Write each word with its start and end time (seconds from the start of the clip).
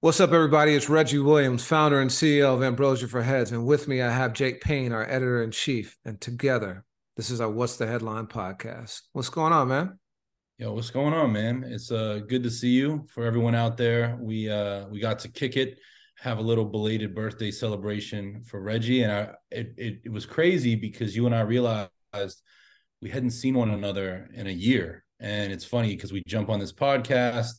What's 0.00 0.20
up, 0.20 0.30
everybody? 0.30 0.74
It's 0.74 0.88
Reggie 0.88 1.18
Williams, 1.18 1.64
founder 1.64 2.00
and 2.00 2.08
CEO 2.08 2.54
of 2.54 2.62
Ambrosia 2.62 3.08
for 3.08 3.20
Heads. 3.20 3.50
And 3.50 3.66
with 3.66 3.88
me, 3.88 4.00
I 4.00 4.12
have 4.12 4.32
Jake 4.32 4.60
Paine, 4.60 4.92
our 4.92 5.02
editor 5.02 5.42
in 5.42 5.50
chief. 5.50 5.98
And 6.04 6.20
together, 6.20 6.84
this 7.16 7.30
is 7.30 7.40
our 7.40 7.50
What's 7.50 7.78
the 7.78 7.86
Headline 7.88 8.28
podcast. 8.28 9.00
What's 9.12 9.28
going 9.28 9.52
on, 9.52 9.66
man? 9.66 9.98
Yo, 10.56 10.72
what's 10.72 10.90
going 10.90 11.14
on, 11.14 11.32
man? 11.32 11.64
It's 11.66 11.90
uh 11.90 12.20
good 12.28 12.44
to 12.44 12.50
see 12.50 12.68
you. 12.68 13.08
For 13.12 13.24
everyone 13.24 13.56
out 13.56 13.76
there, 13.76 14.16
we 14.20 14.48
uh 14.48 14.86
we 14.86 15.00
got 15.00 15.18
to 15.18 15.28
kick 15.28 15.56
it, 15.56 15.80
have 16.20 16.38
a 16.38 16.42
little 16.42 16.64
belated 16.64 17.12
birthday 17.12 17.50
celebration 17.50 18.44
for 18.44 18.60
Reggie, 18.62 19.02
and 19.02 19.10
I 19.10 19.30
it 19.50 19.74
it, 19.76 20.00
it 20.04 20.12
was 20.12 20.26
crazy 20.26 20.76
because 20.76 21.16
you 21.16 21.26
and 21.26 21.34
I 21.34 21.40
realized 21.40 21.90
we 23.02 23.10
hadn't 23.10 23.32
seen 23.32 23.54
one 23.54 23.70
another 23.70 24.30
in 24.32 24.46
a 24.46 24.52
year, 24.52 25.04
and 25.18 25.52
it's 25.52 25.64
funny 25.64 25.96
because 25.96 26.12
we 26.12 26.22
jump 26.28 26.50
on 26.50 26.60
this 26.60 26.72
podcast 26.72 27.54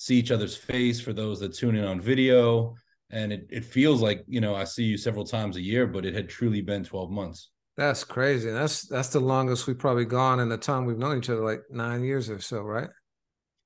see 0.00 0.16
each 0.16 0.30
other's 0.30 0.56
face 0.56 0.98
for 0.98 1.12
those 1.12 1.38
that 1.40 1.52
tune 1.52 1.76
in 1.76 1.84
on 1.84 2.00
video. 2.00 2.74
And 3.10 3.34
it, 3.34 3.46
it 3.50 3.66
feels 3.66 4.00
like, 4.00 4.24
you 4.26 4.40
know, 4.40 4.54
I 4.54 4.64
see 4.64 4.84
you 4.84 4.96
several 4.96 5.26
times 5.26 5.56
a 5.56 5.60
year, 5.60 5.86
but 5.86 6.06
it 6.06 6.14
had 6.14 6.26
truly 6.26 6.62
been 6.62 6.84
12 6.84 7.10
months. 7.10 7.50
That's 7.76 8.02
crazy. 8.02 8.50
That's 8.50 8.88
that's 8.88 9.10
the 9.10 9.20
longest 9.20 9.66
we've 9.66 9.78
probably 9.78 10.06
gone 10.06 10.40
in 10.40 10.48
the 10.48 10.56
time 10.56 10.86
we've 10.86 10.96
known 10.96 11.18
each 11.18 11.28
other, 11.28 11.44
like 11.44 11.60
nine 11.70 12.02
years 12.02 12.30
or 12.30 12.40
so, 12.40 12.62
right? 12.62 12.88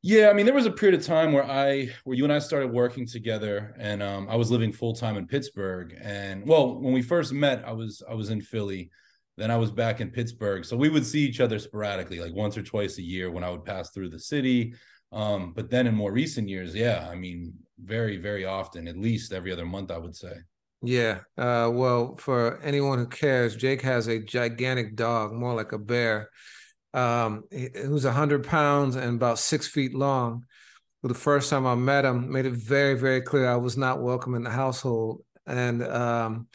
Yeah, 0.03 0.29
I 0.29 0.33
mean, 0.33 0.45
there 0.45 0.55
was 0.55 0.67
a 0.67 0.73
period 0.73 0.99
of 0.99 1.07
time 1.07 1.33
where 1.33 1.49
I, 1.49 1.89
where 2.03 2.17
you 2.17 2.25
and 2.25 2.33
I 2.33 2.39
started 2.41 2.73
working 2.73 3.07
together, 3.07 3.75
and 3.79 4.03
um, 4.03 4.27
I 4.29 4.37
was 4.37 4.51
living 4.51 4.73
full 4.73 4.93
time 4.93 5.17
in 5.17 5.27
Pittsburgh. 5.27 5.97
And 6.03 6.47
well, 6.47 6.81
when 6.81 6.93
we 6.93 7.01
first 7.01 7.33
met, 7.33 7.65
I 7.67 7.73
was 7.73 8.03
I 8.09 8.15
was 8.15 8.31
in 8.31 8.41
Philly, 8.41 8.91
then 9.37 9.51
I 9.51 9.57
was 9.57 9.71
back 9.71 10.01
in 10.01 10.11
Pittsburgh. 10.11 10.65
So 10.65 10.77
we 10.77 10.89
would 10.89 11.07
see 11.07 11.21
each 11.21 11.41
other 11.41 11.59
sporadically, 11.59 12.19
like 12.19 12.35
once 12.35 12.57
or 12.57 12.63
twice 12.63 12.99
a 12.99 13.03
year 13.03 13.31
when 13.31 13.45
I 13.45 13.51
would 13.51 13.65
pass 13.65 13.91
through 13.91 14.11
the 14.11 14.19
city. 14.19 14.75
Um, 15.15 15.53
but 15.55 15.71
then 15.71 15.87
in 15.87 15.95
more 15.95 16.13
recent 16.13 16.49
years, 16.49 16.75
yeah, 16.75 17.09
I 17.11 17.15
mean, 17.15 17.55
very, 17.79 18.17
very 18.17 18.45
often, 18.45 18.89
at 18.89 18.99
least 18.99 19.33
every 19.33 19.53
other 19.53 19.65
month, 19.65 19.91
I 19.91 19.99
would 19.99 20.17
say. 20.17 20.33
Yeah. 20.83 21.21
Uh, 21.39 21.71
well, 21.73 22.17
for 22.17 22.61
anyone 22.63 22.99
who 22.99 23.07
cares, 23.07 23.57
Jake 23.57 23.81
has 23.83 24.09
a 24.09 24.19
gigantic 24.19 24.97
dog, 24.97 25.33
more 25.33 25.55
like 25.55 25.73
a 25.73 25.79
bear, 25.79 26.31
um, 26.93 27.45
who's 27.51 28.05
100 28.05 28.45
pounds 28.45 28.97
and 28.97 29.15
about 29.15 29.39
six 29.39 29.69
feet 29.69 29.95
long. 29.95 30.45
Well, 31.03 31.13
the 31.13 31.19
first 31.19 31.49
time 31.49 31.67
I 31.67 31.75
met 31.75 32.05
him, 32.05 32.31
made 32.33 32.47
it 32.47 32.55
very, 32.55 32.95
very 32.95 33.21
clear 33.21 33.49
I 33.49 33.57
was 33.57 33.77
not 33.77 34.03
welcome 34.03 34.35
in 34.35 34.43
the 34.43 34.51
household. 34.51 35.23
And 35.47 35.83
um, 35.83 36.49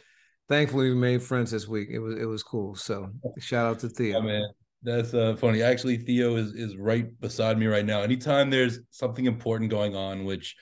thankfully, 0.48 0.90
we 0.90 0.96
made 0.96 1.22
friends 1.22 1.50
this 1.50 1.66
week. 1.68 1.88
It 1.90 2.00
was 2.00 2.18
it 2.18 2.24
was 2.24 2.42
cool. 2.42 2.74
So 2.74 3.10
shout 3.38 3.66
out 3.66 3.78
to 3.80 3.88
Theo. 3.88 4.18
Yeah, 4.18 4.24
man. 4.24 4.48
That's 4.82 5.12
uh, 5.12 5.36
funny. 5.36 5.62
Actually, 5.62 5.98
Theo 5.98 6.36
is 6.36 6.54
is 6.54 6.76
right 6.76 7.08
beside 7.20 7.58
me 7.58 7.66
right 7.66 7.84
now. 7.84 8.00
Anytime 8.00 8.48
there's 8.50 8.80
something 8.90 9.26
important 9.26 9.70
going 9.70 9.94
on, 9.94 10.24
which 10.24 10.56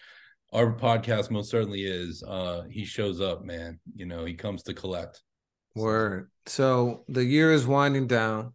our 0.52 0.74
podcast 0.74 1.30
most 1.30 1.50
certainly 1.50 1.84
is, 1.84 2.22
uh, 2.26 2.62
he 2.70 2.84
shows 2.84 3.20
up, 3.20 3.44
man. 3.44 3.78
You 3.94 4.06
know, 4.06 4.24
he 4.24 4.34
comes 4.34 4.62
to 4.64 4.74
collect. 4.74 5.22
Word. 5.74 6.30
So 6.46 7.04
the 7.08 7.24
year 7.24 7.52
is 7.52 7.66
winding 7.66 8.06
down. 8.06 8.54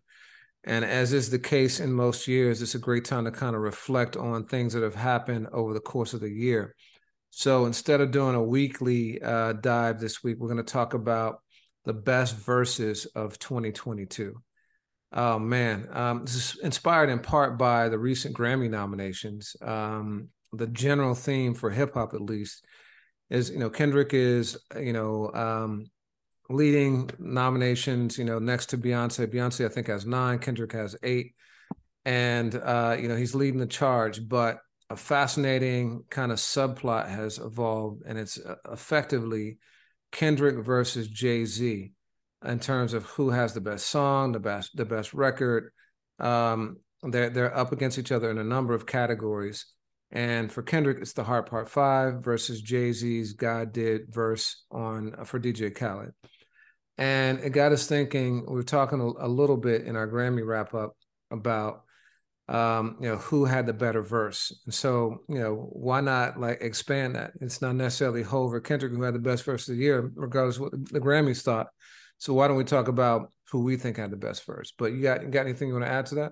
And 0.66 0.86
as 0.86 1.12
is 1.12 1.30
the 1.30 1.40
case 1.40 1.80
in 1.82 1.92
most 1.92 2.28
years, 2.28 2.62
it's 2.62 2.76
a 2.76 2.80
great 2.80 3.04
time 3.04 3.26
to 3.26 3.32
kind 3.32 3.56
of 3.56 3.62
reflect 3.62 4.16
on 4.16 4.46
things 4.46 4.74
that 4.74 4.84
have 4.84 4.96
happened 4.96 5.48
over 5.52 5.74
the 5.74 5.82
course 5.82 6.14
of 6.14 6.22
the 6.22 6.30
year. 6.30 6.74
So 7.32 7.66
instead 7.66 8.00
of 8.00 8.12
doing 8.12 8.36
a 8.36 8.44
weekly 8.44 9.22
uh, 9.22 9.54
dive 9.54 10.00
this 10.00 10.24
week, 10.24 10.38
we're 10.40 10.48
going 10.48 10.64
to 10.64 10.64
talk 10.64 10.94
about 10.94 11.42
the 11.84 11.94
best 11.94 12.36
verses 12.36 13.06
of 13.08 13.40
2022. 13.40 14.42
Oh 15.16 15.38
man, 15.38 15.88
um, 15.92 16.26
this 16.26 16.36
is 16.36 16.60
inspired 16.64 17.10
in 17.10 17.20
part 17.20 17.56
by 17.58 17.88
the 17.88 18.00
recent 18.00 18.36
Grammy 18.36 18.68
nominations. 18.68 19.56
Um, 19.62 20.30
the 20.52 20.66
general 20.66 21.14
theme 21.14 21.54
for 21.54 21.70
hip 21.70 21.94
hop, 21.94 22.16
at 22.16 22.22
least, 22.22 22.66
is 23.30 23.52
you 23.52 23.60
know 23.60 23.70
Kendrick 23.70 24.14
is 24.16 24.58
you 24.80 24.92
know 24.92 25.32
um, 25.34 25.86
leading 26.50 27.12
nominations. 27.20 28.18
You 28.18 28.26
know 28.26 28.40
next 28.40 28.68
to 28.68 28.78
Beyonce. 28.78 29.28
Beyonce 29.28 29.66
I 29.66 29.70
think 29.70 29.86
has 29.86 30.06
nine. 30.06 30.40
Kendrick 30.40 30.72
has 30.72 30.96
eight, 31.04 31.36
and 32.06 32.56
uh, 32.56 32.98
you 33.00 33.08
know 33.08 33.16
he's 33.16 33.36
leading 33.36 33.60
the 33.60 33.68
charge. 33.68 34.28
But 34.28 34.58
a 34.90 34.96
fascinating 34.96 36.06
kind 36.10 36.32
of 36.32 36.40
subplot 36.40 37.08
has 37.08 37.38
evolved, 37.38 38.02
and 38.08 38.18
it's 38.18 38.40
uh, 38.40 38.56
effectively 38.72 39.60
Kendrick 40.12 40.66
versus 40.66 41.08
Jay 41.08 41.46
Z 41.46 41.92
in 42.46 42.60
terms 42.60 42.94
of 42.94 43.06
who 43.06 43.30
has 43.30 43.54
the 43.54 43.62
best 43.62 43.88
song, 43.88 44.32
the 44.32 44.40
best 44.40 44.76
the 44.76 44.86
best 44.86 45.14
record. 45.14 45.72
Um, 46.20 46.78
they're 47.04 47.30
they're 47.30 47.56
up 47.56 47.72
against 47.72 47.98
each 47.98 48.12
other 48.12 48.30
in 48.32 48.38
a 48.38 48.44
number 48.44 48.74
of 48.74 48.86
categories. 48.86 49.66
And 50.12 50.52
for 50.52 50.62
Kendrick, 50.62 51.00
it's 51.02 51.14
the 51.14 51.24
Heart 51.24 51.50
Part 51.50 51.70
Five 51.70 52.24
versus 52.24 52.62
Jay 52.62 52.92
Z's 52.92 53.34
God 53.34 53.74
Did 53.74 54.14
verse 54.14 54.64
on 54.70 55.16
uh, 55.18 55.24
for 55.24 55.40
DJ 55.40 55.74
Khaled. 55.74 56.14
And 56.98 57.40
it 57.40 57.50
got 57.50 57.72
us 57.72 57.88
thinking. 57.88 58.46
We 58.48 58.54
were 58.54 58.64
talking 58.64 59.02
a, 59.02 59.26
a 59.26 59.28
little 59.28 59.58
bit 59.58 59.84
in 59.86 59.96
our 59.96 60.08
Grammy 60.08 60.46
wrap 60.46 60.76
up 60.76 60.96
about 61.32 61.84
um, 62.50 62.98
you 63.00 63.08
know, 63.08 63.18
who 63.18 63.46
had 63.46 63.66
the 63.66 63.74
better 63.74 64.02
verse. 64.02 64.54
And 64.66 64.74
so, 64.74 65.24
you 65.30 65.40
know, 65.40 65.70
why 65.72 66.02
not 66.02 66.40
like 66.40 66.62
expand 66.62 67.16
that? 67.16 67.32
It's 67.40 67.62
not 67.62 67.76
necessarily 67.76 68.22
Hov 68.22 68.54
or 68.54 68.60
Kendrick 68.60 68.92
who 68.92 69.02
had 69.02 69.16
the 69.16 69.20
best 69.20 69.44
verse 69.44 69.68
of 69.68 69.76
the 69.76 69.82
year, 69.82 70.12
regardless 70.16 70.60
what 70.60 70.72
the 70.72 71.00
Grammys 71.00 71.42
thought. 71.42 71.68
So 72.24 72.34
why 72.34 72.48
don't 72.48 72.56
we 72.56 72.64
talk 72.64 72.88
about 72.88 73.34
who 73.52 73.66
we 73.66 73.76
think 73.76 73.98
had 73.98 74.10
the 74.10 74.16
best 74.16 74.44
first? 74.44 74.76
But 74.78 74.94
you 74.94 75.02
got 75.02 75.24
you 75.24 75.28
got 75.28 75.42
anything 75.42 75.68
you 75.68 75.74
want 75.74 75.84
to 75.84 75.92
add 75.92 76.06
to 76.06 76.16
that? 76.16 76.32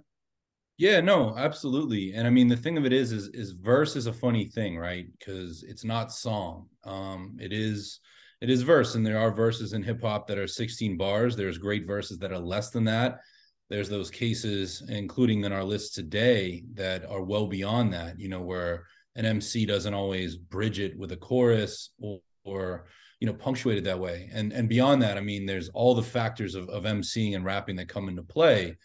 Yeah, 0.77 1.01
no, 1.01 1.35
absolutely. 1.37 2.13
And 2.13 2.25
I 2.25 2.29
mean, 2.29 2.47
the 2.47 2.55
thing 2.55 2.77
of 2.77 2.85
it 2.85 2.93
is, 2.93 3.11
is, 3.11 3.27
is 3.33 3.51
verse 3.51 3.97
is 3.97 4.07
a 4.07 4.13
funny 4.13 4.45
thing, 4.45 4.77
right? 4.77 5.05
Because 5.19 5.63
it's 5.63 5.83
not 5.83 6.13
song. 6.13 6.67
Um, 6.85 7.35
it 7.41 7.51
is, 7.51 7.99
it 8.39 8.49
is 8.49 8.61
verse, 8.61 8.95
and 8.95 9.05
there 9.05 9.19
are 9.19 9.35
verses 9.35 9.73
in 9.73 9.83
hip 9.83 10.01
hop 10.01 10.27
that 10.27 10.37
are 10.37 10.47
16 10.47 10.95
bars. 10.95 11.35
There's 11.35 11.57
great 11.57 11.85
verses 11.85 12.19
that 12.19 12.31
are 12.31 12.39
less 12.39 12.69
than 12.69 12.85
that. 12.85 13.19
There's 13.69 13.89
those 13.89 14.09
cases, 14.09 14.81
including 14.87 15.43
in 15.43 15.51
our 15.51 15.65
list 15.65 15.93
today, 15.93 16.63
that 16.75 17.03
are 17.05 17.21
well 17.21 17.47
beyond 17.47 17.91
that. 17.91 18.17
You 18.17 18.29
know, 18.29 18.41
where 18.41 18.85
an 19.17 19.25
MC 19.25 19.65
doesn't 19.65 19.93
always 19.93 20.37
bridge 20.37 20.79
it 20.79 20.97
with 20.97 21.11
a 21.11 21.17
chorus 21.17 21.89
or, 21.99 22.21
or 22.45 22.85
you 23.21 23.27
know 23.27 23.33
punctuated 23.33 23.85
that 23.85 23.99
way. 23.99 24.29
And 24.33 24.51
and 24.51 24.67
beyond 24.67 25.01
that 25.03 25.17
i 25.17 25.21
mean 25.21 25.45
there's 25.45 25.69
all 25.69 25.95
the 25.95 26.03
factors 26.03 26.55
of, 26.55 26.67
of 26.67 26.83
emceeing 26.83 27.35
and 27.35 27.45
rapping 27.45 27.77
that 27.77 27.87
come 27.87 28.09
into 28.09 28.23
play 28.23 28.75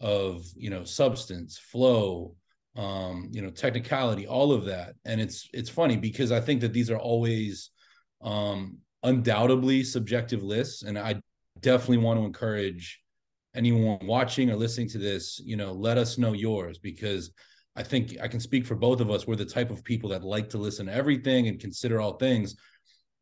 of 0.00 0.44
you 0.56 0.68
know 0.68 0.84
substance 0.84 1.56
flow 1.56 2.34
um 2.76 3.30
you 3.30 3.40
know 3.40 3.50
technicality 3.50 4.26
all 4.26 4.52
of 4.52 4.66
that. 4.66 4.96
And 5.06 5.20
it's 5.20 5.48
it's 5.54 5.70
funny 5.70 5.96
because 5.96 6.32
i 6.32 6.40
think 6.40 6.60
that 6.60 6.74
these 6.74 6.90
are 6.90 6.98
always 6.98 7.70
um 8.20 8.78
undoubtedly 9.04 9.84
subjective 9.84 10.42
lists. 10.42 10.82
And 10.82 10.98
i 10.98 11.20
definitely 11.60 11.98
want 11.98 12.18
to 12.18 12.26
encourage 12.26 13.00
anyone 13.54 14.04
watching 14.04 14.50
or 14.50 14.56
listening 14.56 14.88
to 14.88 14.98
this 14.98 15.40
you 15.44 15.56
know 15.56 15.70
let 15.72 15.96
us 15.96 16.18
know 16.18 16.32
yours 16.32 16.78
because 16.78 17.30
i 17.76 17.82
think 17.84 18.16
i 18.20 18.26
can 18.26 18.40
speak 18.40 18.66
for 18.66 18.74
both 18.74 19.00
of 19.00 19.08
us. 19.08 19.24
We're 19.24 19.36
the 19.36 19.44
type 19.44 19.70
of 19.70 19.84
people 19.84 20.10
that 20.10 20.24
like 20.24 20.48
to 20.50 20.58
listen 20.58 20.86
to 20.86 20.92
everything 20.92 21.46
and 21.46 21.60
consider 21.60 22.00
all 22.00 22.14
things. 22.14 22.56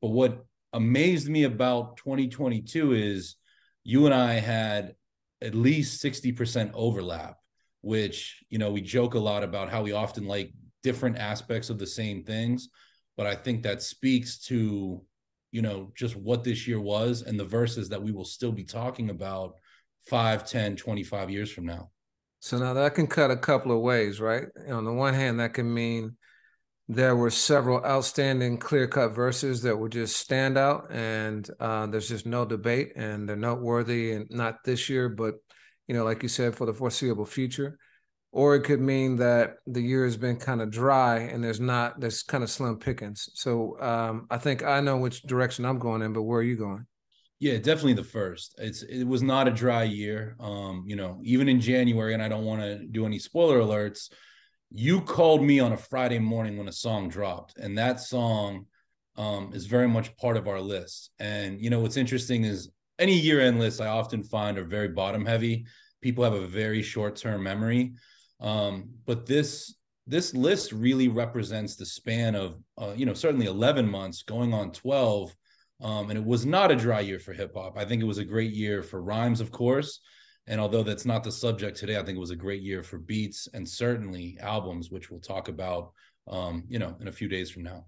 But 0.01 0.09
what 0.09 0.47
amazed 0.73 1.29
me 1.29 1.45
about 1.45 1.97
2022 1.99 2.93
is 2.93 3.37
you 3.85 4.07
and 4.07 4.15
I 4.15 4.35
had 4.35 4.95
at 5.41 5.55
least 5.55 6.03
60% 6.03 6.71
overlap, 6.75 7.37
which, 7.81 8.43
you 8.49 8.59
know, 8.59 8.71
we 8.71 8.81
joke 8.81 9.15
a 9.15 9.19
lot 9.19 9.43
about 9.43 9.71
how 9.71 9.83
we 9.83 9.93
often 9.93 10.27
like 10.27 10.53
different 10.83 11.19
aspects 11.19 11.71
of 11.71 11.79
the 11.79 11.87
same 11.87 12.25
things. 12.25 12.69
But 13.17 13.27
I 13.27 13.35
think 13.35 13.63
that 13.63 13.83
speaks 13.83 14.39
to, 14.47 15.03
you 15.51 15.63
know, 15.63 15.93
just 15.97 16.17
what 16.17 16.45
this 16.45 16.67
year 16.67 16.81
was 16.81 17.23
and 17.23 17.39
the 17.39 17.45
verses 17.45 17.89
that 17.91 18.03
we 18.03 18.13
will 18.13 18.25
still 18.25 18.53
be 18.53 18.65
talking 18.65 19.11
about 19.11 19.55
5, 20.09 20.47
10, 20.47 20.77
25 20.77 21.31
years 21.31 21.51
from 21.53 21.67
now. 21.67 21.91
So 22.41 22.59
now 22.59 22.75
that 22.75 22.95
can 22.95 23.07
cut 23.07 23.31
a 23.31 23.37
couple 23.37 23.71
of 23.71 23.83
ways, 23.83 24.21
right? 24.21 24.47
On 24.69 24.85
the 24.85 24.93
one 24.93 25.15
hand, 25.15 25.39
that 25.39 25.55
can 25.55 25.73
mean 25.73 26.17
there 26.89 27.15
were 27.15 27.31
several 27.31 27.85
outstanding 27.85 28.59
clear 28.59 28.87
cut 28.87 29.15
verses 29.15 29.63
that 29.63 29.77
were 29.77 29.89
just 29.89 30.17
stand 30.17 30.59
out 30.59 30.91
and 30.91 31.49
uh, 31.61 31.87
there's 31.87 32.09
just 32.09 32.27
no 32.27 32.45
debate 32.45 32.93
and 32.97 33.29
they're 33.29 33.37
noteworthy 33.37 34.13
and 34.13 34.27
not 34.31 34.65
this 34.65 34.89
year 34.89 35.09
but 35.09 35.37
you 35.87 35.95
know 35.95 36.05
like 36.05 36.23
you 36.23 36.29
said 36.29 36.55
for 36.55 36.67
the 36.67 36.75
foreseeable 36.75 37.27
future. 37.27 37.79
Or 38.35 38.55
it 38.57 38.63
could 38.63 38.81
mean 38.81 39.17
that 39.17 39.57
the 39.67 39.83
year 39.83 40.07
has 40.07 40.17
been 40.17 40.37
kind 40.37 40.63
of 40.63 40.71
dry 40.71 41.19
and 41.19 41.45
there's 41.45 41.61
not 41.61 42.01
there's 42.01 42.23
kind 42.23 42.43
of 42.43 42.51
slim 42.51 42.79
pickings. 42.79 43.29
So 43.35 43.79
um, 43.81 44.27
i 44.31 44.39
think 44.39 44.65
i 44.65 44.81
know 44.81 44.97
which 44.97 45.23
direction 45.23 45.65
i'm 45.65 45.79
going 45.79 46.03
in 46.03 46.13
but 46.13 46.23
where 46.23 46.41
are 46.41 46.43
you 46.43 46.57
going? 46.57 46.87
Yeah 47.39 47.59
definitely 47.59 47.95
the 47.95 48.05
first. 48.05 48.55
It's 48.59 48.83
it 48.83 49.05
was 49.05 49.23
not 49.23 49.49
a 49.49 49.53
dry 49.53 49.85
year. 49.85 50.37
Um 50.41 50.85
you 50.87 50.97
know 50.97 51.21
even 51.23 51.49
in 51.49 51.61
january 51.61 52.15
and 52.15 52.23
i 52.23 52.29
don't 52.29 52.45
want 52.45 52.63
to 52.63 52.85
do 52.87 53.07
any 53.07 53.19
spoiler 53.19 53.61
alerts 53.61 54.09
you 54.75 55.01
called 55.03 55.43
me 55.43 55.61
on 55.61 55.73
a 55.73 55.77
Friday 55.77 56.19
morning 56.19 56.57
when 56.57 56.69
a 56.69 56.73
song 56.73 57.09
dropped, 57.09 57.59
and 57.59 57.77
that 57.77 58.01
song 58.01 58.67
um, 59.17 59.51
is 59.53 59.67
very 59.67 59.89
much 59.89 60.17
part 60.17 60.37
of 60.37 60.49
our 60.49 60.61
list. 60.61 61.11
And 61.19 61.61
you 61.61 61.71
know 61.71 61.81
what's 61.81 61.97
interesting 61.97 62.45
is 62.45 62.71
any 62.99 63.19
year-end 63.19 63.59
list 63.59 63.81
I 63.81 63.89
often 63.89 64.23
find 64.23 64.59
are 64.59 64.65
very 64.65 64.89
bottom 64.89 65.27
heavy. 65.27 65.67
People 66.01 66.25
have 66.25 66.33
a 66.33 66.47
very 66.47 66.83
short-term 66.83 67.43
memory, 67.43 67.93
um, 68.41 68.89
but 69.05 69.27
this 69.27 69.75
this 70.07 70.35
list 70.35 70.73
really 70.73 71.09
represents 71.09 71.77
the 71.77 71.87
span 71.87 72.35
of 72.35 72.59
uh, 72.79 72.93
you 72.97 73.07
know 73.07 73.15
certainly 73.15 73.47
11 73.47 73.89
months 73.89 74.23
going 74.23 74.53
on 74.53 74.73
12 74.73 75.35
um, 75.81 76.11
and 76.11 76.19
it 76.19 76.25
was 76.25 76.45
not 76.45 76.71
a 76.71 76.77
dry 76.77 77.01
year 77.01 77.19
for 77.19 77.33
hip 77.33 77.53
hop 77.55 77.79
i 77.79 77.85
think 77.85 78.03
it 78.03 78.07
was 78.07 78.19
a 78.19 78.25
great 78.25 78.53
year 78.53 78.83
for 78.83 79.01
rhymes 79.01 79.41
of 79.41 79.53
course 79.53 80.01
and 80.47 80.61
although 80.61 80.83
that's 80.83 81.05
not 81.05 81.25
the 81.25 81.33
subject 81.33 81.77
today 81.77 81.97
i 81.97 82.03
think 82.03 82.17
it 82.17 82.21
was 82.21 82.31
a 82.31 82.37
great 82.37 82.63
year 82.63 82.83
for 82.83 82.99
beats 82.99 83.49
and 83.55 83.69
certainly 83.69 84.37
albums 84.41 84.91
which 84.91 85.11
we'll 85.11 85.21
talk 85.21 85.49
about 85.49 85.93
um, 86.29 86.65
you 86.69 86.79
know 86.79 86.97
in 87.01 87.09
a 87.09 87.13
few 87.13 87.29
days 87.29 87.51
from 87.51 87.63
now 87.63 87.85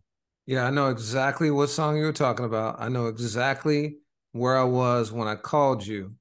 yeah 0.47 0.65
i 0.65 0.71
know 0.71 0.89
exactly 0.89 1.51
what 1.51 1.69
song 1.69 1.97
you 1.97 2.05
were 2.05 2.13
talking 2.13 2.45
about 2.45 2.77
i 2.79 2.89
know 2.89 3.07
exactly 3.07 3.97
where 4.33 4.57
i 4.57 4.65
was 4.65 5.13
when 5.13 5.29
i 5.29 5.35
called 5.35 5.87
you 5.87 6.15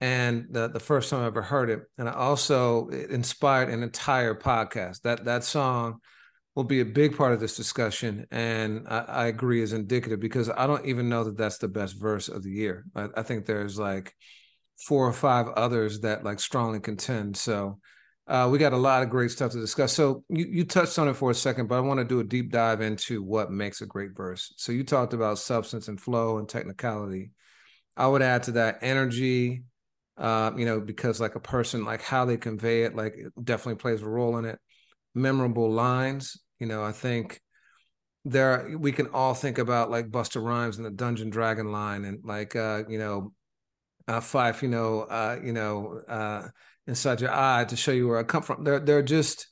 and 0.00 0.46
the, 0.50 0.68
the 0.68 0.80
first 0.80 1.10
time 1.10 1.22
I 1.22 1.26
ever 1.26 1.42
heard 1.42 1.70
it. 1.70 1.82
And 1.98 2.08
I 2.08 2.12
also 2.12 2.88
it 2.88 3.10
inspired 3.10 3.68
an 3.68 3.82
entire 3.82 4.34
podcast. 4.34 5.02
That 5.02 5.24
that 5.26 5.44
song 5.44 5.98
will 6.54 6.64
be 6.64 6.80
a 6.80 6.84
big 6.84 7.16
part 7.16 7.32
of 7.32 7.40
this 7.40 7.56
discussion, 7.56 8.26
and 8.30 8.86
I, 8.88 8.98
I 9.00 9.26
agree 9.26 9.62
is 9.62 9.72
indicative 9.72 10.20
because 10.20 10.50
I 10.50 10.66
don't 10.66 10.86
even 10.86 11.08
know 11.08 11.24
that 11.24 11.36
that's 11.36 11.58
the 11.58 11.68
best 11.68 11.98
verse 11.98 12.28
of 12.28 12.42
the 12.42 12.50
year. 12.50 12.86
I, 12.94 13.08
I, 13.16 13.22
think 13.22 13.46
there's 13.46 13.78
like 13.78 14.14
four 14.86 15.06
or 15.06 15.12
five 15.12 15.48
others 15.48 16.00
that 16.00 16.24
like 16.24 16.40
strongly 16.40 16.80
contend. 16.80 17.36
So. 17.36 17.78
Uh, 18.28 18.48
we 18.48 18.58
got 18.58 18.72
a 18.72 18.76
lot 18.76 19.02
of 19.02 19.10
great 19.10 19.28
stuff 19.32 19.50
to 19.50 19.58
discuss. 19.58 19.92
So 19.92 20.22
you, 20.28 20.46
you 20.48 20.64
touched 20.64 21.00
on 21.00 21.08
it 21.08 21.14
for 21.14 21.32
a 21.32 21.34
second, 21.34 21.66
but 21.66 21.78
I 21.78 21.80
want 21.80 21.98
to 21.98 22.04
do 22.04 22.20
a 22.20 22.24
deep 22.24 22.52
dive 22.52 22.80
into 22.80 23.24
what 23.24 23.50
makes 23.50 23.80
a 23.80 23.86
great 23.86 24.16
verse. 24.16 24.54
So 24.56 24.70
you 24.70 24.84
talked 24.84 25.14
about 25.14 25.40
substance 25.40 25.88
and 25.88 26.00
flow 26.00 26.38
and 26.38 26.48
technicality. 26.48 27.32
I 27.96 28.06
would 28.06 28.22
add 28.22 28.44
to 28.44 28.52
that 28.52 28.78
energy, 28.82 29.64
uh, 30.16 30.52
you 30.56 30.64
know, 30.64 30.78
because 30.78 31.20
like 31.20 31.34
a 31.34 31.40
person, 31.40 31.84
like 31.84 32.02
how 32.02 32.24
they 32.24 32.36
convey 32.36 32.84
it, 32.84 32.94
like 32.94 33.14
it 33.16 33.32
definitely 33.42 33.80
plays 33.80 34.00
a 34.00 34.08
role 34.08 34.38
in 34.38 34.44
it. 34.44 34.60
Memorable 35.12 35.68
lines, 35.68 36.40
you 36.60 36.68
know, 36.68 36.84
I 36.84 36.92
think 36.92 37.40
there 38.24 38.76
we 38.78 38.92
can 38.92 39.08
all 39.08 39.34
think 39.34 39.58
about 39.58 39.90
like 39.90 40.08
Busta 40.08 40.40
Rhymes 40.40 40.76
and 40.76 40.86
the 40.86 40.90
Dungeon 40.90 41.30
Dragon 41.30 41.72
line, 41.72 42.04
and 42.04 42.20
like 42.24 42.54
uh, 42.54 42.84
you 42.88 42.98
know, 42.98 43.32
uh, 44.08 44.20
Phife, 44.20 44.62
you 44.62 44.68
know, 44.68 45.02
uh, 45.02 45.38
you 45.42 45.52
know, 45.52 46.00
uh, 46.08 46.48
inside 46.86 47.20
your 47.20 47.32
eye 47.32 47.64
to 47.64 47.76
show 47.76 47.92
you 47.92 48.08
where 48.08 48.18
I 48.18 48.22
come 48.22 48.42
from. 48.42 48.64
They're 48.64 48.80
they're 48.80 49.02
just 49.02 49.48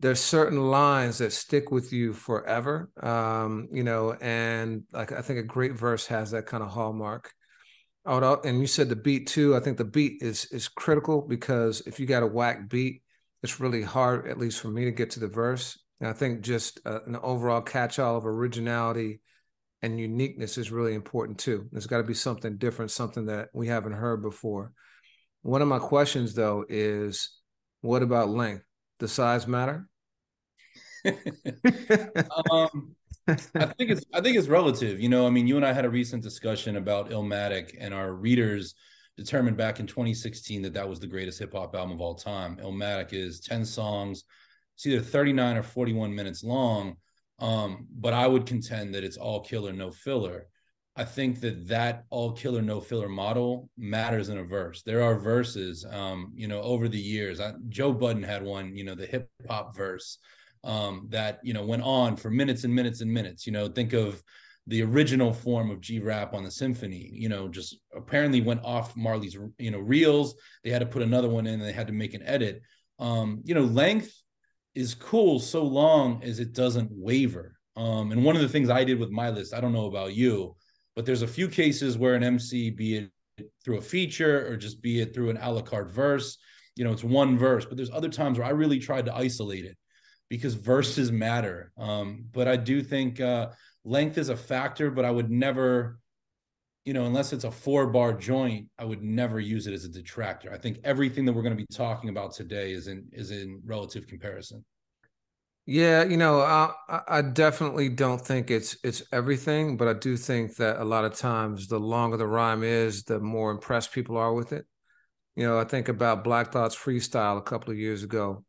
there's 0.00 0.20
certain 0.20 0.70
lines 0.70 1.18
that 1.18 1.32
stick 1.32 1.70
with 1.70 1.92
you 1.92 2.12
forever, 2.12 2.90
um, 3.02 3.68
you 3.72 3.82
know, 3.82 4.12
and 4.20 4.84
like 4.92 5.12
I 5.12 5.22
think 5.22 5.40
a 5.40 5.42
great 5.42 5.72
verse 5.72 6.06
has 6.06 6.30
that 6.30 6.46
kind 6.46 6.62
of 6.62 6.70
hallmark. 6.70 7.32
Would, 8.06 8.44
and 8.44 8.60
you 8.60 8.66
said 8.66 8.88
the 8.88 8.96
beat 8.96 9.26
too. 9.26 9.54
I 9.54 9.60
think 9.60 9.76
the 9.76 9.84
beat 9.84 10.22
is 10.22 10.46
is 10.46 10.68
critical 10.68 11.20
because 11.20 11.82
if 11.86 12.00
you 12.00 12.06
got 12.06 12.22
a 12.22 12.26
whack 12.26 12.68
beat, 12.68 13.02
it's 13.42 13.60
really 13.60 13.82
hard, 13.82 14.28
at 14.28 14.38
least 14.38 14.60
for 14.60 14.68
me, 14.68 14.84
to 14.84 14.92
get 14.92 15.10
to 15.10 15.20
the 15.20 15.28
verse. 15.28 15.78
And 16.00 16.08
I 16.08 16.12
think 16.12 16.42
just 16.42 16.80
uh, 16.86 17.00
an 17.06 17.16
overall 17.16 17.60
catch-all 17.60 18.16
of 18.16 18.24
originality 18.24 19.20
and 19.82 20.00
uniqueness 20.00 20.58
is 20.58 20.70
really 20.70 20.94
important 20.94 21.38
too. 21.38 21.68
There's 21.70 21.86
got 21.86 21.98
to 21.98 22.04
be 22.04 22.14
something 22.14 22.56
different, 22.56 22.90
something 22.90 23.26
that 23.26 23.48
we 23.52 23.68
haven't 23.68 23.92
heard 23.92 24.22
before. 24.22 24.72
One 25.42 25.62
of 25.62 25.68
my 25.68 25.78
questions 25.78 26.34
though 26.34 26.64
is, 26.68 27.30
what 27.80 28.02
about 28.02 28.28
length? 28.28 28.64
Does 28.98 29.12
size 29.12 29.46
matter? 29.46 29.88
um, 32.50 32.96
I 33.28 33.34
think 33.34 33.90
it's 33.90 34.04
I 34.12 34.20
think 34.20 34.36
it's 34.36 34.48
relative. 34.48 35.00
You 35.00 35.08
know, 35.08 35.26
I 35.26 35.30
mean, 35.30 35.46
you 35.46 35.56
and 35.56 35.64
I 35.64 35.72
had 35.72 35.84
a 35.84 35.90
recent 35.90 36.22
discussion 36.22 36.76
about 36.76 37.10
Illmatic, 37.10 37.76
and 37.78 37.94
our 37.94 38.12
readers 38.12 38.74
determined 39.16 39.56
back 39.56 39.80
in 39.80 39.86
2016 39.86 40.62
that 40.62 40.74
that 40.74 40.88
was 40.88 40.98
the 40.98 41.06
greatest 41.06 41.38
hip 41.38 41.52
hop 41.52 41.74
album 41.74 41.92
of 41.92 42.00
all 42.00 42.14
time. 42.14 42.56
Illmatic 42.56 43.12
is 43.12 43.40
10 43.40 43.64
songs, 43.64 44.24
it's 44.76 44.86
either 44.86 45.02
39 45.02 45.56
or 45.56 45.62
41 45.62 46.14
minutes 46.14 46.42
long. 46.42 46.96
Um, 47.38 47.86
but 47.94 48.14
I 48.14 48.26
would 48.26 48.46
contend 48.46 48.94
that 48.94 49.04
it's 49.04 49.16
all 49.16 49.40
killer, 49.40 49.72
no 49.72 49.90
filler. 49.90 50.48
I 50.96 51.04
think 51.04 51.40
that 51.40 51.68
that 51.68 52.04
all 52.10 52.32
killer, 52.32 52.60
no 52.60 52.80
filler 52.80 53.08
model 53.08 53.70
matters 53.78 54.30
in 54.30 54.38
a 54.38 54.44
verse. 54.44 54.82
There 54.82 55.02
are 55.02 55.16
verses, 55.16 55.86
um, 55.88 56.32
you 56.34 56.48
know, 56.48 56.60
over 56.60 56.88
the 56.88 56.98
years. 56.98 57.38
I, 57.38 57.52
Joe 57.68 57.92
Budden 57.92 58.24
had 58.24 58.42
one, 58.42 58.76
you 58.76 58.82
know, 58.84 58.96
the 58.96 59.06
hip 59.06 59.30
hop 59.48 59.76
verse 59.76 60.18
um, 60.64 61.06
that 61.10 61.38
you 61.42 61.52
know 61.52 61.64
went 61.64 61.82
on 61.82 62.16
for 62.16 62.30
minutes 62.30 62.64
and 62.64 62.74
minutes 62.74 63.00
and 63.00 63.12
minutes. 63.12 63.46
You 63.46 63.52
know, 63.52 63.68
think 63.68 63.92
of 63.92 64.22
the 64.66 64.82
original 64.82 65.32
form 65.32 65.70
of 65.70 65.80
G 65.80 65.98
rap 66.00 66.34
on 66.34 66.44
the 66.44 66.50
symphony. 66.50 67.10
You 67.12 67.28
know, 67.28 67.48
just 67.48 67.76
apparently 67.94 68.40
went 68.40 68.64
off 68.64 68.96
Marley's 68.96 69.36
you 69.58 69.70
know 69.70 69.78
reels. 69.78 70.34
They 70.64 70.70
had 70.70 70.80
to 70.80 70.86
put 70.86 71.02
another 71.02 71.28
one 71.28 71.46
in. 71.46 71.54
and 71.54 71.62
They 71.62 71.72
had 71.72 71.86
to 71.86 71.92
make 71.92 72.14
an 72.14 72.22
edit. 72.24 72.62
Um, 72.98 73.42
you 73.44 73.54
know, 73.54 73.62
length 73.62 74.12
is 74.74 74.94
cool 74.94 75.40
so 75.40 75.62
long 75.64 76.22
as 76.22 76.38
it 76.40 76.52
doesn't 76.52 76.90
waver. 76.92 77.56
Um, 77.76 78.12
and 78.12 78.24
one 78.24 78.36
of 78.36 78.42
the 78.42 78.48
things 78.48 78.70
I 78.70 78.84
did 78.84 78.98
with 78.98 79.10
my 79.10 79.30
list, 79.30 79.54
I 79.54 79.60
don't 79.60 79.72
know 79.72 79.86
about 79.86 80.14
you, 80.14 80.56
but 80.96 81.06
there's 81.06 81.22
a 81.22 81.28
few 81.28 81.48
cases 81.48 81.96
where 81.96 82.14
an 82.14 82.24
MC, 82.24 82.70
be 82.70 82.96
it 82.96 83.10
through 83.64 83.78
a 83.78 83.82
feature 83.82 84.46
or 84.48 84.56
just 84.56 84.82
be 84.82 85.00
it 85.00 85.14
through 85.14 85.30
an 85.30 85.38
a 85.40 85.52
la 85.52 85.62
carte 85.62 85.92
verse, 85.92 86.38
you 86.74 86.84
know, 86.84 86.92
it's 86.92 87.04
one 87.04 87.38
verse, 87.38 87.64
but 87.64 87.76
there's 87.76 87.90
other 87.90 88.08
times 88.08 88.38
where 88.38 88.46
I 88.46 88.50
really 88.50 88.78
tried 88.78 89.06
to 89.06 89.14
isolate 89.14 89.64
it 89.64 89.76
because 90.28 90.54
verses 90.54 91.10
matter. 91.10 91.72
Um, 91.76 92.26
but 92.32 92.48
I 92.48 92.56
do 92.56 92.82
think 92.82 93.20
uh, 93.20 93.48
length 93.84 94.18
is 94.18 94.28
a 94.28 94.36
factor, 94.36 94.90
but 94.90 95.04
I 95.04 95.10
would 95.10 95.30
never, 95.30 95.98
you 96.88 96.94
know, 96.94 97.04
unless 97.04 97.34
it's 97.34 97.44
a 97.44 97.50
four 97.50 97.86
bar 97.88 98.14
joint, 98.14 98.66
I 98.78 98.86
would 98.86 99.02
never 99.02 99.38
use 99.38 99.66
it 99.66 99.74
as 99.74 99.84
a 99.84 99.90
detractor. 99.90 100.50
I 100.50 100.56
think 100.56 100.78
everything 100.84 101.26
that 101.26 101.34
we're 101.34 101.42
going 101.42 101.54
to 101.54 101.62
be 101.62 101.66
talking 101.70 102.08
about 102.08 102.32
today 102.32 102.72
is 102.72 102.88
in 102.88 103.06
is 103.12 103.30
in 103.30 103.60
relative 103.62 104.06
comparison. 104.06 104.64
Yeah, 105.66 106.04
you 106.04 106.16
know, 106.16 106.40
I, 106.40 106.72
I 107.06 107.20
definitely 107.20 107.90
don't 107.90 108.18
think 108.18 108.50
it's 108.50 108.78
it's 108.82 109.02
everything, 109.12 109.76
but 109.76 109.86
I 109.86 109.92
do 109.92 110.16
think 110.16 110.56
that 110.56 110.80
a 110.80 110.84
lot 110.84 111.04
of 111.04 111.14
times 111.14 111.66
the 111.66 111.78
longer 111.78 112.16
the 112.16 112.26
rhyme 112.26 112.62
is, 112.62 113.02
the 113.02 113.20
more 113.20 113.50
impressed 113.50 113.92
people 113.92 114.16
are 114.16 114.32
with 114.32 114.54
it. 114.54 114.64
You 115.36 115.44
know, 115.44 115.58
I 115.60 115.64
think 115.64 115.90
about 115.90 116.24
Black 116.24 116.52
Thought's 116.52 116.74
freestyle 116.74 117.36
a 117.36 117.42
couple 117.42 117.70
of 117.70 117.78
years 117.78 118.02
ago 118.02 118.46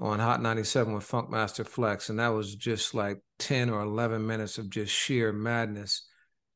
on 0.00 0.18
Hot 0.18 0.42
97 0.42 0.92
with 0.92 1.08
Funkmaster 1.08 1.64
Flex. 1.64 2.10
And 2.10 2.18
that 2.18 2.34
was 2.34 2.56
just 2.56 2.94
like 2.94 3.20
10 3.38 3.70
or 3.70 3.82
11 3.82 4.26
minutes 4.26 4.58
of 4.58 4.70
just 4.70 4.92
sheer 4.92 5.32
madness. 5.32 6.04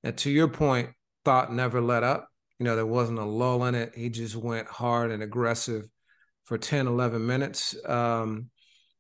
And 0.03 0.19
to 0.19 0.31
your 0.31 0.49
point, 0.49 0.91
Thought 1.25 1.53
never 1.53 1.81
let 1.81 2.03
up. 2.03 2.29
You 2.59 2.65
know, 2.65 2.77
there 2.77 2.87
wasn't 2.87 3.19
a 3.19 3.25
lull 3.25 3.65
in 3.65 3.75
it. 3.75 3.93
He 3.95 4.11
just 4.11 4.37
went 4.37 4.69
hard 4.69 5.11
and 5.11 5.23
aggressive 5.23 5.87
for 6.45 6.59
10, 6.59 6.87
11 6.87 7.27
minutes. 7.27 7.75
Um, 7.87 8.51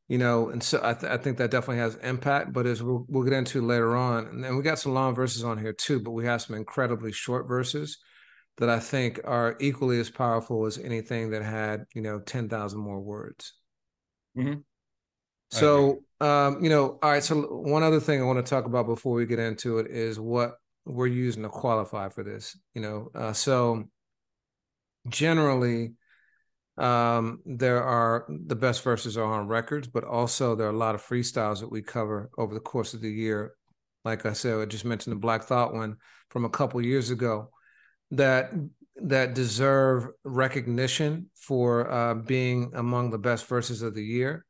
you 0.08 0.18
know, 0.18 0.48
and 0.48 0.62
so 0.62 0.80
I, 0.82 0.94
th- 0.94 1.12
I, 1.12 1.16
think 1.18 1.38
that 1.38 1.52
definitely 1.52 1.78
has 1.78 1.94
impact. 1.96 2.52
But 2.52 2.66
as 2.66 2.82
we'll, 2.82 3.06
we'll 3.08 3.22
get 3.22 3.32
into 3.32 3.64
later 3.64 3.94
on, 3.94 4.26
and 4.26 4.42
then 4.42 4.56
we 4.56 4.62
got 4.62 4.78
some 4.78 4.92
long 4.92 5.14
verses 5.14 5.44
on 5.44 5.56
here 5.56 5.72
too, 5.72 6.00
but 6.00 6.10
we 6.10 6.26
have 6.26 6.42
some 6.42 6.56
incredibly 6.56 7.12
short 7.12 7.46
verses 7.46 7.98
that 8.56 8.68
I 8.68 8.80
think 8.80 9.20
are 9.24 9.56
equally 9.60 10.00
as 10.00 10.10
powerful 10.10 10.66
as 10.66 10.78
anything 10.78 11.30
that 11.30 11.42
had, 11.42 11.84
you 11.94 12.02
know, 12.02 12.18
10,000 12.18 12.78
more 12.78 13.00
words. 13.00 13.54
Mm-hmm. 14.36 14.60
So, 15.50 16.00
um, 16.20 16.62
you 16.62 16.70
know, 16.70 16.98
all 17.02 17.10
right. 17.10 17.22
So, 17.22 17.40
one 17.42 17.82
other 17.82 18.00
thing 18.00 18.20
I 18.20 18.24
want 18.24 18.44
to 18.44 18.48
talk 18.48 18.66
about 18.66 18.86
before 18.86 19.14
we 19.14 19.26
get 19.26 19.38
into 19.38 19.78
it 19.78 19.88
is 19.88 20.20
what 20.20 20.54
we're 20.84 21.06
using 21.06 21.42
to 21.42 21.48
qualify 21.48 22.08
for 22.08 22.22
this. 22.22 22.56
You 22.74 22.82
know, 22.82 23.10
uh, 23.14 23.32
so 23.32 23.84
generally, 25.08 25.94
um, 26.78 27.40
there 27.44 27.82
are 27.82 28.26
the 28.28 28.56
best 28.56 28.82
verses 28.82 29.16
are 29.16 29.24
on 29.24 29.48
records, 29.48 29.86
but 29.86 30.04
also 30.04 30.54
there 30.54 30.66
are 30.66 30.72
a 30.72 30.76
lot 30.76 30.94
of 30.94 31.02
freestyles 31.02 31.60
that 31.60 31.70
we 31.70 31.82
cover 31.82 32.30
over 32.38 32.54
the 32.54 32.60
course 32.60 32.94
of 32.94 33.00
the 33.00 33.10
year. 33.10 33.52
Like 34.04 34.24
I 34.24 34.32
said, 34.32 34.58
I 34.58 34.64
just 34.64 34.86
mentioned 34.86 35.14
the 35.14 35.20
Black 35.20 35.44
Thought 35.44 35.74
one 35.74 35.96
from 36.30 36.44
a 36.44 36.50
couple 36.50 36.80
years 36.80 37.10
ago 37.10 37.50
that 38.12 38.50
that 39.02 39.34
deserve 39.34 40.08
recognition 40.24 41.30
for 41.34 41.90
uh, 41.90 42.14
being 42.14 42.72
among 42.74 43.10
the 43.10 43.18
best 43.18 43.46
verses 43.46 43.82
of 43.82 43.94
the 43.94 44.04
year. 44.04 44.44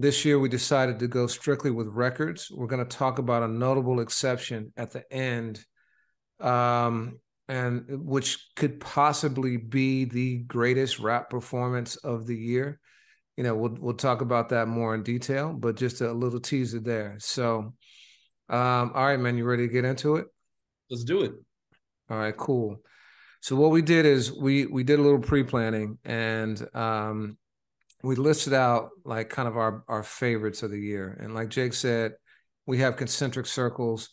This 0.00 0.24
year, 0.24 0.38
we 0.38 0.48
decided 0.48 1.00
to 1.00 1.08
go 1.08 1.26
strictly 1.26 1.72
with 1.72 1.88
records. 1.88 2.50
We're 2.52 2.68
going 2.68 2.86
to 2.86 2.96
talk 2.96 3.18
about 3.18 3.42
a 3.42 3.48
notable 3.48 3.98
exception 3.98 4.72
at 4.76 4.92
the 4.92 5.12
end, 5.12 5.64
um, 6.38 7.18
and 7.48 7.84
which 7.88 8.38
could 8.54 8.78
possibly 8.78 9.56
be 9.56 10.04
the 10.04 10.38
greatest 10.38 11.00
rap 11.00 11.30
performance 11.30 11.96
of 11.96 12.26
the 12.26 12.36
year. 12.36 12.78
You 13.36 13.42
know, 13.42 13.56
we'll 13.56 13.76
we'll 13.80 13.94
talk 13.94 14.20
about 14.20 14.50
that 14.50 14.68
more 14.68 14.94
in 14.94 15.02
detail, 15.02 15.52
but 15.52 15.76
just 15.76 16.00
a 16.00 16.12
little 16.12 16.40
teaser 16.40 16.78
there. 16.78 17.16
So, 17.18 17.74
um, 18.48 18.92
all 18.94 19.06
right, 19.06 19.18
man, 19.18 19.36
you 19.36 19.44
ready 19.44 19.66
to 19.66 19.72
get 19.72 19.84
into 19.84 20.16
it? 20.16 20.26
Let's 20.90 21.04
do 21.04 21.22
it. 21.22 21.32
All 22.08 22.18
right, 22.18 22.36
cool. 22.36 22.76
So 23.40 23.56
what 23.56 23.70
we 23.70 23.82
did 23.82 24.06
is 24.06 24.32
we 24.32 24.66
we 24.66 24.84
did 24.84 24.98
a 24.98 25.02
little 25.02 25.20
pre-planning 25.20 25.98
and 26.04 26.64
um, 26.74 27.36
we 28.02 28.16
listed 28.16 28.52
out 28.52 28.90
like 29.04 29.28
kind 29.28 29.48
of 29.48 29.56
our 29.56 29.84
our 29.88 30.02
favorites 30.02 30.62
of 30.62 30.70
the 30.70 30.80
year. 30.80 31.18
And 31.20 31.34
like 31.34 31.48
Jake 31.48 31.74
said, 31.74 32.12
we 32.66 32.78
have 32.78 32.96
concentric 32.96 33.46
circles. 33.46 34.10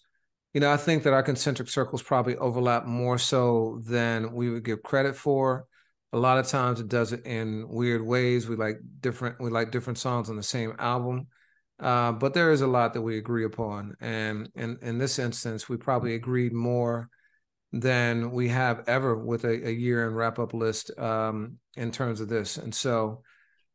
You 0.53 0.61
know, 0.61 0.71
I 0.71 0.77
think 0.77 1.03
that 1.03 1.13
our 1.13 1.23
concentric 1.23 1.69
circles 1.69 2.01
probably 2.01 2.37
overlap 2.37 2.85
more 2.85 3.17
so 3.17 3.81
than 3.85 4.33
we 4.33 4.49
would 4.49 4.63
give 4.63 4.81
credit 4.83 5.15
for. 5.15 5.65
A 6.13 6.17
lot 6.17 6.37
of 6.37 6.47
times 6.47 6.79
it 6.79 6.87
does 6.87 7.11
it 7.11 7.25
in 7.25 7.67
weird 7.67 8.01
ways. 8.01 8.47
We 8.47 8.55
like 8.55 8.77
different 9.01 9.39
we 9.41 9.49
like 9.49 9.71
different 9.71 9.99
songs 9.99 10.29
on 10.29 10.37
the 10.37 10.43
same 10.43 10.73
album. 10.79 11.27
Uh, 11.77 12.13
but 12.13 12.33
there 12.33 12.53
is 12.53 12.61
a 12.61 12.67
lot 12.67 12.93
that 12.93 13.01
we 13.01 13.17
agree 13.17 13.43
upon. 13.43 13.95
And 13.99 14.49
in, 14.55 14.77
in 14.81 14.97
this 14.97 15.19
instance, 15.19 15.67
we 15.67 15.75
probably 15.75 16.15
agreed 16.15 16.53
more 16.53 17.09
than 17.73 18.31
we 18.31 18.47
have 18.47 18.83
ever 18.87 19.17
with 19.17 19.43
a, 19.43 19.67
a 19.67 19.71
year 19.71 20.07
and 20.07 20.15
wrap 20.15 20.39
up 20.39 20.53
list 20.53 20.97
um, 20.97 21.57
in 21.75 21.91
terms 21.91 22.21
of 22.21 22.29
this. 22.29 22.55
And 22.55 22.73
so 22.73 23.23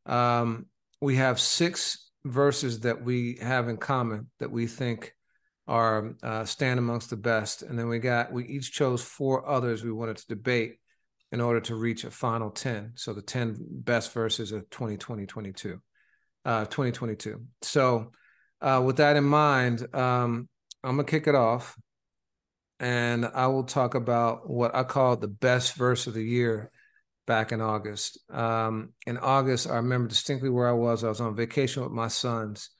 um, 0.05 0.65
we 0.99 1.15
have 1.15 1.39
six 1.39 2.11
verses 2.23 2.81
that 2.81 3.03
we 3.03 3.37
have 3.41 3.67
in 3.67 3.77
common 3.77 4.29
that 4.39 4.51
we 4.51 4.67
think 4.67 5.13
are 5.67 6.13
uh, 6.23 6.45
stand 6.45 6.79
amongst 6.79 7.09
the 7.09 7.15
best. 7.15 7.63
And 7.63 7.77
then 7.77 7.87
we 7.87 7.99
got, 7.99 8.31
we 8.31 8.45
each 8.45 8.71
chose 8.71 9.01
four 9.01 9.47
others 9.47 9.83
we 9.83 9.91
wanted 9.91 10.17
to 10.17 10.27
debate 10.27 10.77
in 11.31 11.39
order 11.39 11.61
to 11.61 11.75
reach 11.75 12.03
a 12.03 12.11
final 12.11 12.49
10. 12.49 12.93
So 12.95 13.13
the 13.13 13.21
10 13.21 13.57
best 13.59 14.11
verses 14.11 14.51
of 14.51 14.69
2020, 14.69 15.25
22, 15.25 15.81
uh, 16.45 16.65
2022. 16.65 17.41
So 17.61 18.11
uh, 18.59 18.81
with 18.85 18.97
that 18.97 19.15
in 19.15 19.23
mind, 19.23 19.87
um, 19.95 20.49
I'm 20.83 20.97
gonna 20.97 21.03
kick 21.03 21.27
it 21.27 21.35
off 21.35 21.77
and 22.79 23.25
I 23.25 23.47
will 23.47 23.63
talk 23.63 23.95
about 23.95 24.49
what 24.49 24.75
I 24.75 24.83
call 24.83 25.15
the 25.15 25.27
best 25.27 25.75
verse 25.75 26.07
of 26.07 26.15
the 26.15 26.23
year 26.23 26.71
back 27.31 27.53
in 27.53 27.61
August. 27.61 28.19
Um, 28.29 28.89
in 29.07 29.17
August, 29.17 29.69
I 29.69 29.77
remember 29.77 30.09
distinctly 30.09 30.49
where 30.49 30.67
I 30.67 30.73
was. 30.73 31.01
I 31.01 31.07
was 31.07 31.21
on 31.21 31.33
vacation 31.33 31.81
with 31.81 31.93
my 31.93 32.09
sons, 32.09 32.71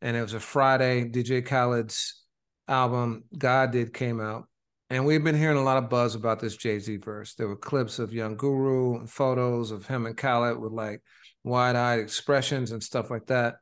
and 0.00 0.16
it 0.16 0.22
was 0.22 0.32
a 0.32 0.40
Friday. 0.40 1.04
DJ 1.04 1.44
Khaled's 1.44 2.24
album 2.66 3.24
"God 3.36 3.72
Did" 3.72 3.92
came 3.92 4.18
out, 4.18 4.48
and 4.88 5.04
we've 5.04 5.22
been 5.22 5.36
hearing 5.36 5.58
a 5.58 5.62
lot 5.62 5.76
of 5.76 5.90
buzz 5.90 6.14
about 6.14 6.40
this 6.40 6.56
Jay 6.56 6.78
Z 6.78 6.96
verse. 6.96 7.34
There 7.34 7.46
were 7.46 7.56
clips 7.56 7.98
of 7.98 8.14
Young 8.14 8.38
Guru 8.38 9.00
and 9.00 9.10
photos 9.10 9.70
of 9.70 9.86
him 9.86 10.06
and 10.06 10.16
Khaled 10.16 10.58
with 10.58 10.72
like 10.72 11.02
wide-eyed 11.44 12.00
expressions 12.00 12.72
and 12.72 12.82
stuff 12.82 13.10
like 13.10 13.26
that. 13.26 13.56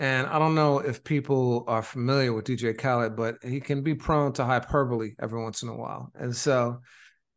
And 0.00 0.26
I 0.26 0.40
don't 0.40 0.56
know 0.56 0.80
if 0.80 1.04
people 1.04 1.62
are 1.68 1.84
familiar 1.84 2.32
with 2.32 2.46
DJ 2.46 2.76
Khaled, 2.76 3.14
but 3.14 3.36
he 3.44 3.60
can 3.60 3.84
be 3.84 3.94
prone 3.94 4.32
to 4.32 4.44
hyperbole 4.44 5.12
every 5.22 5.40
once 5.40 5.62
in 5.62 5.68
a 5.68 5.76
while. 5.76 6.10
And 6.16 6.34
so 6.34 6.80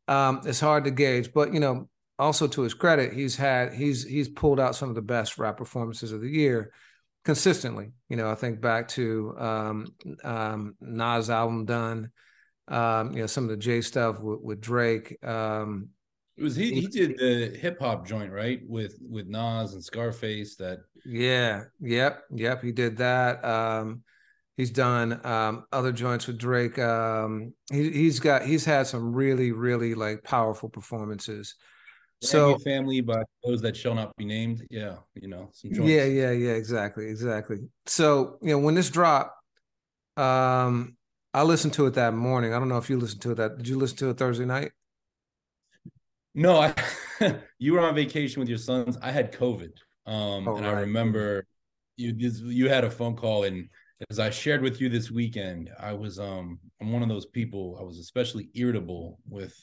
um, 0.08 0.42
it's 0.46 0.60
hard 0.60 0.86
to 0.86 0.92
gauge. 0.92 1.32
But, 1.32 1.54
you 1.54 1.60
know, 1.60 1.88
also 2.20 2.48
to 2.48 2.62
his 2.62 2.74
credit, 2.74 3.14
he's 3.14 3.36
had, 3.36 3.74
he's, 3.74 4.04
he's 4.04 4.30
pulled 4.30 4.60
out 4.60 4.76
some 4.76 4.90
of 4.90 4.96
the 4.96 5.02
best 5.02 5.38
rap 5.38 5.58
performances 5.58 6.12
of 6.12 6.22
the 6.22 6.30
year 6.30 6.72
consistently. 7.26 7.92
You 8.10 8.18
know, 8.18 8.30
I 8.30 8.36
think 8.36 8.62
back 8.62 8.88
to 8.90 9.36
um, 9.38 9.88
um, 10.24 10.76
Nas 10.80 11.30
album 11.30 11.66
done, 11.66 12.12
um, 12.70 13.14
you 13.14 13.20
know, 13.20 13.28
some 13.28 13.44
of 13.44 13.50
the 13.50 13.58
J 13.58 13.82
stuff 13.82 14.20
with, 14.20 14.40
with 14.42 14.62
Drake. 14.62 15.24
Um, 15.24 15.90
it 16.38 16.44
was 16.44 16.56
he? 16.56 16.72
He 16.72 16.88
did 16.88 17.18
the 17.18 17.58
hip 17.58 17.80
hop 17.80 18.06
joint, 18.06 18.32
right? 18.32 18.62
With 18.68 18.96
with 19.02 19.28
Nas 19.28 19.74
and 19.74 19.84
Scarface. 19.84 20.56
That 20.58 20.80
yeah, 21.04 21.64
yep, 21.80 22.24
yep. 22.30 22.62
He 22.62 22.72
did 22.72 22.98
that. 22.98 23.44
Um, 23.44 24.04
he's 24.56 24.70
done 24.70 25.26
um, 25.26 25.66
other 25.72 25.92
joints 25.92 26.28
with 26.28 26.38
Drake. 26.38 26.78
Um, 26.78 27.54
he, 27.72 27.90
he's 27.90 28.20
got 28.20 28.44
he's 28.44 28.66
had 28.66 28.86
some 28.86 29.14
really 29.14 29.52
really 29.52 29.96
like 29.96 30.24
powerful 30.24 30.70
performances. 30.70 31.56
So 32.22 32.58
family 32.60 33.02
by 33.02 33.22
those 33.44 33.62
that 33.62 33.78
shall 33.78 33.94
not 33.94 34.16
be 34.18 34.26
named. 34.26 34.66
Yeah, 34.72 34.96
you 35.16 35.28
know. 35.28 35.52
Yeah, 35.64 36.06
yeah, 36.06 36.32
yeah. 36.32 36.52
Exactly, 36.52 37.08
exactly. 37.08 37.58
So 37.86 38.38
you 38.42 38.50
know 38.50 38.60
when 38.60 38.76
this 38.76 38.90
dropped, 38.90 39.36
um, 40.18 40.98
I 41.34 41.44
listened 41.44 41.74
to 41.74 41.86
it 41.86 41.94
that 41.94 42.14
morning. 42.14 42.54
I 42.54 42.60
don't 42.60 42.70
know 42.70 42.78
if 42.78 42.90
you 42.90 42.98
listened 42.98 43.22
to 43.24 43.32
it. 43.32 43.36
That 43.36 43.58
did 43.58 43.68
you 43.68 43.78
listen 43.78 43.98
to 43.98 44.10
it 44.10 44.18
Thursday 44.18 44.46
night? 44.46 44.72
No, 46.34 46.58
I, 46.60 46.74
you 47.60 47.74
were 47.74 47.82
on 47.82 47.94
vacation 47.94 48.40
with 48.40 48.50
your 48.50 48.58
sons. 48.58 48.98
I 49.02 49.12
had 49.12 49.32
COVID, 49.32 49.72
um, 50.08 50.48
oh, 50.48 50.56
and 50.56 50.66
right. 50.66 50.76
I 50.76 50.80
remember 50.82 51.46
you 51.98 52.14
you 52.18 52.68
had 52.68 52.84
a 52.84 52.92
phone 52.92 53.16
call, 53.16 53.44
and 53.44 53.70
as 54.10 54.20
I 54.20 54.32
shared 54.32 54.62
with 54.62 54.82
you 54.82 54.90
this 54.90 55.12
weekend, 55.12 55.70
I 55.80 55.94
was 55.94 56.20
um 56.20 56.60
I'm 56.82 56.92
one 56.92 57.04
of 57.04 57.10
those 57.10 57.26
people. 57.28 57.78
I 57.80 57.84
was 57.84 58.00
especially 58.00 58.50
irritable 58.56 59.20
with 59.28 59.56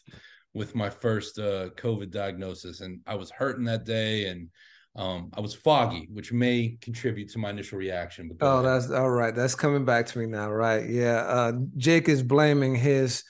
with 0.54 0.74
my 0.74 0.88
first 0.88 1.38
uh, 1.38 1.70
COVID 1.76 2.10
diagnosis, 2.10 2.80
and 2.80 3.00
I 3.06 3.16
was 3.16 3.30
hurting 3.30 3.64
that 3.64 3.84
day, 3.84 4.26
and 4.26 4.48
um, 4.96 5.30
I 5.34 5.40
was 5.40 5.54
foggy, 5.54 6.08
which 6.12 6.32
may 6.32 6.78
contribute 6.80 7.30
to 7.30 7.38
my 7.38 7.50
initial 7.50 7.78
reaction. 7.78 8.30
But 8.38 8.46
oh, 8.46 8.62
that's 8.62 8.90
all 8.90 9.10
right. 9.10 9.34
That's 9.34 9.56
coming 9.56 9.84
back 9.84 10.06
to 10.06 10.18
me 10.18 10.26
now, 10.26 10.50
right? 10.50 10.88
Yeah. 10.88 11.16
Uh, 11.16 11.52
Jake 11.76 12.08
is 12.08 12.22
blaming 12.22 12.76
his 12.76 13.24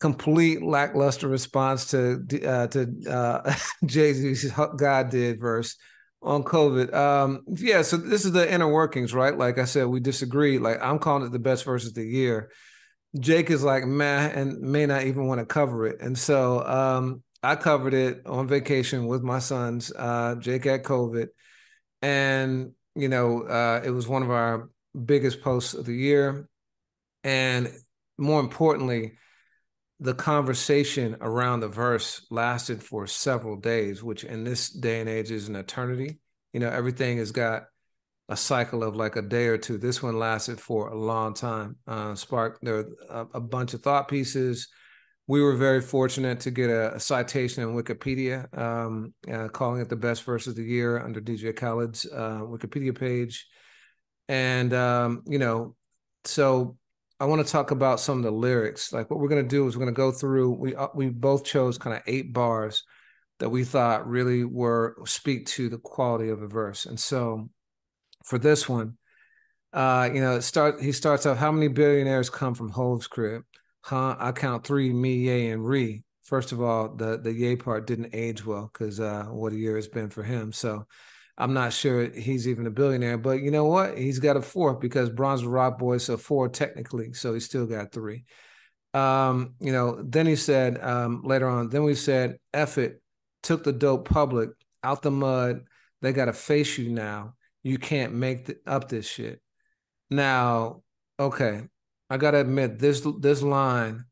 complete 0.00 0.62
lackluster 0.62 1.28
response 1.28 1.90
to 1.92 2.24
uh, 2.44 2.66
to 2.68 2.94
uh, 3.08 3.54
Jay 3.86 4.12
Z's 4.12 4.52
"God 4.76 5.10
Did" 5.10 5.40
verse 5.40 5.76
on 6.22 6.42
COVID. 6.42 6.92
Um, 6.92 7.44
yeah, 7.46 7.82
so 7.82 7.96
this 7.96 8.24
is 8.24 8.32
the 8.32 8.52
inner 8.52 8.68
workings, 8.68 9.14
right? 9.14 9.36
Like 9.36 9.58
I 9.58 9.64
said, 9.64 9.86
we 9.86 10.00
disagree. 10.00 10.58
Like 10.58 10.82
I'm 10.82 10.98
calling 10.98 11.24
it 11.24 11.32
the 11.32 11.38
best 11.38 11.64
verse 11.64 11.86
of 11.86 11.94
the 11.94 12.04
year. 12.04 12.50
Jake 13.18 13.50
is 13.50 13.62
like 13.62 13.84
meh 13.84 14.28
and 14.28 14.60
may 14.60 14.86
not 14.86 15.04
even 15.04 15.26
want 15.26 15.40
to 15.40 15.46
cover 15.46 15.86
it, 15.86 16.00
and 16.00 16.16
so 16.16 16.64
um, 16.64 17.22
I 17.42 17.56
covered 17.56 17.94
it 17.94 18.22
on 18.26 18.46
vacation 18.46 19.06
with 19.06 19.22
my 19.22 19.40
sons. 19.40 19.92
Uh, 19.96 20.36
Jake 20.36 20.64
had 20.64 20.84
COVID, 20.84 21.28
and 22.02 22.72
you 22.94 23.08
know 23.08 23.42
uh, 23.42 23.82
it 23.84 23.90
was 23.90 24.06
one 24.06 24.22
of 24.22 24.30
our 24.30 24.70
biggest 25.04 25.42
posts 25.42 25.74
of 25.74 25.86
the 25.86 25.94
year, 25.94 26.48
and 27.24 27.72
more 28.18 28.40
importantly 28.40 29.12
the 30.00 30.14
conversation 30.14 31.14
around 31.20 31.60
the 31.60 31.68
verse 31.68 32.26
lasted 32.30 32.82
for 32.82 33.06
several 33.06 33.56
days, 33.56 34.02
which 34.02 34.24
in 34.24 34.44
this 34.44 34.70
day 34.70 35.00
and 35.00 35.10
age 35.10 35.30
is 35.30 35.48
an 35.48 35.56
eternity. 35.56 36.18
You 36.54 36.60
know, 36.60 36.70
everything 36.70 37.18
has 37.18 37.32
got 37.32 37.64
a 38.30 38.36
cycle 38.36 38.84
of 38.84 38.94
like 38.94 39.16
a 39.16 39.22
day 39.22 39.48
or 39.48 39.58
two. 39.58 39.76
This 39.76 40.02
one 40.02 40.16
lasted 40.16 40.60
for 40.60 40.88
a 40.88 40.96
long 40.96 41.34
time. 41.34 41.76
Uh, 41.86 42.14
sparked 42.14 42.60
there 42.62 42.86
a, 43.10 43.26
a, 43.34 43.40
bunch 43.40 43.74
of 43.74 43.82
thought 43.82 44.06
pieces. 44.06 44.68
We 45.26 45.42
were 45.42 45.56
very 45.56 45.80
fortunate 45.80 46.38
to 46.40 46.52
get 46.52 46.70
a, 46.70 46.94
a 46.94 47.00
citation 47.00 47.64
in 47.64 47.74
Wikipedia, 47.74 48.56
um, 48.56 49.12
uh, 49.30 49.48
calling 49.48 49.80
it 49.80 49.88
the 49.88 49.96
best 49.96 50.22
verse 50.22 50.46
of 50.46 50.54
the 50.54 50.62
year 50.62 51.02
under 51.02 51.20
DJ 51.20 51.54
Khaled's 51.54 52.06
uh, 52.06 52.40
Wikipedia 52.42 52.96
page. 52.96 53.48
And 54.28 54.72
um, 54.74 55.24
you 55.26 55.40
know, 55.40 55.74
so 56.24 56.76
I 57.18 57.24
want 57.24 57.44
to 57.44 57.52
talk 57.52 57.72
about 57.72 57.98
some 57.98 58.18
of 58.18 58.24
the 58.24 58.30
lyrics. 58.30 58.92
Like 58.92 59.10
what 59.10 59.18
we're 59.18 59.28
going 59.28 59.42
to 59.42 59.48
do 59.48 59.66
is 59.66 59.76
we're 59.76 59.84
going 59.84 59.94
to 59.94 59.98
go 59.98 60.12
through. 60.12 60.52
We 60.52 60.76
uh, 60.76 60.88
we 60.94 61.08
both 61.08 61.44
chose 61.44 61.78
kind 61.78 61.96
of 61.96 62.02
eight 62.06 62.32
bars 62.32 62.84
that 63.40 63.50
we 63.50 63.64
thought 63.64 64.08
really 64.08 64.44
were 64.44 64.96
speak 65.04 65.46
to 65.46 65.68
the 65.68 65.78
quality 65.78 66.28
of 66.28 66.42
a 66.42 66.46
verse. 66.46 66.86
And 66.86 66.98
so 66.98 67.48
for 68.24 68.38
this 68.38 68.68
one, 68.68 68.96
uh, 69.72 70.08
you 70.12 70.20
know, 70.20 70.40
start 70.40 70.80
he 70.80 70.92
starts 70.92 71.26
off. 71.26 71.38
How 71.38 71.52
many 71.52 71.68
billionaires 71.68 72.30
come 72.30 72.54
from 72.54 72.70
Hov's 72.70 73.06
crib? 73.06 73.42
Huh? 73.82 74.16
I 74.18 74.32
count 74.32 74.66
three. 74.66 74.92
Me, 74.92 75.14
Ye, 75.14 75.48
and 75.48 75.64
Re. 75.64 76.02
First 76.22 76.52
of 76.52 76.60
all, 76.60 76.94
the 76.94 77.18
the 77.18 77.32
Ye 77.32 77.56
part 77.56 77.86
didn't 77.86 78.14
age 78.14 78.44
well 78.44 78.70
because 78.72 79.00
uh, 79.00 79.24
what 79.24 79.52
a 79.52 79.56
year 79.56 79.78
it's 79.78 79.88
been 79.88 80.10
for 80.10 80.22
him. 80.22 80.52
So 80.52 80.86
I'm 81.38 81.54
not 81.54 81.72
sure 81.72 82.10
he's 82.10 82.46
even 82.46 82.66
a 82.66 82.70
billionaire, 82.70 83.16
but 83.16 83.40
you 83.40 83.50
know 83.50 83.64
what? 83.64 83.96
He's 83.96 84.18
got 84.18 84.36
a 84.36 84.42
fourth 84.42 84.78
because 84.78 85.08
Bronze 85.08 85.44
Rock 85.44 85.78
Boys 85.78 86.04
so 86.04 86.16
four 86.18 86.48
technically, 86.48 87.14
so 87.14 87.32
he 87.32 87.40
still 87.40 87.66
got 87.66 87.92
three. 87.92 88.24
Um, 88.92 89.54
you 89.60 89.72
know, 89.72 90.02
then 90.02 90.26
he 90.26 90.36
said 90.36 90.82
um, 90.82 91.22
later 91.24 91.48
on, 91.48 91.70
then 91.70 91.84
we 91.84 91.94
said, 91.94 92.38
F 92.52 92.76
it, 92.76 93.00
took 93.42 93.64
the 93.64 93.72
dope 93.72 94.08
public 94.08 94.50
out 94.82 95.00
the 95.00 95.10
mud. 95.10 95.62
They 96.02 96.12
got 96.12 96.26
to 96.26 96.32
face 96.32 96.76
you 96.76 96.90
now. 96.90 97.34
You 97.62 97.78
can't 97.78 98.14
make 98.14 98.50
up 98.66 98.88
this 98.88 99.06
shit. 99.06 99.40
Now, 100.10 100.82
okay, 101.18 101.62
I 102.08 102.16
got 102.16 102.32
to 102.32 102.40
admit, 102.40 102.78
this 102.78 103.06
this 103.20 103.42
line 103.42 104.04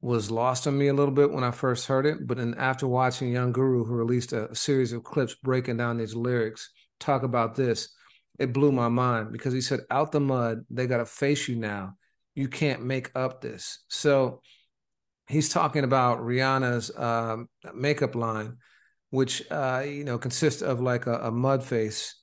was 0.00 0.30
lost 0.30 0.66
on 0.66 0.76
me 0.76 0.88
a 0.88 0.94
little 0.94 1.14
bit 1.14 1.32
when 1.32 1.42
I 1.42 1.50
first 1.50 1.86
heard 1.86 2.04
it, 2.04 2.26
but 2.26 2.36
then 2.36 2.54
after 2.58 2.86
watching 2.86 3.32
Young 3.32 3.52
Guru, 3.52 3.84
who 3.84 3.94
released 3.94 4.34
a, 4.34 4.54
series 4.54 4.92
of 4.92 5.02
clips 5.02 5.34
breaking 5.34 5.78
down 5.78 5.96
these 5.96 6.14
lyrics, 6.14 6.70
talk 7.00 7.22
about 7.22 7.54
this, 7.54 7.88
it 8.38 8.52
blew 8.52 8.70
my 8.70 8.88
mind 8.88 9.32
because 9.32 9.54
he 9.54 9.60
said, 9.60 9.80
"Out 9.90 10.12
the 10.12 10.20
mud, 10.20 10.64
they 10.70 10.86
got 10.86 10.98
to 10.98 11.06
face 11.06 11.48
you 11.48 11.56
now. 11.56 11.94
You 12.34 12.48
can't 12.48 12.84
make 12.84 13.10
up 13.14 13.40
this." 13.40 13.84
So 13.88 14.42
he's 15.26 15.48
talking 15.48 15.84
about 15.84 16.20
Rihanna's 16.20 16.96
um, 16.96 17.48
makeup 17.74 18.14
line, 18.14 18.58
which 19.10 19.42
uh, 19.50 19.84
you 19.86 20.04
know 20.04 20.18
consists 20.18 20.62
of 20.62 20.80
like 20.80 21.06
a, 21.06 21.14
a 21.14 21.30
mud 21.30 21.64
face 21.64 22.14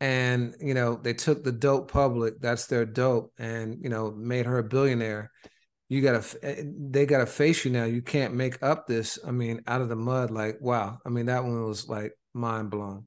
and 0.00 0.54
you 0.60 0.74
know 0.74 0.94
they 0.96 1.12
took 1.12 1.42
the 1.42 1.52
dope 1.52 1.90
public 1.90 2.40
that's 2.40 2.66
their 2.66 2.84
dope 2.84 3.32
and 3.38 3.78
you 3.82 3.88
know 3.88 4.12
made 4.12 4.46
her 4.46 4.58
a 4.58 4.64
billionaire. 4.64 5.30
You 5.88 6.02
gotta 6.02 6.24
eh, 6.42 6.64
they 6.66 7.06
gotta 7.06 7.26
face 7.26 7.64
you 7.64 7.70
now 7.70 7.84
you 7.84 8.02
can't 8.02 8.34
make 8.34 8.62
up 8.62 8.86
this 8.86 9.18
i 9.26 9.30
mean 9.30 9.62
out 9.66 9.80
of 9.80 9.88
the 9.88 9.96
mud 9.96 10.30
like 10.30 10.58
wow. 10.60 10.98
I 11.04 11.08
mean 11.08 11.26
that 11.26 11.44
one 11.44 11.64
was 11.64 11.88
like 11.88 12.12
mind 12.34 12.70
blown 12.70 13.06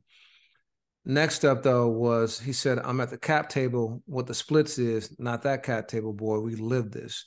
next 1.06 1.46
up 1.46 1.64
though 1.64 1.88
was 1.88 2.40
he 2.40 2.54
said 2.54 2.80
i'm 2.80 3.00
at 3.00 3.10
the 3.10 3.18
cap 3.18 3.50
table. 3.50 4.02
What 4.06 4.28
the 4.28 4.34
splits 4.34 4.78
is 4.78 5.16
not 5.20 5.44
that 5.44 5.64
cap 5.64 5.88
table 5.88 6.14
boy. 6.14 6.40
We 6.40 6.56
live 6.56 6.92
this. 6.92 7.26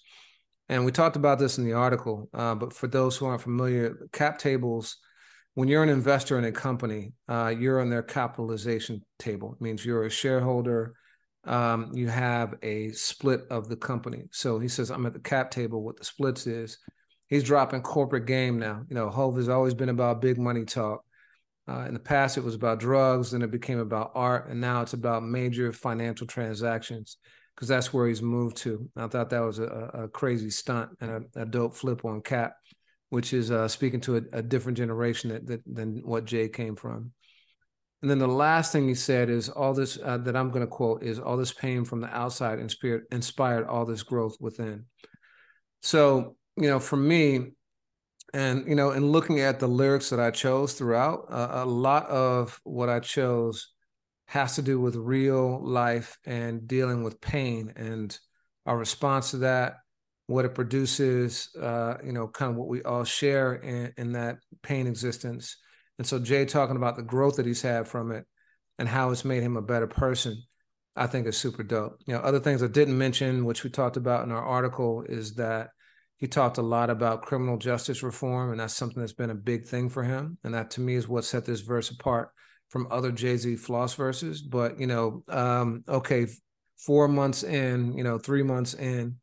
And 0.69 0.85
we 0.85 0.93
talked 0.93 1.17
about 1.17 1.39
this 1.39 1.59
in 1.59 1.65
the 1.65 1.75
article 1.75 2.29
uh, 2.35 2.55
but 2.55 2.73
for 2.73 2.87
those 2.89 3.17
who 3.17 3.27
aren't 3.27 3.43
familiar 3.43 4.09
cap 4.13 4.39
tables 4.39 4.99
when 5.55 5.69
you're 5.69 5.83
an 5.83 5.89
investor 5.89 6.39
in 6.39 6.45
a 6.45 6.53
company, 6.53 7.13
uh, 7.29 7.55
you're 7.57 7.81
on 7.81 7.91
their 7.91 8.03
capitalization 8.03 9.03
table. 9.19 9.53
It 9.55 9.63
means 9.63 9.85
you're 9.85 10.05
a 10.05 10.11
shareholder. 10.11 10.95
Um, 11.45 11.91
you 11.95 12.09
have 12.09 12.55
a 12.63 12.91
split 12.93 13.43
of 13.51 13.69
the 13.69 13.77
company. 13.77 14.25
So 14.33 14.59
he 14.59 14.69
says, 14.69 14.91
I'm 14.91 15.07
at 15.07 15.13
the 15.13 15.21
cap 15.21 15.51
table. 15.51 15.83
What 15.83 15.99
the 15.99 16.05
splits 16.05 16.47
is, 16.47 16.79
he's 17.29 17.45
dropping 17.45 17.83
corporate 17.83 18.27
game 18.27 18.59
now. 18.59 18.83
You 18.89 18.95
know, 18.95 19.11
Hov 19.11 19.37
has 19.37 19.49
always 19.49 19.75
been 19.75 19.91
about 19.91 20.21
big 20.21 20.39
money 20.39 20.65
talk. 20.65 21.05
Uh, 21.67 21.87
in 21.87 21.95
the 21.95 22.01
past, 22.01 22.37
it 22.37 22.45
was 22.45 22.55
about 22.55 22.79
drugs, 22.79 23.31
then 23.31 23.43
it 23.43 23.51
became 23.51 23.79
about 23.79 24.13
art, 24.15 24.49
and 24.51 24.61
now 24.61 24.83
it's 24.83 24.93
about 24.93 25.23
major 25.23 25.73
financial 25.73 26.27
transactions 26.27 27.17
because 27.55 27.69
that's 27.69 27.93
where 27.93 28.07
he's 28.07 28.21
moved 28.21 28.57
to. 28.59 28.89
I 28.97 29.07
thought 29.07 29.31
that 29.31 29.41
was 29.41 29.61
a, 29.61 29.91
a 29.95 30.09
crazy 30.09 30.51
stunt 30.51 30.91
and 31.01 31.11
a, 31.11 31.43
a, 31.43 31.47
dope 31.47 31.75
flip 31.75 32.05
on 32.05 32.21
Cap, 32.21 32.55
which 33.11 33.33
is 33.33 33.51
uh, 33.51 33.69
speaking 33.69 34.01
to 34.03 34.17
a, 34.17 34.23
a 34.33 34.43
different 34.43 34.79
generation 34.79 35.31
that, 35.31 35.47
that, 35.47 35.63
than 35.67 36.03
what 36.05 36.25
Jay 36.25 36.49
came 36.49 36.77
from. 36.77 37.13
And 38.03 38.11
then 38.11 38.19
the 38.19 38.29
last 38.29 38.71
thing 38.73 38.87
he 38.87 38.95
said 38.95 39.31
is 39.31 39.49
all 39.49 39.73
this 39.73 39.99
uh, 40.03 40.19
that 40.19 40.37
I'm 40.37 40.51
going 40.51 40.61
to 40.61 40.67
quote 40.67 41.03
is 41.03 41.19
all 41.19 41.37
this 41.37 41.53
pain 41.53 41.85
from 41.85 42.01
the 42.01 42.15
outside 42.15 42.59
inspired 42.59 43.05
inspired 43.11 43.67
all 43.67 43.87
this 43.87 44.03
growth 44.03 44.37
within. 44.41 44.85
So 45.81 46.37
you 46.57 46.69
know, 46.69 46.79
for 46.79 46.97
me, 46.97 47.53
and 48.33 48.67
you 48.67 48.75
know, 48.75 48.91
in 48.91 49.07
looking 49.07 49.41
at 49.41 49.59
the 49.59 49.69
lyrics 49.69 50.11
that 50.11 50.21
I 50.21 50.31
chose 50.31 50.75
throughout, 50.75 51.27
uh, 51.31 51.49
a 51.53 51.65
lot 51.65 52.07
of 52.07 52.61
what 52.65 52.89
I 52.89 53.01
chose 53.01 53.73
has 54.27 54.57
to 54.57 54.63
do 54.63 54.81
with 54.81 54.97
real 54.97 55.65
life 55.65 56.19
and 56.25 56.67
dealing 56.67 57.05
with 57.05 57.21
pain 57.21 57.73
and 57.77 58.17
our 58.67 58.77
response 58.77 59.31
to 59.33 59.39
that, 59.39 59.77
what 60.27 60.45
it 60.45 60.55
produces, 60.55 61.51
uh, 61.61 61.97
you 62.05 62.13
know, 62.13 62.27
kind 62.29 62.51
of 62.51 62.57
what 62.57 62.69
we 62.69 62.83
all 62.83 63.05
share 63.05 63.55
in, 63.55 63.93
in 63.97 64.13
that 64.13 64.39
pain 64.63 64.87
existence. 64.87 65.57
And 65.99 66.07
so 66.07 66.19
Jay 66.19 66.45
talking 66.45 66.77
about 66.77 66.97
the 66.97 67.03
growth 67.03 67.37
that 67.37 67.47
he's 67.47 67.63
had 67.63 67.87
from 67.87 68.11
it 68.11 68.25
and 68.79 68.89
how 68.89 69.11
it's 69.11 69.25
made 69.25 69.43
him 69.43 69.57
a 69.57 69.63
better 69.63 69.87
person, 69.87 70.43
I 70.97 71.07
think 71.07 71.27
is 71.27 71.37
super 71.37 71.63
dope. 71.63 71.99
You 72.07 72.15
know, 72.15 72.21
other 72.21 72.41
things 72.41 72.63
I 72.63 72.69
didn't 72.69 72.99
mention, 72.99 73.45
which 73.45 73.65
we 73.65 73.71
talked 73.71 73.97
about 73.97 74.25
in 74.25 74.33
our 74.33 74.43
article, 74.43 75.05
is 75.07 75.35
that 75.35 75.69
he 76.17 76.27
talked 76.27 76.59
a 76.59 76.63
lot 76.63 76.91
about 76.91 77.23
criminal 77.23 77.59
justice 77.59 78.03
reform, 78.03 78.51
and 78.51 78.61
that's 78.61 78.75
something 78.75 79.01
that's 79.01 79.13
been 79.13 79.31
a 79.31 79.35
big 79.35 79.67
thing 79.67 79.91
for 79.91 80.03
him. 80.03 80.39
And 80.43 80.55
that 80.55 80.71
to 80.73 80.81
me 80.81 80.95
is 80.95 81.07
what 81.07 81.25
set 81.25 81.45
this 81.45 81.61
verse 81.61 81.91
apart 81.91 82.31
from 82.71 82.89
other 82.91 83.13
Jay 83.13 83.37
Z 83.37 83.57
floss 83.57 83.95
verses. 83.95 84.41
But 84.41 84.81
you 84.81 84.87
know, 84.87 85.23
um, 85.29 85.85
okay, 85.89 86.27
four 86.79 87.09
months 87.09 87.43
in, 87.43 87.97
you 87.97 88.05
know, 88.05 88.19
three 88.19 88.43
months 88.43 88.75
in, 88.75 89.17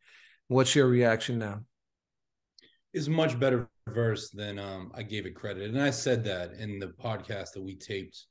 what's 0.52 0.76
your 0.76 0.88
reaction 0.88 1.40
now? 1.40 1.62
Is 2.94 3.08
much 3.08 3.40
better 3.40 3.70
verse 3.88 4.30
than 4.32 4.60
um, 4.60 4.92
I 4.94 5.02
gave 5.02 5.26
it 5.26 5.34
credit, 5.34 5.70
and 5.70 5.82
I 5.82 5.92
said 5.92 6.26
that 6.26 6.52
in 6.54 6.78
the 6.78 6.88
podcast 6.88 7.54
that 7.54 7.64
we 7.64 7.76
taped 7.76 8.26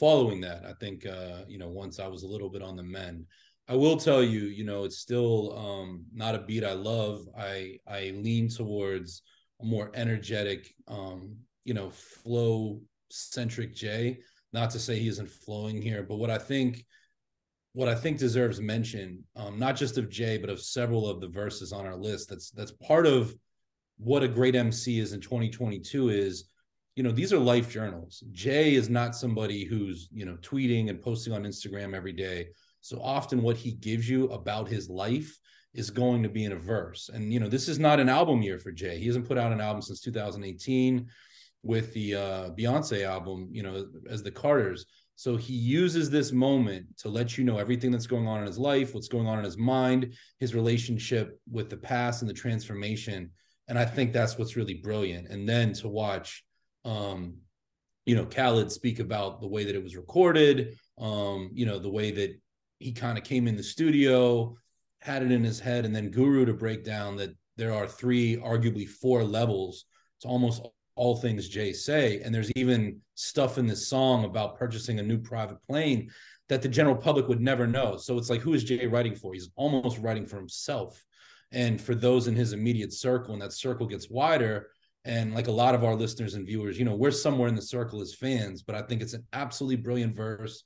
following 0.00 0.40
that. 0.40 0.64
I 0.64 0.72
think 0.80 1.04
uh, 1.04 1.42
you 1.46 1.58
know 1.58 1.68
once 1.68 2.00
I 2.00 2.06
was 2.06 2.22
a 2.22 2.26
little 2.26 2.48
bit 2.48 2.62
on 2.62 2.76
the 2.76 2.82
mend. 2.82 3.26
I 3.68 3.74
will 3.74 3.98
tell 3.98 4.22
you, 4.22 4.44
you 4.44 4.64
know, 4.64 4.84
it's 4.84 4.96
still 4.96 5.54
um, 5.58 6.06
not 6.14 6.34
a 6.34 6.38
beat 6.38 6.64
I 6.64 6.72
love. 6.72 7.26
I 7.38 7.76
I 7.86 8.12
lean 8.16 8.48
towards 8.48 9.20
a 9.60 9.66
more 9.66 9.90
energetic, 9.92 10.72
um, 10.88 11.36
you 11.64 11.74
know, 11.74 11.90
flow 11.90 12.80
centric 13.10 13.74
Jay. 13.74 14.20
Not 14.54 14.70
to 14.70 14.78
say 14.78 14.98
he 14.98 15.08
isn't 15.08 15.28
flowing 15.28 15.82
here, 15.82 16.02
but 16.02 16.16
what 16.16 16.30
I 16.30 16.38
think 16.38 16.86
what 17.78 17.88
I 17.88 17.94
think 17.94 18.18
deserves 18.18 18.60
mention, 18.60 19.22
um, 19.36 19.56
not 19.56 19.76
just 19.76 19.98
of 19.98 20.10
Jay, 20.10 20.36
but 20.36 20.50
of 20.50 20.60
several 20.60 21.08
of 21.08 21.20
the 21.20 21.28
verses 21.28 21.72
on 21.72 21.86
our 21.86 21.94
list. 21.94 22.28
That's 22.28 22.50
that's 22.50 22.72
part 22.72 23.06
of 23.06 23.32
what 23.98 24.24
a 24.24 24.26
great 24.26 24.56
MC 24.56 24.98
is 24.98 25.12
in 25.12 25.20
2022 25.20 26.08
is, 26.08 26.50
you 26.96 27.04
know, 27.04 27.12
these 27.12 27.32
are 27.32 27.38
life 27.38 27.70
journals. 27.70 28.24
Jay 28.32 28.74
is 28.74 28.90
not 28.90 29.14
somebody 29.14 29.64
who's, 29.64 30.08
you 30.12 30.26
know, 30.26 30.36
tweeting 30.42 30.90
and 30.90 31.00
posting 31.00 31.32
on 31.32 31.44
Instagram 31.44 31.94
every 31.94 32.12
day. 32.12 32.48
So 32.80 33.00
often 33.00 33.42
what 33.42 33.56
he 33.56 33.70
gives 33.74 34.10
you 34.10 34.24
about 34.30 34.66
his 34.66 34.90
life 34.90 35.38
is 35.72 35.88
going 35.88 36.24
to 36.24 36.28
be 36.28 36.46
in 36.46 36.52
a 36.52 36.56
verse. 36.56 37.10
And, 37.14 37.32
you 37.32 37.38
know, 37.38 37.48
this 37.48 37.68
is 37.68 37.78
not 37.78 38.00
an 38.00 38.08
album 38.08 38.42
year 38.42 38.58
for 38.58 38.72
Jay. 38.72 38.98
He 38.98 39.06
hasn't 39.06 39.28
put 39.28 39.38
out 39.38 39.52
an 39.52 39.60
album 39.60 39.82
since 39.82 40.00
2018 40.00 41.06
with 41.62 41.94
the 41.94 42.16
uh, 42.16 42.50
Beyonce 42.58 43.04
album, 43.04 43.50
you 43.52 43.62
know, 43.62 43.86
as 44.10 44.24
the 44.24 44.32
Carters. 44.32 44.84
So 45.18 45.34
he 45.36 45.52
uses 45.52 46.10
this 46.10 46.30
moment 46.30 46.96
to 46.98 47.08
let 47.08 47.36
you 47.36 47.42
know 47.42 47.58
everything 47.58 47.90
that's 47.90 48.06
going 48.06 48.28
on 48.28 48.38
in 48.38 48.46
his 48.46 48.56
life, 48.56 48.94
what's 48.94 49.08
going 49.08 49.26
on 49.26 49.40
in 49.40 49.44
his 49.44 49.58
mind, 49.58 50.14
his 50.38 50.54
relationship 50.54 51.40
with 51.50 51.68
the 51.68 51.76
past 51.76 52.22
and 52.22 52.30
the 52.30 52.34
transformation. 52.34 53.32
And 53.66 53.76
I 53.76 53.84
think 53.84 54.12
that's 54.12 54.38
what's 54.38 54.54
really 54.54 54.74
brilliant. 54.74 55.26
And 55.26 55.48
then 55.48 55.72
to 55.72 55.88
watch, 55.88 56.44
um, 56.84 57.38
you 58.06 58.14
know, 58.14 58.26
Khaled 58.26 58.70
speak 58.70 59.00
about 59.00 59.40
the 59.40 59.48
way 59.48 59.64
that 59.64 59.74
it 59.74 59.82
was 59.82 59.96
recorded, 59.96 60.78
um, 60.98 61.50
you 61.52 61.66
know, 61.66 61.80
the 61.80 61.90
way 61.90 62.12
that 62.12 62.40
he 62.78 62.92
kind 62.92 63.18
of 63.18 63.24
came 63.24 63.48
in 63.48 63.56
the 63.56 63.62
studio, 63.64 64.54
had 65.00 65.24
it 65.24 65.32
in 65.32 65.42
his 65.42 65.58
head, 65.58 65.84
and 65.84 65.96
then 65.96 66.12
Guru 66.12 66.44
to 66.44 66.52
break 66.52 66.84
down 66.84 67.16
that 67.16 67.34
there 67.56 67.74
are 67.74 67.88
three, 67.88 68.36
arguably 68.36 68.86
four 68.86 69.24
levels 69.24 69.86
to 70.20 70.28
almost 70.28 70.62
all 70.98 71.16
things 71.16 71.48
Jay 71.48 71.72
say. 71.72 72.20
And 72.20 72.34
there's 72.34 72.50
even 72.56 73.00
stuff 73.14 73.56
in 73.56 73.66
this 73.66 73.88
song 73.88 74.24
about 74.24 74.58
purchasing 74.58 74.98
a 74.98 75.02
new 75.02 75.18
private 75.18 75.62
plane 75.66 76.10
that 76.48 76.60
the 76.60 76.68
general 76.68 76.96
public 76.96 77.28
would 77.28 77.40
never 77.40 77.66
know. 77.66 77.96
So 77.96 78.18
it's 78.18 78.28
like, 78.28 78.40
who 78.40 78.54
is 78.54 78.64
Jay 78.64 78.86
writing 78.86 79.14
for? 79.14 79.32
He's 79.32 79.50
almost 79.56 79.98
writing 79.98 80.26
for 80.26 80.36
himself. 80.36 81.02
And 81.52 81.80
for 81.80 81.94
those 81.94 82.26
in 82.26 82.34
his 82.34 82.52
immediate 82.52 82.92
circle, 82.92 83.32
and 83.32 83.40
that 83.40 83.52
circle 83.52 83.86
gets 83.86 84.10
wider, 84.10 84.68
and 85.04 85.34
like 85.34 85.46
a 85.46 85.52
lot 85.52 85.74
of 85.74 85.84
our 85.84 85.94
listeners 85.94 86.34
and 86.34 86.46
viewers, 86.46 86.78
you 86.78 86.84
know, 86.84 86.94
we're 86.94 87.10
somewhere 87.10 87.48
in 87.48 87.54
the 87.54 87.62
circle 87.62 88.02
as 88.02 88.14
fans, 88.14 88.62
but 88.62 88.74
I 88.74 88.82
think 88.82 89.00
it's 89.00 89.14
an 89.14 89.26
absolutely 89.32 89.76
brilliant 89.76 90.14
verse. 90.14 90.64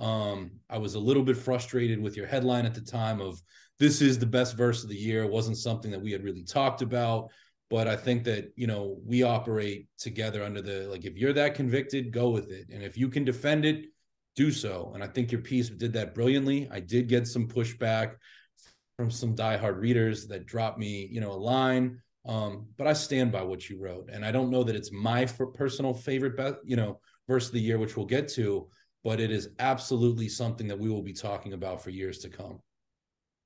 Um, 0.00 0.52
I 0.68 0.78
was 0.78 0.94
a 0.94 0.98
little 0.98 1.22
bit 1.22 1.36
frustrated 1.36 2.00
with 2.00 2.16
your 2.16 2.26
headline 2.26 2.66
at 2.66 2.74
the 2.74 2.80
time 2.80 3.20
of 3.20 3.40
this 3.78 4.00
is 4.00 4.18
the 4.18 4.26
best 4.26 4.56
verse 4.56 4.82
of 4.82 4.88
the 4.88 4.96
year. 4.96 5.22
It 5.22 5.30
wasn't 5.30 5.58
something 5.58 5.90
that 5.90 6.02
we 6.02 6.10
had 6.10 6.24
really 6.24 6.42
talked 6.42 6.82
about 6.82 7.30
but 7.74 7.88
i 7.88 7.96
think 7.96 8.22
that 8.22 8.52
you 8.54 8.68
know 8.68 8.96
we 9.04 9.24
operate 9.24 9.88
together 9.98 10.44
under 10.44 10.62
the 10.62 10.86
like 10.92 11.04
if 11.04 11.16
you're 11.16 11.32
that 11.32 11.56
convicted 11.56 12.12
go 12.12 12.30
with 12.30 12.52
it. 12.52 12.66
And 12.72 12.84
if 12.84 12.96
you 12.96 13.08
can 13.08 13.24
defend 13.24 13.64
it 13.64 13.86
do 14.36 14.52
so. 14.52 14.92
And 14.94 15.02
i 15.02 15.08
think 15.08 15.32
your 15.32 15.40
piece 15.40 15.70
did 15.70 15.92
that 15.94 16.14
brilliantly. 16.14 16.68
I 16.70 16.78
did 16.78 17.08
get 17.08 17.26
some 17.26 17.48
pushback 17.48 18.14
from 18.96 19.10
some 19.10 19.34
diehard 19.34 19.80
readers 19.80 20.28
that 20.28 20.46
dropped 20.46 20.78
me 20.78 21.08
you 21.10 21.20
know 21.20 21.32
a 21.32 21.42
line. 21.54 22.00
Um, 22.32 22.52
but 22.78 22.86
i 22.86 22.92
stand 22.92 23.32
by 23.32 23.42
what 23.42 23.68
you 23.68 23.76
wrote. 23.84 24.08
And 24.12 24.24
i 24.24 24.30
don't 24.30 24.50
know 24.50 24.62
that 24.62 24.76
it's 24.76 24.92
my 24.92 25.26
personal 25.62 25.94
favorite 25.94 26.36
best 26.36 26.58
you 26.64 26.76
know 26.76 27.00
verse 27.26 27.46
of 27.48 27.54
the 27.54 27.66
year 27.68 27.78
which 27.78 27.96
we'll 27.96 28.14
get 28.16 28.28
to 28.38 28.68
but 29.02 29.18
it 29.18 29.32
is 29.32 29.50
absolutely 29.58 30.28
something 30.28 30.68
that 30.68 30.78
we 30.78 30.90
will 30.90 31.06
be 31.10 31.18
talking 31.28 31.54
about 31.54 31.82
for 31.82 31.90
years 31.90 32.18
to 32.20 32.28
come 32.28 32.60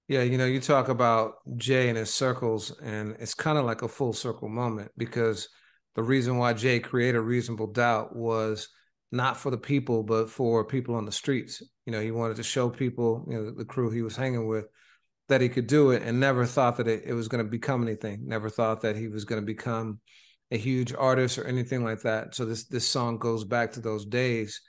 yeah, 0.09 0.23
you 0.23 0.39
know, 0.39 0.47
you 0.47 0.59
talk 0.59 0.89
about 0.89 1.35
Jay 1.59 1.91
and 1.91 1.99
his 1.99 2.13
circles, 2.13 2.71
and 2.83 3.15
it's 3.21 3.35
kind 3.35 3.59
of 3.59 3.67
like 3.67 3.83
a 3.83 3.89
full 3.89 4.15
circle 4.15 4.49
moment 4.49 4.91
because 4.97 5.51
the 5.97 6.03
reason 6.03 6.39
why 6.39 6.55
Jay 6.55 6.81
created 6.81 7.21
Reasonable 7.21 7.67
Doubt 7.67 8.17
was 8.17 8.71
not 9.13 9.37
for 9.37 9.51
the 9.51 9.59
people, 9.59 10.03
but 10.03 10.31
for 10.31 10.65
people 10.65 10.95
on 10.95 11.05
the 11.05 11.13
streets. 11.13 11.63
You 11.85 11.93
know, 11.93 12.01
he 12.01 12.11
wanted 12.11 12.39
to 12.39 12.43
show 12.43 12.71
people, 12.71 13.27
you 13.29 13.35
know, 13.35 13.51
the 13.51 13.67
crew 13.67 13.91
he 13.91 14.01
was 14.01 14.17
hanging 14.17 14.47
with, 14.47 14.67
that 15.29 15.43
he 15.43 15.51
could 15.51 15.67
do 15.67 15.91
it, 15.91 16.03
and 16.03 16.19
never 16.19 16.47
thought 16.47 16.79
that 16.79 16.89
it, 16.89 17.03
it 17.05 17.13
was 17.13 17.29
going 17.29 17.45
to 17.45 17.51
become 17.51 17.83
anything. 17.83 18.23
Never 18.25 18.49
thought 18.49 18.81
that 18.83 18.97
he 18.97 19.09
was 19.09 19.27
going 19.27 19.43
to 19.43 19.47
become 19.47 20.01
a 20.51 20.57
huge 20.57 20.95
artist 20.95 21.37
or 21.37 21.45
anything 21.45 21.85
like 21.85 22.01
that. 22.01 22.35
So 22.35 22.47
this 22.47 22.65
this 22.65 22.89
song 22.89 23.19
goes 23.19 23.45
back 23.45 23.73
to 23.73 23.81
those 23.81 24.07
days, 24.07 24.63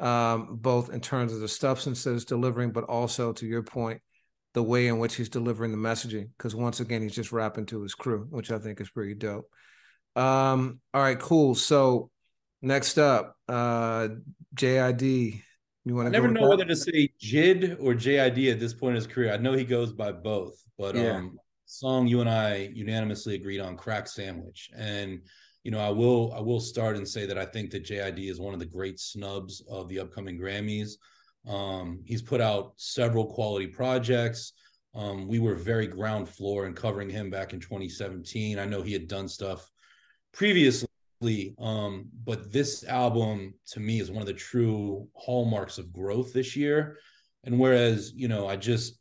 um, 0.00 0.56
both 0.60 0.92
in 0.92 1.00
terms 1.00 1.32
of 1.32 1.38
the 1.38 1.46
substance 1.46 2.02
that 2.02 2.14
it's 2.14 2.24
delivering, 2.24 2.72
but 2.72 2.84
also 2.84 3.32
to 3.34 3.46
your 3.46 3.62
point 3.62 4.02
the 4.54 4.62
way 4.62 4.88
in 4.88 4.98
which 4.98 5.14
he's 5.14 5.28
delivering 5.28 5.72
the 5.72 5.78
messaging 5.78 6.28
because 6.36 6.54
once 6.54 6.80
again 6.80 7.02
he's 7.02 7.14
just 7.14 7.32
rapping 7.32 7.66
to 7.66 7.82
his 7.82 7.94
crew 7.94 8.26
which 8.30 8.50
i 8.50 8.58
think 8.58 8.80
is 8.80 8.90
pretty 8.90 9.14
dope. 9.14 9.48
Um 10.16 10.80
all 10.92 11.02
right 11.02 11.18
cool. 11.18 11.54
So 11.54 12.10
next 12.62 12.98
up 12.98 13.36
uh 13.48 14.08
jid 14.54 15.42
you 15.84 15.94
want 15.94 16.06
to 16.06 16.10
never 16.10 16.28
know 16.28 16.48
whether 16.48 16.64
to 16.64 16.76
say 16.76 17.08
jid 17.22 17.76
or 17.80 17.94
jid 17.94 18.50
at 18.50 18.60
this 18.60 18.74
point 18.74 18.90
in 18.90 18.96
his 18.96 19.06
career. 19.06 19.32
I 19.32 19.36
know 19.36 19.52
he 19.52 19.64
goes 19.64 19.92
by 19.92 20.12
both 20.12 20.62
but 20.78 20.94
yeah. 20.94 21.16
um 21.16 21.38
song 21.66 22.08
you 22.08 22.20
and 22.20 22.28
i 22.28 22.68
unanimously 22.74 23.36
agreed 23.36 23.60
on 23.60 23.76
crack 23.76 24.08
sandwich. 24.08 24.70
And 24.76 25.20
you 25.62 25.70
know 25.70 25.80
i 25.80 25.90
will 25.90 26.32
i 26.32 26.40
will 26.40 26.60
start 26.60 26.96
and 26.96 27.06
say 27.06 27.26
that 27.26 27.38
i 27.38 27.44
think 27.44 27.70
that 27.70 27.84
jid 27.84 28.18
is 28.18 28.40
one 28.40 28.54
of 28.54 28.60
the 28.60 28.66
great 28.66 28.98
snubs 28.98 29.62
of 29.70 29.88
the 29.88 30.00
upcoming 30.00 30.38
grammys 30.38 30.94
um, 31.46 32.00
he's 32.04 32.22
put 32.22 32.40
out 32.40 32.72
several 32.76 33.26
quality 33.26 33.66
projects. 33.66 34.52
Um, 34.94 35.28
we 35.28 35.38
were 35.38 35.54
very 35.54 35.86
ground 35.86 36.28
floor 36.28 36.66
in 36.66 36.74
covering 36.74 37.08
him 37.08 37.30
back 37.30 37.52
in 37.52 37.60
2017. 37.60 38.58
I 38.58 38.64
know 38.64 38.82
he 38.82 38.92
had 38.92 39.08
done 39.08 39.28
stuff 39.28 39.70
previously, 40.32 41.54
um, 41.58 42.08
but 42.24 42.52
this 42.52 42.84
album 42.84 43.54
to 43.68 43.80
me 43.80 44.00
is 44.00 44.10
one 44.10 44.20
of 44.20 44.26
the 44.26 44.32
true 44.32 45.06
hallmarks 45.14 45.78
of 45.78 45.92
growth 45.92 46.32
this 46.32 46.56
year. 46.56 46.98
And 47.44 47.58
whereas, 47.58 48.12
you 48.14 48.28
know, 48.28 48.48
I 48.48 48.56
just 48.56 48.98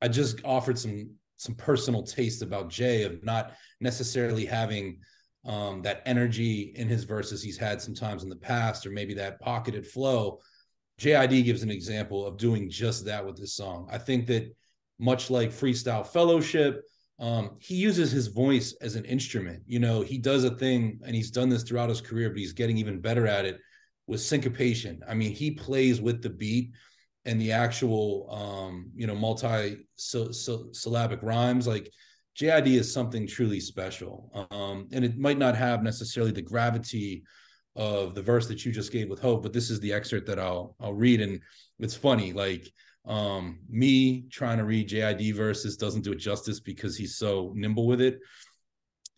I 0.00 0.08
just 0.08 0.40
offered 0.44 0.78
some 0.78 1.10
some 1.36 1.54
personal 1.56 2.02
taste 2.04 2.42
about 2.42 2.70
Jay 2.70 3.02
of 3.02 3.24
not 3.24 3.52
necessarily 3.80 4.44
having 4.44 4.98
um, 5.44 5.82
that 5.82 6.02
energy 6.06 6.72
in 6.76 6.86
his 6.86 7.02
verses 7.02 7.42
he's 7.42 7.58
had 7.58 7.82
sometimes 7.82 8.22
in 8.22 8.28
the 8.28 8.36
past, 8.36 8.86
or 8.86 8.90
maybe 8.90 9.14
that 9.14 9.40
pocketed 9.40 9.86
flow. 9.86 10.38
JID 11.02 11.44
gives 11.44 11.64
an 11.64 11.70
example 11.70 12.24
of 12.24 12.36
doing 12.36 12.70
just 12.70 13.04
that 13.06 13.26
with 13.26 13.36
this 13.36 13.54
song. 13.54 13.88
I 13.90 13.98
think 13.98 14.28
that 14.28 14.54
much 15.00 15.30
like 15.30 15.50
Freestyle 15.50 16.06
Fellowship, 16.06 16.80
um, 17.18 17.56
he 17.58 17.74
uses 17.74 18.12
his 18.12 18.28
voice 18.28 18.76
as 18.80 18.94
an 18.94 19.04
instrument. 19.04 19.64
You 19.66 19.80
know, 19.80 20.02
he 20.02 20.16
does 20.16 20.44
a 20.44 20.54
thing, 20.54 21.00
and 21.04 21.12
he's 21.12 21.32
done 21.32 21.48
this 21.48 21.64
throughout 21.64 21.88
his 21.88 22.00
career, 22.00 22.30
but 22.30 22.38
he's 22.38 22.52
getting 22.52 22.78
even 22.78 23.00
better 23.00 23.26
at 23.26 23.44
it 23.44 23.58
with 24.06 24.20
syncopation. 24.20 25.00
I 25.08 25.14
mean, 25.14 25.32
he 25.32 25.50
plays 25.50 26.00
with 26.00 26.22
the 26.22 26.30
beat 26.30 26.70
and 27.24 27.40
the 27.40 27.50
actual, 27.50 28.28
um, 28.30 28.92
you 28.94 29.08
know, 29.08 29.16
multi 29.16 29.78
syllabic 29.96 31.20
rhymes. 31.20 31.66
Like 31.66 31.90
JID 32.38 32.68
is 32.68 32.92
something 32.92 33.26
truly 33.26 33.58
special, 33.58 34.46
um, 34.52 34.86
and 34.92 35.04
it 35.04 35.18
might 35.18 35.38
not 35.38 35.56
have 35.56 35.82
necessarily 35.82 36.30
the 36.30 36.42
gravity 36.42 37.24
of 37.74 38.14
the 38.14 38.22
verse 38.22 38.46
that 38.48 38.64
you 38.64 38.72
just 38.72 38.92
gave 38.92 39.08
with 39.08 39.20
hope, 39.20 39.42
but 39.42 39.52
this 39.52 39.70
is 39.70 39.80
the 39.80 39.92
excerpt 39.92 40.26
that 40.26 40.38
I'll 40.38 40.76
I'll 40.80 40.94
read, 40.94 41.20
and 41.20 41.40
it's 41.78 41.94
funny, 41.94 42.32
like 42.32 42.72
um, 43.04 43.60
me 43.68 44.26
trying 44.30 44.58
to 44.58 44.64
read 44.64 44.88
JID 44.88 45.34
verses 45.34 45.76
doesn't 45.76 46.02
do 46.02 46.12
it 46.12 46.16
justice 46.16 46.60
because 46.60 46.96
he's 46.96 47.16
so 47.16 47.52
nimble 47.54 47.86
with 47.86 48.00
it. 48.00 48.20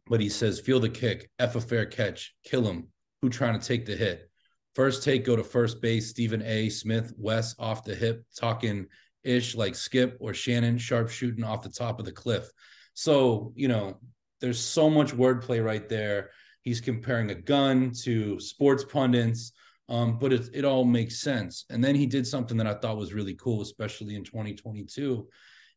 But 0.07 0.21
he 0.21 0.29
says, 0.29 0.61
feel 0.61 0.81
the 0.81 0.89
kick, 0.89 1.31
F 1.39 1.57
a 1.57 1.61
fair 1.61 1.87
catch, 1.87 2.35
kill 2.45 2.67
him. 2.67 2.89
Who 3.23 3.31
trying 3.31 3.59
to 3.59 3.67
take 3.67 3.87
the 3.87 3.97
hit? 3.97 4.31
First 4.75 5.03
take, 5.03 5.25
go 5.25 5.37
to 5.37 5.45
first 5.45 5.81
base, 5.81 6.11
Stephen 6.11 6.43
A. 6.43 6.69
Smith, 6.69 7.13
West 7.17 7.57
off 7.59 7.85
the 7.85 7.95
hip, 7.95 8.25
talking 8.39 8.87
ish 9.23 9.55
like 9.55 9.75
Skip 9.75 10.17
or 10.21 10.35
Shannon, 10.35 10.79
sharp 10.79 11.09
shooting 11.09 11.45
off 11.45 11.63
the 11.63 11.71
top 11.71 11.99
of 11.99 12.05
the 12.05 12.13
cliff. 12.13 12.51
So, 12.93 13.53
you 13.55 13.69
know, 13.69 13.99
there's 14.41 14.61
so 14.61 14.91
much 14.91 15.13
wordplay 15.13 15.65
right 15.65 15.89
there. 15.89 16.31
He's 16.65 16.81
comparing 16.81 17.31
a 17.31 17.35
gun 17.35 17.93
to 18.03 18.41
sports 18.41 18.85
pundits 18.85 19.53
um, 19.89 20.19
but 20.19 20.33
it, 20.33 20.49
it 20.53 20.65
all 20.65 20.85
makes 20.85 21.21
sense. 21.21 21.67
And 21.71 21.83
then 21.83 21.95
he 21.95 22.07
did 22.07 22.27
something 22.27 22.57
that 22.57 22.67
I 22.67 22.75
thought 22.75 22.97
was 22.97 23.13
really 23.13 23.35
cool, 23.35 23.63
especially 23.63 24.15
in 24.15 24.25
2022. 24.25 25.29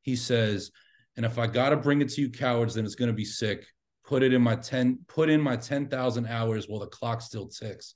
He 0.02 0.16
says, 0.16 0.72
and 1.18 1.26
if 1.26 1.38
I 1.38 1.48
got 1.48 1.70
to 1.70 1.78
bring 1.78 2.02
it 2.02 2.10
to 2.10 2.22
you 2.22 2.30
cowards, 2.30 2.76
then 2.76 2.86
it's 2.86 2.96
going 2.96 3.10
to 3.10 3.14
be 3.14 3.26
sick. 3.26 3.66
Put 4.06 4.24
it 4.24 4.34
in 4.34 4.42
my 4.42 4.56
10, 4.56 5.00
put 5.08 5.30
in 5.30 5.42
my 5.42 5.58
10,000 5.58 6.28
hours 6.28 6.68
while 6.68 6.80
the 6.80 6.88
clock 6.88 7.22
still 7.22 7.48
ticks. 7.48 7.96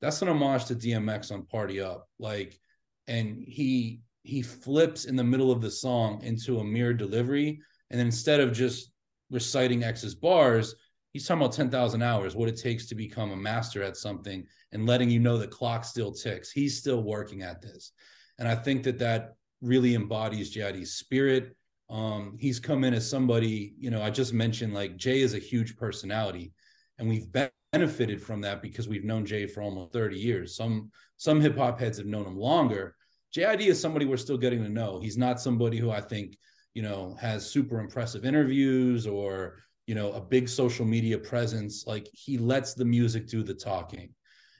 That's 0.00 0.20
an 0.22 0.28
homage 0.28 0.64
to 0.66 0.74
DMX 0.74 1.30
on 1.30 1.46
Party 1.46 1.80
Up. 1.80 2.08
Like, 2.18 2.58
and 3.06 3.44
he, 3.46 4.00
he 4.24 4.42
flips 4.42 5.04
in 5.04 5.14
the 5.14 5.22
middle 5.22 5.52
of 5.52 5.60
the 5.60 5.70
song 5.70 6.20
into 6.24 6.58
a 6.58 6.64
mirror 6.64 6.94
delivery. 6.94 7.60
And 7.90 8.00
instead 8.00 8.40
of 8.40 8.52
just 8.52 8.90
reciting 9.30 9.84
X's 9.84 10.16
bars, 10.16 10.74
he's 11.14 11.26
talking 11.26 11.40
about 11.40 11.54
10,000 11.54 12.02
hours, 12.02 12.34
what 12.34 12.48
it 12.48 12.60
takes 12.60 12.86
to 12.86 12.94
become 12.94 13.30
a 13.30 13.36
master 13.36 13.82
at 13.82 13.96
something 13.96 14.44
and 14.72 14.84
letting 14.84 15.08
you 15.08 15.20
know 15.20 15.38
the 15.38 15.46
clock 15.46 15.84
still 15.84 16.12
ticks. 16.12 16.50
He's 16.50 16.76
still 16.76 17.02
working 17.02 17.42
at 17.42 17.62
this. 17.62 17.92
And 18.38 18.48
I 18.48 18.56
think 18.56 18.82
that 18.82 18.98
that 18.98 19.36
really 19.62 19.94
embodies 19.94 20.52
JID's 20.52 20.94
spirit. 20.94 21.56
Um, 21.88 22.36
he's 22.38 22.58
come 22.58 22.82
in 22.82 22.94
as 22.94 23.08
somebody, 23.08 23.74
you 23.78 23.90
know, 23.90 24.02
I 24.02 24.10
just 24.10 24.34
mentioned 24.34 24.74
like 24.74 24.96
Jay 24.96 25.20
is 25.20 25.34
a 25.34 25.38
huge 25.38 25.76
personality 25.76 26.52
and 26.98 27.08
we've 27.08 27.28
benefited 27.72 28.20
from 28.20 28.40
that 28.40 28.60
because 28.60 28.88
we've 28.88 29.04
known 29.04 29.24
Jay 29.24 29.46
for 29.46 29.62
almost 29.62 29.92
30 29.92 30.18
years. 30.18 30.56
Some 30.56 30.90
some 31.16 31.40
hip 31.40 31.56
hop 31.56 31.78
heads 31.78 31.98
have 31.98 32.08
known 32.08 32.26
him 32.26 32.36
longer. 32.36 32.96
JID 33.34 33.60
is 33.60 33.80
somebody 33.80 34.04
we're 34.04 34.16
still 34.16 34.36
getting 34.36 34.64
to 34.64 34.68
know. 34.68 34.98
He's 35.00 35.16
not 35.16 35.40
somebody 35.40 35.78
who 35.78 35.92
I 35.92 36.00
think, 36.00 36.36
you 36.72 36.82
know, 36.82 37.16
has 37.20 37.48
super 37.48 37.78
impressive 37.78 38.24
interviews 38.24 39.06
or 39.06 39.58
you 39.86 39.94
know 39.94 40.12
a 40.12 40.20
big 40.20 40.48
social 40.48 40.86
media 40.86 41.18
presence 41.18 41.84
like 41.86 42.08
he 42.12 42.38
lets 42.38 42.74
the 42.74 42.84
music 42.84 43.26
do 43.26 43.42
the 43.42 43.54
talking. 43.54 44.10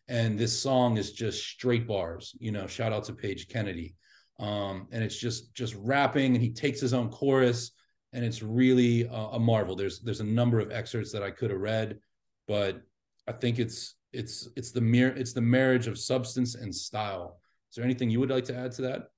And 0.06 0.38
this 0.38 0.58
song 0.58 0.98
is 0.98 1.12
just 1.12 1.42
straight 1.44 1.86
bars 1.86 2.34
you 2.38 2.52
know 2.52 2.66
shout 2.66 2.92
out 2.92 3.04
to 3.04 3.12
Page 3.12 3.48
Kennedy. 3.48 3.94
Um, 4.40 4.88
and 4.90 5.04
it's 5.04 5.16
just 5.18 5.54
just 5.54 5.74
rapping 5.76 6.34
and 6.34 6.42
he 6.42 6.50
takes 6.50 6.80
his 6.80 6.92
own 6.92 7.08
chorus 7.08 7.70
and 8.12 8.24
it's 8.24 8.42
really 8.42 9.02
a, 9.02 9.28
a 9.32 9.38
marvel. 9.38 9.76
There's 9.76 10.00
there's 10.00 10.20
a 10.20 10.24
number 10.24 10.58
of 10.60 10.72
excerpts 10.72 11.12
that 11.12 11.22
I 11.22 11.30
could 11.30 11.50
have 11.50 11.60
read 11.60 11.98
but 12.46 12.82
I 13.26 13.32
think 13.32 13.58
it's 13.58 13.94
it's 14.12 14.48
it's 14.56 14.70
the 14.70 14.80
mere 14.80 15.08
it's 15.08 15.32
the 15.32 15.40
marriage 15.40 15.86
of 15.86 15.98
substance 15.98 16.54
and 16.54 16.74
style. 16.74 17.40
Is 17.70 17.76
there 17.76 17.84
anything 17.84 18.10
you 18.10 18.20
would 18.20 18.30
like 18.30 18.44
to 18.44 18.56
add 18.56 18.72
to 18.72 18.82
that 18.82 19.08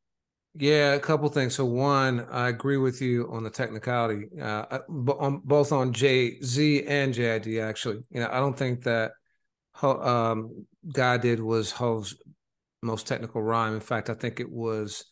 yeah, 0.58 0.94
a 0.94 1.00
couple 1.00 1.28
things. 1.28 1.54
So 1.54 1.64
one, 1.64 2.26
I 2.30 2.48
agree 2.48 2.76
with 2.76 3.00
you 3.00 3.28
on 3.30 3.42
the 3.42 3.50
technicality, 3.50 4.28
uh, 4.40 4.78
on 4.88 5.40
both 5.44 5.72
on 5.72 5.92
Jay 5.92 6.40
Z 6.40 6.84
and 6.86 7.14
JID. 7.14 7.62
Actually, 7.62 8.04
you 8.10 8.20
know, 8.20 8.28
I 8.30 8.38
don't 8.38 8.56
think 8.56 8.84
that 8.84 9.12
um, 9.82 10.66
God 10.90 11.20
did 11.20 11.40
was 11.40 11.72
Hov's 11.72 12.16
most 12.82 13.06
technical 13.06 13.42
rhyme. 13.42 13.74
In 13.74 13.80
fact, 13.80 14.08
I 14.10 14.14
think 14.14 14.40
it 14.40 14.50
was 14.50 15.04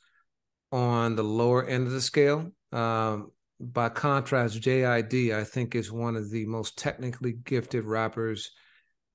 on 0.73 1.17
the 1.17 1.25
lower 1.25 1.67
end 1.67 1.87
of 1.87 1.93
the 1.93 2.01
scale. 2.01 2.51
Um, 2.73 3.31
by 3.61 3.89
contrast, 3.89 4.61
JID, 4.61 5.35
I 5.35 5.45
think, 5.45 5.75
is 5.75 5.93
one 5.93 6.17
of 6.17 6.31
the 6.31 6.47
most 6.47 6.79
technically 6.79 7.33
gifted 7.33 7.85
rappers 7.85 8.51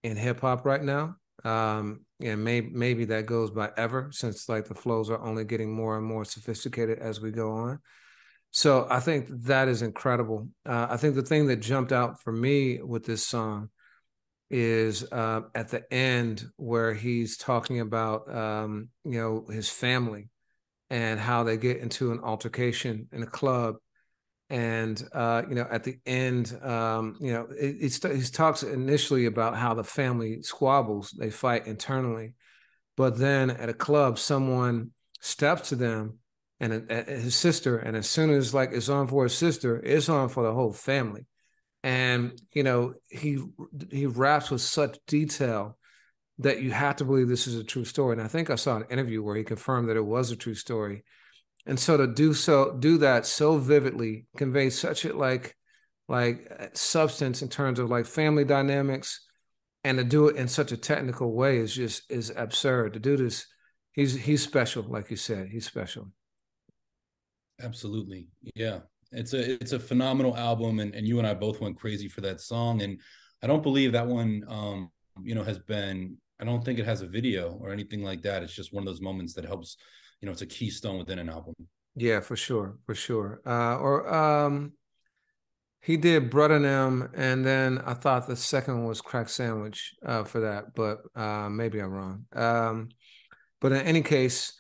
in 0.04 0.15
hip 0.15 0.42
hop 0.42 0.65
right 0.65 0.82
now. 0.82 1.15
Um, 1.43 2.02
and 2.21 2.43
maybe 2.43 2.69
maybe 2.71 3.06
that 3.06 3.25
goes 3.25 3.52
by 3.52 3.71
ever 3.78 4.10
since 4.12 4.49
like 4.49 4.67
the 4.67 4.75
flows 4.75 5.10
are 5.10 5.21
only 5.21 5.45
getting 5.45 5.73
more 5.73 5.97
and 5.97 6.06
more 6.06 6.25
sophisticated 6.25 6.99
as 6.99 7.21
we 7.21 7.32
go 7.32 7.52
on. 7.52 7.80
So 8.52 8.88
I 8.89 8.99
think 8.99 9.28
that 9.43 9.67
is 9.67 9.82
incredible. 9.82 10.49
Uh, 10.65 10.88
I 10.89 10.97
think 10.97 11.15
the 11.15 11.21
thing 11.21 11.47
that 11.47 11.58
jumped 11.58 11.91
out 11.91 12.21
for 12.21 12.34
me 12.34 12.82
with 12.82 13.06
this 13.06 13.25
song 13.25 13.69
is 14.49 15.10
uh, 15.12 15.41
at 15.54 15.69
the 15.69 15.91
end 15.93 16.45
where 16.58 16.93
he's 16.93 17.38
talking 17.38 17.80
about 17.80 18.34
um, 18.36 18.89
you 19.06 19.19
know 19.19 19.45
his 19.52 19.69
family 19.69 20.30
and 20.89 21.19
how 21.19 21.43
they 21.43 21.58
get 21.58 21.78
into 21.78 22.12
an 22.12 22.19
altercation 22.19 23.08
in 23.12 23.21
a 23.21 23.28
club 23.28 23.75
and 24.50 25.08
uh, 25.14 25.44
you 25.48 25.56
know 25.56 25.68
at 25.70 25.84
the 25.84 26.00
end 26.06 26.58
um, 26.64 27.16
you 27.20 27.32
know 27.32 27.48
he 27.60 27.90
talks 27.90 28.64
initially 28.64 29.26
about 29.26 29.56
how 29.56 29.74
the 29.74 29.84
family 29.84 30.42
squabbles 30.42 31.12
they 31.12 31.30
fight 31.30 31.68
internally. 31.68 32.34
But 32.98 33.18
then 33.18 33.50
at 33.52 33.70
a 33.70 33.74
club 33.74 34.18
someone 34.20 34.92
steps 35.22 35.70
to 35.70 35.76
them 35.76 36.18
and 36.60 36.90
his 36.90 37.36
sister 37.36 37.78
and 37.78 37.96
as 37.96 38.10
soon 38.10 38.32
as 38.32 38.54
like 38.54 38.72
it's 38.74 38.90
on 38.90 39.08
for 39.08 39.24
his 39.24 39.38
sister 39.38 39.80
it's 39.82 40.10
on 40.10 40.30
for 40.30 40.44
the 40.44 40.54
whole 40.54 40.74
family. 40.74 41.28
And 41.84 42.40
you 42.54 42.64
know 42.64 42.96
he 43.08 43.40
he 43.92 44.08
raps 44.08 44.50
with 44.50 44.62
such 44.62 44.98
detail 45.06 45.78
that 46.40 46.62
you 46.62 46.72
have 46.72 46.96
to 46.96 47.06
believe 47.06 47.28
this 47.28 47.48
is 47.48 47.56
a 47.56 47.64
true 47.64 47.86
story. 47.86 48.14
And 48.14 48.22
i 48.22 48.28
think 48.28 48.50
i 48.50 48.56
saw 48.56 48.78
an 48.78 48.86
interview 48.90 49.22
where 49.22 49.36
he 49.36 49.44
confirmed 49.44 49.90
that 49.90 49.98
it 49.98 50.06
was 50.06 50.32
a 50.32 50.36
true 50.36 50.56
story 50.56 51.04
and 51.65 51.80
so 51.80 51.98
to 51.98 52.08
do 52.08 52.34
so 52.34 52.76
do 52.80 52.98
that 52.98 53.26
so 53.26 53.58
vividly 53.58 54.26
convey 54.38 54.69
such 54.69 55.06
a 55.06 55.15
like 55.15 55.56
like 56.10 56.52
uh, 56.60 56.65
substance 56.74 57.41
in 57.41 57.48
terms 57.48 57.80
of 57.80 57.89
like 57.89 58.06
family 58.06 58.43
dynamics. 58.43 59.26
And 59.86 59.98
to 59.98 60.04
do 60.04 60.28
it 60.28 60.36
in 60.36 60.50
such 60.50 60.74
a 60.74 60.78
technical 60.78 61.32
way 61.34 61.58
is 61.58 61.74
just 61.74 62.12
is 62.12 62.34
absurd. 62.36 62.93
To 62.93 63.00
do 63.00 63.15
this 63.15 63.45
he's 63.93 64.13
he's 64.13 64.43
special 64.43 64.84
like 64.84 65.10
you 65.10 65.15
said 65.15 65.48
he's 65.50 65.65
special. 65.65 66.12
Absolutely. 67.62 68.28
Yeah. 68.56 68.80
It's 69.12 69.34
a 69.34 69.54
it's 69.54 69.72
a 69.72 69.80
phenomenal 69.80 70.36
album 70.36 70.80
and, 70.80 70.93
and 70.93 71.08
you 71.08 71.17
and 71.19 71.28
i 71.28 71.34
both 71.34 71.62
went 71.62 71.80
crazy 71.80 72.10
for 72.10 72.22
that 72.22 72.41
song. 72.41 72.82
And 72.82 73.00
i 73.41 73.48
don't 73.48 73.63
believe 73.63 73.93
that 73.93 74.06
one 74.06 74.43
um 74.50 74.91
you 75.22 75.34
know 75.36 75.43
has 75.43 75.60
been 75.60 76.17
i 76.41 76.45
don't 76.45 76.63
think 76.63 76.80
it 76.80 76.86
has 76.86 77.02
a 77.02 77.08
video 77.08 77.58
or 77.62 77.72
anything 77.72 78.04
like 78.04 78.22
that. 78.24 78.43
It's 78.43 78.54
just 78.54 78.74
one 78.74 78.82
of 78.82 78.88
those 78.88 79.02
moments 79.02 79.34
that 79.36 79.45
helps 79.45 79.78
you 80.22 80.26
know 80.26 80.32
it's 80.32 80.42
a 80.42 80.46
keystone 80.46 80.98
within 80.98 81.20
an 81.20 81.30
album 81.30 81.54
yeah 81.96 82.20
for 82.20 82.36
sure 82.36 82.78
for 82.86 82.96
sure 82.96 83.42
uh 83.46 83.78
or 83.78 84.12
um 84.14 84.74
he 85.82 85.96
did 85.98 86.30
Bruddanem, 86.30 87.10
and 87.14 87.46
then 87.46 87.80
I 87.80 87.94
thought 87.94 88.28
the 88.28 88.36
second 88.36 88.80
one 88.80 88.88
was 88.88 89.02
Crack 89.02 89.30
Sandwich 89.30 89.96
uh, 90.06 90.24
for 90.24 90.42
that, 90.42 90.76
but 90.76 91.00
uh, 91.16 91.50
maybe 91.50 91.80
I'm 91.80 91.92
wrong. 91.92 92.26
Um, 92.34 92.90
but 93.62 93.72
in 93.72 93.82
any 93.82 94.02
case, 94.02 94.54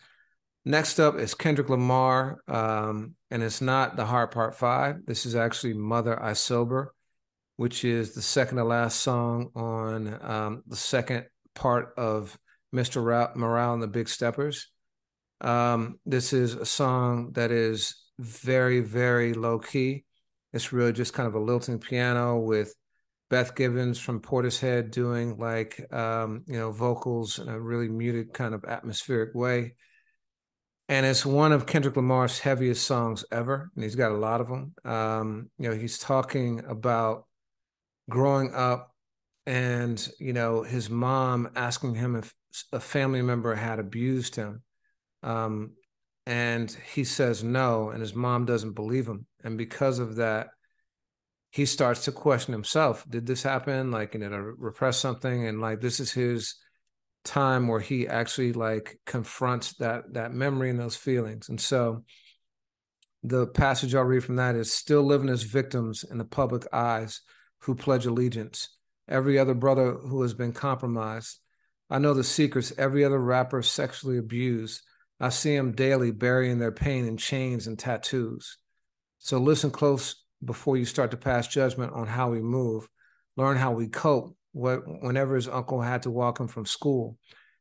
next 0.63 0.99
up 0.99 1.15
is 1.15 1.33
Kendrick 1.33 1.69
Lamar, 1.69 2.41
um, 2.47 3.15
and 3.29 3.43
it's 3.43 3.61
not 3.61 3.97
the 3.97 4.05
Heart 4.05 4.33
Part 4.33 4.55
Five. 4.55 5.05
This 5.05 5.25
is 5.25 5.35
actually 5.35 5.73
Mother 5.73 6.21
I 6.21 6.33
Sober, 6.33 6.93
which 7.57 7.83
is 7.83 8.13
the 8.13 8.21
second 8.21 8.57
to 8.57 8.63
last 8.63 9.01
song 9.01 9.51
on 9.55 10.17
um, 10.23 10.63
the 10.67 10.77
second 10.77 11.25
part 11.53 11.93
of 11.97 12.37
Mr. 12.73 13.03
Ra- 13.05 13.33
Morale 13.35 13.73
and 13.73 13.83
the 13.83 13.87
Big 13.87 14.07
Steppers. 14.07 14.69
Um, 15.41 15.99
this 16.05 16.33
is 16.33 16.55
a 16.55 16.65
song 16.65 17.31
that 17.33 17.51
is 17.51 17.95
very, 18.17 18.81
very 18.81 19.33
low 19.33 19.59
key. 19.59 20.05
It's 20.51 20.73
really 20.73 20.93
just 20.93 21.13
kind 21.13 21.27
of 21.27 21.35
a 21.35 21.39
lilting 21.39 21.79
piano 21.79 22.39
with 22.39 22.73
Beth 23.29 23.55
Gibbons 23.55 23.99
from 23.99 24.21
Portishead 24.21 24.91
doing 24.91 25.37
like 25.37 25.85
um, 25.93 26.43
you 26.47 26.57
know 26.57 26.71
vocals 26.71 27.37
in 27.37 27.47
a 27.47 27.59
really 27.59 27.87
muted 27.87 28.33
kind 28.33 28.53
of 28.55 28.65
atmospheric 28.65 29.35
way. 29.35 29.75
And 30.87 31.05
it's 31.05 31.23
one 31.23 31.51
of 31.51 31.67
Kendrick 31.67 31.95
Lamar's 31.95 32.39
heaviest 32.39 32.87
songs 32.87 33.23
ever, 33.31 33.69
and 33.75 33.83
he's 33.83 33.95
got 33.95 34.11
a 34.11 34.17
lot 34.17 34.41
of 34.41 34.47
them. 34.47 34.73
Um, 34.83 35.51
you 35.59 35.69
know, 35.69 35.75
he's 35.75 35.99
talking 35.99 36.63
about 36.67 37.25
growing 38.09 38.53
up 38.55 38.91
and 39.45 40.09
you 40.19 40.33
know 40.33 40.63
his 40.63 40.89
mom 40.89 41.49
asking 41.55 41.95
him 41.95 42.15
if 42.15 42.33
a 42.71 42.79
family 42.79 43.21
member 43.21 43.55
had 43.55 43.79
abused 43.79 44.35
him 44.35 44.61
um, 45.23 45.71
and 46.25 46.75
he 46.93 47.03
says 47.03 47.43
no 47.43 47.89
and 47.89 48.01
his 48.01 48.13
mom 48.13 48.45
doesn't 48.45 48.73
believe 48.73 49.07
him. 49.07 49.25
And 49.43 49.57
because 49.57 49.99
of 49.99 50.17
that 50.17 50.49
he 51.51 51.65
starts 51.65 52.05
to 52.05 52.11
question 52.11 52.53
himself. 52.53 53.05
Did 53.09 53.25
this 53.25 53.43
happen? 53.43 53.91
Like 53.91 54.13
you 54.13 54.19
know 54.19 54.37
repress 54.37 54.97
something? 54.97 55.47
And 55.47 55.59
like 55.59 55.81
this 55.81 55.99
is 55.99 56.11
his 56.11 56.55
time 57.25 57.67
where 57.67 57.79
he 57.79 58.07
actually 58.07 58.53
like 58.53 58.99
confronts 59.05 59.73
that 59.77 60.13
that 60.13 60.33
memory 60.33 60.69
and 60.69 60.79
those 60.79 60.95
feelings. 60.95 61.49
And 61.49 61.59
so 61.59 62.03
the 63.21 63.47
passage 63.47 63.95
i'll 63.95 64.03
read 64.03 64.23
from 64.23 64.37
that 64.37 64.55
is 64.55 64.73
still 64.73 65.03
living 65.03 65.27
as 65.27 65.43
victims 65.43 66.05
in 66.09 66.17
the 66.17 66.23
public 66.23 66.65
eyes 66.71 67.21
who 67.61 67.75
pledge 67.75 68.05
allegiance. 68.05 68.77
Every 69.07 69.39
other 69.39 69.55
brother 69.55 69.93
who 69.93 70.21
has 70.21 70.33
been 70.33 70.53
compromised. 70.53 71.39
I 71.89 71.97
know 71.97 72.13
the 72.13 72.23
secrets 72.23 72.71
every 72.77 73.03
other 73.03 73.19
rapper 73.19 73.63
sexually 73.63 74.19
abused 74.19 74.83
i 75.19 75.29
see 75.29 75.55
them 75.55 75.71
daily 75.71 76.11
burying 76.11 76.59
their 76.59 76.71
pain 76.71 77.05
in 77.05 77.17
chains 77.17 77.67
and 77.67 77.77
tattoos 77.77 78.57
so 79.19 79.37
listen 79.37 79.69
close 79.69 80.15
before 80.43 80.77
you 80.77 80.85
start 80.85 81.11
to 81.11 81.17
pass 81.17 81.47
judgment 81.47 81.93
on 81.93 82.07
how 82.07 82.31
we 82.31 82.41
move. 82.41 82.87
Learn 83.35 83.57
how 83.57 83.71
we 83.71 83.87
cope. 83.87 84.35
What, 84.51 84.81
whenever 85.03 85.35
his 85.35 85.47
uncle 85.47 85.81
had 85.81 86.03
to 86.03 86.11
walk 86.11 86.39
him 86.39 86.47
from 86.47 86.65
school, 86.65 87.17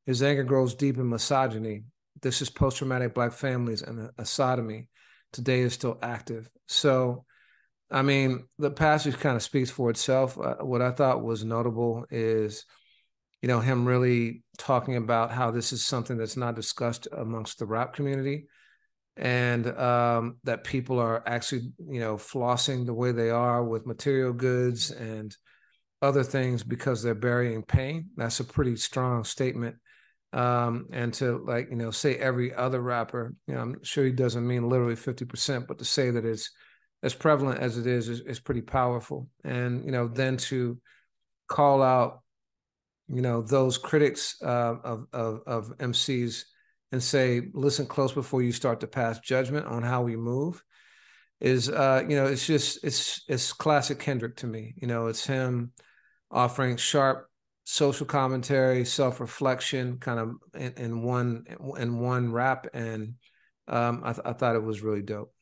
his 0.06 0.22
anger 0.22 0.44
grows 0.44 0.74
deep 0.74 0.96
in 0.96 1.08
misogyny. 1.08 1.84
This 2.22 2.40
is 2.40 2.48
post 2.48 2.78
traumatic 2.78 3.14
Black 3.14 3.32
families 3.32 3.82
and 3.82 4.10
a, 4.16 4.24
sodomy. 4.24 4.88
Today 5.32 5.60
is 5.60 5.74
still 5.74 5.98
active. 6.00 6.48
So, 6.66 7.26
I 7.90 8.02
mean, 8.02 8.46
the 8.58 8.70
passage 8.70 9.18
kind 9.18 9.36
of 9.36 9.42
speaks 9.42 9.70
for 9.70 9.90
itself. 9.90 10.38
Uh, 10.38 10.56
what 10.56 10.80
I 10.80 10.92
thought 10.92 11.22
was 11.22 11.44
notable 11.44 12.06
is, 12.10 12.64
you 13.42 13.48
know, 13.48 13.60
him 13.60 13.86
really 13.86 14.42
talking 14.58 14.96
about 14.96 15.30
how 15.30 15.50
this 15.50 15.72
is 15.72 15.84
something 15.84 16.16
that's 16.16 16.36
not 16.36 16.56
discussed 16.56 17.06
amongst 17.16 17.58
the 17.58 17.66
rap 17.66 17.94
community 17.94 18.46
and 19.16 19.66
um, 19.78 20.36
that 20.44 20.64
people 20.64 20.98
are 20.98 21.22
actually 21.26 21.72
you 21.88 21.98
know 21.98 22.16
flossing 22.16 22.86
the 22.86 22.94
way 22.94 23.10
they 23.10 23.30
are 23.30 23.64
with 23.64 23.86
material 23.86 24.32
goods 24.32 24.90
and 24.90 25.36
other 26.00 26.22
things 26.22 26.62
because 26.62 27.02
they're 27.02 27.14
burying 27.14 27.62
pain. 27.62 28.10
That's 28.16 28.38
a 28.38 28.44
pretty 28.44 28.76
strong 28.76 29.24
statement. 29.24 29.76
Um, 30.32 30.86
and 30.92 31.12
to 31.14 31.38
like 31.38 31.68
you 31.70 31.76
know 31.76 31.90
say 31.90 32.16
every 32.16 32.54
other 32.54 32.82
rapper 32.82 33.34
you 33.46 33.54
know 33.54 33.62
i'm 33.62 33.82
sure 33.82 34.04
he 34.04 34.12
doesn't 34.12 34.46
mean 34.46 34.68
literally 34.68 34.94
50% 34.94 35.66
but 35.66 35.78
to 35.78 35.86
say 35.86 36.10
that 36.10 36.26
it's 36.26 36.50
as 37.02 37.14
prevalent 37.14 37.60
as 37.60 37.78
it 37.78 37.86
is, 37.86 38.08
is 38.08 38.20
is 38.20 38.40
pretty 38.40 38.62
powerful. 38.62 39.28
And 39.44 39.84
you 39.84 39.92
know 39.92 40.08
then 40.08 40.36
to 40.48 40.78
call 41.48 41.82
out 41.82 42.20
you 43.08 43.22
know 43.22 43.42
those 43.42 43.78
critics 43.78 44.36
uh, 44.42 44.76
of, 44.84 45.06
of 45.12 45.40
of 45.46 45.78
mcs 45.78 46.44
and 46.92 47.02
say, 47.02 47.42
listen 47.52 47.86
close 47.86 48.12
before 48.12 48.42
you 48.42 48.52
start 48.52 48.80
to 48.80 48.86
pass 48.86 49.18
judgment 49.20 49.66
on 49.66 49.82
how 49.82 50.02
we 50.02 50.16
move 50.16 50.62
is 51.40 51.68
uh, 51.68 52.02
you 52.08 52.16
know, 52.16 52.26
it's 52.26 52.46
just 52.46 52.84
it's 52.84 53.22
it's 53.28 53.52
classic 53.52 53.98
Kendrick 53.98 54.36
to 54.36 54.46
me. 54.46 54.74
You 54.76 54.88
know, 54.88 55.06
it's 55.06 55.24
him 55.24 55.72
offering 56.30 56.76
sharp 56.76 57.28
social 57.64 58.06
commentary, 58.06 58.84
self-reflection 58.84 59.98
kind 59.98 60.18
of 60.18 60.34
in, 60.54 60.72
in 60.76 61.02
one 61.02 61.44
in 61.78 62.00
one 62.00 62.32
rap. 62.32 62.66
And 62.74 63.14
um, 63.68 64.02
I, 64.04 64.12
th- 64.12 64.26
I 64.26 64.32
thought 64.32 64.56
it 64.56 64.62
was 64.62 64.82
really 64.82 65.02
dope 65.02 65.32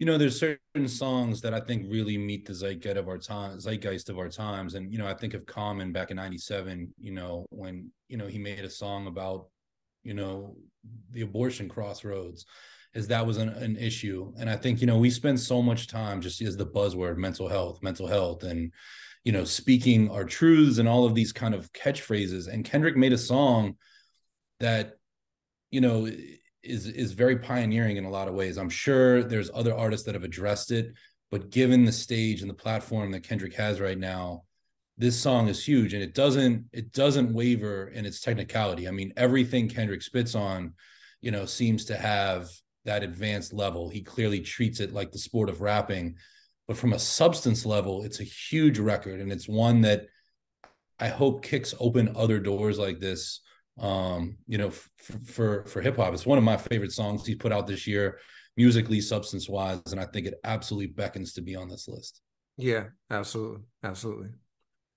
you 0.00 0.06
know, 0.06 0.18
there's 0.18 0.40
certain 0.40 0.88
songs 0.88 1.40
that 1.42 1.54
I 1.54 1.60
think 1.60 1.86
really 1.88 2.18
meet 2.18 2.44
the 2.46 2.54
zeitgeist 2.54 2.96
of 2.96 3.06
our 3.06 3.18
time, 3.18 3.60
zeitgeist 3.60 4.08
of 4.08 4.18
our 4.18 4.28
times. 4.28 4.74
And, 4.74 4.92
you 4.92 4.98
know, 4.98 5.06
I 5.06 5.14
think 5.14 5.34
of 5.34 5.46
Common 5.46 5.92
back 5.92 6.10
in 6.10 6.16
97, 6.16 6.92
you 6.98 7.12
know, 7.12 7.46
when, 7.50 7.92
you 8.08 8.16
know, 8.16 8.26
he 8.26 8.38
made 8.38 8.64
a 8.64 8.70
song 8.70 9.06
about 9.06 9.46
you 10.02 10.14
know 10.14 10.56
the 11.10 11.22
abortion 11.22 11.68
crossroads 11.68 12.46
as 12.94 13.06
that 13.06 13.26
was 13.26 13.36
an, 13.36 13.50
an 13.50 13.76
issue 13.76 14.32
and 14.38 14.48
i 14.48 14.56
think 14.56 14.80
you 14.80 14.86
know 14.86 14.98
we 14.98 15.10
spend 15.10 15.38
so 15.38 15.62
much 15.62 15.88
time 15.88 16.20
just 16.20 16.40
as 16.40 16.56
the 16.56 16.66
buzzword 16.66 17.16
mental 17.16 17.48
health 17.48 17.82
mental 17.82 18.06
health 18.06 18.42
and 18.42 18.72
you 19.24 19.32
know 19.32 19.44
speaking 19.44 20.10
our 20.10 20.24
truths 20.24 20.78
and 20.78 20.88
all 20.88 21.04
of 21.04 21.14
these 21.14 21.32
kind 21.32 21.54
of 21.54 21.72
catchphrases 21.72 22.48
and 22.48 22.64
kendrick 22.64 22.96
made 22.96 23.12
a 23.12 23.18
song 23.18 23.76
that 24.58 24.94
you 25.70 25.80
know 25.80 26.10
is 26.62 26.86
is 26.86 27.12
very 27.12 27.38
pioneering 27.38 27.96
in 27.96 28.04
a 28.04 28.10
lot 28.10 28.28
of 28.28 28.34
ways. 28.34 28.58
I'm 28.58 28.70
sure 28.70 29.22
there's 29.22 29.50
other 29.52 29.74
artists 29.74 30.06
that 30.06 30.14
have 30.14 30.24
addressed 30.24 30.70
it 30.70 30.92
but 31.30 31.50
given 31.50 31.84
the 31.84 31.92
stage 31.92 32.40
and 32.40 32.50
the 32.50 32.54
platform 32.54 33.12
that 33.12 33.22
kendrick 33.22 33.54
has 33.54 33.80
right 33.80 33.98
now 33.98 34.42
this 34.98 35.18
song 35.18 35.48
is 35.48 35.64
huge 35.64 35.94
and 35.94 36.02
it 36.02 36.14
doesn't 36.14 36.66
it 36.72 36.92
doesn't 36.92 37.32
waver 37.32 37.88
in 37.88 38.04
its 38.04 38.20
technicality. 38.20 38.86
I 38.86 38.90
mean 38.90 39.12
everything 39.16 39.68
kendrick 39.68 40.02
spits 40.02 40.34
on 40.34 40.74
you 41.20 41.30
know 41.30 41.46
seems 41.46 41.86
to 41.86 41.96
have 41.96 42.50
that 42.84 43.02
advanced 43.02 43.52
level. 43.52 43.88
He 43.88 44.02
clearly 44.02 44.40
treats 44.40 44.80
it 44.80 44.92
like 44.92 45.12
the 45.12 45.18
sport 45.18 45.48
of 45.48 45.60
rapping 45.60 46.16
but 46.70 46.76
from 46.76 46.92
a 46.92 46.98
substance 47.00 47.66
level 47.66 48.04
it's 48.04 48.20
a 48.20 48.24
huge 48.24 48.78
record 48.78 49.18
and 49.18 49.32
it's 49.32 49.48
one 49.48 49.80
that 49.80 50.06
i 51.00 51.08
hope 51.08 51.42
kicks 51.42 51.74
open 51.80 52.14
other 52.14 52.38
doors 52.38 52.78
like 52.78 53.00
this 53.00 53.40
um 53.80 54.36
you 54.46 54.58
know 54.58 54.68
f- 54.68 54.90
for 55.24 55.64
for 55.64 55.80
hip-hop 55.80 56.12
it's 56.12 56.26
one 56.26 56.38
of 56.38 56.44
my 56.44 56.56
favorite 56.56 56.92
songs 56.92 57.26
he 57.26 57.34
put 57.34 57.52
out 57.52 57.66
this 57.66 57.86
year 57.86 58.18
musically 58.56 59.00
substance 59.00 59.48
wise 59.48 59.80
and 59.90 60.00
i 60.00 60.04
think 60.06 60.26
it 60.26 60.34
absolutely 60.44 60.86
beckons 60.86 61.32
to 61.32 61.40
be 61.40 61.56
on 61.56 61.68
this 61.68 61.88
list 61.88 62.20
yeah 62.56 62.84
absolutely 63.10 63.62
absolutely 63.82 64.28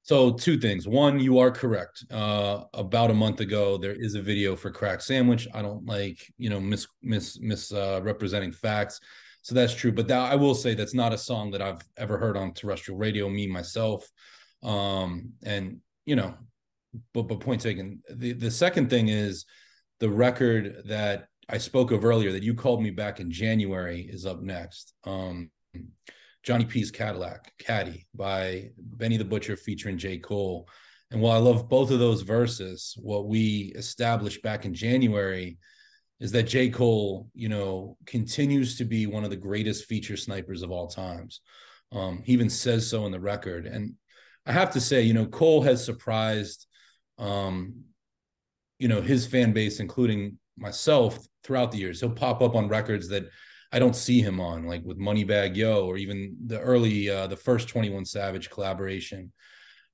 so 0.04 0.34
two 0.34 0.58
things. 0.58 0.86
One, 0.86 1.18
you 1.18 1.40
are 1.40 1.50
correct. 1.50 2.06
Uh, 2.12 2.66
about 2.74 3.10
a 3.10 3.14
month 3.14 3.40
ago, 3.40 3.78
there 3.78 3.96
is 3.96 4.16
a 4.16 4.22
video 4.22 4.54
for 4.54 4.70
Crack 4.70 5.00
Sandwich. 5.02 5.48
I 5.54 5.62
don't 5.62 5.86
like 5.86 6.20
you 6.38 6.50
know 6.50 6.60
mis 6.60 6.86
mis 7.02 7.40
misrepresenting 7.40 8.50
uh, 8.50 8.58
facts, 8.62 9.00
so 9.44 9.56
that's 9.56 9.74
true. 9.74 9.94
But 9.94 10.10
that 10.10 10.30
I 10.32 10.36
will 10.36 10.56
say 10.56 10.74
that's 10.74 10.94
not 10.94 11.14
a 11.14 11.18
song 11.18 11.52
that 11.52 11.62
I've 11.62 11.82
ever 11.98 12.18
heard 12.18 12.36
on 12.36 12.54
terrestrial 12.54 12.98
radio. 12.98 13.30
Me 13.30 13.48
myself, 13.48 14.06
um, 14.62 15.32
and 15.44 15.78
you 16.06 16.18
know, 16.18 16.34
but 17.14 17.24
but 17.24 17.40
point 17.40 17.62
taken. 17.62 18.02
The 18.10 18.34
the 18.34 18.52
second 18.52 18.90
thing 18.90 19.10
is 19.10 19.46
the 20.00 20.10
record 20.10 20.84
that 20.86 21.28
I 21.50 21.58
spoke 21.58 21.92
of 21.92 22.06
earlier 22.06 22.32
that 22.32 22.44
you 22.44 22.54
called 22.54 22.82
me 22.82 22.92
back 22.92 23.20
in 23.20 23.32
January 23.32 24.02
is 24.02 24.26
up 24.26 24.42
next. 24.42 24.94
Um, 25.04 25.50
Johnny 26.44 26.66
P's 26.66 26.92
Cadillac, 26.92 27.52
Caddy 27.58 28.06
by 28.14 28.70
Benny 28.78 29.18
the 29.18 29.26
Butcher 29.26 29.56
featuring 29.56 29.98
J. 29.98 30.18
Cole. 30.18 30.68
And 31.12 31.22
while 31.22 31.34
I 31.34 31.38
love 31.38 31.70
both 31.70 31.92
of 31.92 32.00
those 32.00 32.22
verses, 32.22 32.96
what 32.98 33.28
we 33.28 33.72
established 33.76 34.42
back 34.42 34.66
in 34.66 34.74
January 34.74 35.58
is 36.20 36.32
that 36.32 36.44
J. 36.44 36.70
Cole, 36.70 37.30
you 37.34 37.50
know, 37.50 37.98
continues 38.06 38.78
to 38.78 38.86
be 38.86 39.06
one 39.06 39.24
of 39.24 39.30
the 39.30 39.36
greatest 39.36 39.86
feature 39.86 40.18
snipers 40.18 40.64
of 40.64 40.72
all 40.72 40.88
times. 40.88 41.42
Um, 41.92 42.22
he 42.24 42.34
even 42.34 42.50
says 42.50 42.90
so 42.90 43.06
in 43.06 43.12
the 43.12 43.20
record. 43.20 43.66
And 43.66 43.94
I 44.46 44.52
have 44.52 44.72
to 44.72 44.82
say, 44.82 45.04
you 45.04 45.14
know, 45.14 45.26
Cole 45.26 45.62
has 45.62 45.84
surprised, 45.86 46.66
um, 47.18 47.84
you 48.80 48.88
know, 48.88 49.02
his 49.02 49.26
fan 49.26 49.54
base, 49.54 49.80
including 49.80 50.38
myself, 50.58 51.20
throughout 51.44 51.72
the 51.72 51.78
years. 51.78 52.00
He'll 52.00 52.10
pop 52.10 52.42
up 52.42 52.56
on 52.56 52.68
records 52.68 53.10
that 53.10 53.26
I 53.72 53.80
don't 53.80 53.96
see 53.96 54.22
him 54.22 54.40
on, 54.40 54.66
like 54.66 54.84
with 54.84 55.00
Moneybagg 55.00 55.56
Yo 55.56 55.86
or 55.86 55.98
even 55.98 56.36
the 56.46 56.60
early, 56.60 57.10
uh, 57.10 57.28
the 57.28 57.36
first 57.38 57.68
21 57.68 58.06
Savage 58.06 58.50
collaboration. 58.50 59.32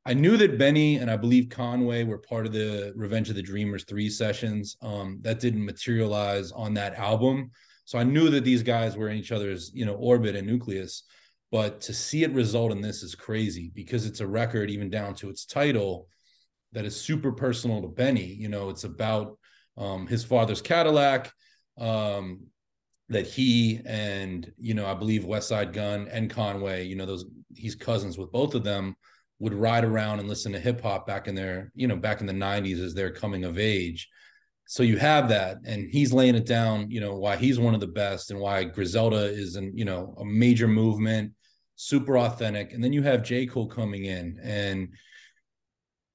I 0.05 0.13
knew 0.13 0.37
that 0.37 0.57
Benny 0.57 0.97
and 0.97 1.09
I 1.09 1.17
believe 1.17 1.49
Conway 1.49 2.03
were 2.03 2.17
part 2.17 2.45
of 2.45 2.51
the 2.51 2.93
Revenge 2.95 3.29
of 3.29 3.35
the 3.35 3.41
Dreamers 3.41 3.83
3 3.85 4.09
sessions. 4.09 4.77
Um, 4.81 5.19
that 5.21 5.39
didn't 5.39 5.65
materialize 5.65 6.51
on 6.51 6.73
that 6.75 6.95
album. 6.95 7.51
So 7.85 7.97
I 7.97 8.03
knew 8.03 8.29
that 8.29 8.43
these 8.43 8.63
guys 8.63 8.95
were 8.95 9.09
in 9.09 9.17
each 9.17 9.31
other's, 9.31 9.71
you 9.73 9.85
know, 9.85 9.95
orbit 9.95 10.35
and 10.35 10.47
nucleus. 10.47 11.03
But 11.51 11.81
to 11.81 11.93
see 11.93 12.23
it 12.23 12.33
result 12.33 12.71
in 12.71 12.81
this 12.81 13.01
is 13.01 13.15
crazy 13.15 13.71
because 13.73 14.05
it's 14.05 14.19
a 14.19 14.27
record, 14.27 14.69
even 14.69 14.89
down 14.89 15.15
to 15.15 15.29
its 15.29 15.45
title, 15.45 16.07
that 16.73 16.85
is 16.85 16.99
super 16.99 17.31
personal 17.31 17.81
to 17.81 17.87
Benny. 17.87 18.25
You 18.25 18.49
know, 18.49 18.69
it's 18.69 18.83
about 18.83 19.37
um, 19.77 20.07
his 20.07 20.23
father's 20.23 20.61
Cadillac, 20.61 21.31
um, 21.77 22.41
that 23.09 23.25
he 23.25 23.81
and 23.85 24.51
you 24.57 24.73
know 24.73 24.85
I 24.85 24.93
believe 24.93 25.23
Westside 25.23 25.73
Gunn 25.73 26.07
and 26.11 26.29
Conway, 26.29 26.85
you 26.85 26.95
know 26.95 27.05
those 27.05 27.25
he's 27.55 27.75
cousins 27.75 28.17
with 28.17 28.31
both 28.31 28.53
of 28.53 28.63
them, 28.63 28.95
would 29.39 29.53
ride 29.53 29.83
around 29.83 30.19
and 30.19 30.29
listen 30.29 30.51
to 30.51 30.59
hip 30.59 30.81
hop 30.81 31.07
back 31.07 31.27
in 31.27 31.35
their 31.35 31.71
you 31.75 31.87
know 31.87 31.95
back 31.95 32.21
in 32.21 32.27
the 32.27 32.33
'90s 32.33 32.83
as 32.83 32.93
they're 32.93 33.11
coming 33.11 33.45
of 33.45 33.57
age. 33.57 34.07
So 34.67 34.83
you 34.83 34.97
have 34.97 35.29
that, 35.29 35.57
and 35.65 35.89
he's 35.89 36.13
laying 36.13 36.35
it 36.35 36.45
down. 36.45 36.91
You 36.91 37.01
know 37.01 37.15
why 37.15 37.37
he's 37.37 37.59
one 37.59 37.73
of 37.73 37.79
the 37.79 37.87
best, 37.87 38.29
and 38.29 38.39
why 38.39 38.65
Griselda 38.65 39.25
is 39.25 39.55
an 39.55 39.71
you 39.75 39.85
know 39.85 40.13
a 40.19 40.25
major 40.25 40.67
movement, 40.67 41.33
super 41.75 42.17
authentic. 42.19 42.73
And 42.73 42.83
then 42.83 42.93
you 42.93 43.01
have 43.01 43.23
J 43.23 43.47
Cole 43.47 43.67
coming 43.67 44.05
in, 44.05 44.39
and 44.43 44.89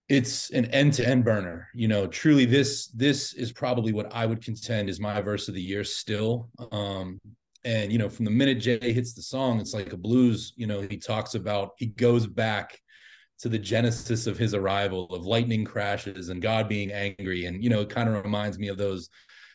it's 0.09 0.51
an 0.51 0.67
end-to-end 0.67 1.25
burner 1.25 1.69
you 1.75 1.88
know 1.88 2.07
truly 2.07 2.45
this 2.45 2.88
this 2.88 3.33
is 3.35 3.53
probably 3.53 3.93
what 3.93 4.12
i 4.14 4.27
would 4.27 4.43
contend 4.43 4.88
is 4.88 5.01
my 5.01 5.21
verse 5.21 5.49
of 5.49 5.55
the 5.55 5.62
year 5.62 5.83
still 5.83 6.49
um 6.73 7.19
and 7.64 7.90
you 7.90 7.99
know 7.99 8.09
from 8.09 8.27
the 8.27 8.31
minute 8.31 8.57
jay 8.57 8.93
hits 8.93 9.14
the 9.14 9.23
song 9.23 9.61
it's 9.61 9.73
like 9.73 9.93
a 9.95 9.97
blues 9.97 10.53
you 10.57 10.67
know 10.67 10.83
he 10.83 10.99
talks 10.99 11.35
about 11.35 11.71
he 11.79 11.87
goes 11.87 12.27
back 12.27 12.79
to 13.38 13.49
the 13.49 13.59
genesis 13.59 14.27
of 14.27 14.38
his 14.38 14.55
arrival 14.55 15.07
of 15.07 15.27
lightning 15.27 15.64
crashes 15.64 16.29
and 16.29 16.40
God 16.40 16.69
being 16.69 16.93
angry. 16.93 17.47
And, 17.47 17.62
you 17.62 17.71
know, 17.71 17.81
it 17.81 17.90
kind 17.90 18.09
of 18.09 18.23
reminds 18.23 18.59
me 18.59 18.69
of 18.69 18.79
those, 18.79 19.11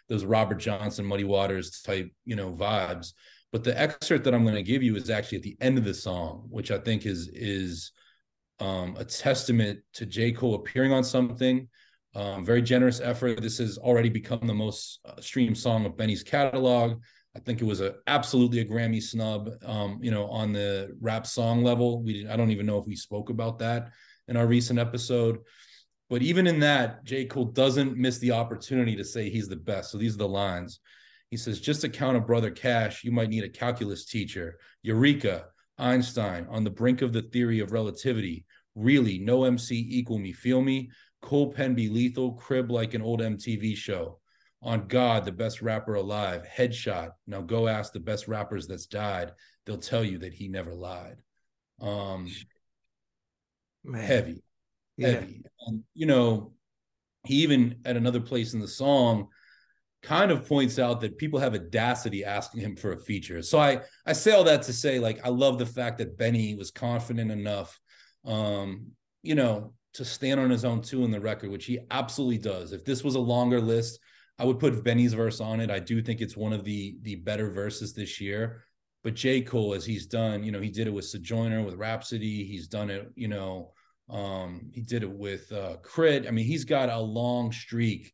those 0.08 0.26
Robert 0.26 0.60
Johnson, 0.60 1.06
Muddy 1.06 1.24
Waters 1.24 1.82
type, 1.82 2.12
you 2.26 2.36
know, 2.36 2.52
vibes. 2.52 3.14
But 3.52 3.64
the 3.64 3.80
excerpt 3.80 4.26
that 4.26 4.34
I'm 4.34 4.44
going 4.44 4.56
to 4.56 4.64
give 4.64 4.84
you 4.84 4.96
is 4.96 5.10
actually 5.10 5.40
at 5.40 5.44
the 5.44 5.58
end 5.62 5.78
of 5.78 5.86
the 5.86 5.94
song, 5.94 6.46
which 6.50 6.72
I 6.72 6.78
think 6.78 7.06
is, 7.06 7.30
is 7.34 7.92
um, 8.60 8.96
a 8.98 9.06
testament 9.06 9.80
to 9.94 10.06
J. 10.06 10.32
Cole 10.32 10.56
appearing 10.56 10.92
on 10.92 11.04
something. 11.04 11.68
Um, 12.16 12.44
very 12.44 12.62
generous 12.62 13.00
effort. 13.00 13.42
This 13.42 13.60
has 13.60 13.78
already 13.78 14.10
become 14.10 14.46
the 14.46 14.54
most 14.54 15.00
uh, 15.06 15.22
streamed 15.22 15.58
song 15.58 15.86
of 15.86 15.96
Benny's 15.96 16.24
catalog. 16.24 17.02
I 17.36 17.40
think 17.40 17.62
it 17.62 17.66
was 17.66 17.82
a 17.82 17.96
absolutely 18.08 18.60
a 18.60 18.66
Grammy 18.66 19.02
snub. 19.02 19.52
Um, 19.64 20.00
you 20.02 20.10
know, 20.10 20.26
on 20.28 20.52
the 20.52 20.96
rap 21.00 21.28
song 21.28 21.64
level, 21.64 22.02
we 22.02 22.28
I 22.28 22.36
don't 22.36 22.52
even 22.52 22.66
know 22.66 22.80
if 22.80 22.88
we 22.88 22.96
spoke 22.96 23.30
about 23.30 23.60
that 23.60 23.92
in 24.28 24.36
our 24.36 24.48
recent 24.48 24.80
episode. 24.80 25.40
But 26.10 26.24
even 26.24 26.48
in 26.48 26.60
that, 26.62 27.04
J. 27.04 27.26
Cole 27.26 27.46
doesn't 27.46 27.96
miss 27.96 28.18
the 28.18 28.32
opportunity 28.32 28.96
to 28.96 29.04
say 29.04 29.30
he's 29.30 29.48
the 29.48 29.56
best. 29.56 29.92
So 29.92 30.00
these 30.00 30.16
are 30.16 30.20
the 30.20 30.28
lines. 30.28 30.80
He 31.30 31.38
says, 31.38 31.62
just 31.62 31.82
to 31.82 31.90
count 31.90 32.18
a 32.18 32.22
brother 32.22 32.50
cash, 32.50 33.04
you 33.04 33.12
might 33.12 33.30
need 33.30 33.44
a 33.44 33.50
calculus 33.50 34.06
teacher. 34.06 34.58
Eureka, 34.82 35.46
Einstein, 35.78 36.48
on 36.50 36.64
the 36.64 36.72
brink 36.72 37.04
of 37.04 37.14
the 37.14 37.22
theory 37.22 37.60
of 37.60 37.72
relativity. 37.72 38.46
Really, 38.76 39.20
no 39.20 39.44
MC 39.44 39.86
equal 39.90 40.20
me. 40.20 40.34
Feel 40.34 40.62
me? 40.62 40.90
Cole 41.22 41.52
pen 41.52 41.76
be 41.76 41.90
lethal, 41.90 42.34
crib 42.34 42.72
like 42.72 42.94
an 42.94 43.02
old 43.02 43.22
MTV 43.22 43.76
show 43.76 44.20
on 44.62 44.88
God, 44.88 45.26
the 45.26 45.32
best 45.32 45.62
rapper 45.62 45.96
alive, 45.96 46.46
headshot. 46.46 47.12
Now 47.28 47.42
go 47.42 47.68
ask 47.68 47.94
the 47.94 48.00
best 48.00 48.28
rappers 48.28 48.68
that's 48.68 48.88
died. 48.88 49.32
They'll 49.66 49.78
tell 49.78 50.04
you 50.04 50.20
that 50.20 50.34
he 50.34 50.48
never 50.48 50.74
lied. 50.74 51.18
Um, 51.82 52.30
Man. 53.84 54.04
heavy, 54.04 54.44
yeah. 54.98 55.08
heavy. 55.12 55.44
And, 55.66 55.84
you 55.94 56.06
know, 56.06 56.54
he 57.26 57.36
even 57.44 57.80
at 57.86 57.98
another 57.98 58.20
place 58.20 58.54
in 58.54 58.60
the 58.60 58.68
song 58.68 59.28
kind 60.02 60.32
of 60.32 60.48
points 60.48 60.80
out 60.80 61.02
that 61.02 61.18
people 61.18 61.40
have 61.40 61.54
audacity 61.54 62.24
asking 62.24 62.62
him 62.62 62.76
for 62.76 62.94
a 62.94 63.00
feature. 63.00 63.42
So 63.42 63.60
I 63.60 63.82
I 64.06 64.14
say 64.14 64.32
all 64.32 64.46
that 64.46 64.64
to 64.64 64.74
say 64.74 65.00
like 65.00 65.20
I 65.26 65.30
love 65.30 65.60
the 65.60 65.66
fact 65.66 65.98
that 65.98 66.18
Benny 66.18 66.56
was 66.56 66.72
confident 66.72 67.32
enough 67.32 67.78
um 68.30 68.88
you 69.24 69.36
know 69.36 69.74
to 69.94 70.06
stand 70.06 70.40
on 70.40 70.50
his 70.50 70.64
own 70.64 70.82
too 70.82 71.04
in 71.04 71.12
the 71.12 71.20
record 71.20 71.50
which 71.50 71.66
he 71.66 71.80
absolutely 71.92 72.38
does. 72.38 72.72
If 72.72 72.86
this 72.86 73.04
was 73.04 73.16
a 73.16 73.20
longer 73.20 73.60
list, 73.60 74.00
I 74.38 74.46
would 74.46 74.60
put 74.60 74.84
Benny's 74.84 75.14
verse 75.14 75.42
on 75.42 75.60
it. 75.60 75.70
I 75.70 75.80
do 75.80 76.02
think 76.02 76.22
it's 76.22 76.38
one 76.38 76.54
of 76.54 76.64
the 76.64 76.98
the 77.02 77.16
better 77.16 77.50
verses 77.50 77.94
this 77.94 78.22
year. 78.22 78.64
But 79.04 79.16
J. 79.16 79.42
Cole, 79.42 79.74
as 79.74 79.86
he's 79.86 80.08
done, 80.08 80.44
you 80.44 80.52
know, 80.52 80.60
he 80.60 80.70
did 80.70 80.86
it 80.86 80.94
with 80.94 81.06
Sojourner, 81.06 81.64
with 81.64 81.76
Rapsody. 81.76 82.44
He's 82.44 82.68
done 82.68 82.90
it, 82.90 83.10
you 83.16 83.30
know, 83.30 83.72
um, 84.10 84.70
he 84.74 84.82
did 84.82 85.04
it 85.04 85.12
with 85.12 85.52
uh, 85.52 85.78
Crit. 85.84 86.28
I 86.28 86.32
mean, 86.32 86.46
he's 86.46 86.66
got 86.66 86.90
a 86.90 87.00
long 87.00 87.52
streak 87.52 88.12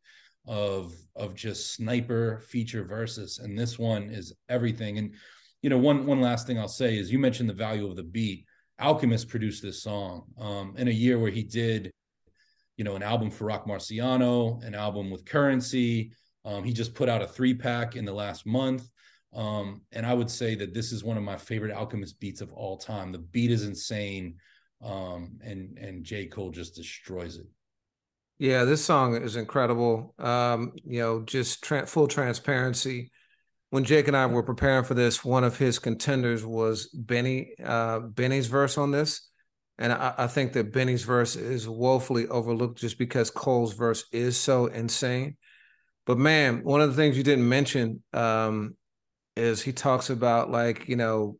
of 0.47 0.93
of 1.15 1.34
just 1.34 1.73
sniper 1.73 2.41
feature 2.47 2.84
verses, 2.84 3.39
and 3.39 3.58
this 3.58 3.80
one 3.80 4.10
is 4.12 4.34
everything. 4.49 4.97
And 4.97 5.15
you 5.62 5.69
know, 5.69 5.78
one 5.78 6.06
one 6.06 6.21
last 6.21 6.47
thing 6.47 6.60
I'll 6.60 6.67
say 6.67 6.97
is 6.97 7.12
you 7.12 7.19
mentioned 7.19 7.49
the 7.49 7.54
value 7.54 7.88
of 7.88 7.95
the 7.95 8.04
beat. 8.04 8.45
Alchemist 8.80 9.30
produced 9.30 9.62
this 9.62 9.82
song 9.82 10.24
um, 10.38 10.76
in 10.78 10.88
a 10.88 10.92
year 10.92 11.18
where 11.18 11.32
he 11.32 11.44
did 11.44 11.92
you 12.78 12.84
know, 12.84 12.96
an 12.96 13.04
album 13.04 13.32
for 13.32 13.46
Roc 13.46 13.66
Marciano, 13.66 14.64
an 14.64 14.76
album 14.76 15.10
with 15.10 15.26
Currency. 15.26 16.12
Um, 16.44 16.64
he 16.64 16.74
just 16.74 16.94
put 16.94 17.10
out 17.10 17.22
a 17.22 17.28
three 17.28 17.54
pack 17.54 17.96
in 17.96 18.06
the 18.06 18.14
last 18.14 18.46
month. 18.46 18.90
Um, 19.34 19.82
and 19.92 20.06
I 20.06 20.14
would 20.14 20.30
say 20.30 20.56
that 20.56 20.74
this 20.74 20.92
is 20.92 21.04
one 21.04 21.18
of 21.18 21.24
my 21.24 21.38
favorite 21.38 21.74
Alchemist 21.74 22.20
beats 22.20 22.42
of 22.42 22.52
all 22.52 22.78
time. 22.78 23.12
The 23.12 23.20
beat 23.20 23.52
is 23.52 23.64
insane. 23.64 24.36
Um, 24.82 25.40
and, 25.42 25.78
and 25.78 26.04
J. 26.04 26.28
Cole 26.28 26.52
just 26.52 26.76
destroys 26.76 27.38
it. 27.38 27.48
Yeah, 28.38 28.66
this 28.66 28.84
song 28.84 29.16
is 29.16 29.38
incredible. 29.38 30.14
Um, 30.20 30.74
you 30.84 31.00
know, 31.00 31.24
just 31.24 31.64
tra- 31.64 31.88
full 31.88 32.08
transparency. 32.08 33.12
When 33.76 33.84
Jake 33.84 34.08
and 34.08 34.16
I 34.16 34.26
were 34.28 34.42
preparing 34.42 34.86
for 34.86 34.94
this, 34.94 35.26
one 35.26 35.44
of 35.44 35.58
his 35.58 35.80
contenders 35.80 36.46
was 36.46 36.88
Benny, 36.94 37.56
uh, 37.62 38.00
Benny's 38.00 38.48
verse 38.48 38.78
on 38.78 38.92
this. 38.92 39.30
And 39.78 39.92
I, 39.92 40.14
I, 40.18 40.28
think 40.28 40.54
that 40.54 40.72
Benny's 40.72 41.04
verse 41.04 41.36
is 41.36 41.68
woefully 41.68 42.26
overlooked 42.30 42.80
just 42.80 42.98
because 42.98 43.30
Cole's 43.30 43.74
verse 43.74 44.06
is 44.14 44.38
so 44.38 44.68
insane. 44.68 45.36
But 46.06 46.18
man, 46.18 46.64
one 46.64 46.80
of 46.80 46.90
the 46.90 46.96
things 46.96 47.18
you 47.18 47.24
didn't 47.24 47.50
mention 47.50 48.02
um, 48.14 48.78
is 49.36 49.62
he 49.62 49.74
talks 49.74 50.10
about 50.10 50.50
like 50.50 50.88
you 50.88 50.96
know, 50.96 51.38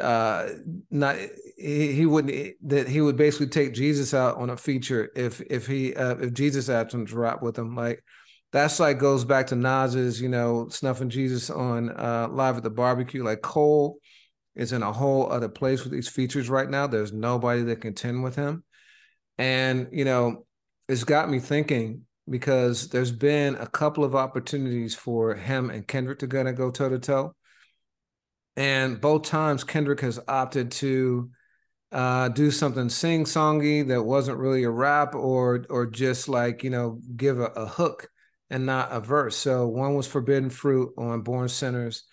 uh, 0.00 0.48
not 0.90 1.16
he, 1.58 1.92
he 1.92 2.06
wouldn't 2.06 2.54
that 2.68 2.88
he 2.88 3.02
would 3.02 3.18
basically 3.18 3.48
take 3.48 3.74
Jesus 3.74 4.14
out 4.14 4.38
on 4.38 4.48
a 4.48 4.56
feature 4.56 5.10
if 5.14 5.42
if 5.42 5.66
he 5.66 5.94
uh, 5.94 6.16
if 6.16 6.32
Jesus 6.32 6.68
had 6.68 6.88
to 6.88 7.04
rap 7.04 7.42
with 7.42 7.58
him 7.58 7.76
like. 7.76 8.02
That's 8.52 8.80
like 8.80 8.98
goes 8.98 9.24
back 9.24 9.48
to 9.48 9.56
Nas's, 9.56 10.20
you 10.20 10.28
know, 10.28 10.68
snuffing 10.68 11.08
Jesus 11.08 11.50
on 11.50 11.90
uh, 11.90 12.28
live 12.30 12.56
at 12.56 12.62
the 12.62 12.70
barbecue. 12.70 13.22
Like 13.22 13.42
Cole, 13.42 13.98
is 14.54 14.72
in 14.72 14.82
a 14.82 14.92
whole 14.92 15.30
other 15.30 15.48
place 15.48 15.84
with 15.84 15.92
these 15.92 16.08
features 16.08 16.50
right 16.50 16.68
now. 16.68 16.86
There's 16.86 17.12
nobody 17.12 17.62
that 17.62 17.80
can 17.80 17.94
contend 17.94 18.22
with 18.22 18.36
him. 18.36 18.64
And, 19.38 19.88
you 19.92 20.04
know, 20.04 20.46
it's 20.88 21.04
got 21.04 21.30
me 21.30 21.38
thinking 21.38 22.02
because 22.28 22.88
there's 22.88 23.12
been 23.12 23.54
a 23.54 23.66
couple 23.66 24.04
of 24.04 24.14
opportunities 24.14 24.94
for 24.94 25.34
him 25.34 25.70
and 25.70 25.86
Kendrick 25.86 26.18
to 26.20 26.26
of 26.26 26.56
go 26.56 26.70
toe 26.70 26.88
to 26.88 26.98
toe. 26.98 27.34
And 28.56 29.00
both 29.00 29.22
times 29.22 29.64
Kendrick 29.64 30.00
has 30.00 30.20
opted 30.28 30.72
to 30.72 31.30
uh, 31.92 32.28
do 32.28 32.50
something 32.50 32.88
sing 32.88 33.24
songy 33.24 33.86
that 33.88 34.02
wasn't 34.02 34.38
really 34.38 34.64
a 34.64 34.70
rap 34.70 35.14
or 35.14 35.64
or 35.70 35.86
just 35.86 36.28
like, 36.28 36.62
you 36.62 36.70
know, 36.70 37.00
give 37.16 37.40
a, 37.40 37.46
a 37.46 37.66
hook 37.66 38.08
and 38.50 38.66
not 38.66 38.90
a 38.90 39.00
verse. 39.00 39.36
So 39.36 39.66
one 39.68 39.94
was 39.94 40.06
Forbidden 40.06 40.50
Fruit 40.50 40.92
on 40.98 41.22
Born 41.22 41.48
Sinners 41.48 42.04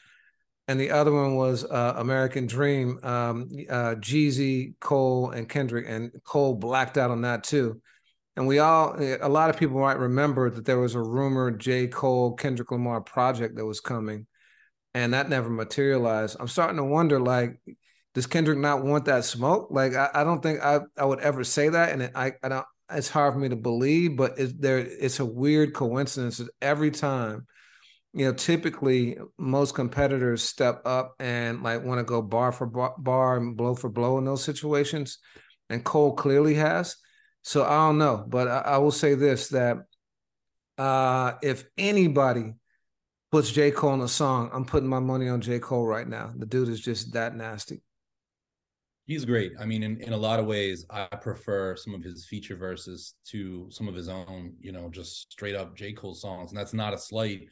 and 0.67 0.79
the 0.79 0.91
other 0.91 1.11
one 1.11 1.35
was 1.35 1.63
uh, 1.63 1.93
American 1.97 2.45
Dream. 2.45 2.99
Um, 3.03 3.49
uh, 3.69 3.95
Jeezy, 3.95 4.73
Cole, 4.79 5.31
and 5.31 5.47
Kendrick, 5.47 5.85
and 5.87 6.11
Cole 6.25 6.55
blacked 6.55 6.97
out 6.97 7.09
on 7.09 7.21
that 7.21 7.43
too. 7.43 7.81
And 8.35 8.47
we 8.47 8.59
all, 8.59 8.95
a 8.99 9.29
lot 9.29 9.49
of 9.49 9.57
people 9.57 9.79
might 9.79 9.97
remember 9.97 10.49
that 10.49 10.65
there 10.65 10.79
was 10.79 10.93
a 10.93 11.01
rumored 11.01 11.59
J. 11.59 11.87
Cole, 11.87 12.33
Kendrick 12.33 12.69
Lamar 12.69 13.01
project 13.01 13.55
that 13.55 13.65
was 13.65 13.79
coming, 13.79 14.27
and 14.93 15.13
that 15.13 15.29
never 15.29 15.49
materialized. 15.49 16.37
I'm 16.39 16.47
starting 16.47 16.77
to 16.77 16.83
wonder, 16.83 17.19
like, 17.19 17.59
does 18.13 18.27
Kendrick 18.27 18.59
not 18.59 18.83
want 18.83 19.05
that 19.05 19.25
smoke? 19.25 19.69
Like, 19.71 19.95
I, 19.95 20.09
I 20.13 20.23
don't 20.23 20.43
think 20.43 20.59
I, 20.61 20.81
I 20.97 21.05
would 21.05 21.21
ever 21.21 21.43
say 21.43 21.69
that, 21.69 21.91
and 21.91 22.11
I, 22.13 22.33
I 22.43 22.49
don't. 22.49 22.65
It's 22.91 23.09
hard 23.09 23.33
for 23.33 23.39
me 23.39 23.49
to 23.49 23.55
believe, 23.55 24.15
but 24.15 24.39
it, 24.39 24.61
there, 24.61 24.77
it's 24.79 25.19
a 25.19 25.25
weird 25.25 25.73
coincidence 25.73 26.37
that 26.37 26.49
every 26.61 26.91
time 26.91 27.45
you 28.13 28.25
know, 28.25 28.33
typically 28.33 29.17
most 29.37 29.75
competitors 29.75 30.41
step 30.41 30.81
up 30.85 31.13
and 31.19 31.61
like 31.61 31.83
want 31.83 31.99
to 31.99 32.03
go 32.03 32.19
bar 32.21 32.51
for 32.51 32.65
bar, 32.65 32.95
bar 32.97 33.37
and 33.37 33.55
blow 33.55 33.75
for 33.75 33.89
blow 33.89 34.17
in 34.17 34.25
those 34.25 34.43
situations, 34.43 35.19
and 35.69 35.83
Cole 35.83 36.15
clearly 36.15 36.55
has. 36.55 36.95
So 37.43 37.63
I 37.63 37.75
don't 37.87 37.99
know, 37.99 38.25
but 38.27 38.47
I, 38.47 38.57
I 38.59 38.77
will 38.79 38.91
say 38.91 39.13
this: 39.13 39.49
that 39.49 39.77
uh, 40.79 41.33
if 41.43 41.65
anybody 41.77 42.55
puts 43.31 43.51
J 43.51 43.69
Cole 43.69 43.93
in 43.93 44.01
a 44.01 44.07
song, 44.07 44.49
I'm 44.51 44.65
putting 44.65 44.89
my 44.89 44.99
money 44.99 45.29
on 45.29 45.41
J 45.41 45.59
Cole 45.59 45.85
right 45.85 46.07
now. 46.07 46.31
The 46.35 46.47
dude 46.47 46.69
is 46.69 46.81
just 46.81 47.13
that 47.13 47.35
nasty. 47.35 47.83
He's 49.07 49.25
great. 49.25 49.53
I 49.59 49.65
mean, 49.65 49.83
in, 49.83 49.99
in 50.01 50.13
a 50.13 50.17
lot 50.17 50.39
of 50.39 50.45
ways, 50.45 50.85
I 50.89 51.05
prefer 51.07 51.75
some 51.75 51.95
of 51.95 52.03
his 52.03 52.25
feature 52.25 52.55
verses 52.55 53.15
to 53.29 53.67
some 53.71 53.87
of 53.87 53.95
his 53.95 54.09
own, 54.09 54.53
you 54.59 54.71
know, 54.71 54.89
just 54.89 55.31
straight 55.31 55.55
up 55.55 55.75
J. 55.75 55.93
Cole 55.93 56.13
songs. 56.13 56.51
And 56.51 56.59
that's 56.59 56.73
not 56.73 56.93
a 56.93 56.97
slight 56.97 57.47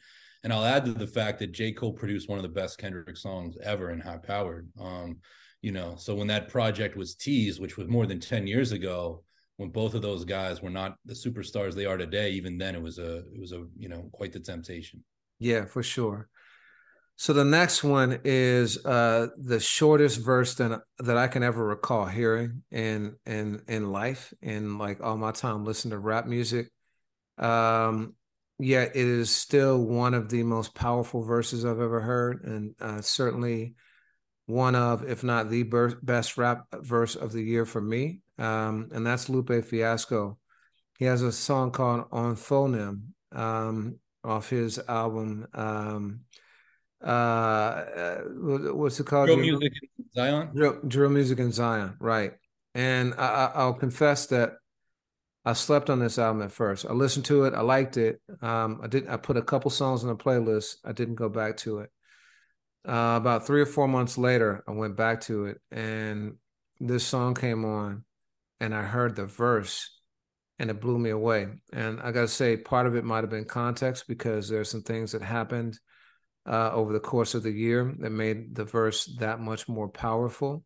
and 0.46 0.52
I'll 0.52 0.64
add 0.64 0.84
to 0.84 0.92
the 0.92 1.08
fact 1.08 1.40
that 1.40 1.50
J. 1.50 1.72
Cole 1.72 1.92
produced 1.92 2.28
one 2.28 2.38
of 2.38 2.44
the 2.44 2.48
best 2.48 2.78
Kendrick 2.78 3.16
songs 3.16 3.56
ever 3.64 3.90
in 3.90 3.98
High 3.98 4.18
Powered. 4.18 4.68
Um, 4.80 5.18
you 5.60 5.72
know, 5.72 5.96
so 5.98 6.14
when 6.14 6.28
that 6.28 6.48
project 6.48 6.96
was 6.96 7.16
teased, 7.16 7.60
which 7.60 7.76
was 7.76 7.88
more 7.88 8.06
than 8.06 8.20
10 8.20 8.46
years 8.46 8.70
ago, 8.70 9.24
when 9.56 9.70
both 9.70 9.94
of 9.94 10.02
those 10.02 10.24
guys 10.24 10.62
were 10.62 10.70
not 10.70 10.98
the 11.04 11.14
superstars 11.14 11.74
they 11.74 11.84
are 11.84 11.96
today, 11.96 12.30
even 12.30 12.58
then 12.58 12.76
it 12.76 12.80
was 12.80 12.98
a 12.98 13.24
it 13.34 13.40
was 13.40 13.50
a 13.50 13.66
you 13.76 13.88
know 13.88 14.08
quite 14.12 14.32
the 14.32 14.38
temptation. 14.38 15.02
Yeah, 15.40 15.64
for 15.64 15.82
sure. 15.82 16.28
So 17.16 17.32
the 17.32 17.44
next 17.44 17.82
one 17.82 18.20
is 18.24 18.84
uh 18.84 19.28
the 19.38 19.60
shortest 19.60 20.20
verse 20.24 20.54
that 20.56 20.82
that 20.98 21.16
I 21.16 21.28
can 21.28 21.42
ever 21.42 21.66
recall 21.66 22.06
hearing 22.06 22.62
in 22.70 23.16
in 23.24 23.62
in 23.68 23.90
life 23.90 24.34
in 24.42 24.78
like 24.78 25.02
all 25.02 25.16
my 25.16 25.32
time 25.32 25.64
listening 25.64 25.92
to 25.92 25.98
rap 25.98 26.26
music. 26.26 26.70
Um 27.38 28.14
yet 28.58 28.96
it 28.96 29.06
is 29.06 29.30
still 29.30 29.82
one 29.82 30.14
of 30.14 30.28
the 30.28 30.42
most 30.42 30.74
powerful 30.74 31.22
verses 31.22 31.64
I've 31.64 31.80
ever 31.80 32.00
heard, 32.00 32.44
and 32.44 32.74
uh, 32.80 33.00
certainly 33.00 33.74
one 34.46 34.74
of, 34.74 35.08
if 35.08 35.24
not 35.24 35.50
the 35.50 35.64
best 36.02 36.38
rap 36.38 36.66
verse 36.72 37.16
of 37.16 37.32
the 37.32 37.42
year 37.42 37.66
for 37.66 37.80
me. 37.80 38.20
Um, 38.38 38.88
and 38.92 39.04
that's 39.04 39.28
Lupe 39.28 39.64
Fiasco. 39.64 40.38
He 40.98 41.04
has 41.04 41.22
a 41.22 41.32
song 41.32 41.72
called 41.72 42.06
On 42.12 42.36
Faux 42.36 42.70
Nem 42.70 43.14
um, 43.32 43.98
off 44.24 44.48
his 44.48 44.78
album. 44.88 45.46
Uh, 47.02 47.06
uh 47.06 48.16
what's 48.74 48.98
it 49.00 49.06
called? 49.06 49.26
Drill 49.26 49.38
Music 49.38 49.72
in 49.98 50.04
Zion. 50.14 50.50
Drill, 50.54 50.80
Drill 50.86 51.10
Music 51.10 51.38
in 51.38 51.52
Zion, 51.52 51.96
right. 52.00 52.32
And 52.74 53.14
I, 53.14 53.52
I'll 53.54 53.74
confess 53.74 54.26
that 54.26 54.54
I 55.46 55.52
slept 55.52 55.90
on 55.90 56.00
this 56.00 56.18
album 56.18 56.42
at 56.42 56.50
first. 56.50 56.84
I 56.84 56.92
listened 56.92 57.24
to 57.26 57.44
it. 57.44 57.54
I 57.54 57.60
liked 57.60 57.96
it. 57.96 58.20
Um, 58.42 58.80
I 58.82 58.88
did. 58.88 59.08
I 59.08 59.16
put 59.16 59.36
a 59.36 59.42
couple 59.42 59.70
songs 59.70 60.02
on 60.02 60.08
the 60.08 60.16
playlist. 60.16 60.76
I 60.84 60.90
didn't 60.92 61.14
go 61.14 61.28
back 61.28 61.56
to 61.58 61.78
it. 61.78 61.90
Uh, 62.86 63.14
about 63.16 63.46
three 63.46 63.60
or 63.60 63.66
four 63.66 63.86
months 63.86 64.18
later, 64.18 64.64
I 64.66 64.72
went 64.72 64.96
back 64.96 65.20
to 65.22 65.46
it, 65.46 65.60
and 65.70 66.36
this 66.80 67.06
song 67.06 67.34
came 67.34 67.64
on, 67.64 68.04
and 68.60 68.74
I 68.74 68.82
heard 68.82 69.16
the 69.16 69.26
verse, 69.26 69.90
and 70.58 70.68
it 70.70 70.80
blew 70.80 70.98
me 70.98 71.10
away. 71.10 71.46
And 71.72 72.00
I 72.00 72.12
got 72.12 72.22
to 72.22 72.28
say, 72.28 72.56
part 72.56 72.86
of 72.86 72.96
it 72.96 73.04
might 73.04 73.24
have 73.24 73.30
been 73.30 73.44
context 73.44 74.06
because 74.08 74.48
there's 74.48 74.70
some 74.70 74.82
things 74.82 75.12
that 75.12 75.22
happened 75.22 75.78
uh, 76.46 76.70
over 76.72 76.92
the 76.92 77.00
course 77.00 77.34
of 77.34 77.42
the 77.42 77.50
year 77.50 77.94
that 77.98 78.10
made 78.10 78.54
the 78.54 78.64
verse 78.64 79.04
that 79.18 79.40
much 79.40 79.68
more 79.68 79.88
powerful. 79.88 80.64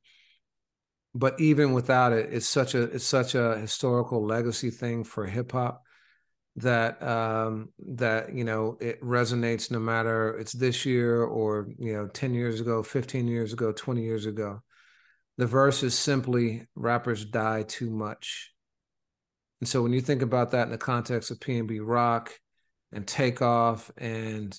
But 1.15 1.41
even 1.41 1.73
without 1.73 2.13
it, 2.13 2.33
it's 2.33 2.49
such 2.49 2.75
a 2.75 2.83
it's 2.83 3.07
such 3.07 3.35
a 3.35 3.57
historical 3.59 4.25
legacy 4.25 4.71
thing 4.71 5.05
for 5.05 5.27
hip 5.27 5.53
hop 5.53 5.83
that 6.57 7.03
um, 7.03 7.71
that 7.79 8.35
you 8.35 8.45
know 8.45 8.77
it 8.81 9.01
resonates 9.03 9.71
no 9.71 9.79
matter 9.79 10.37
it's 10.39 10.53
this 10.53 10.85
year 10.85 11.23
or 11.23 11.69
you 11.79 11.93
know 11.93 12.07
10 12.09 12.35
years 12.35 12.61
ago 12.61 12.83
15 12.83 13.29
years 13.29 13.53
ago 13.53 13.73
20 13.73 14.03
years 14.03 14.27
ago 14.27 14.61
the 15.39 15.47
verse 15.47 15.83
is 15.83 15.97
simply 15.97 16.67
rappers 16.75 17.25
die 17.25 17.63
too 17.63 17.89
much 17.89 18.53
and 19.61 19.69
so 19.69 19.83
when 19.83 19.93
you 19.93 20.01
think 20.01 20.23
about 20.23 20.51
that 20.51 20.65
in 20.65 20.71
the 20.71 20.79
context 20.79 21.31
of 21.31 21.39
pnb 21.39 21.79
rock 21.83 22.33
and 22.93 23.07
takeoff 23.07 23.91
and 23.97 24.59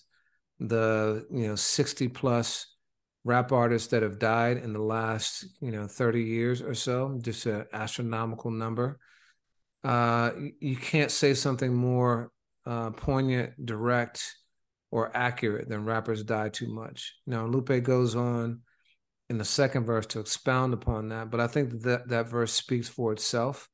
the 0.61 1.25
you 1.31 1.47
know 1.47 1.55
60 1.55 2.07
plus 2.09 2.67
rap 3.23 3.51
artists 3.51 3.89
that 3.89 4.03
have 4.03 4.19
died 4.19 4.57
in 4.57 4.73
the 4.73 4.81
last 4.81 5.45
you 5.59 5.71
know 5.71 5.87
30 5.87 6.21
years 6.21 6.61
or 6.61 6.75
so 6.75 7.17
just 7.21 7.45
an 7.47 7.65
astronomical 7.73 8.51
number. 8.51 8.99
Uh 9.83 10.31
you 10.59 10.75
can't 10.75 11.09
say 11.09 11.33
something 11.33 11.73
more 11.73 12.31
uh 12.65 12.91
poignant 12.91 13.65
direct 13.65 14.35
or 14.91 15.15
accurate 15.17 15.67
than 15.67 15.85
rappers 15.85 16.23
die 16.23 16.49
too 16.49 16.71
much. 16.71 17.15
Now 17.25 17.47
lupe 17.47 17.83
goes 17.83 18.15
on 18.15 18.61
in 19.29 19.39
the 19.39 19.45
second 19.45 19.85
verse 19.85 20.05
to 20.05 20.19
expound 20.19 20.73
upon 20.73 21.07
that 21.09 21.31
but 21.31 21.39
i 21.39 21.47
think 21.47 21.81
that 21.83 22.09
that 22.09 22.27
verse 22.29 22.53
speaks 22.53 22.87
for 22.87 23.11
itself. 23.13 23.67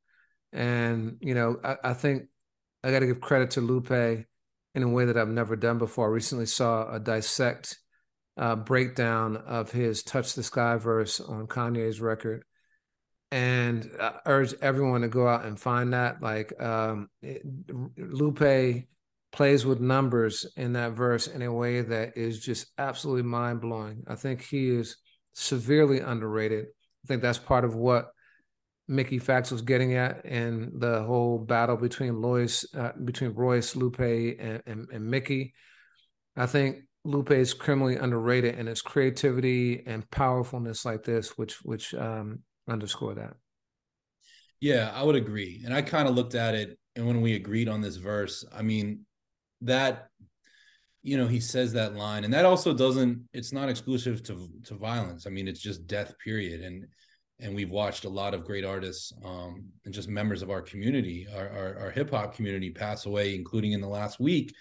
And 0.54 1.18
you 1.20 1.36
know 1.36 1.58
i, 1.66 1.76
I 1.84 1.94
think 1.94 2.24
i 2.82 2.92
got 2.92 3.00
to 3.00 3.08
give 3.08 3.20
credit 3.20 3.52
to 3.52 3.62
lupe 3.62 4.26
in 4.78 4.84
a 4.84 4.88
way 4.88 5.06
that 5.06 5.18
I've 5.18 5.28
never 5.28 5.56
done 5.56 5.80
before. 5.80 6.06
I 6.06 6.12
recently 6.12 6.46
saw 6.46 6.94
a 6.94 7.00
dissect 7.00 7.80
uh, 8.38 8.56
breakdown 8.56 9.36
of 9.36 9.72
his 9.72 10.04
"Touch 10.04 10.36
the 10.36 10.44
Sky" 10.44 10.76
verse 10.78 11.20
on 11.20 11.48
Kanye's 11.48 12.00
record, 12.00 12.44
and 13.32 13.90
I 14.00 14.20
urge 14.28 14.54
everyone 14.62 15.02
to 15.02 15.08
go 15.08 15.28
out 15.28 15.46
and 15.46 15.60
find 15.60 15.94
that. 15.94 16.22
Like 16.22 16.54
um, 16.62 17.10
it, 17.24 17.42
Lupe 17.98 18.86
plays 19.32 19.66
with 19.66 19.80
numbers 19.80 20.46
in 20.56 20.74
that 20.74 20.92
verse 20.92 21.26
in 21.26 21.42
a 21.42 21.52
way 21.52 21.82
that 21.82 22.16
is 22.16 22.40
just 22.40 22.68
absolutely 22.78 23.24
mind 23.24 23.62
blowing. 23.62 24.04
I 24.08 24.14
think 24.14 24.44
he 24.44 24.70
is 24.70 24.98
severely 25.34 26.02
underrated. 26.02 26.66
I 26.66 27.08
think 27.08 27.24
that's 27.24 27.40
part 27.40 27.66
of 27.66 27.74
what 27.74 28.12
Mickey 28.88 29.20
Factz 29.20 29.52
was 29.52 29.62
getting 29.62 29.96
at 29.96 30.26
in 30.26 30.72
the 30.80 31.04
whole 31.04 31.40
battle 31.40 31.76
between 31.76 32.22
Lois, 32.22 32.66
uh, 32.74 32.92
between 33.04 33.32
Royce, 33.32 33.76
Lupe, 33.76 34.00
and, 34.00 34.62
and, 34.66 34.88
and 34.92 35.06
Mickey. 35.06 35.54
I 36.38 36.46
think 36.46 36.84
Lupe 37.04 37.32
is 37.32 37.54
criminally 37.54 37.96
underrated 37.96 38.58
in 38.58 38.68
his 38.68 38.82
creativity 38.82 39.84
and 39.86 40.10
powerfulness 40.12 40.86
like 40.86 41.04
this, 41.04 41.38
which 41.38 41.56
which 41.64 41.94
um, 41.94 42.40
underscore 42.70 43.16
that. 43.16 43.34
Yeah, 44.60 44.92
I 44.94 45.04
would 45.04 45.16
agree. 45.16 45.62
And 45.66 45.74
I 45.74 45.82
kind 45.82 46.08
of 46.08 46.16
looked 46.16 46.36
at 46.36 46.56
it, 46.56 46.78
and 46.96 47.06
when 47.06 47.22
we 47.22 47.36
agreed 47.36 47.70
on 47.70 47.82
this 47.82 47.98
verse, 47.98 48.46
I 48.56 48.62
mean, 48.62 49.06
that 49.62 50.08
you 51.02 51.18
know 51.18 51.28
he 51.28 51.40
says 51.40 51.74
that 51.74 51.96
line, 51.96 52.24
and 52.24 52.34
that 52.34 52.46
also 52.46 52.74
doesn't. 52.74 53.28
It's 53.34 53.52
not 53.52 53.70
exclusive 53.70 54.24
to 54.24 54.50
to 54.66 54.76
violence. 54.76 55.28
I 55.28 55.30
mean, 55.30 55.48
it's 55.48 55.62
just 55.62 55.88
death. 55.88 56.14
Period. 56.24 56.62
And 56.62 56.88
and 57.40 57.56
we've 57.56 57.70
watched 57.70 58.06
a 58.06 58.10
lot 58.10 58.34
of 58.34 58.44
great 58.44 58.66
artists 58.66 59.14
um, 59.24 59.66
and 59.86 59.94
just 59.94 60.10
members 60.10 60.42
of 60.42 60.50
our 60.50 60.62
community, 60.62 61.28
our, 61.36 61.50
our, 61.50 61.80
our 61.80 61.92
hip 61.92 62.10
hop 62.10 62.34
community, 62.34 62.72
pass 62.72 63.06
away, 63.06 63.36
including 63.36 63.74
in 63.74 63.82
the 63.82 63.88
last 63.88 64.20
week 64.20 64.54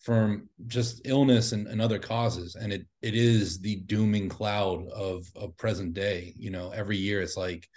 from 0.00 0.48
just 0.66 1.00
illness 1.04 1.52
and, 1.52 1.66
and, 1.66 1.80
other 1.80 1.98
causes. 1.98 2.56
And 2.56 2.72
it 2.72 2.86
it 3.00 3.14
is 3.14 3.58
the 3.60 3.76
dooming 3.76 4.28
cloud 4.28 4.86
of 4.88 5.26
of 5.34 5.56
present 5.56 5.94
day. 5.94 6.34
You 6.36 6.50
know, 6.50 6.70
every 6.70 6.96
year 6.96 7.22
it's 7.22 7.36
like 7.36 7.68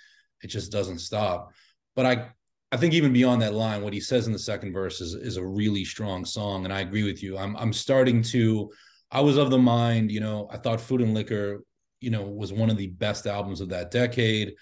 it 0.41 0.47
just 0.47 0.71
doesn't 0.71 0.99
stop. 0.99 1.51
But 1.95 2.05
I 2.05 2.29
I 2.71 2.77
think 2.77 2.93
even 2.93 3.13
beyond 3.13 3.41
that 3.41 3.53
line, 3.53 3.81
what 3.81 3.93
he 3.93 4.01
says 4.01 4.27
in 4.27 4.33
the 4.33 4.39
second 4.39 4.73
verse 4.73 5.01
is 5.01 5.13
is 5.13 5.37
a 5.37 5.45
really 5.45 5.85
strong 5.85 6.25
song. 6.25 6.65
And 6.65 6.73
I 6.73 6.81
agree 6.81 7.03
with 7.03 7.21
you. 7.21 7.37
I'm 7.37 7.55
I'm 7.57 7.73
starting 7.73 8.21
to 8.23 8.69
I 9.09 9.21
was 9.21 9.37
of 9.37 9.49
the 9.49 9.57
mind, 9.57 10.11
you 10.11 10.19
know, 10.19 10.49
I 10.51 10.57
thought 10.57 10.81
Food 10.81 11.01
and 11.01 11.13
Liquor 11.13 11.63
you 11.99 12.09
know, 12.09 12.23
was 12.23 12.53
one 12.53 12.69
of 12.69 12.77
the 12.77 12.87
best 12.87 13.27
albums 13.27 13.61
of 13.61 13.69
that 13.69 13.91
decade. 13.91 14.53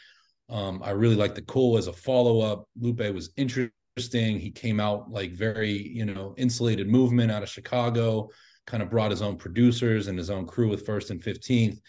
Um, 0.50 0.82
I 0.84 0.92
really 0.92 1.16
liked 1.16 1.36
the 1.36 1.42
Cool 1.44 1.78
as 1.78 1.88
a 1.88 1.94
follow 1.94 2.40
up. 2.42 2.68
Lupe 2.80 3.14
was 3.14 3.32
interesting. 3.38 4.40
He 4.40 4.52
came 4.52 4.80
out 4.80 5.10
like 5.10 5.32
very, 5.32 5.72
you 5.72 6.06
know, 6.06 6.36
insulated 6.38 6.88
movement 6.88 7.32
out 7.32 7.44
of 7.44 7.50
Chicago, 7.50 8.30
kind 8.68 8.84
of 8.84 8.90
brought 8.90 9.12
his 9.12 9.22
own 9.22 9.38
producers 9.38 10.08
and 10.08 10.18
his 10.18 10.30
own 10.30 10.46
crew 10.46 10.70
with 10.70 10.86
First 10.86 11.10
and 11.10 11.22
15th. 11.22 11.80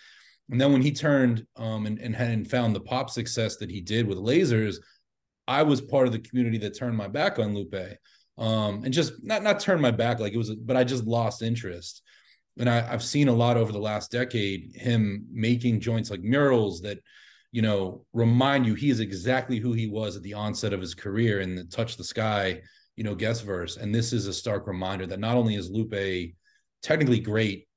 And 0.51 0.61
then 0.61 0.73
when 0.73 0.83
he 0.83 0.93
turned 0.93 1.45
um, 1.57 1.87
and, 1.87 1.99
and 1.99 2.15
had 2.15 2.49
found 2.49 2.75
the 2.75 2.81
pop 2.81 3.11
success 3.11 3.57
that 3.57 3.71
he 3.71 3.81
did 3.81 4.07
with 4.07 4.19
Lasers, 4.19 4.77
I 5.49 5.63
was 5.63 5.81
part 5.81 6.07
of 6.07 6.13
the 6.13 6.21
community 6.21 6.59
that 6.59 6.77
turned 6.77 6.97
my 6.97 7.09
back 7.09 7.39
on 7.39 7.55
Lupe. 7.55 7.99
Um, 8.39 8.85
and 8.85 8.93
just 8.93 9.15
not 9.23 9.43
not 9.43 9.61
turn 9.61 9.81
my 9.81 9.91
back 9.91 10.21
like 10.21 10.35
it 10.35 10.39
was, 10.39 10.55
but 10.55 10.77
I 10.77 10.85
just 10.85 11.05
lost 11.05 11.43
interest 11.43 12.03
and 12.59 12.69
I, 12.71 12.81
have 12.81 13.03
seen 13.03 13.29
a 13.29 13.35
lot 13.35 13.57
over 13.57 13.73
the 13.73 13.79
last 13.79 14.11
decade 14.11 14.73
him 14.75 15.27
making 15.31 15.81
joints 15.81 16.11
like 16.11 16.23
murals 16.23 16.81
that 16.83 16.99
you 17.53 17.63
know 17.63 18.05
remind 18.13 18.67
you 18.67 18.75
he 18.75 18.91
is 18.91 19.01
exactly 19.01 19.59
who 19.59 19.73
he 19.73 19.87
was 19.87 20.17
at 20.17 20.23
the 20.23 20.35
onset 20.35 20.73
of 20.73 20.81
his 20.81 20.95
career 20.95 21.41
in 21.41 21.55
the 21.55 21.65
touch 21.65 21.97
the 21.97 22.05
sky 22.05 22.61
you 22.97 23.05
know 23.05 23.15
guest 23.15 23.45
verse. 23.45 23.77
And 23.77 23.95
this 23.95 24.13
is 24.13 24.27
a 24.27 24.33
stark 24.33 24.67
reminder 24.67 25.07
that 25.07 25.21
not 25.21 25.37
only 25.37 25.55
is 25.55 25.71
lupe 25.71 26.35
technically 26.83 27.21
great 27.21 27.69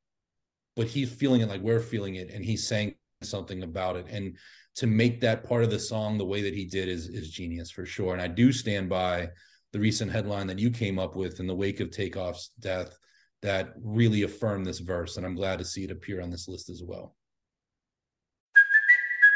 but 0.75 0.87
he's 0.87 1.11
feeling 1.11 1.41
it 1.41 1.49
like 1.49 1.61
we're 1.61 1.81
feeling 1.81 2.15
it 2.15 2.29
and 2.29 2.43
he's 2.43 2.65
saying 2.65 2.95
something 3.21 3.63
about 3.63 3.97
it. 3.97 4.05
And 4.09 4.37
to 4.75 4.87
make 4.87 5.19
that 5.21 5.43
part 5.43 5.63
of 5.63 5.69
the 5.69 5.79
song 5.79 6.17
the 6.17 6.25
way 6.25 6.41
that 6.41 6.53
he 6.53 6.65
did 6.65 6.87
is 6.87 7.07
is 7.07 7.29
genius 7.29 7.69
for 7.69 7.85
sure. 7.85 8.13
And 8.13 8.21
i 8.21 8.27
do 8.27 8.51
stand 8.51 8.89
by 8.89 9.29
the 9.71 9.79
recent 9.79 10.11
headline 10.11 10.47
that 10.47 10.57
you 10.57 10.71
came 10.71 10.97
up 10.97 11.15
with 11.15 11.39
in 11.39 11.47
the 11.47 11.55
wake 11.55 11.79
of 11.79 11.91
takeoff's 11.91 12.51
death 12.59 12.97
that 13.41 13.73
really 13.81 14.23
affirm 14.23 14.63
this 14.63 14.79
verse. 14.79 15.17
And 15.17 15.25
I'm 15.25 15.35
glad 15.35 15.59
to 15.59 15.65
see 15.65 15.83
it 15.83 15.91
appear 15.91 16.21
on 16.21 16.29
this 16.29 16.47
list 16.47 16.69
as 16.69 16.83
well. 16.83 17.15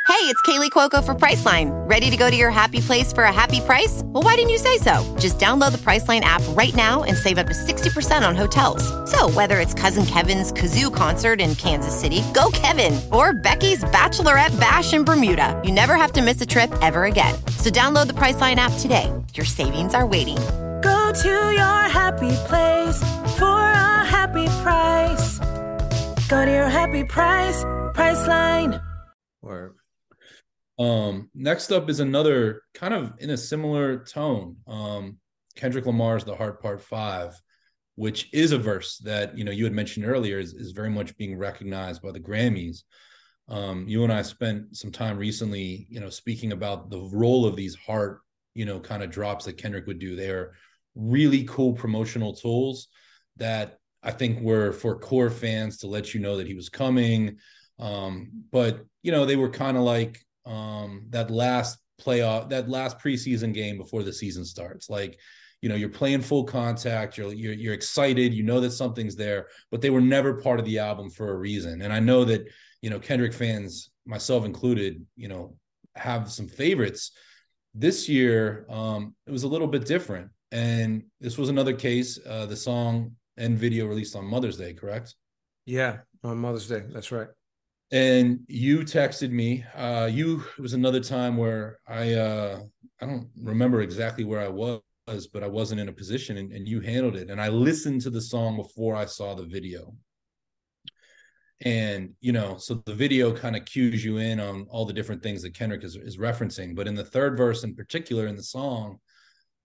Hey, 0.05 0.29
it's 0.29 0.41
Kaley 0.43 0.69
Cuoco 0.69 1.03
for 1.03 1.15
Priceline. 1.15 1.71
Ready 1.89 2.09
to 2.09 2.15
go 2.15 2.29
to 2.29 2.35
your 2.35 2.51
happy 2.51 2.79
place 2.79 3.11
for 3.11 3.23
a 3.23 3.33
happy 3.33 3.59
price? 3.59 4.03
Well, 4.05 4.23
why 4.23 4.35
didn't 4.35 4.51
you 4.51 4.57
say 4.57 4.77
so? 4.77 5.03
Just 5.19 5.39
download 5.39 5.71
the 5.73 5.79
Priceline 5.79 6.21
app 6.21 6.41
right 6.49 6.73
now 6.75 7.03
and 7.03 7.17
save 7.17 7.37
up 7.37 7.47
to 7.47 7.53
60% 7.53 8.25
on 8.25 8.35
hotels. 8.35 8.83
So, 9.11 9.29
whether 9.31 9.59
it's 9.59 9.73
Cousin 9.73 10.05
Kevin's 10.05 10.53
Kazoo 10.53 10.93
concert 10.93 11.41
in 11.41 11.55
Kansas 11.55 11.99
City, 11.99 12.21
go 12.33 12.51
Kevin, 12.53 13.01
or 13.11 13.33
Becky's 13.33 13.83
Bachelorette 13.85 14.57
Bash 14.59 14.93
in 14.93 15.03
Bermuda, 15.03 15.59
you 15.65 15.71
never 15.73 15.95
have 15.95 16.13
to 16.13 16.21
miss 16.21 16.39
a 16.39 16.45
trip 16.45 16.71
ever 16.81 17.05
again. 17.05 17.35
So, 17.57 17.69
download 17.69 18.07
the 18.07 18.13
Priceline 18.13 18.57
app 18.57 18.73
today. 18.79 19.11
Your 19.33 19.45
savings 19.45 19.93
are 19.93 20.05
waiting 20.05 20.37
to 21.13 21.29
your 21.29 21.89
happy 21.89 22.31
place 22.47 22.99
for 23.37 23.45
a 23.45 24.03
happy 24.03 24.47
price. 24.63 25.37
Go 26.27 26.43
to 26.43 26.51
your 26.51 26.67
happy 26.67 27.03
price, 27.03 27.63
Priceline. 27.93 28.81
Or 29.43 29.75
um 30.79 31.29
next 31.35 31.71
up 31.71 31.87
is 31.87 31.99
another 31.99 32.63
kind 32.73 32.95
of 32.95 33.13
in 33.19 33.29
a 33.29 33.37
similar 33.37 34.03
tone. 34.05 34.57
Um 34.65 35.19
Kendrick 35.55 35.85
Lamar's 35.85 36.23
The 36.23 36.35
Heart 36.35 36.63
Part 36.63 36.81
5, 36.81 37.39
which 37.93 38.33
is 38.33 38.51
a 38.51 38.57
verse 38.57 38.97
that 38.99 39.37
you 39.37 39.43
know 39.43 39.51
you 39.51 39.65
had 39.65 39.73
mentioned 39.73 40.07
earlier 40.07 40.39
is, 40.39 40.53
is 40.55 40.71
very 40.71 40.89
much 40.89 41.15
being 41.15 41.37
recognized 41.37 42.01
by 42.01 42.11
the 42.11 42.19
Grammys. 42.19 42.81
Um, 43.49 43.85
you 43.87 44.03
and 44.03 44.11
I 44.11 44.23
spent 44.23 44.75
some 44.75 44.91
time 44.91 45.19
recently, 45.19 45.85
you 45.91 45.99
know, 45.99 46.09
speaking 46.09 46.53
about 46.53 46.89
the 46.89 47.01
role 47.13 47.45
of 47.45 47.55
these 47.55 47.75
heart, 47.75 48.21
you 48.55 48.65
know, 48.65 48.79
kind 48.79 49.03
of 49.03 49.11
drops 49.11 49.45
that 49.45 49.57
Kendrick 49.57 49.85
would 49.85 49.99
do. 49.99 50.15
They're 50.15 50.53
really 50.95 51.43
cool 51.43 51.73
promotional 51.73 52.33
tools 52.33 52.87
that 53.37 53.79
I 54.03 54.11
think 54.11 54.41
were 54.41 54.73
for 54.73 54.99
core 54.99 55.29
fans 55.29 55.77
to 55.79 55.87
let 55.87 56.13
you 56.13 56.19
know 56.19 56.37
that 56.37 56.47
he 56.47 56.53
was 56.53 56.69
coming. 56.69 57.37
Um, 57.79 58.43
but 58.51 58.85
you 59.01 59.11
know, 59.11 59.25
they 59.25 59.35
were 59.35 59.49
kind 59.49 59.77
of 59.77 59.83
like 59.83 60.19
um, 60.45 61.05
that 61.09 61.31
last 61.31 61.77
playoff, 62.01 62.49
that 62.49 62.69
last 62.69 62.99
preseason 62.99 63.53
game 63.53 63.77
before 63.77 64.03
the 64.03 64.13
season 64.13 64.45
starts. 64.45 64.89
Like, 64.89 65.17
you 65.61 65.69
know, 65.69 65.75
you're 65.75 65.89
playing 65.89 66.21
full 66.21 66.43
contact, 66.43 67.17
you're, 67.17 67.31
you're 67.31 67.53
you're 67.53 67.73
excited, 67.73 68.33
you 68.33 68.43
know 68.43 68.59
that 68.59 68.71
something's 68.71 69.15
there, 69.15 69.47
but 69.71 69.81
they 69.81 69.89
were 69.89 70.01
never 70.01 70.33
part 70.35 70.59
of 70.59 70.65
the 70.65 70.79
album 70.79 71.09
for 71.09 71.31
a 71.31 71.37
reason. 71.37 71.81
And 71.81 71.93
I 71.93 71.99
know 71.99 72.25
that 72.25 72.47
you 72.81 72.89
know 72.89 72.99
Kendrick 72.99 73.33
fans, 73.33 73.89
myself 74.05 74.45
included, 74.45 75.05
you 75.15 75.29
know, 75.29 75.55
have 75.95 76.29
some 76.29 76.47
favorites. 76.47 77.11
This 77.73 78.07
year, 78.07 78.65
um, 78.69 79.15
it 79.25 79.31
was 79.31 79.43
a 79.43 79.47
little 79.47 79.67
bit 79.67 79.85
different, 79.85 80.29
and 80.53 81.03
this 81.19 81.37
was 81.37 81.49
another 81.49 81.73
case. 81.73 82.19
Uh, 82.25 82.45
the 82.45 82.55
song 82.55 83.15
and 83.37 83.57
video 83.57 83.87
released 83.87 84.15
on 84.15 84.23
Mother's 84.23 84.55
Day, 84.55 84.73
correct? 84.73 85.15
Yeah, 85.65 85.97
on 86.23 86.37
Mother's 86.37 86.67
Day. 86.67 86.83
That's 86.93 87.11
right. 87.11 87.27
And 87.91 88.41
you 88.47 88.81
texted 88.81 89.31
me. 89.31 89.65
Uh, 89.75 90.09
you 90.11 90.43
it 90.57 90.61
was 90.61 90.73
another 90.73 90.99
time 90.99 91.37
where 91.37 91.79
I 91.87 92.13
uh, 92.13 92.59
I 93.01 93.05
don't 93.07 93.29
remember 93.41 93.81
exactly 93.81 94.25
where 94.25 94.41
I 94.41 94.47
was, 94.47 94.81
but 95.33 95.43
I 95.43 95.47
wasn't 95.47 95.81
in 95.81 95.89
a 95.89 95.93
position, 95.93 96.37
and, 96.37 96.51
and 96.51 96.67
you 96.67 96.81
handled 96.81 97.15
it. 97.15 97.31
And 97.31 97.41
I 97.41 97.49
listened 97.49 98.01
to 98.01 98.11
the 98.11 98.21
song 98.21 98.55
before 98.55 98.95
I 98.95 99.05
saw 99.05 99.33
the 99.33 99.45
video 99.45 99.95
and 101.61 102.09
you 102.19 102.33
know 102.33 102.57
so 102.57 102.81
the 102.85 102.93
video 102.93 103.31
kind 103.31 103.55
of 103.55 103.63
cues 103.63 104.03
you 104.03 104.17
in 104.17 104.39
on 104.39 104.65
all 104.69 104.85
the 104.85 104.91
different 104.91 105.23
things 105.23 105.41
that 105.41 105.53
kendrick 105.53 105.83
is, 105.83 105.95
is 105.95 106.17
referencing 106.17 106.75
but 106.75 106.87
in 106.87 106.95
the 106.95 107.05
third 107.05 107.37
verse 107.37 107.63
in 107.63 107.73
particular 107.73 108.27
in 108.27 108.35
the 108.35 108.43
song 108.43 108.99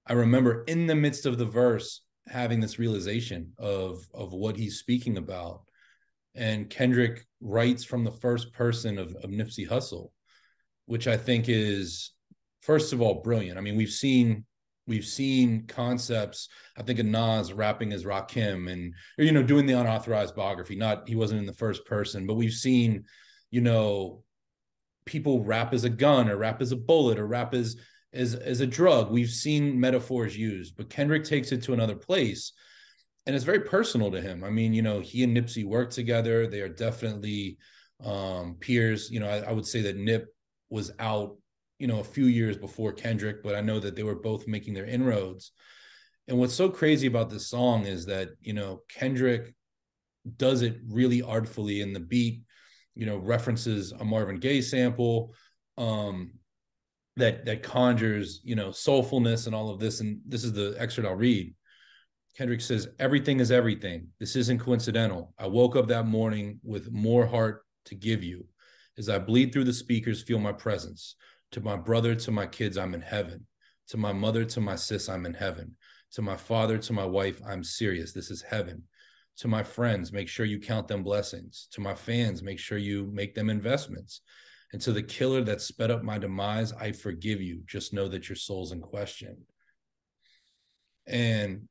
i 0.08 0.12
remember 0.12 0.64
in 0.64 0.86
the 0.86 0.94
midst 0.94 1.26
of 1.26 1.38
the 1.38 1.44
verse 1.44 2.02
having 2.26 2.60
this 2.60 2.78
realization 2.78 3.52
of 3.58 4.06
of 4.14 4.32
what 4.32 4.56
he's 4.56 4.78
speaking 4.78 5.16
about 5.16 5.62
and 6.34 6.70
kendrick 6.70 7.26
writes 7.40 7.84
from 7.84 8.04
the 8.04 8.12
first 8.12 8.52
person 8.52 8.98
of, 8.98 9.14
of 9.22 9.30
nipsey 9.30 9.68
hussle 9.68 10.10
which 10.86 11.06
i 11.06 11.16
think 11.16 11.46
is 11.48 12.12
first 12.60 12.92
of 12.92 13.00
all 13.00 13.22
brilliant 13.22 13.58
i 13.58 13.60
mean 13.60 13.76
we've 13.76 13.90
seen 13.90 14.44
we've 14.88 15.04
seen 15.04 15.66
concepts. 15.66 16.48
I 16.76 16.82
think 16.82 16.98
of 16.98 17.06
Nas 17.06 17.52
rapping 17.52 17.92
as 17.92 18.04
Rakim 18.04 18.72
and 18.72 18.94
you 19.18 19.30
know 19.30 19.42
doing 19.42 19.66
the 19.66 19.78
unauthorized 19.78 20.34
biography. 20.34 20.74
Not 20.74 21.08
he 21.08 21.14
wasn't 21.14 21.40
in 21.40 21.46
the 21.46 21.52
first 21.52 21.84
person, 21.84 22.26
but 22.26 22.34
we've 22.34 22.52
seen 22.52 23.04
you 23.50 23.60
know 23.60 24.24
people 25.04 25.44
rap 25.44 25.72
as 25.72 25.84
a 25.84 25.90
gun 25.90 26.28
or 26.28 26.36
rap 26.36 26.60
as 26.60 26.72
a 26.72 26.76
bullet 26.76 27.18
or 27.18 27.26
rap 27.26 27.54
as 27.54 27.76
as 28.12 28.34
as 28.34 28.60
a 28.60 28.66
drug. 28.66 29.10
We've 29.10 29.30
seen 29.30 29.78
metaphors 29.78 30.36
used, 30.36 30.76
but 30.76 30.90
Kendrick 30.90 31.24
takes 31.24 31.52
it 31.52 31.62
to 31.64 31.72
another 31.72 31.96
place. 31.96 32.52
And 33.26 33.36
it's 33.36 33.44
very 33.44 33.60
personal 33.60 34.10
to 34.10 34.20
him. 34.20 34.42
I 34.42 34.48
mean, 34.48 34.72
you 34.72 34.80
know, 34.80 35.00
he 35.00 35.22
and 35.22 35.36
Nipsey 35.36 35.64
work 35.64 35.90
together. 35.90 36.46
They 36.46 36.62
are 36.62 36.68
definitely 36.68 37.58
um, 38.02 38.56
peers. 38.58 39.10
You 39.10 39.20
know, 39.20 39.28
I, 39.28 39.50
I 39.50 39.52
would 39.52 39.66
say 39.66 39.82
that 39.82 39.96
Nip 39.96 40.26
was 40.70 40.90
out 40.98 41.36
you 41.78 41.86
know, 41.86 42.00
a 42.00 42.04
few 42.04 42.26
years 42.26 42.56
before 42.56 42.92
Kendrick, 42.92 43.42
but 43.42 43.54
I 43.54 43.60
know 43.60 43.78
that 43.78 43.94
they 43.94 44.02
were 44.02 44.16
both 44.16 44.48
making 44.48 44.74
their 44.74 44.84
inroads. 44.84 45.52
And 46.26 46.38
what's 46.38 46.54
so 46.54 46.68
crazy 46.68 47.06
about 47.06 47.30
this 47.30 47.48
song 47.48 47.86
is 47.86 48.06
that, 48.06 48.30
you 48.40 48.52
know, 48.52 48.82
Kendrick 48.88 49.54
does 50.36 50.62
it 50.62 50.78
really 50.88 51.22
artfully 51.22 51.80
in 51.80 51.92
the 51.92 52.00
beat, 52.00 52.42
you 52.94 53.06
know, 53.06 53.16
references 53.16 53.92
a 53.92 54.04
Marvin 54.04 54.38
Gaye 54.38 54.60
sample 54.60 55.34
um 55.76 56.32
that 57.18 57.44
that 57.44 57.62
conjures, 57.62 58.40
you 58.44 58.56
know, 58.56 58.68
soulfulness 58.68 59.46
and 59.46 59.54
all 59.54 59.70
of 59.70 59.78
this. 59.78 60.00
And 60.00 60.20
this 60.26 60.44
is 60.44 60.52
the 60.52 60.74
excerpt 60.78 61.08
I'll 61.08 61.14
read. 61.14 61.54
Kendrick 62.36 62.60
says, 62.60 62.88
Everything 62.98 63.40
is 63.40 63.50
everything. 63.50 64.08
This 64.18 64.36
isn't 64.36 64.60
coincidental. 64.60 65.34
I 65.38 65.46
woke 65.46 65.76
up 65.76 65.88
that 65.88 66.06
morning 66.06 66.60
with 66.62 66.92
more 66.92 67.26
heart 67.26 67.64
to 67.86 67.94
give 67.94 68.22
you. 68.22 68.46
As 68.96 69.08
I 69.08 69.18
bleed 69.18 69.52
through 69.52 69.64
the 69.64 69.72
speakers, 69.72 70.22
feel 70.22 70.38
my 70.38 70.52
presence. 70.52 71.16
To 71.52 71.60
my 71.60 71.76
brother, 71.76 72.14
to 72.14 72.30
my 72.30 72.46
kids, 72.46 72.76
I'm 72.76 72.94
in 72.94 73.00
heaven. 73.00 73.46
To 73.88 73.96
my 73.96 74.12
mother, 74.12 74.44
to 74.44 74.60
my 74.60 74.76
sis, 74.76 75.08
I'm 75.08 75.26
in 75.26 75.34
heaven. 75.34 75.76
To 76.12 76.22
my 76.22 76.36
father, 76.36 76.78
to 76.78 76.92
my 76.92 77.04
wife, 77.04 77.40
I'm 77.46 77.64
serious. 77.64 78.12
This 78.12 78.30
is 78.30 78.42
heaven. 78.42 78.82
To 79.38 79.48
my 79.48 79.62
friends, 79.62 80.12
make 80.12 80.28
sure 80.28 80.46
you 80.46 80.58
count 80.58 80.88
them 80.88 81.02
blessings. 81.02 81.68
To 81.72 81.80
my 81.80 81.94
fans, 81.94 82.42
make 82.42 82.58
sure 82.58 82.78
you 82.78 83.10
make 83.12 83.34
them 83.34 83.50
investments. 83.50 84.20
And 84.72 84.82
to 84.82 84.92
the 84.92 85.02
killer 85.02 85.42
that 85.44 85.62
sped 85.62 85.90
up 85.90 86.02
my 86.02 86.18
demise, 86.18 86.72
I 86.72 86.92
forgive 86.92 87.40
you. 87.40 87.62
Just 87.66 87.94
know 87.94 88.08
that 88.08 88.28
your 88.28 88.36
soul's 88.36 88.72
in 88.72 88.80
question. 88.80 89.38
And 91.06 91.68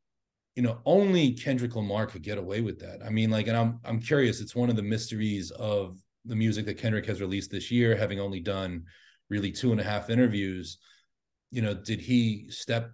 you 0.56 0.64
know, 0.64 0.80
only 0.86 1.34
Kendrick 1.34 1.76
Lamar 1.76 2.08
could 2.08 2.24
get 2.24 2.39
away 2.39 2.62
with 2.62 2.80
that. 2.80 3.06
I 3.06 3.12
mean, 3.12 3.30
like, 3.30 3.48
and 3.48 3.56
I'm 3.56 3.80
I'm 3.86 4.00
curious. 4.00 4.41
It's 4.41 4.56
one 4.56 4.72
of 4.72 4.76
the 4.76 4.82
mysteries 4.82 5.52
of 5.52 6.00
the 6.26 6.36
music 6.36 6.66
that 6.66 6.80
Kendrick 6.80 7.06
has 7.06 7.22
released 7.22 7.52
this 7.52 7.70
year, 7.70 7.95
having 7.95 8.20
only 8.20 8.39
done 8.39 8.84
really 9.30 9.52
two 9.52 9.72
and 9.72 9.80
a 9.80 9.84
half 9.84 10.10
interviews 10.10 10.80
you 11.52 11.62
know 11.62 11.74
did 11.74 12.00
he 12.00 12.48
step 12.50 12.91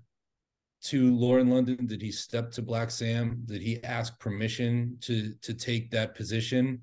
to 0.84 1.16
Lauren 1.16 1.50
London? 1.50 1.86
Did 1.86 2.02
he 2.02 2.12
step 2.12 2.52
to 2.52 2.62
Blacc 2.62 2.92
Sam? 2.92 3.44
Did 3.46 3.62
he 3.62 3.82
ask 3.84 4.20
permission 4.20 4.98
to 5.02 5.34
to 5.42 5.54
take 5.54 5.92
that 5.92 6.16
position? 6.16 6.82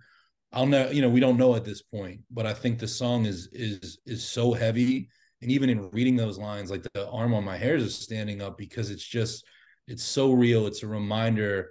I'll 0.53 0.67
know, 0.67 0.91
you 0.91 1.01
know, 1.01 1.09
we 1.09 1.21
don't 1.21 1.37
know 1.37 1.55
at 1.55 1.65
this 1.65 1.83
point, 1.83 2.21
but 2.31 2.47
I 2.47 2.55
think 2.55 2.79
the 2.79 2.89
song 2.89 3.27
is 3.27 3.49
is 3.53 3.99
is 4.07 4.27
so 4.27 4.53
heavy. 4.53 5.09
And 5.43 5.51
even 5.51 5.71
in 5.71 5.91
reading 5.91 6.17
those 6.17 6.39
lines, 6.39 6.71
like 6.71 6.83
the 6.93 7.09
arm 7.09 7.33
on 7.35 7.45
my 7.45 7.57
hairs 7.57 7.83
is 7.83 7.95
standing 7.95 8.43
up 8.43 8.59
because 8.59 8.91
it's 8.91 9.05
just 9.05 9.45
it's 9.87 10.03
so 10.03 10.33
real. 10.33 10.67
It's 10.67 10.83
a 10.83 10.89
reminder 10.89 11.71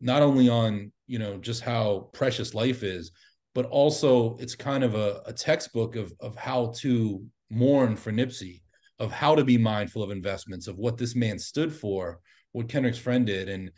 not 0.00 0.22
only 0.22 0.48
on, 0.48 0.92
you 1.06 1.18
know, 1.18 1.38
just 1.38 1.62
how 1.62 2.10
precious 2.12 2.52
life 2.54 2.82
is, 2.82 3.12
but 3.54 3.66
also 3.66 4.36
it's 4.38 4.54
kind 4.54 4.84
of 4.84 4.94
a, 4.94 5.22
a 5.26 5.32
textbook 5.32 5.96
of 5.96 6.12
of 6.20 6.36
how 6.36 6.72
to 6.78 7.24
mourn 7.48 7.96
for 7.96 8.10
Nipsey, 8.12 8.62
of 8.98 9.12
how 9.12 9.34
to 9.36 9.44
be 9.44 9.56
mindful 9.56 10.02
of 10.02 10.10
investments, 10.10 10.66
of 10.66 10.76
what 10.76 10.98
this 10.98 11.14
man 11.14 11.38
stood 11.38 11.72
for, 11.72 12.18
what 12.52 12.68
Kendrick's 12.68 12.98
friend 12.98 13.24
did, 13.24 13.48
and 13.48 13.70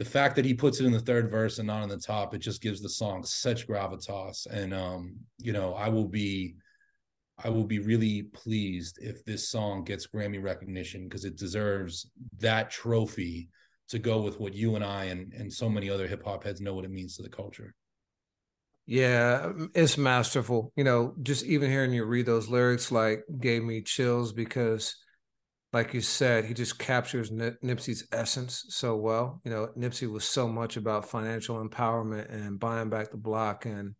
the 0.00 0.06
fact 0.06 0.34
that 0.34 0.46
he 0.46 0.54
puts 0.54 0.80
it 0.80 0.86
in 0.86 0.92
the 0.92 0.98
third 0.98 1.30
verse 1.30 1.58
and 1.58 1.66
not 1.66 1.82
on 1.82 1.88
the 1.90 1.98
top, 1.98 2.32
it 2.32 2.38
just 2.38 2.62
gives 2.62 2.80
the 2.80 2.88
song 2.88 3.22
such 3.22 3.68
gravitas. 3.68 4.46
And 4.46 4.72
um, 4.72 5.14
you 5.36 5.52
know, 5.52 5.74
I 5.74 5.90
will 5.90 6.08
be 6.08 6.54
I 7.44 7.50
will 7.50 7.66
be 7.66 7.80
really 7.80 8.22
pleased 8.22 8.98
if 9.02 9.22
this 9.26 9.50
song 9.50 9.84
gets 9.84 10.06
Grammy 10.06 10.42
recognition 10.42 11.04
because 11.04 11.26
it 11.26 11.36
deserves 11.36 12.10
that 12.38 12.70
trophy 12.70 13.50
to 13.90 13.98
go 13.98 14.22
with 14.22 14.40
what 14.40 14.54
you 14.54 14.74
and 14.74 14.82
I 14.82 15.04
and, 15.04 15.34
and 15.34 15.52
so 15.52 15.68
many 15.68 15.90
other 15.90 16.06
hip 16.06 16.24
hop 16.24 16.44
heads 16.44 16.62
know 16.62 16.72
what 16.72 16.86
it 16.86 16.90
means 16.90 17.16
to 17.16 17.22
the 17.22 17.28
culture. 17.28 17.74
Yeah, 18.86 19.52
it's 19.74 19.98
masterful. 19.98 20.72
You 20.76 20.84
know, 20.84 21.14
just 21.22 21.44
even 21.44 21.70
hearing 21.70 21.92
you 21.92 22.06
read 22.06 22.24
those 22.24 22.48
lyrics 22.48 22.90
like 22.90 23.24
gave 23.38 23.62
me 23.62 23.82
chills 23.82 24.32
because 24.32 24.96
like 25.72 25.94
you 25.94 26.00
said, 26.00 26.44
he 26.44 26.54
just 26.54 26.78
captures 26.78 27.30
Nip- 27.30 27.60
Nipsey's 27.62 28.06
essence 28.12 28.64
so 28.68 28.96
well. 28.96 29.40
You 29.44 29.50
know, 29.50 29.68
Nipsey 29.76 30.10
was 30.10 30.24
so 30.24 30.48
much 30.48 30.76
about 30.76 31.08
financial 31.08 31.64
empowerment 31.64 32.32
and 32.32 32.58
buying 32.58 32.90
back 32.90 33.10
the 33.10 33.16
block 33.16 33.66
and 33.66 33.94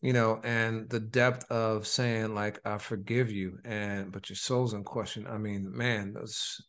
you 0.00 0.12
know, 0.12 0.38
and 0.44 0.90
the 0.90 1.00
depth 1.00 1.50
of 1.50 1.86
saying 1.86 2.34
like 2.34 2.60
I 2.66 2.76
forgive 2.76 3.32
you 3.32 3.58
and 3.64 4.12
but 4.12 4.28
your 4.28 4.36
soul's 4.36 4.74
in 4.74 4.84
question. 4.84 5.26
I 5.26 5.38
mean, 5.38 5.74
man, 5.74 6.12
that's 6.12 6.62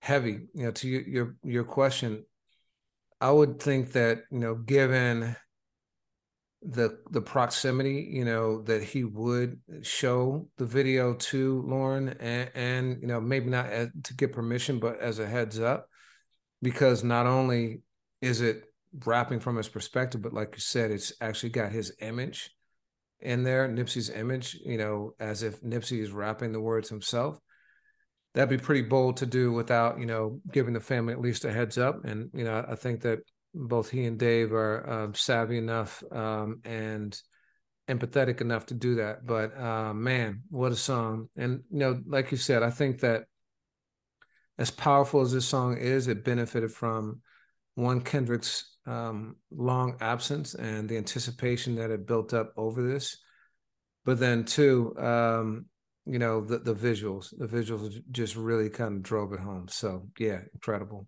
heavy. 0.00 0.48
You 0.52 0.64
know, 0.64 0.70
to 0.72 0.88
your, 0.88 1.36
your 1.44 1.62
question, 1.62 2.24
I 3.20 3.30
would 3.30 3.60
think 3.60 3.92
that, 3.92 4.24
you 4.32 4.40
know, 4.40 4.56
given 4.56 5.36
the 6.64 6.98
the 7.10 7.20
proximity 7.20 8.08
you 8.12 8.24
know 8.24 8.62
that 8.62 8.82
he 8.82 9.02
would 9.02 9.58
show 9.82 10.46
the 10.58 10.64
video 10.64 11.14
to 11.14 11.62
Lauren 11.66 12.10
and, 12.20 12.50
and 12.54 13.02
you 13.02 13.08
know 13.08 13.20
maybe 13.20 13.50
not 13.50 13.66
as, 13.66 13.88
to 14.04 14.14
get 14.14 14.32
permission 14.32 14.78
but 14.78 15.00
as 15.00 15.18
a 15.18 15.26
heads 15.26 15.58
up. 15.58 15.88
Because 16.60 17.02
not 17.02 17.26
only 17.26 17.82
is 18.20 18.40
it 18.40 18.62
rapping 19.04 19.40
from 19.40 19.56
his 19.56 19.68
perspective 19.68 20.22
but 20.22 20.32
like 20.32 20.50
you 20.52 20.60
said 20.60 20.92
it's 20.92 21.12
actually 21.20 21.48
got 21.48 21.72
his 21.72 21.96
image 22.00 22.50
in 23.18 23.42
there 23.42 23.68
Nipsey's 23.68 24.10
image 24.10 24.56
you 24.64 24.78
know 24.78 25.14
as 25.18 25.42
if 25.42 25.60
Nipsey 25.62 26.00
is 26.00 26.12
rapping 26.12 26.52
the 26.52 26.60
words 26.60 26.88
himself. 26.88 27.40
That'd 28.34 28.56
be 28.56 28.64
pretty 28.64 28.82
bold 28.82 29.16
to 29.18 29.26
do 29.26 29.50
without 29.52 29.98
you 29.98 30.06
know 30.06 30.40
giving 30.52 30.74
the 30.74 30.80
family 30.80 31.12
at 31.12 31.20
least 31.20 31.44
a 31.44 31.52
heads 31.52 31.76
up. 31.76 32.04
And 32.04 32.30
you 32.32 32.44
know 32.44 32.64
I 32.68 32.76
think 32.76 33.00
that 33.00 33.18
both 33.54 33.90
he 33.90 34.04
and 34.04 34.18
Dave 34.18 34.52
are 34.52 34.88
um, 34.88 35.14
savvy 35.14 35.58
enough 35.58 36.02
um, 36.10 36.60
and 36.64 37.20
empathetic 37.88 38.40
enough 38.40 38.66
to 38.66 38.74
do 38.74 38.96
that. 38.96 39.26
But 39.26 39.58
uh, 39.58 39.92
man, 39.94 40.42
what 40.50 40.72
a 40.72 40.76
song! 40.76 41.28
And 41.36 41.62
you 41.70 41.78
know, 41.78 42.00
like 42.06 42.30
you 42.30 42.36
said, 42.36 42.62
I 42.62 42.70
think 42.70 43.00
that 43.00 43.24
as 44.58 44.70
powerful 44.70 45.20
as 45.20 45.32
this 45.32 45.46
song 45.46 45.76
is, 45.76 46.08
it 46.08 46.24
benefited 46.24 46.72
from 46.72 47.20
one 47.74 48.00
Kendrick's 48.00 48.76
um, 48.86 49.36
long 49.50 49.96
absence 50.00 50.54
and 50.54 50.88
the 50.88 50.96
anticipation 50.96 51.76
that 51.76 51.90
it 51.90 52.06
built 52.06 52.34
up 52.34 52.52
over 52.56 52.82
this. 52.82 53.18
But 54.04 54.18
then 54.18 54.44
two, 54.44 54.96
um, 54.98 55.66
you 56.04 56.18
know, 56.18 56.40
the 56.44 56.58
the 56.58 56.74
visuals, 56.74 57.32
the 57.36 57.46
visuals 57.46 58.00
just 58.10 58.36
really 58.36 58.68
kind 58.68 58.96
of 58.96 59.02
drove 59.02 59.32
it 59.32 59.40
home. 59.40 59.68
So 59.68 60.08
yeah, 60.18 60.40
incredible. 60.52 61.06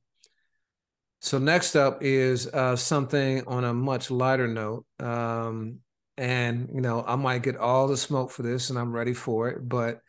So 1.24 1.38
next 1.38 1.74
up 1.74 2.02
is 2.02 2.46
uh, 2.48 2.76
something 2.76 3.46
on 3.46 3.64
a 3.64 3.72
much 3.72 4.10
lighter 4.10 4.46
note, 4.46 4.84
um, 5.00 5.78
and 6.18 6.68
you 6.74 6.82
know 6.82 7.02
I 7.02 7.16
might 7.16 7.42
get 7.42 7.56
all 7.56 7.88
the 7.88 7.96
smoke 7.96 8.30
for 8.30 8.42
this, 8.42 8.68
and 8.68 8.78
I'm 8.78 8.92
ready 8.92 9.14
for 9.14 9.48
it. 9.48 9.66
But 9.66 10.02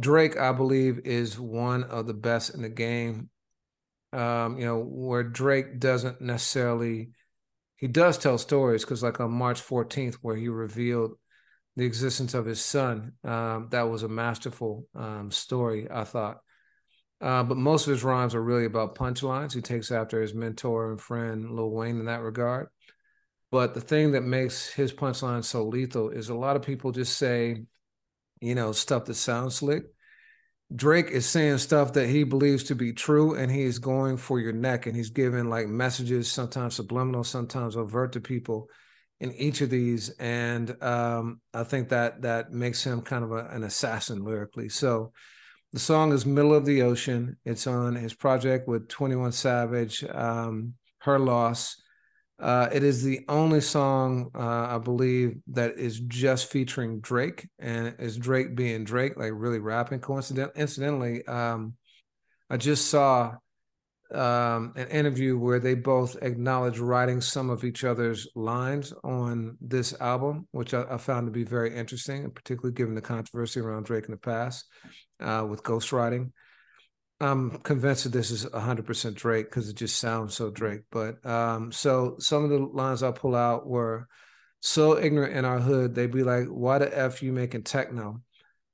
Drake, 0.00 0.36
I 0.36 0.50
believe, 0.50 0.98
is 1.04 1.38
one 1.38 1.84
of 1.84 2.08
the 2.08 2.14
best 2.14 2.54
in 2.54 2.62
the 2.62 2.68
game. 2.68 3.30
Um, 4.12 4.58
you 4.58 4.64
know 4.64 4.80
where 4.80 5.22
Drake 5.22 5.78
doesn't 5.78 6.20
necessarily, 6.20 7.10
he 7.76 7.86
does 7.86 8.18
tell 8.18 8.36
stories 8.36 8.82
because 8.82 9.00
like 9.00 9.20
on 9.20 9.30
March 9.30 9.62
14th, 9.62 10.16
where 10.22 10.34
he 10.34 10.48
revealed 10.48 11.12
the 11.76 11.84
existence 11.84 12.34
of 12.34 12.46
his 12.46 12.60
son. 12.60 13.12
Um, 13.22 13.68
that 13.70 13.82
was 13.82 14.02
a 14.02 14.08
masterful 14.08 14.88
um, 14.96 15.30
story, 15.30 15.86
I 15.88 16.02
thought. 16.02 16.38
Uh, 17.20 17.42
but 17.42 17.56
most 17.56 17.86
of 17.86 17.90
his 17.90 18.04
rhymes 18.04 18.34
are 18.34 18.42
really 18.42 18.64
about 18.64 18.94
punchlines. 18.94 19.52
He 19.52 19.60
takes 19.60 19.90
after 19.90 20.22
his 20.22 20.34
mentor 20.34 20.90
and 20.90 21.00
friend 21.00 21.50
Lil 21.50 21.70
Wayne 21.70 21.98
in 21.98 22.06
that 22.06 22.22
regard. 22.22 22.68
But 23.50 23.74
the 23.74 23.80
thing 23.80 24.12
that 24.12 24.22
makes 24.22 24.68
his 24.68 24.92
punchline 24.92 25.44
so 25.44 25.64
lethal 25.64 26.10
is 26.10 26.28
a 26.28 26.34
lot 26.34 26.56
of 26.56 26.62
people 26.62 26.92
just 26.92 27.16
say, 27.16 27.64
you 28.40 28.54
know, 28.54 28.72
stuff 28.72 29.06
that 29.06 29.14
sounds 29.14 29.56
slick. 29.56 29.84
Drake 30.74 31.10
is 31.10 31.24
saying 31.24 31.58
stuff 31.58 31.94
that 31.94 32.08
he 32.08 32.24
believes 32.24 32.64
to 32.64 32.74
be 32.74 32.92
true, 32.92 33.34
and 33.34 33.50
he 33.50 33.62
is 33.62 33.78
going 33.78 34.18
for 34.18 34.38
your 34.38 34.52
neck, 34.52 34.86
and 34.86 34.94
he's 34.94 35.10
giving 35.10 35.48
like 35.48 35.66
messages, 35.66 36.30
sometimes 36.30 36.74
subliminal, 36.74 37.24
sometimes 37.24 37.74
overt 37.74 38.12
to 38.12 38.20
people 38.20 38.68
in 39.18 39.32
each 39.32 39.62
of 39.62 39.70
these. 39.70 40.10
And 40.10 40.80
um, 40.82 41.40
I 41.54 41.64
think 41.64 41.88
that 41.88 42.22
that 42.22 42.52
makes 42.52 42.84
him 42.84 43.00
kind 43.00 43.24
of 43.24 43.32
a, 43.32 43.46
an 43.46 43.64
assassin 43.64 44.22
lyrically. 44.22 44.68
So 44.68 45.12
the 45.72 45.78
song 45.78 46.12
is 46.12 46.24
Middle 46.24 46.54
of 46.54 46.64
the 46.64 46.82
Ocean. 46.82 47.36
It's 47.44 47.66
on 47.66 47.94
his 47.94 48.14
project 48.14 48.68
with 48.68 48.88
21 48.88 49.32
Savage, 49.32 50.02
um, 50.04 50.74
Her 51.00 51.18
Loss. 51.18 51.76
Uh, 52.40 52.68
it 52.72 52.84
is 52.84 53.02
the 53.02 53.20
only 53.28 53.60
song, 53.60 54.30
uh, 54.34 54.66
I 54.70 54.78
believe, 54.78 55.38
that 55.48 55.76
is 55.78 56.00
just 56.00 56.50
featuring 56.50 57.00
Drake, 57.00 57.48
and 57.58 57.96
is 57.98 58.16
Drake 58.16 58.54
being 58.54 58.84
Drake, 58.84 59.16
like 59.16 59.32
really 59.34 59.58
rapping. 59.58 60.00
Coincident, 60.00 60.52
incidentally, 60.54 61.26
um, 61.26 61.74
I 62.48 62.56
just 62.56 62.86
saw 62.86 63.34
um, 64.14 64.72
an 64.76 64.88
interview 64.88 65.36
where 65.36 65.60
they 65.60 65.74
both 65.74 66.16
acknowledge 66.22 66.78
writing 66.78 67.20
some 67.20 67.50
of 67.50 67.64
each 67.64 67.84
other's 67.84 68.26
lines 68.34 68.92
on 69.04 69.56
this 69.60 69.94
album, 70.00 70.48
which 70.52 70.72
I, 70.72 70.84
I 70.90 70.96
found 70.96 71.26
to 71.26 71.30
be 71.30 71.44
very 71.44 71.74
interesting, 71.74 72.24
and 72.24 72.34
particularly 72.34 72.74
given 72.74 72.94
the 72.94 73.02
controversy 73.02 73.60
around 73.60 73.84
Drake 73.84 74.06
in 74.06 74.12
the 74.12 74.16
past 74.16 74.64
uh, 75.20 75.46
with 75.48 75.62
ghostwriting. 75.62 76.32
I'm 77.20 77.58
convinced 77.58 78.04
that 78.04 78.12
this 78.12 78.30
is 78.30 78.46
100% 78.46 79.14
Drake 79.14 79.46
because 79.46 79.68
it 79.68 79.76
just 79.76 79.98
sounds 79.98 80.34
so 80.34 80.50
Drake. 80.50 80.82
But 80.90 81.24
um, 81.26 81.72
so 81.72 82.16
some 82.20 82.44
of 82.44 82.50
the 82.50 82.58
lines 82.58 83.02
I 83.02 83.10
pull 83.10 83.34
out 83.34 83.66
were 83.66 84.06
so 84.60 84.98
ignorant 84.98 85.36
in 85.36 85.44
our 85.44 85.58
hood, 85.58 85.94
they'd 85.94 86.10
be 86.10 86.22
like, 86.22 86.46
"Why 86.46 86.78
the 86.78 86.96
f 86.96 87.22
you 87.22 87.32
making 87.32 87.64
techno?" 87.64 88.22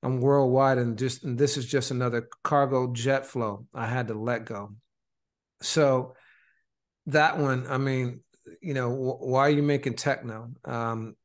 I'm 0.03 0.21
worldwide, 0.21 0.79
and 0.79 0.99
just 0.99 1.25
and 1.25 1.39
this 1.39 1.57
is 1.57 1.67
just 1.67 1.91
another 1.91 2.29
cargo 2.43 2.93
jet 2.93 3.27
flow. 3.27 3.67
I 3.75 3.87
had 3.87 4.09
to 4.09 4.15
let 4.15 4.45
go. 4.45 4.75
So 5.65 6.15
that 7.07 7.39
one, 7.39 7.67
I 7.69 7.79
mean, 7.79 8.21
you 8.61 8.75
know, 8.75 8.91
why 8.91 9.47
are 9.47 9.51
you 9.51 9.63
making 9.63 9.95
techno? 9.95 10.51
Um, 10.65 11.17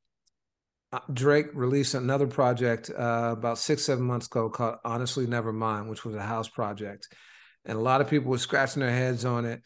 uh, 0.91 0.99
Drake 1.13 1.47
released 1.53 1.93
another 1.93 2.27
project 2.27 2.89
uh, 2.89 3.35
about 3.37 3.59
six, 3.59 3.83
seven 3.83 4.03
months 4.03 4.25
ago 4.25 4.49
called 4.49 4.77
Honestly 4.83 5.27
Never 5.27 5.53
Mind, 5.53 5.89
which 5.89 6.03
was 6.03 6.15
a 6.15 6.21
house 6.21 6.47
project. 6.47 7.07
And 7.65 7.77
a 7.77 7.81
lot 7.81 8.01
of 8.01 8.09
people 8.09 8.31
were 8.31 8.37
scratching 8.39 8.81
their 8.81 8.91
heads 8.91 9.25
on 9.25 9.45
it. 9.45 9.61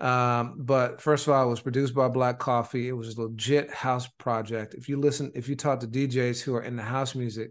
Um, 0.00 0.54
but 0.58 1.00
first 1.00 1.26
of 1.26 1.32
all, 1.32 1.46
it 1.46 1.50
was 1.50 1.60
produced 1.60 1.94
by 1.94 2.08
Black 2.08 2.38
Coffee. 2.38 2.88
It 2.88 2.92
was 2.92 3.16
a 3.16 3.22
legit 3.22 3.70
house 3.72 4.06
project. 4.18 4.74
If 4.74 4.88
you 4.88 5.00
listen, 5.00 5.32
if 5.34 5.48
you 5.48 5.56
talk 5.56 5.80
to 5.80 5.88
DJs 5.88 6.40
who 6.40 6.54
are 6.54 6.62
in 6.62 6.76
the 6.76 6.82
house 6.82 7.16
music, 7.16 7.50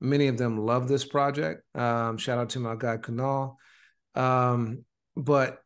many 0.00 0.28
of 0.28 0.36
them 0.36 0.58
love 0.58 0.88
this 0.88 1.06
project. 1.06 1.62
Um, 1.74 2.18
shout 2.18 2.38
out 2.38 2.50
to 2.50 2.60
my 2.60 2.76
guy 2.76 2.98
Kunal. 2.98 3.54
Um, 4.14 4.84
but 5.16 5.62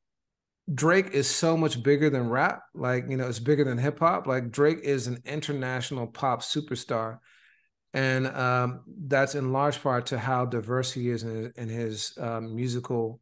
Drake 0.73 1.11
is 1.11 1.29
so 1.29 1.57
much 1.57 1.83
bigger 1.83 2.09
than 2.09 2.29
rap. 2.29 2.63
Like, 2.75 3.07
you 3.09 3.17
know, 3.17 3.27
it's 3.27 3.39
bigger 3.39 3.65
than 3.65 3.79
hip 3.79 3.99
hop. 3.99 4.27
Like, 4.27 4.51
Drake 4.51 4.81
is 4.83 5.07
an 5.07 5.23
international 5.25 6.07
pop 6.07 6.43
superstar. 6.43 7.19
And 7.95 8.27
um, 8.29 8.85
that's 9.07 9.35
in 9.35 9.53
large 9.53 9.83
part 9.83 10.07
to 10.07 10.19
how 10.19 10.47
diverse 10.47 10.93
he 10.93 11.11
is 11.11 11.25
in 11.25 11.31
his, 11.31 11.53
in 11.57 11.69
his 11.69 12.19
um, 12.19 12.55
musical 12.55 13.21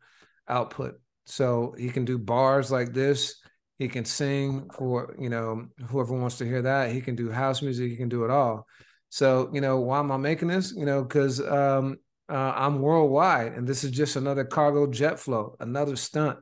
output. 0.49 1.01
So 1.26 1.74
he 1.78 1.88
can 1.88 2.05
do 2.05 2.18
bars 2.18 2.70
like 2.70 2.93
this. 2.93 3.36
He 3.78 3.88
can 3.88 4.05
sing 4.05 4.68
for, 4.76 5.16
you 5.18 5.28
know, 5.28 5.66
whoever 5.88 6.14
wants 6.14 6.38
to 6.38 6.45
hear 6.45 6.62
that. 6.62 6.93
He 6.93 7.01
can 7.01 7.16
do 7.16 7.30
house 7.30 7.62
music. 7.62 7.91
He 7.91 7.97
can 7.97 8.09
do 8.09 8.24
it 8.24 8.30
all. 8.30 8.66
So, 9.09 9.51
you 9.53 9.61
know, 9.61 9.80
why 9.80 9.99
am 9.99 10.12
I 10.12 10.18
making 10.18 10.49
this? 10.49 10.72
You 10.76 10.84
know, 10.84 11.03
because 11.03 11.41
um, 11.41 11.97
uh, 12.28 12.53
I'm 12.55 12.80
worldwide 12.80 13.55
and 13.55 13.66
this 13.66 13.82
is 13.82 13.91
just 13.91 14.16
another 14.16 14.45
cargo 14.45 14.86
jet 14.86 15.18
flow, 15.18 15.57
another 15.59 15.97
stunt 15.97 16.38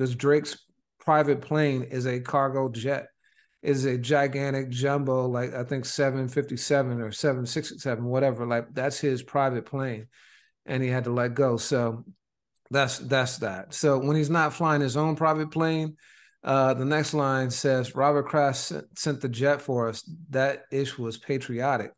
because 0.00 0.16
Drake's 0.16 0.56
private 0.98 1.42
plane 1.42 1.82
is 1.82 2.06
a 2.06 2.20
cargo 2.20 2.70
jet, 2.70 3.08
is 3.62 3.84
a 3.84 3.98
gigantic 3.98 4.70
jumbo, 4.70 5.28
like 5.28 5.52
I 5.52 5.62
think 5.62 5.84
757 5.84 7.02
or 7.02 7.12
767, 7.12 8.02
whatever. 8.02 8.46
Like 8.46 8.72
that's 8.72 8.98
his 8.98 9.22
private 9.22 9.66
plane. 9.66 10.06
And 10.64 10.82
he 10.82 10.88
had 10.88 11.04
to 11.04 11.12
let 11.12 11.34
go. 11.34 11.58
So 11.58 12.06
that's 12.70 12.96
that's 12.96 13.38
that. 13.38 13.74
So 13.74 13.98
when 13.98 14.16
he's 14.16 14.30
not 14.30 14.54
flying 14.54 14.80
his 14.80 14.96
own 14.96 15.16
private 15.16 15.50
plane, 15.50 15.98
uh, 16.42 16.72
the 16.72 16.86
next 16.86 17.12
line 17.12 17.50
says 17.50 17.94
Robert 17.94 18.26
Kraft 18.26 18.56
sent, 18.56 18.98
sent 18.98 19.20
the 19.20 19.28
jet 19.28 19.60
for 19.60 19.90
us. 19.90 20.10
That 20.30 20.62
ish 20.72 20.96
was 20.96 21.18
patriotic. 21.18 21.92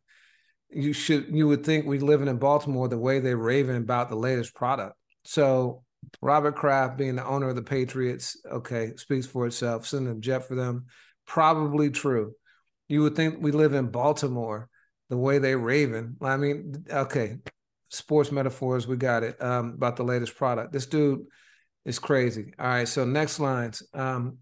You 0.69 0.91
should 0.91 1.27
you 1.29 1.47
would 1.47 1.65
think 1.65 1.85
we 1.85 1.99
living 1.99 2.27
in 2.27 2.35
Baltimore 2.35 2.89
the 2.89 2.97
way 2.97 3.19
they're 3.19 3.37
raving 3.37 3.77
about 3.77 4.09
the 4.09 4.17
latest 4.17 4.53
product. 4.53 4.97
So 5.23 5.82
Robert 6.21 6.55
Kraft 6.55 6.97
being 6.97 7.15
the 7.15 7.25
owner 7.25 7.49
of 7.49 7.55
the 7.55 7.61
Patriots, 7.61 8.37
okay, 8.51 8.93
speaks 8.95 9.25
for 9.25 9.47
itself. 9.47 9.85
Sending 9.85 10.17
a 10.17 10.19
jet 10.19 10.47
for 10.47 10.55
them, 10.55 10.85
probably 11.25 11.89
true. 11.89 12.33
You 12.87 13.01
would 13.03 13.15
think 13.15 13.37
we 13.39 13.51
live 13.51 13.73
in 13.73 13.87
Baltimore, 13.87 14.69
the 15.09 15.17
way 15.17 15.39
they 15.39 15.55
raving. 15.55 16.17
I 16.21 16.37
mean, 16.37 16.85
okay, 16.89 17.37
sports 17.89 18.31
metaphors, 18.31 18.87
we 18.87 18.97
got 18.97 19.23
it. 19.23 19.41
Um, 19.41 19.73
about 19.75 19.95
the 19.95 20.03
latest 20.03 20.35
product. 20.35 20.71
This 20.73 20.85
dude 20.85 21.25
is 21.85 21.99
crazy. 21.99 22.53
All 22.59 22.67
right, 22.67 22.87
so 22.87 23.05
next 23.05 23.39
lines. 23.39 23.83
Um, 23.93 24.39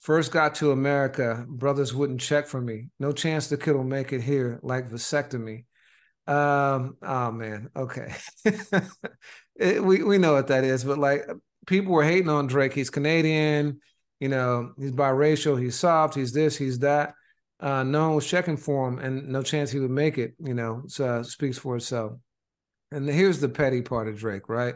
first 0.00 0.32
got 0.32 0.54
to 0.56 0.72
America, 0.72 1.44
brothers 1.48 1.94
wouldn't 1.94 2.20
check 2.20 2.46
for 2.46 2.60
me. 2.60 2.88
No 2.98 3.12
chance 3.12 3.48
the 3.48 3.56
kid 3.56 3.74
will 3.74 3.84
make 3.84 4.12
it 4.12 4.20
here, 4.22 4.60
like 4.62 4.90
vasectomy. 4.90 5.64
Um, 6.26 6.96
oh 7.02 7.32
man, 7.32 7.70
okay. 7.76 8.14
it, 9.56 9.82
we 9.82 10.02
we 10.02 10.18
know 10.18 10.32
what 10.32 10.48
that 10.48 10.64
is, 10.64 10.84
but 10.84 10.98
like 10.98 11.26
people 11.66 11.92
were 11.92 12.04
hating 12.04 12.28
on 12.28 12.46
Drake. 12.46 12.72
He's 12.72 12.90
Canadian, 12.90 13.80
you 14.20 14.28
know, 14.28 14.72
he's 14.78 14.92
biracial, 14.92 15.60
he's 15.60 15.78
soft, 15.78 16.14
he's 16.14 16.32
this, 16.32 16.56
he's 16.56 16.78
that. 16.80 17.14
Uh, 17.60 17.82
no 17.82 18.06
one 18.06 18.16
was 18.16 18.26
checking 18.26 18.56
for 18.56 18.88
him, 18.88 18.98
and 18.98 19.28
no 19.28 19.42
chance 19.42 19.70
he 19.70 19.78
would 19.78 19.90
make 19.90 20.18
it. 20.18 20.34
You 20.38 20.54
know, 20.54 20.82
so 20.86 21.22
speaks 21.22 21.58
for 21.58 21.76
itself. 21.76 22.12
And 22.90 23.08
here's 23.08 23.40
the 23.40 23.48
petty 23.48 23.82
part 23.82 24.08
of 24.08 24.18
Drake, 24.18 24.48
right? 24.48 24.74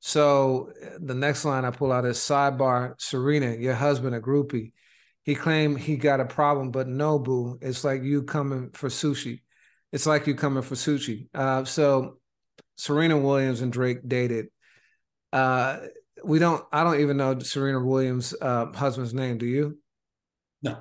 So 0.00 0.72
the 0.98 1.14
next 1.14 1.44
line 1.44 1.64
I 1.64 1.70
pull 1.70 1.92
out 1.92 2.06
is 2.06 2.16
sidebar, 2.16 2.94
Serena, 2.98 3.54
your 3.54 3.74
husband 3.74 4.14
a 4.14 4.20
groupie. 4.20 4.72
He 5.24 5.34
claimed 5.34 5.78
he 5.78 5.96
got 5.96 6.20
a 6.20 6.24
problem, 6.24 6.70
but 6.70 6.88
no, 6.88 7.18
boo. 7.18 7.58
It's 7.60 7.84
like 7.84 8.02
you 8.02 8.22
coming 8.22 8.70
for 8.72 8.88
sushi. 8.88 9.42
It's 9.92 10.06
like 10.06 10.26
you 10.26 10.34
coming 10.34 10.62
for 10.62 10.74
sushi. 10.74 11.28
Uh, 11.34 11.64
so 11.64 12.18
Serena 12.76 13.18
Williams 13.18 13.60
and 13.60 13.72
Drake 13.72 14.06
dated. 14.06 14.48
Uh, 15.32 15.78
we 16.24 16.38
don't. 16.38 16.64
I 16.72 16.84
don't 16.84 17.00
even 17.00 17.16
know 17.16 17.38
Serena 17.38 17.80
Williams' 17.84 18.34
uh, 18.40 18.72
husband's 18.72 19.14
name. 19.14 19.38
Do 19.38 19.46
you? 19.46 19.78
No. 20.62 20.78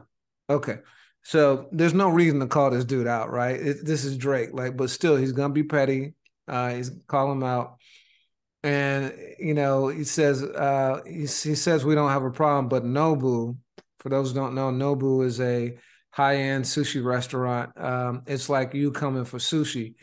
Okay. 0.49 0.79
So 1.23 1.67
there's 1.71 1.93
no 1.93 2.09
reason 2.09 2.39
to 2.39 2.47
call 2.47 2.71
this 2.71 2.85
dude 2.85 3.07
out, 3.07 3.31
right? 3.31 3.59
It, 3.59 3.85
this 3.85 4.05
is 4.05 4.17
Drake, 4.17 4.49
like, 4.53 4.77
but 4.77 4.89
still, 4.89 5.15
he's 5.15 5.31
gonna 5.31 5.53
be 5.53 5.63
petty. 5.63 6.13
Uh, 6.47 6.73
he's 6.73 6.91
call 7.07 7.31
him 7.31 7.43
out, 7.43 7.77
and 8.63 9.13
you 9.37 9.53
know, 9.53 9.89
he 9.89 10.03
says, 10.03 10.41
uh, 10.41 11.01
he, 11.05 11.21
he 11.21 11.25
says 11.25 11.85
we 11.85 11.95
don't 11.95 12.09
have 12.09 12.23
a 12.23 12.31
problem, 12.31 12.67
but 12.67 12.83
Nobu, 12.83 13.57
for 13.99 14.09
those 14.09 14.29
who 14.29 14.35
don't 14.35 14.55
know, 14.55 14.71
Nobu 14.71 15.25
is 15.25 15.39
a 15.39 15.77
high-end 16.11 16.65
sushi 16.65 17.03
restaurant. 17.03 17.71
Um, 17.79 18.23
it's 18.25 18.49
like 18.49 18.73
you 18.73 18.91
coming 18.91 19.25
for 19.25 19.37
sushi. 19.37 19.95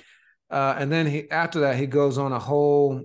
Uh, 0.51 0.77
and 0.79 0.91
then 0.93 1.07
he 1.07 1.31
after 1.31 1.61
that 1.61 1.77
he 1.77 1.87
goes 1.87 2.19
on 2.19 2.33
a 2.33 2.39
whole 2.39 3.03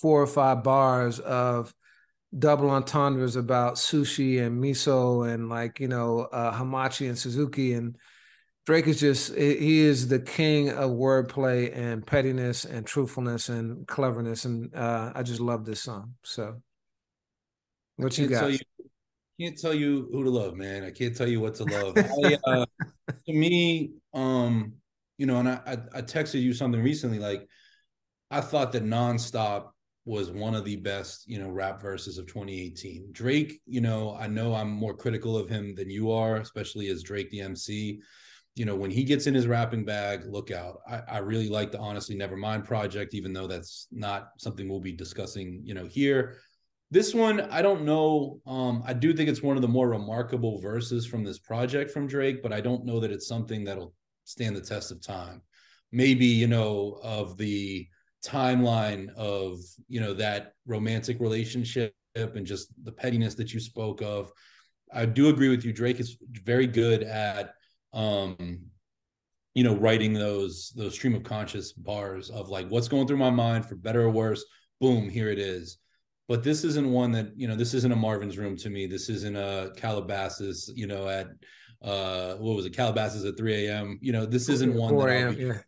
four 0.00 0.22
or 0.22 0.26
five 0.26 0.62
bars 0.62 1.18
of 1.18 1.74
double 2.38 2.70
entendres 2.70 3.36
about 3.36 3.74
sushi 3.74 4.40
and 4.40 4.62
miso 4.62 5.28
and 5.28 5.48
like 5.48 5.80
you 5.80 5.88
know 5.88 6.20
uh, 6.32 6.52
hamachi 6.52 7.08
and 7.08 7.18
suzuki 7.18 7.74
and 7.74 7.96
Drake 8.64 8.86
is 8.86 9.00
just 9.00 9.34
he 9.34 9.80
is 9.80 10.06
the 10.06 10.20
king 10.20 10.70
of 10.70 10.92
wordplay 10.92 11.76
and 11.76 12.06
pettiness 12.06 12.64
and 12.64 12.86
truthfulness 12.86 13.48
and 13.48 13.86
cleverness 13.88 14.44
and 14.44 14.72
uh, 14.74 15.12
I 15.16 15.24
just 15.24 15.40
love 15.40 15.64
this 15.64 15.82
song. 15.82 16.14
So 16.22 16.62
what 17.96 18.16
you 18.18 18.28
got? 18.28 18.52
You, 18.52 18.58
can't 19.40 19.58
tell 19.58 19.74
you 19.74 20.08
who 20.12 20.24
to 20.24 20.30
love, 20.30 20.56
man. 20.56 20.84
I 20.84 20.90
can't 20.90 21.16
tell 21.16 21.28
you 21.28 21.40
what 21.40 21.54
to 21.56 21.64
love. 21.64 21.96
I, 22.24 22.38
uh, 22.46 22.66
to 23.26 23.32
me, 23.32 23.92
um, 24.14 24.74
you 25.18 25.26
know, 25.26 25.38
and 25.38 25.48
I, 25.48 25.60
I, 25.66 25.72
I 25.98 26.02
texted 26.02 26.42
you 26.42 26.52
something 26.52 26.82
recently. 26.82 27.18
Like, 27.18 27.46
I 28.30 28.40
thought 28.40 28.72
that 28.72 28.84
nonstop 28.84 29.70
was 30.04 30.30
one 30.30 30.54
of 30.54 30.64
the 30.64 30.76
best, 30.76 31.28
you 31.28 31.38
know, 31.38 31.48
rap 31.48 31.80
verses 31.80 32.18
of 32.18 32.26
2018. 32.26 33.08
Drake, 33.12 33.60
you 33.66 33.80
know, 33.80 34.16
I 34.18 34.26
know 34.26 34.54
I'm 34.54 34.70
more 34.70 34.94
critical 34.94 35.36
of 35.36 35.48
him 35.48 35.74
than 35.74 35.90
you 35.90 36.10
are, 36.10 36.36
especially 36.36 36.88
as 36.88 37.02
Drake 37.02 37.30
the 37.30 37.40
MC. 37.42 38.00
you 38.54 38.64
know, 38.66 38.76
when 38.76 38.90
he 38.90 39.04
gets 39.04 39.26
in 39.26 39.34
his 39.34 39.46
rapping 39.46 39.84
bag, 39.84 40.24
look 40.26 40.50
out. 40.50 40.80
I, 40.88 41.02
I 41.08 41.18
really 41.18 41.48
like 41.48 41.72
the 41.72 41.78
Honestly 41.78 42.16
Nevermind 42.16 42.64
project, 42.64 43.14
even 43.14 43.32
though 43.32 43.46
that's 43.46 43.86
not 43.90 44.30
something 44.38 44.68
we'll 44.68 44.80
be 44.80 44.92
discussing, 44.92 45.62
you 45.64 45.72
know, 45.72 45.86
here. 45.86 46.36
This 46.92 47.14
one, 47.14 47.40
I 47.40 47.62
don't 47.62 47.86
know. 47.86 48.42
Um, 48.46 48.82
I 48.86 48.92
do 48.92 49.14
think 49.14 49.30
it's 49.30 49.42
one 49.42 49.56
of 49.56 49.62
the 49.62 49.68
more 49.68 49.88
remarkable 49.88 50.60
verses 50.60 51.06
from 51.06 51.24
this 51.24 51.38
project 51.38 51.90
from 51.90 52.06
Drake, 52.06 52.42
but 52.42 52.52
I 52.52 52.60
don't 52.60 52.84
know 52.84 53.00
that 53.00 53.10
it's 53.10 53.26
something 53.26 53.64
that'll 53.64 53.94
stand 54.24 54.54
the 54.54 54.60
test 54.60 54.92
of 54.92 55.00
time. 55.00 55.40
Maybe, 55.90 56.26
you 56.26 56.48
know, 56.48 57.00
of 57.02 57.38
the 57.38 57.88
timeline 58.22 59.08
of, 59.14 59.56
you 59.88 60.02
know, 60.02 60.12
that 60.12 60.52
romantic 60.66 61.18
relationship 61.18 61.94
and 62.14 62.44
just 62.44 62.68
the 62.84 62.92
pettiness 62.92 63.36
that 63.36 63.54
you 63.54 63.60
spoke 63.60 64.02
of. 64.02 64.30
I 64.92 65.06
do 65.06 65.30
agree 65.30 65.48
with 65.48 65.64
you. 65.64 65.72
Drake 65.72 65.98
is 65.98 66.18
very 66.44 66.66
good 66.66 67.04
at 67.04 67.54
um 67.94 68.36
you 69.54 69.64
know 69.64 69.76
writing 69.76 70.12
those 70.12 70.72
those 70.76 70.94
stream 70.94 71.14
of 71.14 71.22
conscious 71.22 71.72
bars 71.72 72.30
of 72.30 72.48
like 72.48 72.68
what's 72.68 72.88
going 72.88 73.06
through 73.06 73.18
my 73.18 73.28
mind 73.28 73.66
for 73.66 73.76
better 73.76 74.02
or 74.02 74.10
worse 74.10 74.42
boom 74.80 75.10
here 75.10 75.28
it 75.28 75.38
is 75.38 75.76
but 76.28 76.42
this 76.42 76.64
isn't 76.64 76.90
one 76.90 77.12
that 77.12 77.32
you 77.36 77.48
know 77.48 77.56
this 77.56 77.74
isn't 77.74 77.92
a 77.92 77.96
marvin's 77.96 78.38
room 78.38 78.56
to 78.58 78.70
me. 78.70 78.86
This 78.86 79.08
isn't 79.08 79.36
a 79.36 79.72
calabasas 79.76 80.72
you 80.74 80.86
know 80.86 81.08
at 81.08 81.28
uh 81.82 82.34
what 82.34 82.56
was 82.56 82.66
it? 82.66 82.76
Calabasas 82.76 83.24
at 83.24 83.36
3 83.36 83.66
a.m 83.66 83.98
you 84.00 84.12
know 84.12 84.26
this 84.26 84.48
isn't 84.48 84.74
one 84.74 84.90
4 84.90 85.08
a.m 85.08 85.36
yeah. 85.38 85.58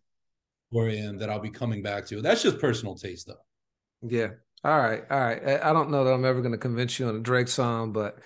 4 0.72 0.88
a.m 0.88 1.18
that 1.18 1.30
i'll 1.30 1.40
be 1.40 1.50
coming 1.50 1.82
back 1.82 2.06
to. 2.06 2.22
That's 2.22 2.42
just 2.42 2.58
personal 2.58 2.94
taste 2.94 3.26
though. 3.26 4.08
Yeah. 4.08 4.30
All 4.64 4.78
right 4.78 5.02
all 5.10 5.20
right. 5.20 5.62
I 5.62 5.72
don't 5.72 5.90
know 5.90 6.04
that 6.04 6.12
i'm 6.12 6.24
ever 6.24 6.40
going 6.40 6.52
to 6.52 6.58
convince 6.58 6.98
you 6.98 7.08
on 7.08 7.16
a 7.16 7.20
drake 7.20 7.48
song 7.48 7.92
but 7.92 8.18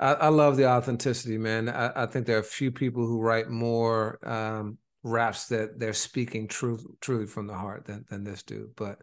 I, 0.00 0.12
I 0.12 0.28
love 0.28 0.56
the 0.56 0.68
authenticity, 0.68 1.38
man. 1.38 1.68
I, 1.68 2.04
I, 2.04 2.06
think 2.06 2.26
there 2.26 2.36
are 2.36 2.40
a 2.40 2.44
few 2.44 2.70
people 2.70 3.04
who 3.04 3.20
write 3.20 3.50
more 3.50 4.18
um, 4.22 4.78
raps 5.02 5.48
that 5.48 5.78
they're 5.78 5.92
speaking 5.92 6.46
truth, 6.46 6.86
truly 7.00 7.26
from 7.26 7.46
the 7.46 7.54
heart 7.54 7.86
than 7.86 8.04
than 8.08 8.24
this 8.24 8.42
dude. 8.42 8.76
But 8.76 9.00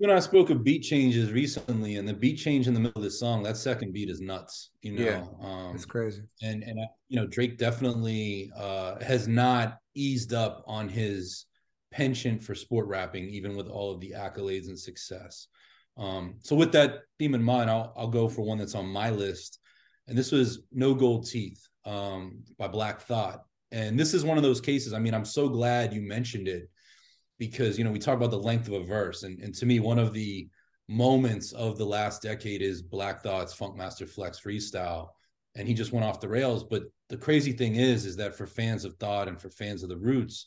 when 0.00 0.10
I 0.10 0.20
spoke 0.20 0.50
of 0.50 0.64
beat 0.64 0.82
changes 0.82 1.32
recently, 1.32 1.96
and 1.96 2.08
the 2.08 2.14
beat 2.14 2.36
change 2.36 2.66
in 2.66 2.74
the 2.74 2.80
middle 2.80 2.98
of 2.98 3.04
the 3.04 3.10
song, 3.10 3.42
that 3.44 3.56
second 3.56 3.92
beat 3.92 4.10
is 4.10 4.20
nuts. 4.20 4.70
You 4.82 4.92
know, 4.92 5.04
yeah, 5.04 5.24
um, 5.40 5.74
it's 5.74 5.84
crazy. 5.84 6.22
And 6.42 6.62
and 6.62 6.78
you 7.08 7.16
know, 7.20 7.26
Drake 7.26 7.58
definitely 7.58 8.50
uh, 8.56 9.02
has 9.02 9.28
not 9.28 9.78
eased 9.94 10.34
up 10.34 10.64
on 10.66 10.88
his 10.88 11.46
penchant 11.92 12.42
for 12.42 12.54
sport 12.54 12.86
rapping, 12.86 13.28
even 13.28 13.56
with 13.56 13.68
all 13.68 13.92
of 13.92 14.00
the 14.00 14.14
accolades 14.16 14.68
and 14.68 14.78
success. 14.78 15.46
Um, 15.96 16.36
so 16.40 16.56
with 16.56 16.72
that 16.72 17.00
theme 17.18 17.34
in 17.34 17.42
mind, 17.42 17.70
I'll 17.70 17.92
I'll 17.96 18.08
go 18.08 18.28
for 18.28 18.42
one 18.42 18.58
that's 18.58 18.74
on 18.74 18.86
my 18.86 19.10
list 19.10 19.60
and 20.10 20.18
this 20.18 20.32
was 20.32 20.64
No 20.72 20.92
Gold 20.92 21.28
Teeth 21.28 21.64
um, 21.86 22.42
by 22.58 22.66
Black 22.66 23.00
Thought. 23.00 23.44
And 23.70 23.98
this 23.98 24.12
is 24.12 24.24
one 24.24 24.36
of 24.36 24.42
those 24.42 24.60
cases. 24.60 24.92
I 24.92 24.98
mean, 24.98 25.14
I'm 25.14 25.24
so 25.24 25.48
glad 25.48 25.94
you 25.94 26.02
mentioned 26.02 26.48
it 26.48 26.68
because 27.40 27.78
you 27.78 27.84
know 27.84 27.90
we 27.90 27.98
talk 27.98 28.16
about 28.16 28.30
the 28.30 28.38
length 28.38 28.68
of 28.68 28.74
a 28.74 28.84
verse, 28.84 29.24
and 29.24 29.40
and 29.40 29.52
to 29.56 29.66
me, 29.66 29.80
one 29.80 29.98
of 29.98 30.12
the 30.12 30.48
moments 30.86 31.52
of 31.52 31.78
the 31.78 31.84
last 31.84 32.22
decade 32.22 32.62
is 32.62 32.82
Black 32.82 33.22
Thought's 33.22 33.56
Funkmaster 33.56 34.08
Flex 34.08 34.38
freestyle, 34.38 35.08
and 35.56 35.66
he 35.66 35.74
just 35.74 35.92
went 35.92 36.04
off 36.04 36.20
the 36.20 36.28
rails. 36.28 36.62
But 36.62 36.84
the 37.08 37.16
crazy 37.16 37.52
thing 37.52 37.74
is, 37.74 38.04
is 38.04 38.14
that 38.16 38.36
for 38.36 38.46
fans 38.46 38.84
of 38.84 38.94
Thought 38.94 39.26
and 39.26 39.40
for 39.40 39.48
fans 39.48 39.82
of 39.82 39.88
the 39.88 39.96
Roots, 39.96 40.46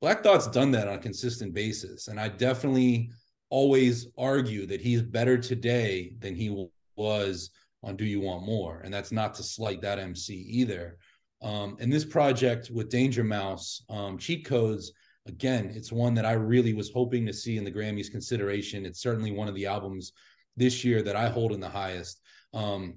Black 0.00 0.24
Thought's 0.24 0.48
done 0.48 0.72
that 0.72 0.88
on 0.88 0.94
a 0.94 0.98
consistent 0.98 1.54
basis, 1.54 2.08
and 2.08 2.18
I 2.18 2.28
definitely 2.28 3.10
always 3.50 4.08
argue 4.16 4.64
that 4.66 4.80
he's 4.80 5.02
better 5.02 5.36
today 5.36 6.14
than 6.18 6.34
he 6.34 6.66
was 6.96 7.50
on 7.82 7.96
Do 7.96 8.06
You 8.06 8.22
Want 8.22 8.46
More? 8.46 8.80
And 8.82 8.92
that's 8.92 9.12
not 9.12 9.34
to 9.34 9.42
slight 9.42 9.82
that 9.82 9.98
MC 9.98 10.34
either. 10.34 10.96
Um, 11.42 11.76
and 11.78 11.92
this 11.92 12.06
project 12.06 12.70
with 12.70 12.88
Danger 12.88 13.24
Mouse, 13.24 13.82
um, 13.90 14.16
Cheat 14.16 14.46
Codes, 14.46 14.92
again, 15.26 15.72
it's 15.74 15.92
one 15.92 16.14
that 16.14 16.26
I 16.26 16.32
really 16.32 16.74
was 16.74 16.90
hoping 16.90 17.26
to 17.26 17.32
see 17.32 17.56
in 17.56 17.64
the 17.64 17.72
Grammys 17.72 18.10
consideration. 18.10 18.86
It's 18.86 19.00
certainly 19.00 19.30
one 19.30 19.48
of 19.48 19.54
the 19.54 19.66
albums 19.66 20.12
this 20.56 20.84
year 20.84 21.02
that 21.02 21.16
I 21.16 21.28
hold 21.28 21.52
in 21.52 21.60
the 21.60 21.68
highest. 21.68 22.20
Um, 22.52 22.94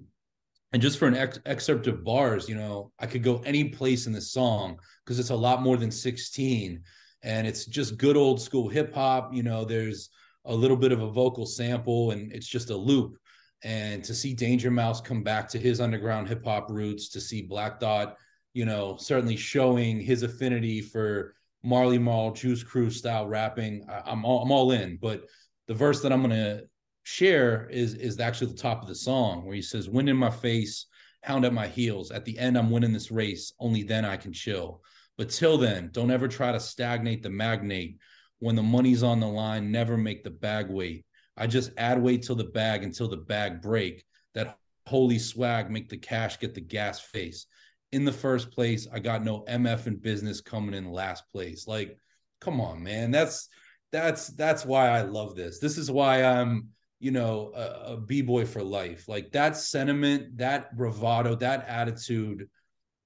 and 0.73 0.81
just 0.81 0.99
for 0.99 1.07
an 1.07 1.15
ex- 1.15 1.39
excerpt 1.45 1.87
of 1.87 2.03
bars, 2.03 2.49
you 2.49 2.55
know, 2.55 2.91
I 2.99 3.05
could 3.05 3.23
go 3.23 3.41
any 3.45 3.69
place 3.69 4.07
in 4.07 4.13
the 4.13 4.21
song 4.21 4.79
because 5.03 5.19
it's 5.19 5.29
a 5.29 5.35
lot 5.35 5.61
more 5.61 5.77
than 5.77 5.91
16. 5.91 6.81
And 7.23 7.47
it's 7.47 7.65
just 7.65 7.97
good 7.97 8.17
old 8.17 8.41
school 8.41 8.67
hip 8.67 8.93
hop. 8.93 9.33
You 9.33 9.43
know, 9.43 9.63
there's 9.63 10.09
a 10.43 10.53
little 10.53 10.77
bit 10.77 10.91
of 10.91 11.01
a 11.01 11.11
vocal 11.11 11.45
sample 11.45 12.11
and 12.11 12.31
it's 12.31 12.47
just 12.47 12.69
a 12.69 12.75
loop 12.75 13.17
and 13.63 14.03
to 14.03 14.13
see 14.13 14.33
Danger 14.33 14.69
Mouse 14.69 15.01
come 15.01 15.23
back 15.23 15.49
to 15.49 15.59
his 15.59 15.81
underground 15.81 16.27
hip 16.27 16.43
hop 16.43 16.69
roots, 16.69 17.09
to 17.09 17.19
see 17.19 17.41
Black 17.41 17.79
Thought, 17.79 18.15
you 18.53 18.63
know, 18.63 18.95
certainly 18.97 19.35
showing 19.35 19.99
his 19.99 20.21
affinity 20.23 20.81
for 20.81 21.34
Marley 21.65 21.97
Marl, 21.97 22.31
Juice 22.31 22.63
Crew 22.63 22.89
style 22.89 23.27
rapping, 23.27 23.85
I, 23.89 24.11
am 24.11 24.23
all, 24.23 24.43
I'm 24.43 24.51
all 24.51 24.71
in. 24.71 24.97
But 25.01 25.25
the 25.67 25.73
verse 25.73 26.01
that 26.01 26.13
I'm 26.13 26.21
gonna 26.21 26.61
share 27.03 27.67
is 27.69 27.95
is 27.95 28.19
actually 28.19 28.51
the 28.51 28.57
top 28.57 28.81
of 28.81 28.87
the 28.87 28.95
song 28.95 29.45
where 29.45 29.55
he 29.55 29.61
says, 29.61 29.89
"Wind 29.89 30.09
in 30.09 30.17
my 30.17 30.29
face, 30.29 30.85
hound 31.23 31.43
at 31.43 31.53
my 31.53 31.67
heels. 31.67 32.11
At 32.11 32.23
the 32.23 32.37
end, 32.37 32.57
I'm 32.57 32.69
winning 32.69 32.93
this 32.93 33.11
race. 33.11 33.53
Only 33.59 33.83
then 33.83 34.05
I 34.05 34.15
can 34.15 34.31
chill. 34.31 34.81
But 35.17 35.29
till 35.29 35.57
then, 35.57 35.89
don't 35.91 36.11
ever 36.11 36.27
try 36.27 36.51
to 36.51 36.59
stagnate 36.59 37.23
the 37.23 37.29
magnate. 37.29 37.97
When 38.39 38.55
the 38.55 38.63
money's 38.63 39.01
on 39.01 39.19
the 39.19 39.27
line, 39.27 39.71
never 39.71 39.97
make 39.97 40.23
the 40.23 40.29
bag 40.29 40.69
wait. 40.69 41.05
I 41.35 41.47
just 41.47 41.71
add 41.77 42.01
weight 42.01 42.23
till 42.23 42.35
the 42.35 42.43
bag 42.43 42.83
until 42.83 43.07
the 43.07 43.17
bag 43.17 43.61
break. 43.61 44.05
That 44.35 44.57
holy 44.85 45.17
swag 45.17 45.71
make 45.71 45.89
the 45.89 45.97
cash 45.97 46.39
get 46.39 46.53
the 46.53 46.61
gas 46.61 46.99
face. 46.99 47.47
In 47.91 48.05
the 48.05 48.11
first 48.11 48.51
place, 48.51 48.87
I 48.91 48.99
got 48.99 49.23
no 49.23 49.41
MF 49.41 49.87
in 49.87 49.97
business 49.97 50.41
coming 50.41 50.73
in 50.73 50.91
last 50.91 51.23
place. 51.31 51.67
Like, 51.67 51.97
come 52.41 52.59
on, 52.59 52.83
man. 52.83 53.11
That's 53.11 53.47
that's 53.91 54.27
that's 54.27 54.65
why 54.65 54.89
I 54.89 55.01
love 55.03 55.35
this. 55.35 55.59
This 55.59 55.77
is 55.77 55.89
why 55.89 56.23
I'm, 56.23 56.69
you 56.99 57.11
know, 57.11 57.51
a, 57.55 57.93
a 57.93 57.97
b-boy 57.97 58.45
for 58.45 58.63
life. 58.63 59.07
Like 59.07 59.31
that 59.31 59.55
sentiment, 59.55 60.37
that 60.37 60.75
bravado, 60.75 61.35
that 61.35 61.67
attitude 61.67 62.49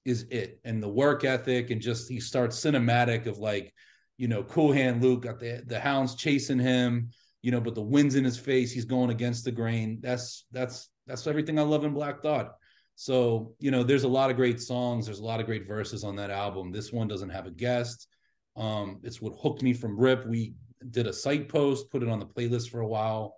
is 0.06 0.26
it. 0.32 0.60
And 0.64 0.82
the 0.82 0.90
work 0.90 1.24
ethic, 1.24 1.70
and 1.70 1.82
just 1.82 2.10
he 2.10 2.20
starts 2.20 2.60
cinematic 2.60 3.28
of 3.28 3.38
like, 3.38 3.74
you 4.18 4.28
know, 4.28 4.44
Cool 4.44 4.72
Hand 4.72 5.04
Luke 5.04 5.24
got 5.24 5.40
the 5.40 5.64
the 5.66 5.80
hounds 5.80 6.16
chasing 6.16 6.60
him 6.60 7.12
you 7.42 7.52
know, 7.52 7.62
but 7.62 7.76
the 7.76 7.82
wind's 7.82 8.16
in 8.16 8.24
his 8.24 8.38
face. 8.38 8.72
He's 8.72 8.86
going 8.86 9.10
against 9.10 9.46
the 9.46 9.52
grain. 9.52 10.00
That's 10.02 10.46
that's 10.52 10.90
that's 11.08 11.26
everything 11.28 11.58
I 11.58 11.64
love 11.64 11.86
in 11.86 11.94
Black 11.94 12.22
Thought. 12.22 12.56
So, 13.00 13.56
you 13.62 13.72
know, 13.72 13.82
there's 13.82 14.04
a 14.04 14.10
lot 14.10 14.30
of 14.30 14.36
great 14.36 14.60
songs. 14.60 15.06
There's 15.06 15.20
a 15.20 15.24
lot 15.24 15.40
of 15.40 15.46
great 15.46 15.66
verses 15.66 16.04
on 16.04 16.18
that 16.18 16.30
album. 16.30 16.70
This 16.70 16.92
one 16.92 17.08
doesn't 17.08 17.30
have 17.30 17.48
a 17.48 17.50
guest. 17.50 18.10
Um, 18.58 19.00
it's 19.04 19.22
what 19.22 19.40
hooked 19.42 19.64
me 19.64 19.72
from 19.72 19.98
Rip. 19.98 20.28
We 20.28 20.56
did 20.92 21.08
a 21.08 21.14
site 21.14 21.48
post, 21.48 21.92
put 21.92 22.04
it 22.04 22.10
on 22.10 22.20
the 22.20 22.26
playlist 22.26 22.70
for 22.70 22.82
a 22.82 22.88
while. 22.88 23.36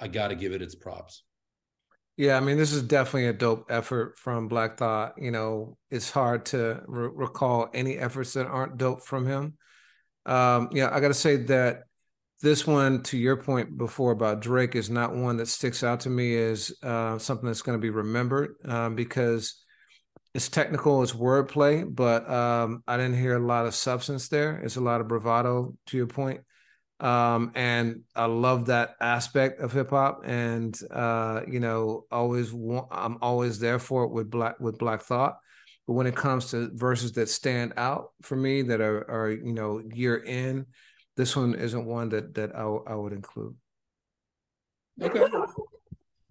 I 0.00 0.08
got 0.08 0.28
to 0.28 0.34
give 0.34 0.50
it 0.50 0.62
its 0.62 0.74
props. 0.74 1.22
Yeah, 2.16 2.36
I 2.36 2.40
mean, 2.40 2.58
this 2.58 2.72
is 2.72 2.82
definitely 2.82 3.28
a 3.28 3.32
dope 3.32 3.66
effort 3.70 4.18
from 4.18 4.48
Black 4.48 4.78
Thought. 4.78 5.14
You 5.16 5.30
know, 5.30 5.78
it's 5.92 6.10
hard 6.10 6.46
to 6.46 6.82
re- 6.88 7.10
recall 7.14 7.70
any 7.72 7.96
efforts 7.96 8.32
that 8.32 8.48
aren't 8.48 8.78
dope 8.78 9.04
from 9.04 9.26
him. 9.26 9.58
Um, 10.26 10.70
yeah, 10.72 10.92
I 10.92 10.98
got 10.98 11.08
to 11.08 11.14
say 11.14 11.36
that 11.36 11.84
this 12.42 12.66
one, 12.66 13.02
to 13.04 13.18
your 13.18 13.36
point 13.36 13.76
before 13.78 14.12
about 14.12 14.40
Drake, 14.40 14.74
is 14.74 14.90
not 14.90 15.14
one 15.14 15.36
that 15.38 15.48
sticks 15.48 15.82
out 15.82 16.00
to 16.00 16.10
me 16.10 16.36
as 16.36 16.72
uh, 16.82 17.18
something 17.18 17.46
that's 17.46 17.62
going 17.62 17.78
to 17.78 17.82
be 17.82 17.90
remembered 17.90 18.56
um, 18.66 18.94
because 18.94 19.64
it's 20.34 20.48
technical, 20.48 21.02
it's 21.02 21.12
wordplay, 21.12 21.84
but 21.88 22.28
um, 22.28 22.82
I 22.88 22.96
didn't 22.96 23.18
hear 23.18 23.36
a 23.36 23.46
lot 23.46 23.66
of 23.66 23.74
substance 23.74 24.28
there. 24.28 24.58
It's 24.58 24.76
a 24.76 24.80
lot 24.80 25.00
of 25.00 25.08
bravado, 25.08 25.74
to 25.86 25.96
your 25.96 26.08
point. 26.08 26.40
Um, 27.00 27.52
and 27.54 28.02
I 28.16 28.26
love 28.26 28.66
that 28.66 28.96
aspect 29.00 29.60
of 29.60 29.72
hip 29.72 29.90
hop, 29.90 30.22
and 30.24 30.78
uh, 30.90 31.42
you 31.46 31.60
know, 31.60 32.04
always 32.10 32.52
I'm 32.52 33.18
always 33.20 33.58
there 33.58 33.78
for 33.78 34.04
it 34.04 34.10
with 34.10 34.30
black 34.30 34.58
with 34.60 34.78
Black 34.78 35.02
Thought. 35.02 35.36
But 35.86 35.94
when 35.94 36.06
it 36.06 36.16
comes 36.16 36.50
to 36.50 36.70
verses 36.72 37.12
that 37.12 37.28
stand 37.28 37.74
out 37.76 38.12
for 38.22 38.36
me, 38.36 38.62
that 38.62 38.80
are, 38.80 39.08
are 39.10 39.30
you 39.30 39.52
know 39.52 39.82
year 39.92 40.16
in, 40.16 40.66
this 41.16 41.36
one 41.36 41.54
isn't 41.54 41.84
one 41.84 42.08
that 42.10 42.34
that 42.34 42.54
I, 42.54 42.62
I 42.62 42.94
would 42.94 43.12
include. 43.12 43.54
Okay. 45.00 45.24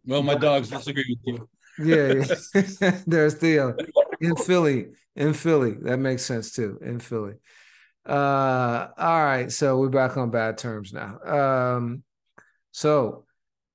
Well, 0.05 0.23
my 0.23 0.35
dogs 0.35 0.69
disagree 0.69 1.17
with 1.25 1.35
you. 1.35 1.49
yeah, 1.79 2.91
there's 3.07 3.35
Theo 3.35 3.75
in 4.19 4.35
Philly. 4.35 4.87
In 5.15 5.33
Philly, 5.33 5.75
that 5.81 5.97
makes 5.97 6.23
sense 6.23 6.51
too. 6.51 6.79
In 6.81 6.99
Philly. 6.99 7.35
Uh, 8.05 8.87
all 8.97 9.23
right, 9.23 9.51
so 9.51 9.77
we're 9.77 9.89
back 9.89 10.17
on 10.17 10.29
bad 10.29 10.57
terms 10.57 10.91
now. 10.91 11.19
Um, 11.23 12.03
so 12.71 13.25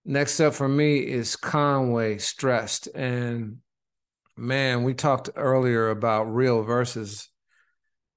next 0.04 0.38
up 0.40 0.54
for 0.54 0.68
me 0.68 0.98
is 0.98 1.36
Conway 1.36 2.18
stressed, 2.18 2.88
and 2.94 3.58
man, 4.36 4.82
we 4.82 4.94
talked 4.94 5.30
earlier 5.34 5.88
about 5.88 6.24
real 6.24 6.62
verses. 6.62 7.28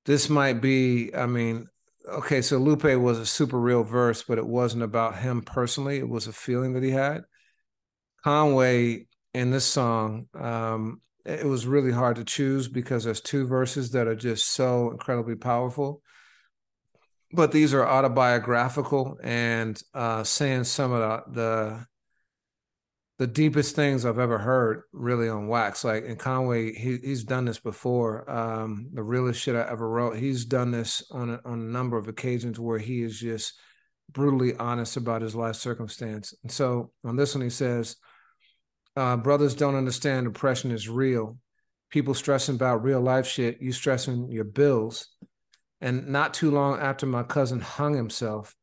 This 0.06 0.30
might 0.30 0.62
be, 0.62 1.14
I 1.16 1.28
mean, 1.28 1.68
okay, 2.08 2.42
so 2.42 2.58
Lupe 2.58 2.84
was 2.84 3.20
a 3.20 3.26
super 3.26 3.60
real 3.60 3.84
verse, 3.84 4.24
but 4.24 4.38
it 4.38 4.46
wasn't 4.46 4.84
about 4.84 5.18
him 5.18 5.42
personally. 5.42 5.98
It 5.98 6.10
was 6.10 6.28
a 6.28 6.34
feeling 6.34 6.74
that 6.74 6.84
he 6.84 6.92
had. 6.92 7.24
Conway 8.24 9.08
in 9.34 9.52
this 9.52 9.66
song, 9.66 10.28
um, 10.34 11.02
it 11.26 11.46
was 11.46 11.68
really 11.68 11.92
hard 11.92 12.18
to 12.18 12.24
choose 12.24 12.68
because 12.68 13.04
there's 13.04 13.22
two 13.22 13.48
verses 13.48 13.92
that 13.92 14.08
are 14.08 14.16
just 14.16 14.50
so 14.50 14.92
incredibly 14.92 15.36
powerful. 15.36 16.02
But 17.34 17.52
these 17.52 17.74
are 17.74 17.88
autobiographical 17.88 19.18
and 19.24 19.82
uh, 19.94 20.24
saying 20.24 20.66
some 20.66 20.92
of 20.92 21.00
the, 21.00 21.34
the 21.34 21.86
the 23.22 23.28
deepest 23.28 23.76
things 23.76 24.04
I've 24.04 24.18
ever 24.18 24.40
heard 24.40 24.82
really 24.92 25.30
on 25.30 25.48
wax. 25.48 25.84
Like 25.84 26.06
in 26.06 26.16
Conway, 26.16 26.74
he, 26.74 26.98
he's 26.98 27.24
done 27.24 27.46
this 27.46 27.60
before. 27.60 28.28
Um, 28.28 28.90
the 28.94 29.04
realest 29.04 29.40
shit 29.40 29.56
I 29.56 29.62
ever 29.70 29.88
wrote. 29.88 30.18
He's 30.18 30.44
done 30.44 30.72
this 30.72 31.04
on 31.12 31.30
a, 31.30 31.40
on 31.46 31.60
a 31.60 31.72
number 31.72 32.00
of 32.00 32.08
occasions 32.08 32.60
where 32.60 32.80
he 32.80 33.04
is 33.04 33.20
just 33.20 33.60
brutally 34.12 34.56
honest 34.56 34.98
about 34.98 35.22
his 35.22 35.36
life 35.36 35.56
circumstance. 35.56 36.34
And 36.42 36.52
so 36.52 36.94
on 37.04 37.16
this 37.16 37.36
one, 37.36 37.44
he 37.44 37.52
says, 37.52 37.96
uh, 38.96 39.18
"Brothers 39.18 39.54
don't 39.54 39.76
understand 39.76 40.26
depression 40.26 40.72
is 40.72 40.90
real. 40.90 41.38
People 41.92 42.16
stressing 42.16 42.56
about 42.56 42.84
real 42.84 43.02
life 43.02 43.28
shit. 43.28 43.62
You 43.62 43.72
stressing 43.72 44.32
your 44.32 44.46
bills." 44.46 45.10
And 45.80 46.08
not 46.08 46.34
too 46.34 46.50
long 46.50 46.80
after 46.80 47.06
my 47.06 47.22
cousin 47.22 47.60
hung 47.60 47.94
himself, 47.94 48.56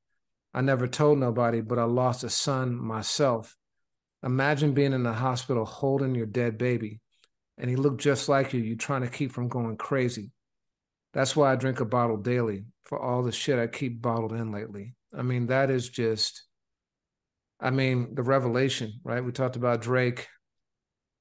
I 0.53 0.63
never 0.63 0.89
told 0.89 1.21
nobody, 1.21 1.61
but 1.61 1.79
I 1.79 1.85
lost 1.85 2.25
a 2.25 2.29
son 2.29 2.75
myself 2.75 3.57
Imagine 4.23 4.73
being 4.73 4.93
in 4.93 5.03
the 5.03 5.13
hospital 5.13 5.65
holding 5.65 6.15
your 6.15 6.27
dead 6.27 6.59
baby 6.59 7.01
and 7.59 7.69
he 7.69 7.77
looked 7.77 8.01
just 8.01 8.29
like 8.29 8.53
you, 8.53 8.61
you 8.61 8.77
trying 8.77 9.03
to 9.03 9.09
keep 9.09 9.33
from 9.33 9.49
going 9.49 9.77
crazy. 9.77 10.31
That's 11.13 11.35
why 11.35 11.53
I 11.53 11.57
drink 11.57 11.81
a 11.81 11.85
bottle 11.85 12.17
daily 12.17 12.65
for 12.85 12.99
all 12.99 13.23
the 13.23 13.33
shit 13.33 13.59
I 13.59 13.67
keep 13.67 14.01
bottled 14.01 14.33
in 14.33 14.53
lately. 14.53 14.95
I 15.17 15.23
mean, 15.23 15.47
that 15.47 15.71
is 15.71 15.89
just, 15.89 16.45
I 17.61 17.71
mean, 17.71 18.15
the 18.15 18.23
revelation, 18.23 19.01
right? 19.03 19.25
We 19.25 19.33
talked 19.33 19.57
about 19.57 19.83
Drake 19.83 20.29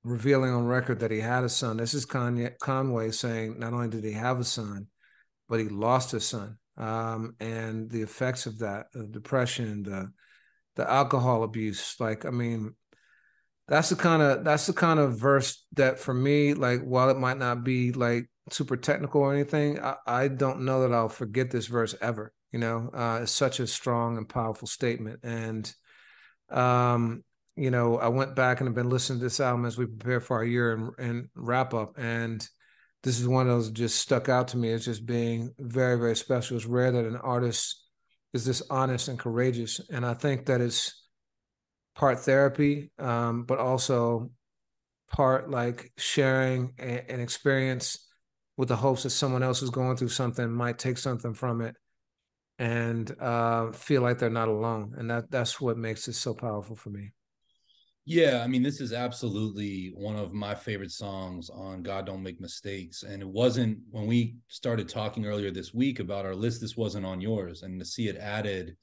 revealing 0.04 0.52
on 0.52 0.68
record 0.68 1.00
that 1.00 1.12
he 1.12 1.20
had 1.20 1.44
a 1.44 1.50
son. 1.50 1.78
This 1.78 1.94
is 1.94 2.06
Kanye, 2.06 2.58
Conway 2.60 3.12
saying 3.12 3.60
not 3.60 3.74
only 3.74 3.90
did 3.90 4.04
he 4.04 4.14
have 4.14 4.40
a 4.40 4.44
son, 4.44 4.88
but 5.50 5.60
he 5.60 5.68
lost 5.68 6.14
a 6.14 6.20
son. 6.20 6.58
Um, 6.78 7.36
and 7.40 7.90
the 7.90 8.02
effects 8.02 8.46
of 8.46 8.60
that, 8.60 8.88
the 8.94 9.08
depression, 9.08 9.84
the 9.84 10.12
the 10.76 10.90
alcohol 10.90 11.42
abuse. 11.42 11.96
Like, 12.00 12.24
I 12.24 12.30
mean, 12.30 12.76
that's 13.68 13.90
the 13.90 13.96
kind 13.96 14.22
of 14.22 14.44
that's 14.44 14.68
the 14.68 14.74
kind 14.74 15.00
of 15.00 15.20
verse 15.20 15.66
that 15.74 16.00
for 16.00 16.14
me 16.14 16.54
like 16.54 16.82
while 16.82 17.10
it 17.10 17.18
might 17.18 17.38
not 17.38 17.64
be 17.64 17.92
like 17.92 18.30
super 18.50 18.78
technical 18.78 19.22
or 19.22 19.34
anything 19.34 19.80
i, 19.80 19.96
I 20.06 20.28
don't 20.30 20.62
know 20.62 20.82
that 20.82 20.94
i'll 20.94 21.10
forget 21.10 21.52
this 21.52 21.68
verse 21.68 21.94
ever 22.02 22.32
you 22.52 22.60
know? 22.60 22.90
Uh, 22.94 23.20
it's 23.24 23.32
such 23.32 23.60
a 23.60 23.68
strong 23.68 24.18
and 24.18 24.28
powerful 24.28 24.68
statement. 24.68 25.20
And 25.24 25.72
um 26.50 27.26
you 27.58 27.70
know 27.70 27.98
i 27.98 28.08
went 28.08 28.34
back 28.34 28.62
and 28.62 28.68
have 28.70 28.76
been 28.76 28.90
listening 28.90 29.20
to 29.20 29.26
this 29.26 29.42
album 29.42 29.66
as 29.66 29.78
we 29.78 29.86
prepare 29.86 30.22
for 30.22 30.38
our 30.38 30.46
year 30.46 30.72
and, 30.72 30.92
and 30.98 31.30
wrap 31.36 31.74
up. 31.74 31.98
And 31.98 32.48
this 33.04 33.20
is 33.20 33.28
one 33.28 33.48
of 33.48 33.54
those 33.54 33.70
just 33.70 34.00
stuck 34.00 34.30
out 34.30 34.50
to 34.50 34.58
me 34.58 34.72
as 34.72 34.86
just 34.86 35.06
being 35.06 35.54
very 35.60 36.00
very 36.00 36.16
special. 36.16 36.56
It's 36.56 36.66
rare 36.66 36.92
that 36.92 37.06
an 37.06 37.18
artist 37.18 37.84
is 38.34 38.46
this 38.46 38.62
honest 38.70 39.08
and 39.10 39.20
courageous. 39.20 39.82
And 39.90 40.06
i 40.06 40.14
think 40.14 40.46
that 40.46 40.62
is 40.62 40.94
part 41.98 42.20
therapy, 42.20 42.92
um, 43.00 43.44
but 43.44 43.58
also 43.58 44.30
part 45.10 45.50
like 45.50 45.92
sharing 45.98 46.74
a, 46.80 47.12
an 47.12 47.20
experience 47.20 48.08
with 48.56 48.70
the 48.70 48.76
hopes 48.76 49.04
that 49.04 49.10
someone 49.10 49.42
else 49.42 49.60
who's 49.60 49.72
going 49.72 49.98
through 49.98 50.10
something 50.10 50.50
might 50.50 50.78
take 50.78 50.98
something 51.00 51.34
from 51.34 51.62
it 51.62 51.76
and 52.60 53.16
uh, 53.20 53.72
feel 53.72 54.04
like 54.04 54.20
they're 54.20 54.30
not 54.30 54.48
alone. 54.48 54.94
And 54.96 55.10
that 55.10 55.32
that's 55.32 55.60
what 55.60 55.78
makes 55.78 56.08
it 56.08 56.14
so 56.14 56.36
powerful 56.36 56.76
for 56.76 56.92
me. 56.92 57.14
Yeah, 58.06 58.42
I 58.44 58.48
mean, 58.48 58.64
this 58.64 58.80
is 58.80 58.94
absolutely 58.94 59.92
one 59.96 60.16
of 60.16 60.34
my 60.34 60.54
favorite 60.54 60.92
songs 60.92 61.50
on 61.50 61.82
God 61.82 62.06
Don't 62.06 62.24
Make 62.24 62.40
Mistakes. 62.40 63.04
And 63.04 63.22
it 63.24 63.28
wasn't 63.28 63.80
when 63.90 64.06
we 64.06 64.38
started 64.48 64.88
talking 64.88 65.26
earlier 65.26 65.52
this 65.52 65.74
week 65.74 66.00
about 66.00 66.26
our 66.26 66.36
list, 66.36 66.62
this 66.62 66.78
wasn't 66.78 67.06
on 67.08 67.22
yours. 67.22 67.64
And 67.64 67.80
to 67.80 67.86
see 67.86 68.08
it 68.08 68.18
added 68.18 68.78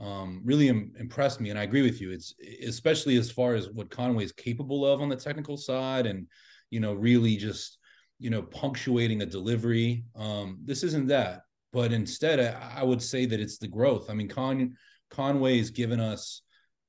um, 0.00 0.40
really 0.44 0.68
Im- 0.68 0.92
impressed 0.98 1.40
me. 1.40 1.50
And 1.50 1.58
I 1.58 1.64
agree 1.64 1.82
with 1.82 2.00
you. 2.00 2.10
It's 2.10 2.34
especially 2.66 3.16
as 3.16 3.30
far 3.30 3.54
as 3.54 3.68
what 3.70 3.90
Conway 3.90 4.24
is 4.24 4.32
capable 4.32 4.86
of 4.86 5.00
on 5.00 5.08
the 5.08 5.16
technical 5.16 5.56
side, 5.56 6.06
and 6.06 6.26
you 6.70 6.80
know, 6.80 6.94
really 6.94 7.36
just 7.36 7.78
you 8.18 8.30
know 8.30 8.42
punctuating 8.42 9.22
a 9.22 9.26
delivery. 9.26 10.04
Um, 10.16 10.58
this 10.64 10.82
isn't 10.82 11.08
that, 11.08 11.42
but 11.72 11.92
instead, 11.92 12.40
I, 12.40 12.80
I, 12.80 12.82
would 12.82 13.02
say 13.02 13.26
that 13.26 13.40
it's 13.40 13.58
the 13.58 13.68
growth. 13.68 14.08
I 14.10 14.14
mean, 14.14 14.28
Con 14.28 14.76
has 15.14 15.70
given 15.70 16.00
us 16.00 16.42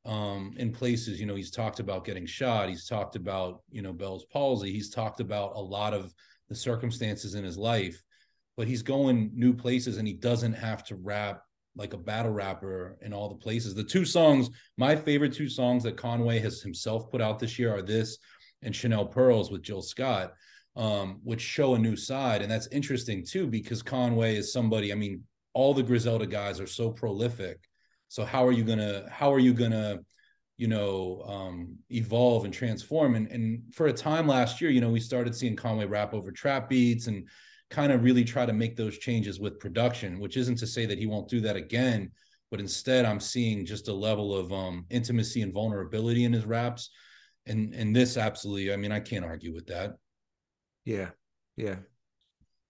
um, 0.05 0.53
in 0.57 0.71
places. 0.71 1.19
You 1.19 1.25
know, 1.25 1.35
he's 1.35 1.51
talked 1.51 1.79
about 1.79 2.05
getting 2.05 2.25
shot. 2.25 2.69
He's 2.69 2.87
talked 2.87 3.17
about 3.17 3.61
you 3.69 3.81
know 3.81 3.91
Bell's 3.91 4.25
palsy. 4.25 4.71
He's 4.71 4.89
talked 4.89 5.19
about 5.19 5.53
a 5.55 5.61
lot 5.61 5.93
of 5.93 6.13
the 6.47 6.55
circumstances 6.55 7.35
in 7.35 7.43
his 7.43 7.57
life, 7.57 8.01
but 8.55 8.67
he's 8.67 8.83
going 8.83 9.31
new 9.33 9.53
places, 9.53 9.97
and 9.97 10.07
he 10.07 10.13
doesn't 10.13 10.53
have 10.53 10.85
to 10.85 10.95
rap 10.95 11.41
like 11.75 11.93
a 11.93 11.97
battle 11.97 12.31
rapper 12.31 12.97
in 13.01 13.13
all 13.13 13.29
the 13.29 13.35
places. 13.35 13.73
The 13.73 13.83
two 13.83 14.05
songs, 14.05 14.49
my 14.77 14.95
favorite 14.95 15.33
two 15.33 15.49
songs 15.49 15.83
that 15.83 15.97
Conway 15.97 16.39
has 16.39 16.61
himself 16.61 17.09
put 17.09 17.21
out 17.21 17.39
this 17.39 17.57
year 17.57 17.73
are 17.73 17.81
this 17.81 18.17
and 18.61 18.75
Chanel 18.75 19.05
Pearls 19.05 19.51
with 19.51 19.63
Jill 19.63 19.81
Scott, 19.81 20.33
um, 20.75 21.19
which 21.23 21.41
show 21.41 21.75
a 21.75 21.79
new 21.79 21.95
side. 21.95 22.41
And 22.41 22.51
that's 22.51 22.67
interesting 22.67 23.25
too, 23.25 23.47
because 23.47 23.81
Conway 23.81 24.35
is 24.35 24.51
somebody, 24.53 24.91
I 24.91 24.95
mean, 24.95 25.23
all 25.53 25.73
the 25.73 25.83
Griselda 25.83 26.27
guys 26.27 26.59
are 26.59 26.67
so 26.67 26.91
prolific. 26.91 27.59
So 28.07 28.25
how 28.25 28.45
are 28.45 28.51
you 28.51 28.63
gonna, 28.63 29.05
how 29.09 29.33
are 29.33 29.39
you 29.39 29.53
gonna, 29.53 29.99
you 30.57 30.67
know, 30.67 31.23
um, 31.25 31.77
evolve 31.89 32.45
and 32.45 32.53
transform? 32.53 33.15
And 33.15 33.27
and 33.31 33.73
for 33.73 33.87
a 33.87 33.93
time 33.93 34.27
last 34.27 34.61
year, 34.61 34.69
you 34.69 34.81
know, 34.81 34.89
we 34.89 34.99
started 34.99 35.35
seeing 35.35 35.55
Conway 35.55 35.85
rap 35.85 36.13
over 36.13 36.31
trap 36.31 36.69
beats 36.69 37.07
and 37.07 37.27
kind 37.71 37.91
of 37.91 38.03
really 38.03 38.23
try 38.23 38.45
to 38.45 38.53
make 38.53 38.75
those 38.75 38.97
changes 38.97 39.39
with 39.39 39.59
production, 39.59 40.19
which 40.19 40.37
isn't 40.37 40.57
to 40.57 40.67
say 40.67 40.85
that 40.85 40.99
he 40.99 41.07
won't 41.07 41.29
do 41.29 41.41
that 41.41 41.55
again, 41.55 42.11
but 42.51 42.59
instead 42.59 43.05
I'm 43.05 43.19
seeing 43.19 43.65
just 43.65 43.87
a 43.87 43.93
level 43.93 44.35
of 44.35 44.51
um, 44.53 44.85
intimacy 44.89 45.41
and 45.41 45.53
vulnerability 45.53 46.25
in 46.25 46.33
his 46.33 46.45
raps. 46.45 46.91
And 47.47 47.73
and 47.73 47.95
this 47.95 48.17
absolutely, 48.17 48.71
I 48.71 48.75
mean, 48.75 48.91
I 48.91 48.99
can't 48.99 49.25
argue 49.25 49.53
with 49.53 49.67
that. 49.67 49.95
Yeah. 50.85 51.09
Yeah. 51.57 51.77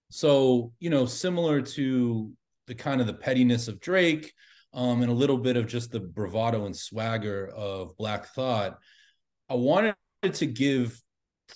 So, 0.09 0.71
you 0.79 0.89
know, 0.89 1.05
similar 1.05 1.61
to 1.61 2.31
the 2.67 2.75
kind 2.75 3.01
of 3.01 3.07
the 3.07 3.13
pettiness 3.13 3.67
of 3.67 3.81
Drake, 3.81 4.31
um, 4.73 5.01
and 5.01 5.11
a 5.11 5.15
little 5.15 5.37
bit 5.37 5.57
of 5.57 5.67
just 5.67 5.91
the 5.91 5.99
bravado 5.99 6.65
and 6.65 6.75
swagger 6.75 7.47
of 7.47 7.97
Black 7.97 8.27
Thought, 8.27 8.77
I 9.49 9.55
wanted 9.55 9.95
to 10.23 10.45
give 10.45 11.01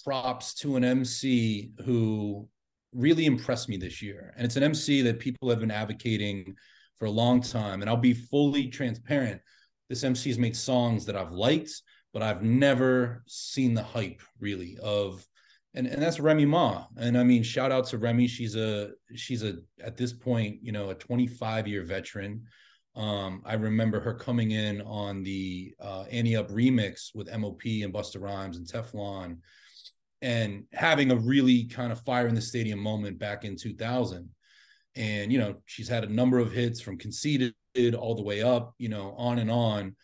props 0.03 0.53
to 0.55 0.75
an 0.75 0.83
MC 0.83 1.71
who 1.85 2.49
really 2.95 3.25
impressed 3.25 3.69
me 3.69 3.77
this 3.77 4.01
year. 4.01 4.33
And 4.35 4.45
it's 4.45 4.55
an 4.55 4.63
MC 4.63 5.01
that 5.03 5.19
people 5.19 5.49
have 5.49 5.59
been 5.59 5.71
advocating 5.71 6.55
for 6.97 7.05
a 7.05 7.11
long 7.11 7.41
time. 7.41 7.81
And 7.81 7.89
I'll 7.89 7.97
be 7.97 8.13
fully 8.13 8.67
transparent. 8.67 9.41
This 9.89 10.03
MC 10.03 10.29
has 10.29 10.39
made 10.39 10.55
songs 10.55 11.05
that 11.05 11.15
I've 11.15 11.31
liked, 11.31 11.81
but 12.13 12.23
I've 12.23 12.41
never 12.41 13.23
seen 13.27 13.73
the 13.73 13.83
hype 13.83 14.21
really 14.39 14.77
of 14.81 15.25
and, 15.75 15.87
and 15.87 16.01
that's 16.01 16.19
Remy 16.19 16.45
Ma. 16.45 16.85
And 16.97 17.17
I 17.17 17.23
mean, 17.23 17.43
shout 17.43 17.71
out 17.71 17.85
to 17.87 17.97
Remy. 17.97 18.27
She's 18.27 18.55
a 18.55 18.91
she's 19.15 19.43
a 19.43 19.57
at 19.83 19.97
this 19.97 20.13
point, 20.13 20.59
you 20.61 20.71
know, 20.71 20.89
a 20.89 20.95
25 20.95 21.67
year 21.67 21.83
veteran. 21.83 22.43
Um, 22.95 23.41
I 23.45 23.55
remember 23.55 23.99
her 23.99 24.13
coming 24.13 24.51
in 24.51 24.81
on 24.81 25.21
the 25.21 25.75
uh, 25.81 26.05
Ante 26.09 26.37
Up 26.37 26.49
remix 26.49 27.13
with 27.13 27.27
MOP 27.37 27.61
and 27.65 27.93
Busta 27.93 28.21
Rhymes 28.21 28.55
and 28.55 28.65
Teflon 28.65 29.39
and 30.21 30.63
having 30.73 31.11
a 31.11 31.15
really 31.15 31.65
kind 31.65 31.91
of 31.91 32.01
fire 32.01 32.27
in 32.27 32.35
the 32.35 32.41
stadium 32.41 32.79
moment 32.79 33.19
back 33.19 33.43
in 33.45 33.55
2000 33.55 34.29
and 34.95 35.31
you 35.31 35.37
know 35.37 35.55
she's 35.65 35.89
had 35.89 36.03
a 36.03 36.11
number 36.11 36.39
of 36.39 36.51
hits 36.51 36.81
from 36.81 36.97
Conceited 36.97 37.53
all 37.97 38.15
the 38.15 38.23
way 38.23 38.41
up 38.41 38.73
you 38.77 38.89
know 38.89 39.13
on 39.17 39.39
and 39.39 39.51
on. 39.51 39.95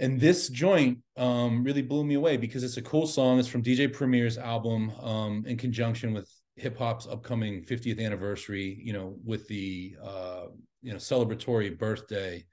And 0.00 0.20
this 0.20 0.48
joint 0.48 0.98
um, 1.16 1.62
really 1.62 1.82
blew 1.82 2.04
me 2.04 2.14
away 2.14 2.36
because 2.36 2.64
it's 2.64 2.78
a 2.78 2.82
cool 2.82 3.06
song. 3.06 3.38
It's 3.38 3.48
from 3.48 3.62
dj 3.62 3.92
premier's 3.92 4.38
album 4.38 4.90
um, 5.00 5.44
in 5.46 5.56
conjunction 5.56 6.12
with 6.12 6.30
hip 6.56 6.78
hop's 6.78 7.06
upcoming 7.08 7.64
50th 7.64 8.00
anniversary 8.00 8.80
you 8.80 8.92
know 8.92 9.16
with 9.24 9.48
the 9.48 9.96
uh, 10.02 10.44
you 10.82 10.92
know 10.92 10.98
celebratory 10.98 11.76
birthday. 11.76 12.44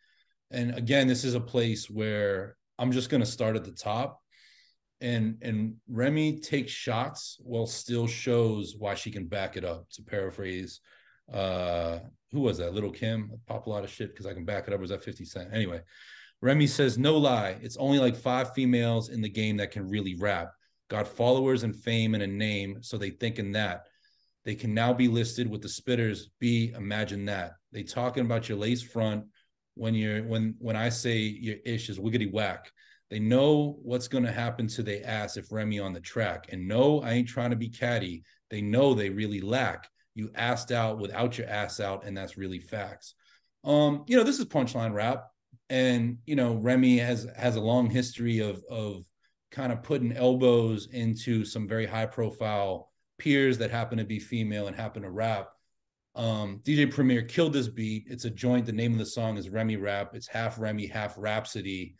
And 0.50 0.76
again 0.76 1.08
this 1.08 1.24
is 1.24 1.36
a 1.36 1.40
place 1.40 1.90
where 1.90 2.58
i'm 2.78 2.92
just 2.92 3.10
going 3.10 3.22
to 3.22 3.28
start 3.28 3.56
at 3.56 3.64
the 3.64 3.72
top 3.72 4.21
and 5.02 5.38
and 5.42 5.76
Remy 5.90 6.40
takes 6.40 6.72
shots 6.72 7.38
while 7.42 7.66
still 7.66 8.08
shows 8.08 8.76
why 8.78 8.94
she 8.94 9.12
can 9.12 9.26
back 9.26 9.58
it 9.58 9.66
up. 9.66 9.90
To 9.94 10.04
paraphrase, 10.04 10.80
uh, 11.32 12.00
who 12.32 12.42
was 12.42 12.60
that? 12.60 12.74
Little 12.74 12.92
Kim. 12.92 13.32
I 13.34 13.38
pop 13.52 13.68
a 13.68 13.70
lot 13.70 13.84
of 13.84 13.90
shit 13.90 14.10
because 14.10 14.26
I 14.26 14.34
can 14.34 14.46
back 14.46 14.68
it 14.68 14.74
up. 14.74 14.80
was 14.80 14.92
that 14.92 15.04
50 15.04 15.26
Cent? 15.26 15.50
Anyway, 15.54 15.82
Remy 16.42 16.68
says, 16.68 16.98
no 16.98 17.18
lie, 17.18 17.58
it's 17.62 17.78
only 17.78 18.00
like 18.00 18.16
five 18.16 18.54
females 18.54 19.10
in 19.10 19.22
the 19.22 19.30
game 19.30 19.58
that 19.58 19.72
can 19.72 19.90
really 19.90 20.16
rap. 20.16 20.52
Got 20.90 21.08
followers 21.08 21.64
and 21.64 21.76
fame 21.76 22.14
and 22.16 22.24
a 22.24 22.28
name, 22.28 22.78
so 22.82 22.98
they 22.98 23.12
thinking 23.12 23.52
that. 23.54 23.86
They 24.44 24.56
can 24.56 24.74
now 24.74 24.92
be 24.92 25.08
listed 25.08 25.50
with 25.50 25.62
the 25.62 25.68
spitters. 25.68 26.24
B, 26.40 26.74
imagine 26.76 27.26
that. 27.26 27.54
They 27.72 27.84
talking 27.84 28.26
about 28.26 28.50
your 28.50 28.58
lace 28.58 28.82
front 28.82 29.26
when 29.76 29.94
you're 29.94 30.24
when 30.24 30.56
when 30.60 30.76
I 30.76 30.90
say 30.90 31.18
your 31.18 31.58
ish 31.64 31.90
is 31.90 32.00
wiggity 32.00 32.32
whack 32.32 32.72
They 33.12 33.20
know 33.20 33.78
what's 33.84 34.08
going 34.08 34.24
to 34.24 34.32
happen 34.32 34.68
to 34.68 34.82
their 34.82 35.06
ass 35.06 35.36
if 35.36 35.52
Remy 35.52 35.80
on 35.80 35.92
the 35.92 36.00
track. 36.00 36.48
And 36.50 36.66
no, 36.66 37.02
I 37.02 37.12
ain't 37.12 37.28
trying 37.28 37.50
to 37.50 37.58
be 37.58 37.68
catty. 37.68 38.24
They 38.50 38.62
know 38.62 38.94
they 38.94 39.10
really 39.10 39.42
lack. 39.42 39.90
You 40.16 40.32
asked 40.34 40.72
out 40.72 40.98
without 40.98 41.38
your 41.38 41.48
ass 41.48 41.82
out, 41.82 42.06
and 42.06 42.18
that's 42.18 42.38
really 42.38 42.60
facts. 42.60 43.14
Um, 43.66 44.06
you 44.08 44.16
know, 44.16 44.24
this 44.24 44.40
is 44.40 44.46
punchline 44.46 44.94
rap, 44.94 45.26
and 45.70 46.20
you 46.26 46.38
know, 46.38 46.56
Remy 46.56 47.00
has 47.00 47.28
has 47.38 47.58
a 47.58 47.62
long 47.62 47.90
history 47.90 48.40
of 48.40 48.64
of 48.70 49.04
kind 49.52 49.74
of 49.74 49.84
putting 49.84 50.14
elbows 50.14 50.88
into 50.92 51.44
some 51.44 51.68
very 51.68 51.86
high 51.86 52.06
profile 52.06 52.92
peers 53.20 53.58
that 53.58 53.72
happen 53.72 53.98
to 53.98 54.06
be 54.06 54.20
female 54.20 54.68
and 54.68 54.76
happen 54.76 55.04
to 55.04 55.12
rap. 55.12 55.50
Um, 56.16 56.62
DJ 56.64 56.90
Premier 56.92 57.24
killed 57.24 57.54
this 57.54 57.68
beat. 57.68 58.06
It's 58.08 58.26
a 58.26 58.30
joint. 58.30 58.66
The 58.66 58.72
name 58.72 58.94
of 58.94 59.00
the 59.00 59.06
song 59.06 59.38
is 59.38 59.50
Remy 59.50 59.76
Rap. 59.78 60.12
It's 60.14 60.28
half 60.28 60.60
Remy, 60.60 60.88
half 60.88 61.16
Rapsody. 61.18 61.96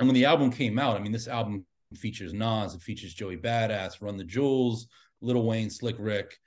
And 0.00 0.08
when 0.08 0.14
the 0.14 0.24
album 0.24 0.50
came 0.50 0.78
out, 0.78 0.96
I 0.96 1.00
mean, 1.00 1.12
this 1.12 1.28
album 1.28 1.66
features 1.94 2.32
Nas, 2.32 2.74
it 2.74 2.80
features 2.80 3.12
Joey 3.12 3.36
Badass, 3.36 4.00
Run 4.00 4.16
the 4.16 4.24
Jewels, 4.24 4.86
Lil 5.20 5.42
Wayne, 5.42 5.68
Slick 5.68 5.96
Rick. 5.98 6.38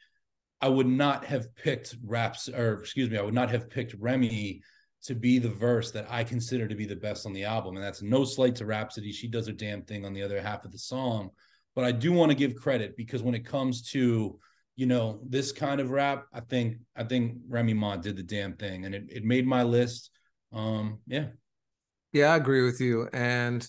I 0.59 0.69
would 0.69 0.87
not 0.87 1.23
have 1.25 1.55
picked 1.55 1.95
raps, 2.03 2.49
or 2.49 2.79
excuse 2.79 3.11
me, 3.11 3.17
I 3.17 3.21
would 3.21 3.33
not 3.33 3.51
have 3.51 3.69
picked 3.69 3.93
Remy 3.93 4.63
to 5.03 5.13
be 5.13 5.37
the 5.37 5.49
verse 5.49 5.91
that 5.91 6.07
I 6.09 6.23
consider 6.23 6.67
to 6.67 6.75
be 6.75 6.85
the 6.85 6.95
best 6.95 7.27
on 7.27 7.33
the 7.33 7.43
album. 7.43 7.75
And 7.75 7.85
that's 7.85 8.01
no 8.01 8.23
slight 8.23 8.55
to 8.55 8.65
Rapsody. 8.65 9.11
She 9.11 9.27
does 9.27 9.45
her 9.45 9.53
damn 9.53 9.83
thing 9.83 10.03
on 10.03 10.13
the 10.13 10.23
other 10.23 10.41
half 10.41 10.65
of 10.65 10.71
the 10.71 10.79
song. 10.79 11.29
But 11.75 11.85
I 11.85 11.91
do 11.91 12.11
want 12.11 12.31
to 12.31 12.37
give 12.37 12.55
credit 12.55 12.97
because 12.97 13.21
when 13.21 13.35
it 13.35 13.45
comes 13.45 13.83
to, 13.91 14.39
you 14.75 14.85
know, 14.87 15.19
this 15.27 15.51
kind 15.51 15.79
of 15.79 15.91
rap, 15.91 16.25
I 16.33 16.39
think 16.39 16.77
I 16.95 17.03
think 17.03 17.37
Remy 17.47 17.73
Ma 17.73 17.97
did 17.97 18.15
the 18.15 18.23
damn 18.23 18.53
thing 18.53 18.85
and 18.85 18.95
it, 18.95 19.03
it 19.09 19.23
made 19.23 19.45
my 19.45 19.61
list. 19.61 20.09
Um, 20.51 20.99
yeah. 21.05 21.27
Yeah, 22.13 22.31
I 22.31 22.37
agree 22.37 22.63
with 22.63 22.79
you. 22.79 23.09
And 23.11 23.67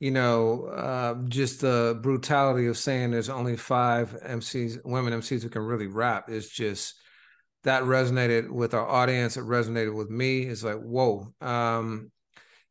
you 0.00 0.10
know, 0.10 0.64
uh, 0.64 1.14
just 1.28 1.60
the 1.60 1.98
brutality 2.02 2.66
of 2.66 2.78
saying 2.78 3.10
there's 3.10 3.28
only 3.28 3.56
five 3.56 4.16
MCs, 4.24 4.78
women 4.82 5.12
MCs 5.12 5.42
who 5.42 5.50
can 5.50 5.62
really 5.62 5.86
rap 5.86 6.30
is 6.30 6.48
just 6.48 6.94
that 7.64 7.82
resonated 7.82 8.48
with 8.48 8.72
our 8.72 8.86
audience. 8.88 9.36
It 9.36 9.44
resonated 9.44 9.94
with 9.94 10.08
me. 10.08 10.40
It's 10.42 10.64
like, 10.64 10.78
whoa. 10.80 11.34
Um, 11.42 12.10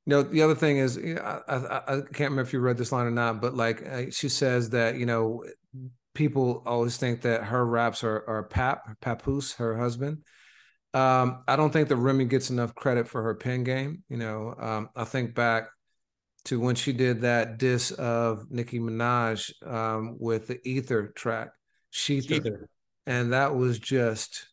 you 0.08 0.12
know, 0.12 0.24
the 0.24 0.42
other 0.42 0.56
thing 0.56 0.78
is, 0.78 0.98
I, 0.98 1.40
I, 1.48 1.78
I, 1.78 1.96
can't 2.02 2.32
remember 2.32 2.42
if 2.42 2.52
you 2.52 2.62
read 2.62 2.80
this 2.80 2.92
line 2.92 3.06
or 3.06 3.12
not, 3.12 3.42
but 3.42 3.56
like 3.56 3.88
uh, 3.88 4.06
she 4.10 4.28
says 4.28 4.72
that, 4.72 4.98
you 4.98 5.06
know, 5.06 5.44
people 6.16 6.64
always 6.66 6.98
think 6.98 7.22
that 7.22 7.44
her 7.44 7.64
raps 7.64 8.04
are, 8.04 8.24
are 8.28 8.44
Pap, 8.44 9.00
Papoose, 9.02 9.54
her 9.54 9.78
husband. 9.78 10.24
Um, 10.94 11.44
I 11.48 11.56
don't 11.56 11.72
think 11.72 11.90
that 11.90 11.98
Remy 11.98 12.26
gets 12.26 12.50
enough 12.50 12.74
credit 12.74 13.08
for 13.08 13.22
her 13.22 13.36
pen 13.36 13.64
game. 13.64 14.04
You 14.10 14.18
know, 14.18 14.56
um, 14.58 14.90
I 14.96 15.04
think 15.04 15.36
back 15.36 15.70
to 16.46 16.60
when 16.60 16.76
she 16.76 16.94
did 16.94 17.22
that 17.22 17.58
diss 17.60 17.92
of 17.92 18.50
Nicki 18.50 18.80
Minaj 18.80 19.52
um, 19.68 20.18
with 20.20 20.48
the 20.48 20.60
Ether 20.68 21.14
track, 21.16 21.50
Sheether. 21.94 22.66
And 23.06 23.34
that 23.34 23.56
was 23.56 23.78
just, 23.78 24.48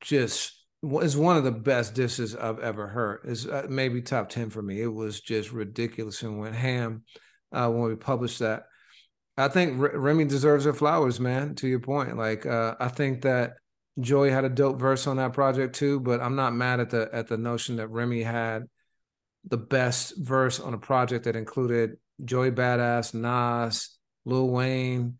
just 0.00 0.52
is 1.00 1.16
one 1.16 1.36
of 1.36 1.44
the 1.44 1.52
best 1.52 1.94
disses 1.94 2.34
I've 2.34 2.58
ever 2.58 2.88
heard. 2.88 3.20
Is 3.24 3.46
uh, 3.46 3.66
maybe 3.68 4.02
top 4.02 4.28
ten 4.28 4.50
for 4.50 4.62
me. 4.62 4.80
It 4.80 4.92
was 4.92 5.20
just 5.20 5.52
ridiculous 5.52 6.22
and 6.22 6.38
went 6.38 6.54
ham 6.54 7.04
uh, 7.52 7.68
when 7.68 7.88
we 7.88 7.96
published 7.96 8.40
that. 8.40 8.64
I 9.36 9.48
think 9.48 9.80
R- 9.80 9.98
Remy 9.98 10.26
deserves 10.26 10.64
her 10.64 10.72
flowers, 10.72 11.18
man. 11.20 11.54
To 11.56 11.68
your 11.68 11.80
point, 11.80 12.16
like 12.16 12.46
uh, 12.46 12.74
I 12.80 12.88
think 12.88 13.22
that 13.22 13.54
Joey 14.00 14.30
had 14.30 14.44
a 14.44 14.48
dope 14.48 14.78
verse 14.78 15.06
on 15.06 15.16
that 15.18 15.32
project 15.32 15.76
too, 15.76 16.00
but 16.00 16.20
I'm 16.20 16.36
not 16.36 16.54
mad 16.54 16.80
at 16.80 16.90
the 16.90 17.08
at 17.12 17.28
the 17.28 17.36
notion 17.36 17.76
that 17.76 17.88
Remy 17.88 18.22
had 18.22 18.64
the 19.44 19.58
best 19.58 20.14
verse 20.16 20.58
on 20.58 20.74
a 20.74 20.78
project 20.78 21.24
that 21.24 21.36
included 21.36 21.96
Joey 22.24 22.50
Badass, 22.50 23.14
Nas, 23.14 23.96
Lil 24.24 24.48
Wayne, 24.48 25.18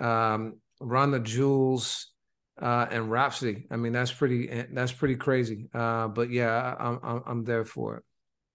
um, 0.00 0.60
Run 0.80 1.10
the 1.10 1.20
Jewels, 1.20 2.12
uh, 2.60 2.86
and 2.90 3.10
Rapsody. 3.10 3.66
I 3.70 3.76
mean, 3.76 3.92
that's 3.92 4.12
pretty 4.12 4.64
that's 4.72 4.92
pretty 4.92 5.16
crazy. 5.16 5.68
Uh, 5.72 6.08
but 6.08 6.30
yeah, 6.30 6.74
I'm, 6.78 6.98
I'm 7.02 7.22
I'm 7.26 7.44
there 7.44 7.64
for 7.64 7.96
it. 7.98 8.04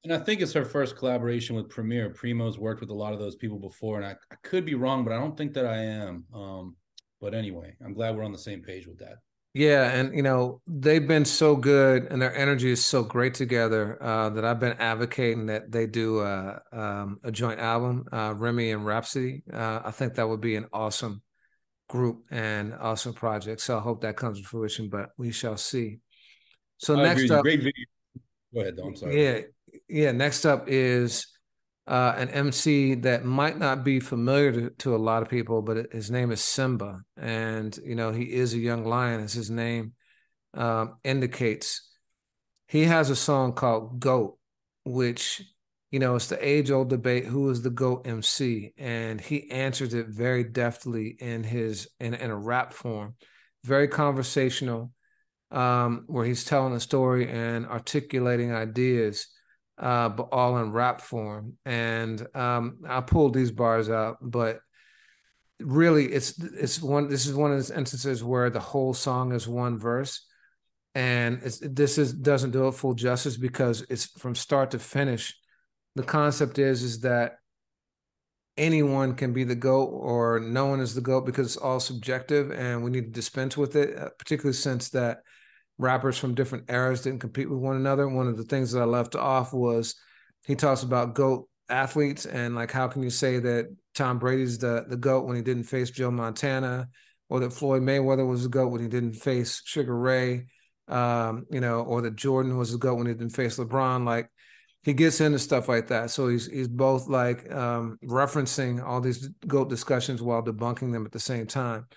And 0.04 0.14
I 0.14 0.20
think 0.20 0.42
it's 0.42 0.52
her 0.52 0.66
first 0.66 0.98
collaboration 0.98 1.56
with 1.56 1.70
Premier. 1.70 2.10
Primo's 2.10 2.60
worked 2.60 2.82
with 2.82 2.90
a 2.90 2.94
lot 2.94 3.14
of 3.14 3.20
those 3.20 3.38
people 3.38 3.58
before, 3.58 3.98
and 3.98 4.06
I, 4.06 4.16
I 4.30 4.36
could 4.44 4.66
be 4.66 4.76
wrong, 4.76 5.06
but 5.06 5.14
I 5.14 5.18
don't 5.18 5.38
think 5.38 5.54
that 5.54 5.66
I 5.66 5.78
am. 5.78 6.26
Um, 6.34 6.76
but 7.22 7.34
anyway, 7.34 7.78
I'm 7.84 7.94
glad 7.94 8.18
we're 8.18 8.26
on 8.26 8.34
the 8.34 8.38
same 8.38 8.62
page 8.62 8.86
with 8.86 9.00
that. 9.00 9.20
Yeah, 9.56 9.92
and 9.92 10.16
you 10.16 10.24
know 10.24 10.62
they've 10.66 11.08
been 11.08 11.26
so 11.26 11.56
good, 11.56 12.08
and 12.10 12.20
their 12.20 12.36
energy 12.36 12.72
is 12.72 12.84
so 12.84 13.04
great 13.04 13.36
together 13.36 14.02
uh, 14.02 14.30
that 14.32 14.44
I've 14.44 14.60
been 14.60 14.78
advocating 14.80 15.46
that 15.46 15.72
they 15.72 15.86
do 15.86 16.22
a, 16.22 16.60
um, 16.72 17.20
a 17.24 17.32
joint 17.32 17.60
album, 17.60 18.06
uh, 18.12 18.34
Remy 18.36 18.72
and 18.72 18.84
Rapsody. 18.84 19.44
Uh, 19.54 19.82
I 19.86 19.92
think 19.92 20.16
that 20.16 20.28
would 20.28 20.42
be 20.42 20.56
an 20.56 20.66
awesome 20.74 21.22
group 21.88 22.24
and 22.32 22.74
awesome 22.74 23.14
project. 23.14 23.62
So 23.62 23.78
I 23.78 23.82
hope 23.82 24.02
that 24.02 24.18
comes 24.18 24.42
to 24.42 24.48
fruition, 24.48 24.90
but 24.90 25.10
we 25.18 25.32
shall 25.32 25.58
see. 25.58 26.00
So 26.78 27.00
I 27.00 27.04
next 27.04 27.30
up, 27.30 27.44
great 27.44 27.60
video. 27.60 27.86
Go 28.56 28.62
ahead, 28.62 28.76
though. 28.76 28.86
I'm 28.86 28.96
sorry. 28.96 29.24
Yeah, 29.24 29.40
yeah. 29.88 30.12
Next 30.12 30.46
up 30.46 30.66
is 30.68 31.28
uh, 31.86 32.14
an 32.18 32.30
MC 32.30 32.96
that 32.96 33.26
might 33.26 33.58
not 33.58 33.84
be 33.84 34.00
familiar 34.00 34.52
to, 34.52 34.70
to, 34.70 34.96
a 34.96 34.98
lot 34.98 35.22
of 35.22 35.30
people, 35.30 35.62
but 35.62 35.92
his 35.92 36.10
name 36.10 36.32
is 36.32 36.42
Simba, 36.42 37.02
and 37.18 37.78
you 37.84 37.96
know 37.96 38.12
he 38.12 38.24
is 38.24 38.54
a 38.54 38.60
young 38.60 38.86
lion, 38.86 39.22
as 39.22 39.34
his 39.34 39.50
name 39.50 39.94
um, 40.54 40.96
indicates. 41.04 41.90
He 42.68 42.84
has 42.84 43.10
a 43.10 43.16
song 43.16 43.54
called 43.54 44.00
"Goat," 44.00 44.38
which 44.86 45.44
you 45.92 46.00
know 46.00 46.16
it's 46.16 46.28
the 46.28 46.48
age-old 46.48 46.90
debate: 46.90 47.26
who 47.26 47.50
is 47.50 47.62
the 47.62 47.70
goat 47.70 48.08
MC? 48.08 48.74
And 48.78 49.20
he 49.20 49.52
answers 49.52 49.94
it 49.94 50.08
very 50.08 50.46
deftly 50.46 51.18
in 51.20 51.44
his 51.44 51.90
in, 52.00 52.14
in 52.14 52.32
a 52.32 52.38
rap 52.38 52.72
form, 52.72 53.16
very 53.66 53.90
conversational, 53.90 54.94
um, 55.52 56.06
where 56.08 56.26
he's 56.26 56.46
telling 56.46 56.74
a 56.74 56.80
story 56.80 57.30
and 57.30 57.66
articulating 57.66 58.54
ideas 58.54 59.28
uh, 59.78 60.10
but 60.10 60.30
all 60.32 60.58
in 60.58 60.72
rap 60.72 61.02
form. 61.02 61.58
And 61.66 62.26
um, 62.36 62.80
I 62.88 63.02
pulled 63.02 63.34
these 63.34 63.52
bars 63.52 63.90
out, 63.90 64.18
but 64.22 64.60
really, 65.60 66.06
it's 66.06 66.38
it's 66.40 66.82
one. 66.82 67.10
This 67.10 67.26
is 67.26 67.36
one 67.36 67.52
of 67.52 67.58
those 67.58 67.72
instances 67.72 68.24
where 68.24 68.50
the 68.50 68.60
whole 68.60 68.94
song 68.94 69.34
is 69.34 69.48
one 69.48 69.80
verse, 69.80 70.26
and 70.96 71.42
this 71.42 71.98
is 71.98 72.14
doesn't 72.14 72.52
do 72.52 72.68
it 72.68 72.74
full 72.74 72.94
justice 72.94 73.38
because 73.38 73.86
it's 73.90 74.06
from 74.06 74.36
start 74.36 74.72
to 74.72 74.80
finish. 74.80 75.38
The 75.96 76.04
concept 76.04 76.60
is 76.60 76.84
is 76.84 77.02
that 77.02 77.38
anyone 78.58 79.16
can 79.16 79.34
be 79.34 79.44
the 79.44 79.56
goat 79.56 79.90
or 79.90 80.40
no 80.40 80.68
one 80.68 80.80
is 80.80 80.94
the 80.94 81.02
goat 81.02 81.26
because 81.26 81.48
it's 81.48 81.58
all 81.58 81.80
subjective 81.80 82.52
and 82.52 82.84
we 82.84 82.92
need 82.92 83.06
to 83.06 83.12
dispense 83.12 83.58
with 83.58 83.76
it 83.76 83.98
uh, 83.98 84.10
particularly 84.20 84.54
since 84.54 84.90
that 84.90 85.24
rappers 85.78 86.18
from 86.18 86.36
different 86.36 86.70
eras 86.70 87.02
didn't 87.02 87.20
compete 87.20 87.50
with 87.50 87.60
one 87.60 87.76
another. 87.76 88.08
One 88.08 88.28
of 88.28 88.38
the 88.38 88.44
things 88.44 88.72
that 88.72 88.82
I 88.82 88.86
left 88.86 89.16
off 89.16 89.54
was 89.54 89.96
he 90.46 90.56
talks 90.56 90.84
about 90.84 91.16
GOAT 91.16 91.48
athletes 91.70 92.26
and 92.26 92.56
like 92.56 92.72
how 92.72 92.88
can 92.88 93.02
you 93.02 93.10
say 93.10 93.40
that 93.40 93.74
Tom 93.96 94.20
Brady's 94.20 94.58
the 94.58 94.86
the 94.88 94.98
GOAT 94.98 95.26
when 95.26 95.36
he 95.36 95.42
didn't 95.42 95.64
face 95.64 95.90
Joe 95.90 96.12
Montana, 96.12 96.90
or 97.30 97.40
that 97.40 97.54
Floyd 97.54 97.82
Mayweather 97.82 98.28
was 98.28 98.44
the 98.44 98.50
GOAT 98.50 98.70
when 98.70 98.82
he 98.82 98.88
didn't 98.88 99.14
face 99.14 99.62
Sugar 99.66 99.98
Ray, 99.98 100.48
um, 100.88 101.46
you 101.50 101.62
know, 101.62 101.82
or 101.82 102.02
that 102.02 102.16
Jordan 102.16 102.58
was 102.58 102.72
the 102.72 102.78
GOAT 102.78 102.96
when 102.96 103.08
he 103.08 103.14
didn't 103.14 103.36
face 103.36 103.58
LeBron. 103.58 104.06
Like 104.06 104.30
he 104.84 104.94
gets 104.94 105.22
into 105.22 105.40
stuff 105.40 105.70
like 105.70 105.88
that. 105.88 106.12
So 106.12 106.28
he's 106.28 106.48
he's 106.48 106.68
both 106.68 107.08
like 107.08 107.52
um, 107.52 107.98
referencing 108.04 108.84
all 108.84 109.00
these 109.00 109.30
GOAT 109.48 109.70
discussions 109.70 110.22
while 110.22 110.44
debunking 110.44 110.92
them 110.92 111.06
at 111.06 111.12
the 111.12 111.20
same 111.20 111.48
time. 111.48 111.88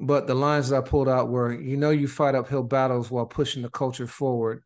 But 0.00 0.26
the 0.26 0.34
lines 0.34 0.68
that 0.68 0.76
I 0.76 0.88
pulled 0.88 1.08
out 1.08 1.28
were, 1.28 1.52
you 1.52 1.76
know, 1.76 1.90
you 1.90 2.08
fight 2.08 2.34
uphill 2.34 2.62
battles 2.62 3.10
while 3.10 3.26
pushing 3.26 3.62
the 3.62 3.70
culture 3.70 4.06
forward, 4.06 4.62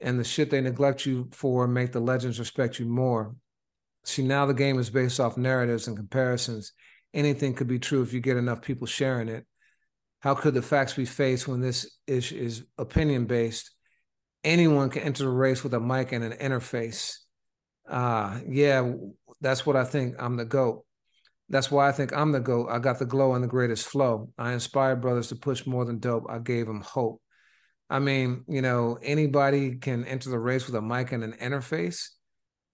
and 0.00 0.18
the 0.18 0.24
shit 0.24 0.50
they 0.50 0.60
neglect 0.60 1.06
you 1.06 1.28
for 1.32 1.66
make 1.66 1.92
the 1.92 2.00
legends 2.00 2.38
respect 2.38 2.78
you 2.78 2.86
more. 2.86 3.34
See, 4.04 4.22
now 4.22 4.46
the 4.46 4.54
game 4.54 4.78
is 4.78 4.90
based 4.90 5.18
off 5.18 5.36
narratives 5.36 5.88
and 5.88 5.96
comparisons. 5.96 6.72
Anything 7.12 7.54
could 7.54 7.68
be 7.68 7.78
true 7.78 8.02
if 8.02 8.12
you 8.12 8.20
get 8.20 8.36
enough 8.36 8.60
people 8.60 8.86
sharing 8.86 9.28
it. 9.28 9.46
How 10.20 10.34
could 10.34 10.54
the 10.54 10.62
facts 10.62 10.94
be 10.94 11.04
faced 11.04 11.48
when 11.48 11.60
this 11.60 11.98
is, 12.06 12.32
is 12.32 12.64
opinion 12.78 13.26
based? 13.26 13.70
Anyone 14.42 14.90
can 14.90 15.02
enter 15.02 15.24
the 15.24 15.30
race 15.30 15.62
with 15.64 15.74
a 15.74 15.80
mic 15.80 16.12
and 16.12 16.24
an 16.24 16.32
interface. 16.32 17.16
Uh, 17.88 18.40
yeah, 18.48 18.92
that's 19.40 19.64
what 19.64 19.76
I 19.76 19.84
think. 19.84 20.16
I'm 20.18 20.36
the 20.36 20.44
GOAT. 20.44 20.84
That's 21.48 21.70
why 21.70 21.88
I 21.88 21.92
think 21.92 22.12
I'm 22.12 22.32
the 22.32 22.40
GOAT. 22.40 22.68
I 22.70 22.78
got 22.78 22.98
the 22.98 23.04
glow 23.04 23.34
and 23.34 23.44
the 23.44 23.48
greatest 23.48 23.86
flow. 23.86 24.30
I 24.38 24.52
inspired 24.52 25.02
brothers 25.02 25.28
to 25.28 25.36
push 25.36 25.66
more 25.66 25.84
than 25.84 25.98
dope. 25.98 26.24
I 26.28 26.38
gave 26.38 26.66
them 26.66 26.80
hope. 26.80 27.20
I 27.90 27.98
mean, 27.98 28.44
you 28.48 28.62
know, 28.62 28.98
anybody 29.02 29.76
can 29.76 30.04
enter 30.06 30.30
the 30.30 30.38
race 30.38 30.66
with 30.66 30.74
a 30.74 30.82
mic 30.82 31.12
and 31.12 31.22
an 31.22 31.34
interface. 31.34 32.08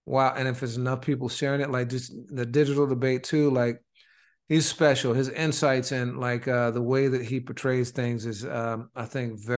Wow. 0.05 0.33
And 0.35 0.47
if 0.47 0.61
there's 0.61 0.77
enough 0.77 1.01
people 1.01 1.29
sharing 1.29 1.61
it, 1.61 1.69
like 1.69 1.89
just 1.89 2.13
the 2.27 2.45
digital 2.45 2.87
debate 2.87 3.23
too, 3.23 3.51
like 3.51 3.81
he's 4.47 4.65
special. 4.65 5.13
His 5.13 5.29
insights 5.29 5.91
and 5.91 6.17
like 6.17 6.47
uh, 6.47 6.71
the 6.71 6.81
way 6.81 7.07
that 7.09 7.23
he 7.23 7.39
portrays 7.39 7.91
things 7.91 8.25
is, 8.25 8.45
um, 8.45 8.89
I 8.95 9.05
think, 9.05 9.45
very. 9.45 9.57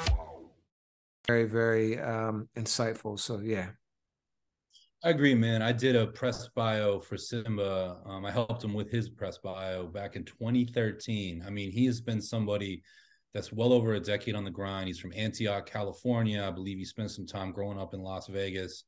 Very, 1.31 1.45
very 1.45 1.97
um, 1.97 2.49
insightful. 2.57 3.17
So, 3.17 3.39
yeah. 3.39 3.69
I 5.01 5.11
agree, 5.11 5.33
man. 5.33 5.61
I 5.61 5.71
did 5.71 5.95
a 5.95 6.07
press 6.07 6.49
bio 6.53 6.99
for 6.99 7.15
Simba. 7.15 7.99
Um, 8.05 8.25
I 8.25 8.31
helped 8.31 8.61
him 8.61 8.73
with 8.73 8.91
his 8.91 9.07
press 9.07 9.37
bio 9.37 9.87
back 9.87 10.17
in 10.17 10.25
2013. 10.25 11.41
I 11.47 11.49
mean, 11.49 11.71
he 11.71 11.85
has 11.85 12.01
been 12.01 12.21
somebody 12.21 12.83
that's 13.33 13.53
well 13.53 13.71
over 13.71 13.93
a 13.93 13.99
decade 14.01 14.35
on 14.35 14.43
the 14.43 14.51
grind. 14.51 14.87
He's 14.87 14.99
from 14.99 15.13
Antioch, 15.15 15.65
California. 15.65 16.43
I 16.45 16.51
believe 16.51 16.77
he 16.77 16.83
spent 16.83 17.11
some 17.11 17.25
time 17.25 17.53
growing 17.53 17.79
up 17.79 17.93
in 17.93 18.01
Las 18.01 18.27
Vegas. 18.27 18.83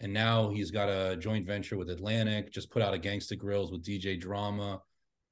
And 0.00 0.12
now 0.12 0.50
he's 0.50 0.70
got 0.70 0.90
a 0.90 1.16
joint 1.16 1.46
venture 1.46 1.78
with 1.78 1.88
Atlantic, 1.88 2.52
just 2.52 2.70
put 2.70 2.82
out 2.82 2.92
a 2.92 2.98
Gangsta 2.98 3.32
Grillz 3.32 3.72
with 3.72 3.82
DJ 3.82 4.20
Drama. 4.20 4.82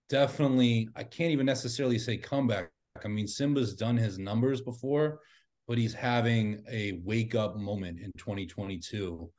Definitely, 0.09 0.89
I 0.97 1.05
can't 1.05 1.33
even 1.33 1.45
necessarily 1.45 1.99
say 1.99 2.17
comeback. 2.17 2.71
I 3.05 3.09
mean, 3.09 3.27
Simba's 3.27 3.75
done 3.75 3.99
his 3.99 4.19
numbers 4.19 4.63
before, 4.63 5.21
but 5.67 5.79
he's 5.79 5.95
having 5.95 6.63
a 6.71 7.01
wake 7.05 7.35
up 7.35 7.57
moment 7.57 7.99
in 8.01 8.13
2022. 8.19 9.31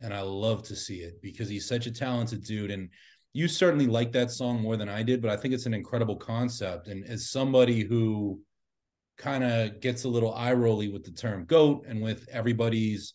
And 0.00 0.12
I 0.12 0.20
love 0.20 0.62
to 0.64 0.76
see 0.76 0.96
it 0.96 1.20
because 1.22 1.48
he's 1.48 1.68
such 1.68 1.86
a 1.86 1.92
talented 1.92 2.44
dude. 2.44 2.70
And 2.70 2.90
you 3.32 3.48
certainly 3.48 3.86
like 3.86 4.12
that 4.12 4.30
song 4.30 4.60
more 4.60 4.76
than 4.76 4.88
I 4.88 5.02
did, 5.02 5.22
but 5.22 5.30
I 5.30 5.36
think 5.36 5.54
it's 5.54 5.66
an 5.66 5.74
incredible 5.74 6.16
concept. 6.16 6.88
And 6.88 7.04
as 7.06 7.30
somebody 7.30 7.84
who 7.84 8.40
kind 9.16 9.44
of 9.44 9.80
gets 9.80 10.04
a 10.04 10.08
little 10.08 10.34
eye 10.34 10.52
rolly 10.52 10.88
with 10.88 11.04
the 11.04 11.12
term 11.12 11.44
goat 11.44 11.84
and 11.88 12.02
with 12.02 12.28
everybody's 12.30 13.14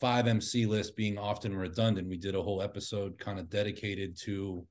five 0.00 0.26
MC 0.26 0.66
list 0.66 0.96
being 0.96 1.18
often 1.18 1.54
redundant, 1.54 2.08
we 2.08 2.16
did 2.16 2.34
a 2.34 2.42
whole 2.42 2.62
episode 2.62 3.18
kind 3.18 3.38
of 3.38 3.50
dedicated 3.50 4.16
to 4.22 4.66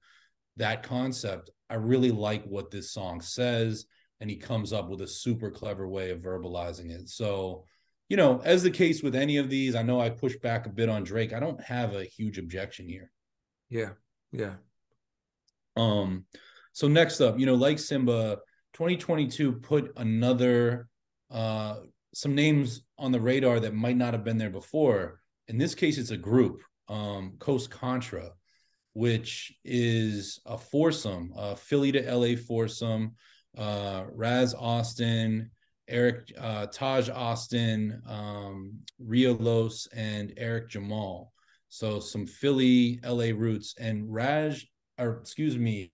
that 0.57 0.83
concept. 0.83 1.49
I 1.69 1.75
really 1.75 2.11
like 2.11 2.43
what 2.45 2.71
this 2.71 2.91
song 2.91 3.21
says 3.21 3.85
and 4.19 4.29
he 4.29 4.37
comes 4.37 4.73
up 4.73 4.89
with 4.89 5.01
a 5.01 5.07
super 5.07 5.49
clever 5.51 5.87
way 5.87 6.11
of 6.11 6.21
verbalizing 6.21 6.91
it. 6.91 7.09
So, 7.09 7.65
you 8.09 8.17
know, 8.17 8.41
as 8.43 8.63
the 8.63 8.71
case 8.71 9.03
with 9.03 9.15
any 9.15 9.37
of 9.37 9.49
these, 9.49 9.75
I 9.75 9.83
know 9.83 9.99
I 9.99 10.09
push 10.09 10.35
back 10.37 10.65
a 10.65 10.69
bit 10.69 10.89
on 10.89 11.03
Drake. 11.03 11.33
I 11.33 11.39
don't 11.39 11.61
have 11.61 11.95
a 11.95 12.05
huge 12.05 12.37
objection 12.37 12.87
here. 12.87 13.11
Yeah. 13.69 13.91
Yeah. 14.31 14.55
Um, 15.75 16.25
so 16.73 16.87
next 16.87 17.21
up, 17.21 17.39
you 17.39 17.45
know, 17.45 17.55
like 17.55 17.79
Simba, 17.79 18.39
2022 18.73 19.53
put 19.53 19.93
another 19.97 20.87
uh 21.29 21.75
some 22.13 22.35
names 22.35 22.81
on 22.97 23.11
the 23.11 23.19
radar 23.19 23.59
that 23.59 23.73
might 23.73 23.97
not 23.97 24.13
have 24.13 24.23
been 24.23 24.37
there 24.37 24.49
before. 24.49 25.19
In 25.47 25.57
this 25.57 25.75
case, 25.75 25.97
it's 25.97 26.11
a 26.11 26.17
group, 26.17 26.61
um, 26.87 27.33
Coast 27.39 27.71
Contra, 27.71 28.31
which 28.93 29.51
is 29.65 30.39
a 30.45 30.57
foursome, 30.57 31.33
a 31.35 31.55
Philly 31.55 31.91
to 31.91 32.15
LA 32.15 32.35
foursome 32.35 33.15
uh, 33.57 34.05
Ras 34.13 34.53
Austin, 34.53 35.49
Eric 35.87 36.31
uh, 36.39 36.67
Taj 36.67 37.09
Austin, 37.09 38.01
um, 38.07 38.79
Los, 38.99 39.87
and 39.95 40.33
Eric 40.37 40.69
Jamal. 40.69 41.31
So 41.69 41.99
some 41.99 42.25
Philly, 42.25 42.99
LA 43.03 43.31
roots, 43.35 43.75
and 43.79 44.11
Raj, 44.13 44.67
or 44.97 45.17
excuse 45.17 45.57
me, 45.57 45.91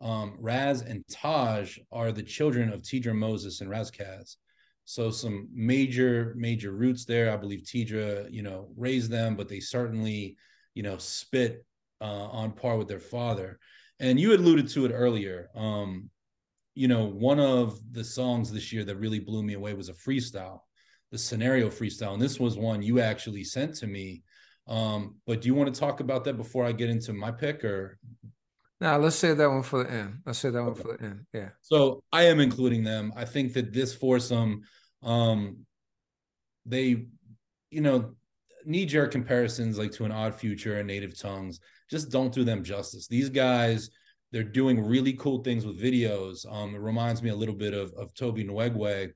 um, 0.00 0.36
Raz 0.38 0.82
and 0.82 1.04
Taj 1.10 1.78
are 1.92 2.12
the 2.12 2.22
children 2.22 2.72
of 2.72 2.82
Teedra 2.82 3.14
Moses 3.14 3.60
and 3.60 3.68
Ras 3.68 3.90
Kass. 3.90 4.36
So 4.84 5.10
some 5.10 5.48
major, 5.52 6.34
major 6.36 6.72
roots 6.72 7.04
there. 7.04 7.32
I 7.32 7.36
believe 7.36 7.60
Teedra, 7.60 8.32
you 8.32 8.42
know, 8.42 8.68
raised 8.76 9.10
them, 9.10 9.36
but 9.36 9.48
they 9.48 9.60
certainly, 9.60 10.36
you 10.74 10.82
know, 10.82 10.96
spit 10.98 11.64
uh, 12.00 12.04
on 12.04 12.52
par 12.52 12.76
with 12.76 12.88
their 12.88 13.00
father. 13.00 13.58
And 14.00 14.18
you 14.18 14.34
alluded 14.34 14.68
to 14.70 14.86
it 14.86 14.92
earlier. 14.92 15.50
Um, 15.54 16.08
you 16.74 16.88
know, 16.88 17.04
one 17.06 17.40
of 17.40 17.78
the 17.92 18.04
songs 18.04 18.52
this 18.52 18.72
year 18.72 18.84
that 18.84 18.96
really 18.96 19.18
blew 19.18 19.42
me 19.42 19.54
away 19.54 19.74
was 19.74 19.88
a 19.88 19.94
freestyle, 19.94 20.60
the 21.10 21.18
scenario 21.18 21.68
freestyle. 21.68 22.12
And 22.12 22.22
this 22.22 22.38
was 22.38 22.56
one 22.56 22.82
you 22.82 23.00
actually 23.00 23.44
sent 23.44 23.74
to 23.76 23.86
me. 23.86 24.22
Um, 24.66 25.16
but 25.26 25.40
do 25.40 25.48
you 25.48 25.54
want 25.54 25.72
to 25.74 25.80
talk 25.80 26.00
about 26.00 26.24
that 26.24 26.36
before 26.36 26.64
I 26.64 26.72
get 26.72 26.90
into 26.90 27.12
my 27.12 27.32
pick 27.32 27.64
or? 27.64 27.98
Now 28.80 28.96
let's 28.98 29.16
say 29.16 29.34
that 29.34 29.48
one 29.50 29.62
for 29.62 29.84
the 29.84 29.90
end. 29.90 30.18
Let's 30.24 30.38
say 30.38 30.50
that 30.50 30.58
okay. 30.58 30.66
one 30.66 30.74
for 30.74 30.96
the 30.96 31.04
end. 31.04 31.26
Yeah. 31.34 31.48
So 31.60 32.02
I 32.12 32.24
am 32.24 32.40
including 32.40 32.84
them. 32.84 33.12
I 33.16 33.24
think 33.24 33.52
that 33.54 33.72
this 33.72 33.94
foursome, 33.94 34.62
um, 35.02 35.66
they, 36.64 37.06
you 37.70 37.80
know, 37.80 38.14
knee 38.64 38.86
jerk 38.86 39.10
comparisons 39.10 39.78
like 39.78 39.92
to 39.92 40.04
an 40.04 40.12
odd 40.12 40.34
future 40.34 40.78
and 40.78 40.86
native 40.86 41.18
tongues 41.18 41.60
just 41.90 42.10
don't 42.10 42.32
do 42.32 42.44
them 42.44 42.62
justice. 42.62 43.06
These 43.06 43.30
guys 43.30 43.90
they're 44.32 44.42
doing 44.42 44.84
really 44.84 45.12
cool 45.14 45.42
things 45.42 45.66
with 45.66 45.80
videos. 45.80 46.50
Um, 46.50 46.74
it 46.74 46.80
reminds 46.80 47.22
me 47.22 47.30
a 47.30 47.36
little 47.36 47.54
bit 47.54 47.74
of 47.74 47.92
of 47.94 48.14
Tobe 48.14 48.38
Nwigwe, 48.38 49.10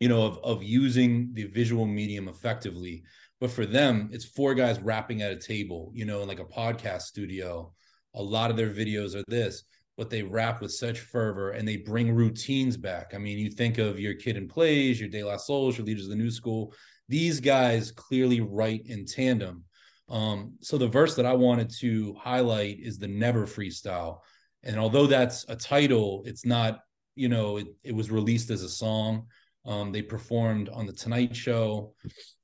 you 0.00 0.08
know, 0.08 0.22
of 0.26 0.38
of 0.38 0.62
using 0.62 1.30
the 1.34 1.44
visual 1.44 1.86
medium 1.86 2.28
effectively. 2.28 3.02
But 3.40 3.50
for 3.50 3.66
them, 3.66 4.10
it's 4.12 4.24
four 4.24 4.54
guys 4.54 4.80
rapping 4.80 5.22
at 5.22 5.32
a 5.32 5.36
table, 5.36 5.92
you 5.94 6.04
know, 6.04 6.22
in 6.22 6.28
like 6.28 6.40
a 6.40 6.44
podcast 6.44 7.02
studio. 7.02 7.72
A 8.14 8.22
lot 8.22 8.50
of 8.50 8.56
their 8.56 8.70
videos 8.70 9.14
are 9.14 9.22
this, 9.28 9.62
but 9.96 10.10
they 10.10 10.22
rap 10.22 10.60
with 10.60 10.72
such 10.72 10.98
fervor 11.00 11.50
and 11.50 11.66
they 11.66 11.76
bring 11.76 12.12
routines 12.12 12.76
back. 12.76 13.12
I 13.14 13.18
mean, 13.18 13.38
you 13.38 13.50
think 13.50 13.78
of 13.78 14.00
your 14.00 14.14
Kid 14.14 14.36
'n 14.36 14.48
Plays, 14.48 14.98
your 14.98 15.08
De 15.08 15.22
La 15.22 15.36
Souls, 15.36 15.78
your 15.78 15.86
Leaders 15.86 16.04
of 16.04 16.10
the 16.10 16.16
New 16.16 16.30
School. 16.30 16.74
These 17.08 17.40
guys 17.40 17.92
clearly 17.92 18.40
write 18.40 18.86
in 18.86 19.06
tandem 19.06 19.64
um, 20.08 20.54
so 20.60 20.78
the 20.78 20.88
verse 20.88 21.14
that 21.16 21.26
I 21.26 21.34
wanted 21.34 21.70
to 21.80 22.14
highlight 22.18 22.78
is 22.80 22.98
the 22.98 23.08
Never 23.08 23.46
freestyle. 23.46 24.20
And 24.62 24.78
although 24.78 25.06
that's 25.06 25.44
a 25.48 25.56
title, 25.56 26.22
it's 26.24 26.44
not, 26.44 26.80
you 27.14 27.28
know, 27.28 27.58
it, 27.58 27.68
it 27.84 27.94
was 27.94 28.10
released 28.10 28.50
as 28.50 28.62
a 28.62 28.68
song. 28.68 29.26
Um, 29.66 29.92
they 29.92 30.02
performed 30.02 30.70
on 30.70 30.86
the 30.86 30.92
Tonight 30.92 31.36
Show. 31.36 31.94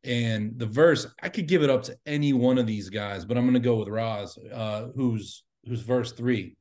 And 0.03 0.59
the 0.59 0.67
verse, 0.67 1.07
I 1.23 1.31
could 1.31 1.49
give 1.49 1.63
it 1.63 1.71
up 1.71 1.83
to 1.85 1.97
any 2.05 2.33
one 2.35 2.59
of 2.59 2.67
these 2.67 2.91
guys, 2.91 3.25
but 3.25 3.39
I'm 3.39 3.47
gonna 3.47 3.61
go 3.61 3.77
with 3.77 3.89
Ras, 3.89 4.37
uh, 4.53 4.89
who's 4.95 5.45
who's 5.67 5.81
verse 5.81 6.13
three. 6.13 6.57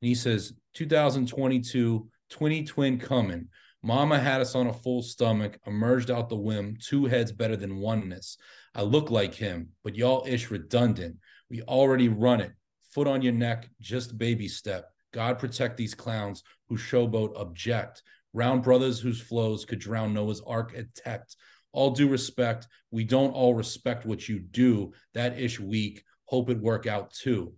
And 0.00 0.08
he 0.08 0.14
says, 0.14 0.52
2022, 0.74 2.08
20 2.30 2.64
twin 2.64 2.98
coming. 2.98 3.48
Mama 3.82 4.18
had 4.18 4.40
us 4.40 4.56
on 4.56 4.66
a 4.66 4.72
full 4.72 5.02
stomach, 5.02 5.58
emerged 5.66 6.10
out 6.10 6.28
the 6.28 6.36
whim, 6.36 6.76
two 6.80 7.06
heads 7.06 7.30
better 7.30 7.56
than 7.56 7.78
oneness. 7.78 8.36
I 8.74 8.82
look 8.82 9.10
like 9.10 9.34
him, 9.34 9.70
but 9.82 9.96
y'all 9.96 10.24
ish 10.26 10.50
redundant. 10.50 11.16
We 11.50 11.62
already 11.62 12.08
run 12.08 12.40
it. 12.40 12.52
Foot 12.92 13.06
on 13.06 13.22
your 13.22 13.32
neck, 13.32 13.68
just 13.80 14.18
baby 14.18 14.48
step. 14.48 14.90
God 15.12 15.38
protect 15.38 15.76
these 15.76 15.94
clowns 15.94 16.42
who 16.68 16.76
showboat 16.76 17.36
object. 17.36 18.02
Round 18.32 18.62
brothers 18.62 19.00
whose 19.00 19.20
flows 19.20 19.64
could 19.64 19.78
drown 19.78 20.12
Noah's 20.12 20.42
ark 20.46 20.72
at 20.76 20.92
detect. 20.94 21.36
All 21.72 21.90
due 21.90 22.08
respect, 22.08 22.66
we 22.90 23.04
don't 23.04 23.32
all 23.32 23.54
respect 23.54 24.06
what 24.06 24.28
you 24.28 24.38
do. 24.38 24.92
That 25.14 25.38
ish 25.38 25.60
weak. 25.60 26.02
Hope 26.24 26.50
it 26.50 26.58
work 26.58 26.86
out 26.86 27.12
too. 27.12 27.54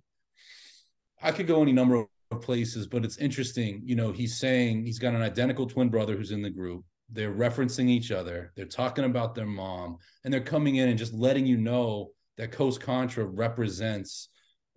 I 1.22 1.32
could 1.32 1.46
go 1.46 1.62
any 1.62 1.72
number 1.72 2.06
of 2.30 2.40
places, 2.40 2.86
but 2.86 3.04
it's 3.04 3.18
interesting. 3.18 3.82
You 3.84 3.96
know, 3.96 4.12
he's 4.12 4.38
saying 4.38 4.84
he's 4.84 4.98
got 4.98 5.14
an 5.14 5.22
identical 5.22 5.66
twin 5.66 5.88
brother 5.88 6.16
who's 6.16 6.30
in 6.30 6.42
the 6.42 6.50
group. 6.50 6.84
They're 7.12 7.32
referencing 7.32 7.88
each 7.88 8.10
other. 8.10 8.52
They're 8.56 8.66
talking 8.66 9.04
about 9.04 9.34
their 9.34 9.46
mom, 9.46 9.98
and 10.24 10.32
they're 10.32 10.40
coming 10.40 10.76
in 10.76 10.88
and 10.88 10.98
just 10.98 11.14
letting 11.14 11.46
you 11.46 11.56
know 11.56 12.10
that 12.36 12.52
Coast 12.52 12.80
Contra 12.80 13.24
represents 13.24 14.28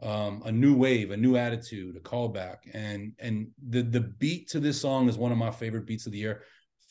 um, 0.02 0.42
a 0.46 0.52
new 0.52 0.76
wave, 0.76 1.12
a 1.12 1.18
new 1.18 1.38
attitude, 1.38 1.96
a 1.96 2.00
callback. 2.00 2.58
And 2.74 3.14
and 3.20 3.48
the 3.70 3.82
the 3.82 4.02
beat 4.02 4.50
to 4.50 4.60
this 4.60 4.82
song 4.82 5.08
is 5.10 5.18
one 5.18 5.32
of 5.32 5.38
my 5.38 5.52
favorite 5.52 5.86
beats 5.86 6.06
of 6.06 6.12
the 6.12 6.20
year. 6.20 6.44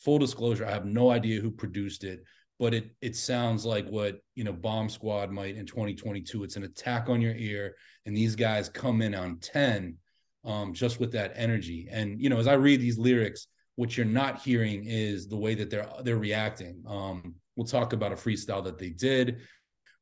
Full 0.03 0.19
disclosure, 0.19 0.65
I 0.65 0.71
have 0.71 0.85
no 0.85 1.11
idea 1.11 1.39
who 1.39 1.51
produced 1.51 2.03
it, 2.03 2.23
but 2.59 2.73
it 2.73 2.91
it 3.01 3.15
sounds 3.15 3.65
like 3.65 3.87
what 3.87 4.19
you 4.35 4.43
know 4.43 4.53
Bomb 4.53 4.89
Squad 4.89 5.31
might 5.31 5.55
in 5.55 5.65
2022. 5.65 6.43
It's 6.43 6.55
an 6.55 6.63
attack 6.63 7.09
on 7.09 7.21
your 7.21 7.35
ear, 7.35 7.75
and 8.05 8.15
these 8.15 8.35
guys 8.35 8.69
come 8.69 9.01
in 9.01 9.13
on 9.13 9.39
10 9.39 9.97
um, 10.45 10.73
just 10.73 10.99
with 10.99 11.11
that 11.13 11.33
energy. 11.35 11.87
And 11.91 12.19
you 12.19 12.29
know, 12.29 12.39
as 12.39 12.47
I 12.47 12.53
read 12.53 12.81
these 12.81 12.97
lyrics, 12.97 13.47
what 13.75 13.97
you're 13.97 14.05
not 14.05 14.41
hearing 14.41 14.85
is 14.85 15.27
the 15.27 15.37
way 15.37 15.55
that 15.55 15.69
they're 15.69 15.87
they're 16.03 16.17
reacting. 16.17 16.83
Um, 16.87 17.35
we'll 17.55 17.67
talk 17.67 17.93
about 17.93 18.11
a 18.11 18.15
freestyle 18.15 18.63
that 18.63 18.77
they 18.77 18.89
did 18.89 19.41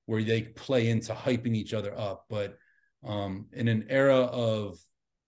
where 0.05 0.23
they 0.23 0.41
play 0.41 0.89
into 0.89 1.13
hyping 1.13 1.55
each 1.55 1.73
other 1.73 1.97
up. 1.97 2.25
But 2.29 2.57
um, 3.05 3.47
in 3.53 3.67
an 3.67 3.85
era 3.89 4.17
of 4.17 4.77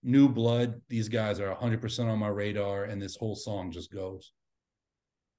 new 0.04 0.28
blood, 0.28 0.82
these 0.90 1.10
guys 1.10 1.40
are 1.40 1.56
100% 1.56 2.06
on 2.06 2.20
my 2.20 2.28
radar, 2.28 2.86
and 2.86 3.02
this 3.02 3.16
whole 3.16 3.36
song 3.36 3.72
just 3.72 3.92
goes. 3.92 4.32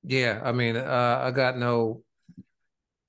Yeah, 0.02 0.40
I 0.42 0.52
mean, 0.52 0.76
uh, 0.76 1.20
I 1.22 1.30
got 1.30 1.58
no 1.58 2.02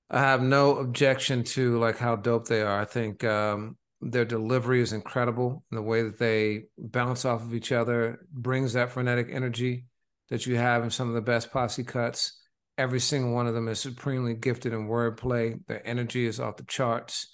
I 0.10 0.20
have 0.20 0.42
no 0.42 0.78
objection 0.78 1.44
to 1.44 1.80
like 1.80 1.98
how 1.98 2.16
dope 2.16 2.48
they 2.48 2.62
are. 2.62 2.80
I 2.80 2.86
think 2.86 3.24
um, 3.24 3.78
their 4.02 4.26
delivery 4.26 4.82
is 4.82 4.94
incredible 4.94 5.64
and 5.72 5.78
the 5.78 5.84
way 5.84 6.04
that 6.04 6.20
they 6.20 6.64
bounce 6.78 7.26
off 7.26 7.42
of 7.42 7.54
each 7.54 7.72
other 7.72 8.26
brings 8.32 8.74
that 8.74 8.92
frenetic 8.92 9.28
energy 9.32 9.86
that 10.30 10.46
you 10.46 10.58
have 10.58 10.84
in 10.84 10.90
some 10.90 11.08
of 11.08 11.16
the 11.16 11.22
best 11.22 11.52
posse 11.52 11.84
cuts. 11.84 12.42
Every 12.78 13.00
single 13.00 13.34
one 13.34 13.48
of 13.48 13.54
them 13.54 13.68
is 13.68 13.80
supremely 13.80 14.34
gifted 14.34 14.74
in 14.74 14.88
wordplay. 14.88 15.60
Their 15.68 15.86
energy 15.88 16.26
is 16.26 16.40
off 16.40 16.58
the 16.58 16.66
charts. 16.66 17.32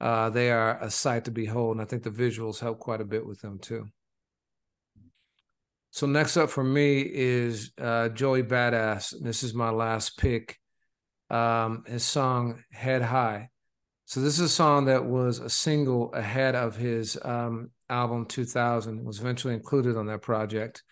Uh, 0.00 0.30
they 0.30 0.50
are 0.50 0.78
a 0.82 0.90
sight 0.90 1.24
to 1.24 1.30
behold, 1.30 1.76
and 1.76 1.82
I 1.82 1.84
think 1.84 2.02
the 2.02 2.10
visuals 2.10 2.60
help 2.60 2.78
quite 2.78 3.00
a 3.00 3.06
bit 3.06 3.26
with 3.26 3.40
them 3.40 3.58
too. 3.58 3.86
So 5.90 6.06
next 6.06 6.36
up 6.36 6.50
for 6.50 6.64
me 6.64 7.02
is 7.02 7.72
uh, 7.80 8.08
Joey 8.08 8.42
Badass. 8.42 9.14
This 9.20 9.42
is 9.42 9.54
my 9.54 9.70
last 9.70 10.18
pick. 10.18 10.58
Um, 11.30 11.84
his 11.86 12.04
song 12.04 12.62
"Head 12.72 13.02
High." 13.02 13.50
So 14.06 14.20
this 14.20 14.34
is 14.34 14.40
a 14.40 14.48
song 14.48 14.84
that 14.86 15.04
was 15.04 15.38
a 15.38 15.48
single 15.48 16.12
ahead 16.12 16.54
of 16.54 16.76
his 16.76 17.18
um, 17.22 17.70
album 17.88 18.26
2000. 18.26 19.04
Was 19.04 19.20
eventually 19.20 19.54
included 19.54 19.96
on 19.96 20.06
that 20.06 20.22
project 20.22 20.82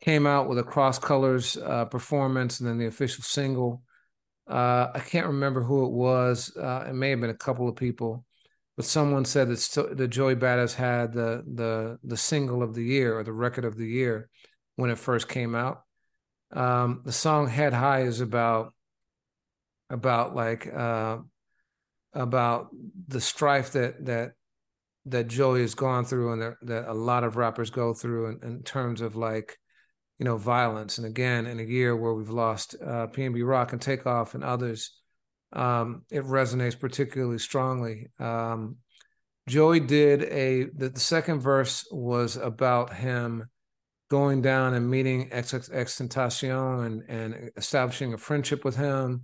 came 0.00 0.26
out 0.26 0.48
with 0.48 0.58
a 0.58 0.62
cross 0.62 0.98
colors 0.98 1.56
uh, 1.56 1.84
performance 1.86 2.60
and 2.60 2.68
then 2.68 2.78
the 2.78 2.86
official 2.86 3.24
single. 3.24 3.82
Uh, 4.48 4.88
I 4.94 5.00
can't 5.00 5.26
remember 5.26 5.62
who 5.62 5.84
it 5.84 5.92
was. 5.92 6.56
Uh, 6.56 6.86
it 6.88 6.94
may 6.94 7.10
have 7.10 7.20
been 7.20 7.30
a 7.30 7.34
couple 7.34 7.68
of 7.68 7.76
people, 7.76 8.24
but 8.76 8.86
someone 8.86 9.24
said 9.24 9.48
that 9.48 9.58
st- 9.58 9.96
the 9.96 10.08
Joey 10.08 10.36
Badass 10.36 10.74
had 10.74 11.12
the 11.12 11.44
the 11.54 11.98
the 12.02 12.16
single 12.16 12.62
of 12.62 12.74
the 12.74 12.84
year 12.84 13.18
or 13.18 13.24
the 13.24 13.32
record 13.32 13.64
of 13.64 13.76
the 13.76 13.86
year 13.86 14.30
when 14.76 14.90
it 14.90 14.98
first 14.98 15.28
came 15.28 15.54
out. 15.54 15.82
Um, 16.52 17.02
the 17.04 17.12
song 17.12 17.48
"Head 17.48 17.74
High" 17.74 18.02
is 18.02 18.22
about 18.22 18.72
about 19.90 20.34
like 20.34 20.66
uh, 20.72 21.18
about 22.18 22.68
the 23.06 23.20
strife 23.20 23.72
that 23.72 24.04
that 24.06 24.32
that 25.06 25.28
Joey 25.28 25.62
has 25.62 25.74
gone 25.74 26.04
through 26.04 26.32
and 26.32 26.42
that, 26.42 26.54
that 26.62 26.88
a 26.88 26.92
lot 26.92 27.24
of 27.24 27.36
rappers 27.36 27.70
go 27.70 27.94
through 27.94 28.26
in, 28.30 28.40
in 28.42 28.62
terms 28.62 29.00
of 29.00 29.16
like 29.16 29.56
you 30.18 30.24
know, 30.24 30.36
violence. 30.36 30.98
And 30.98 31.06
again, 31.06 31.46
in 31.46 31.60
a 31.60 31.64
year 31.64 31.96
where 31.96 32.12
we've 32.12 32.28
lost 32.28 32.74
uh, 32.82 33.06
PNB 33.06 33.46
Rock 33.46 33.72
and 33.72 33.80
Takeoff 33.80 34.34
and 34.34 34.42
others, 34.42 34.92
um, 35.52 36.02
it 36.10 36.24
resonates 36.24 36.78
particularly 36.78 37.38
strongly. 37.38 38.08
Um, 38.18 38.76
Joey 39.48 39.80
did 39.80 40.24
a 40.24 40.64
the, 40.76 40.90
the, 40.90 41.00
second 41.00 41.40
verse 41.40 41.86
was 41.90 42.36
about 42.36 42.92
him 42.92 43.48
going 44.10 44.42
down 44.42 44.74
and 44.74 44.90
meeting 44.90 45.30
XXXTentacion 45.30 46.84
and 46.84 47.02
and 47.08 47.50
establishing 47.56 48.12
a 48.12 48.18
friendship 48.18 48.62
with 48.62 48.76
him. 48.76 49.22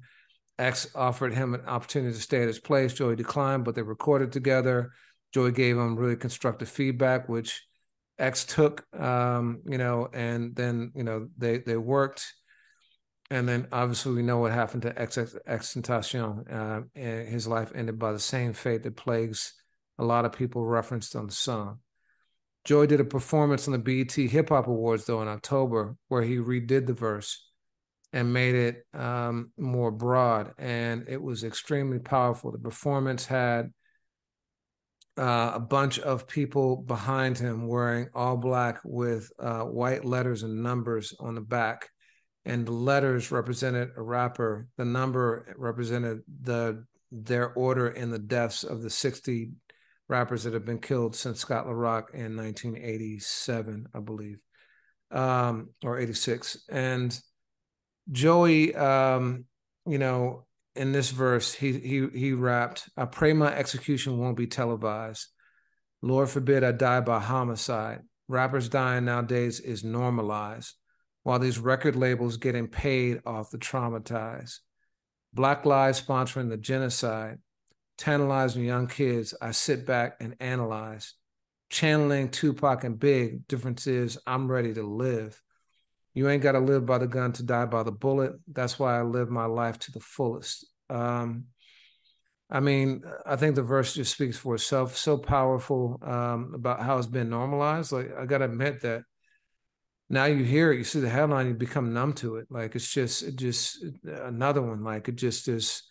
X 0.59 0.87
offered 0.95 1.35
him 1.35 1.55
an 1.55 1.63
opportunity 1.67 2.15
to 2.15 2.21
stay 2.21 2.43
at 2.43 2.49
his 2.49 2.61
place. 2.61 2.95
Joey 2.95 3.17
declined, 3.17 3.65
but 3.65 3.75
they 3.75 3.83
recorded 3.83 4.33
together. 4.33 4.93
Joey 5.33 5.53
gave 5.53 5.77
him 5.77 5.97
really 5.97 6.17
constructive 6.17 6.69
feedback, 6.69 7.29
which 7.29 7.67
X 8.19 8.45
took, 8.45 8.87
um, 8.99 9.63
you 9.67 9.79
know, 9.79 10.09
and 10.13 10.55
then 10.55 10.93
you 10.95 11.03
know 11.03 11.29
they 11.37 11.59
they 11.59 11.77
worked, 11.77 12.33
and 13.31 13.49
then 13.49 13.67
obviously 13.73 14.15
we 14.15 14.23
know 14.23 14.39
what 14.39 14.53
happened 14.53 14.83
to 14.83 15.01
X 15.01 15.19
X 15.19 15.75
Tentacion. 15.75 16.53
Uh, 16.53 16.83
and 16.95 17.29
his 17.29 17.49
life 17.49 17.73
ended 17.75 17.99
by 17.99 18.13
the 18.13 18.21
same 18.21 18.53
fate 18.53 18.85
that 18.85 18.97
plagues 18.97 19.55
a 19.99 20.05
lot 20.05 20.25
of 20.25 20.33
people 20.33 20.65
referenced 20.65 21.17
on 21.17 21.27
the 21.27 21.33
song. 21.33 21.81
Joey 22.65 22.87
did 22.87 23.01
a 23.01 23.05
performance 23.05 23.67
on 23.69 23.73
the 23.73 23.79
BET 23.79 24.13
Hip 24.13 24.49
Hop 24.51 24.69
Awards 24.69 25.05
though 25.07 25.21
in 25.21 25.29
October, 25.29 25.97
where 26.07 26.23
he 26.23 26.37
redid 26.37 26.87
the 26.87 26.95
verse 26.95 27.45
and 28.15 28.33
made 28.33 28.55
it 28.55 28.87
um, 28.95 29.51
more 29.59 29.91
broad, 29.91 30.53
and 30.57 31.05
it 31.09 31.21
was 31.21 31.43
extremely 31.43 31.99
powerful. 31.99 32.53
The 32.53 32.59
performance 32.59 33.27
had 33.27 33.73
uh, 35.19 35.51
a 35.55 35.59
bunch 35.59 35.99
of 35.99 36.29
people 36.29 36.77
behind 36.77 37.37
him 37.37 37.67
wearing 37.67 38.09
all 38.15 38.37
black 38.37 38.79
with 38.85 39.33
uh, 39.41 39.63
white 39.63 40.05
letters 40.05 40.45
and 40.45 40.63
numbers 40.63 41.13
on 41.19 41.35
the 41.35 41.41
back. 41.41 41.89
And 42.45 42.65
the 42.65 42.73
letters 42.73 43.33
represented 43.33 43.91
a 43.97 44.03
rapper. 44.03 44.69
The 44.77 44.85
number 44.85 45.53
represented 45.59 46.21
the 46.43 46.85
their 47.11 47.53
order 47.55 47.89
in 47.89 48.11
the 48.11 48.19
deaths 48.19 48.63
of 48.63 48.83
the 48.83 48.91
60 48.91 49.51
rappers 50.09 50.45
that 50.45 50.53
have 50.53 50.65
been 50.65 50.81
killed 50.81 51.17
since 51.17 51.41
Scott 51.41 51.67
La 51.67 51.73
Rock 51.73 52.11
in 52.13 52.37
1987, 52.37 53.87
I 53.95 54.01
believe, 54.01 54.39
um, 55.11 55.71
or 55.83 55.99
86. 55.99 56.65
And 56.69 57.19
Joey, 58.11 58.75
um, 58.75 59.47
you 59.87 59.99
know, 59.99 60.47
in 60.77 60.93
this 60.93 61.11
verse, 61.11 61.55
he 61.55 61.79
he 61.79 62.07
he 62.09 62.33
rapped, 62.33 62.89
"I 62.97 63.05
pray 63.05 63.33
my 63.33 63.55
execution 63.55 64.19
won't 64.19 64.37
be 64.37 64.47
televised. 64.47 65.29
Lord 66.03 66.29
forbid 66.29 66.65
I 66.65 66.73
die 66.73 67.01
by 67.01 67.21
homicide. 67.21 68.03
Rappers 68.29 68.69
dying 68.69 69.05
nowadays 69.05 69.61
is 69.61 69.85
normalized, 69.85 70.75
while 71.23 71.39
these 71.39 71.59
record 71.59 71.97
labels 71.97 72.37
getting 72.37 72.69
paid 72.69 73.21
off 73.25 73.51
the 73.51 73.59
traumatized. 73.59 74.59
Black 75.33 75.65
lives 75.65 76.01
sponsoring 76.01 76.49
the 76.49 76.57
genocide, 76.57 77.39
tantalizing 77.97 78.65
young 78.65 78.87
kids. 78.87 79.35
I 79.41 79.53
sit 79.53 79.87
back 79.87 80.17
and 80.21 80.37
analyze, 80.41 81.15
channeling 81.71 82.31
Tupac 82.31 82.85
and 82.85 82.99
Big. 82.99 83.47
Difference 83.47 83.87
is 83.87 84.19
I'm 84.27 84.51
ready 84.51 84.75
to 84.75 84.83
live." 84.83 85.41
You 86.15 86.29
ain't 86.29 86.43
got 86.43 86.53
to 86.53 86.61
live 86.61 86.87
by 86.87 86.99
the 86.99 87.09
gun 87.09 87.33
to 87.33 87.43
die 87.43 87.67
by 87.67 87.83
the 87.83 87.93
bullet. 87.93 88.35
That's 88.51 88.79
why 88.79 88.99
I 88.99 89.03
live 89.03 89.29
my 89.29 89.47
life 89.47 89.79
to 89.81 89.93
the 89.93 90.01
fullest. 90.01 90.67
Um, 90.89 91.47
I 92.51 92.61
mean, 92.61 93.03
I 93.27 93.37
think 93.37 93.57
the 93.57 93.63
verse 93.63 93.95
just 93.95 94.13
speaks 94.13 94.37
for 94.37 94.55
itself. 94.55 94.97
So 94.97 95.19
powerful 95.19 95.99
um, 96.03 96.53
about 96.55 96.81
how 96.81 96.99
it's 96.99 97.07
been 97.07 97.31
normalized. 97.31 97.91
Like 97.91 98.17
I 98.17 98.27
gotta 98.27 98.45
admit 98.45 98.83
that 98.83 99.03
now 100.09 100.27
you 100.27 100.45
hear 100.45 100.71
it, 100.71 100.77
you 100.77 100.85
see 100.85 101.01
the 101.01 101.09
headline, 101.09 101.49
you 101.49 101.55
become 101.55 101.95
numb 101.95 102.13
to 102.15 102.37
it. 102.37 102.47
Like 102.51 102.77
it's 102.77 102.93
just, 102.93 103.23
it 103.23 103.37
just 103.37 103.85
another 104.05 104.63
one. 104.63 104.85
Like 104.85 105.09
it 105.09 105.17
just 105.17 105.49
is, 105.49 105.83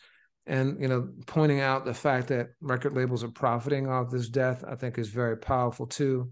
and 0.45 0.79
you 0.81 0.87
know, 0.87 1.09
pointing 1.25 1.59
out 1.59 1.83
the 1.83 1.93
fact 1.93 2.27
that 2.27 2.49
record 2.61 2.93
labels 2.93 3.23
are 3.23 3.29
profiting 3.29 3.89
off 3.89 4.11
this 4.11 4.29
death, 4.29 4.63
I 4.65 4.75
think 4.75 4.97
is 4.97 5.09
very 5.09 5.37
powerful 5.37 5.87
too, 5.87 6.31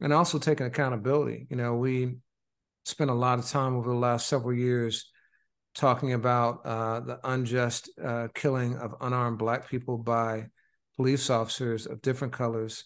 and 0.00 0.12
also 0.12 0.38
taking 0.38 0.66
accountability. 0.66 1.46
You 1.50 1.56
know, 1.56 1.74
we 1.74 2.18
spent 2.84 3.10
a 3.10 3.14
lot 3.14 3.38
of 3.38 3.46
time 3.46 3.76
over 3.76 3.90
the 3.90 3.96
last 3.96 4.26
several 4.28 4.54
years 4.54 5.10
talking 5.74 6.12
about 6.12 6.60
uh, 6.64 7.00
the 7.00 7.18
unjust 7.24 7.90
uh, 8.02 8.28
killing 8.34 8.76
of 8.76 8.94
unarmed 9.00 9.38
Black 9.38 9.68
people 9.68 9.98
by 9.98 10.46
police 10.96 11.30
officers 11.30 11.86
of 11.86 12.00
different 12.02 12.32
colors. 12.32 12.84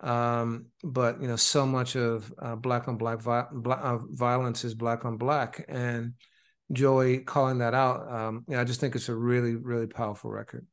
Um, 0.00 0.66
but 0.82 1.20
you 1.20 1.28
know, 1.28 1.36
so 1.36 1.66
much 1.66 1.96
of 1.96 2.32
uh, 2.40 2.56
Black 2.56 2.88
on 2.88 2.96
Black, 2.96 3.20
vi- 3.20 3.46
black 3.52 3.80
uh, 3.82 3.98
violence 4.10 4.64
is 4.64 4.74
Black 4.74 5.04
on 5.04 5.16
Black, 5.16 5.64
and 5.68 6.14
Joey 6.72 7.18
calling 7.18 7.58
that 7.58 7.74
out. 7.74 8.10
Um, 8.10 8.44
just 8.48 8.80
think 8.80 8.94
it's 8.96 9.08
a 9.08 9.14
really, 9.14 9.54
really 9.54 9.86
powerful 9.86 10.30
record. 10.30 10.66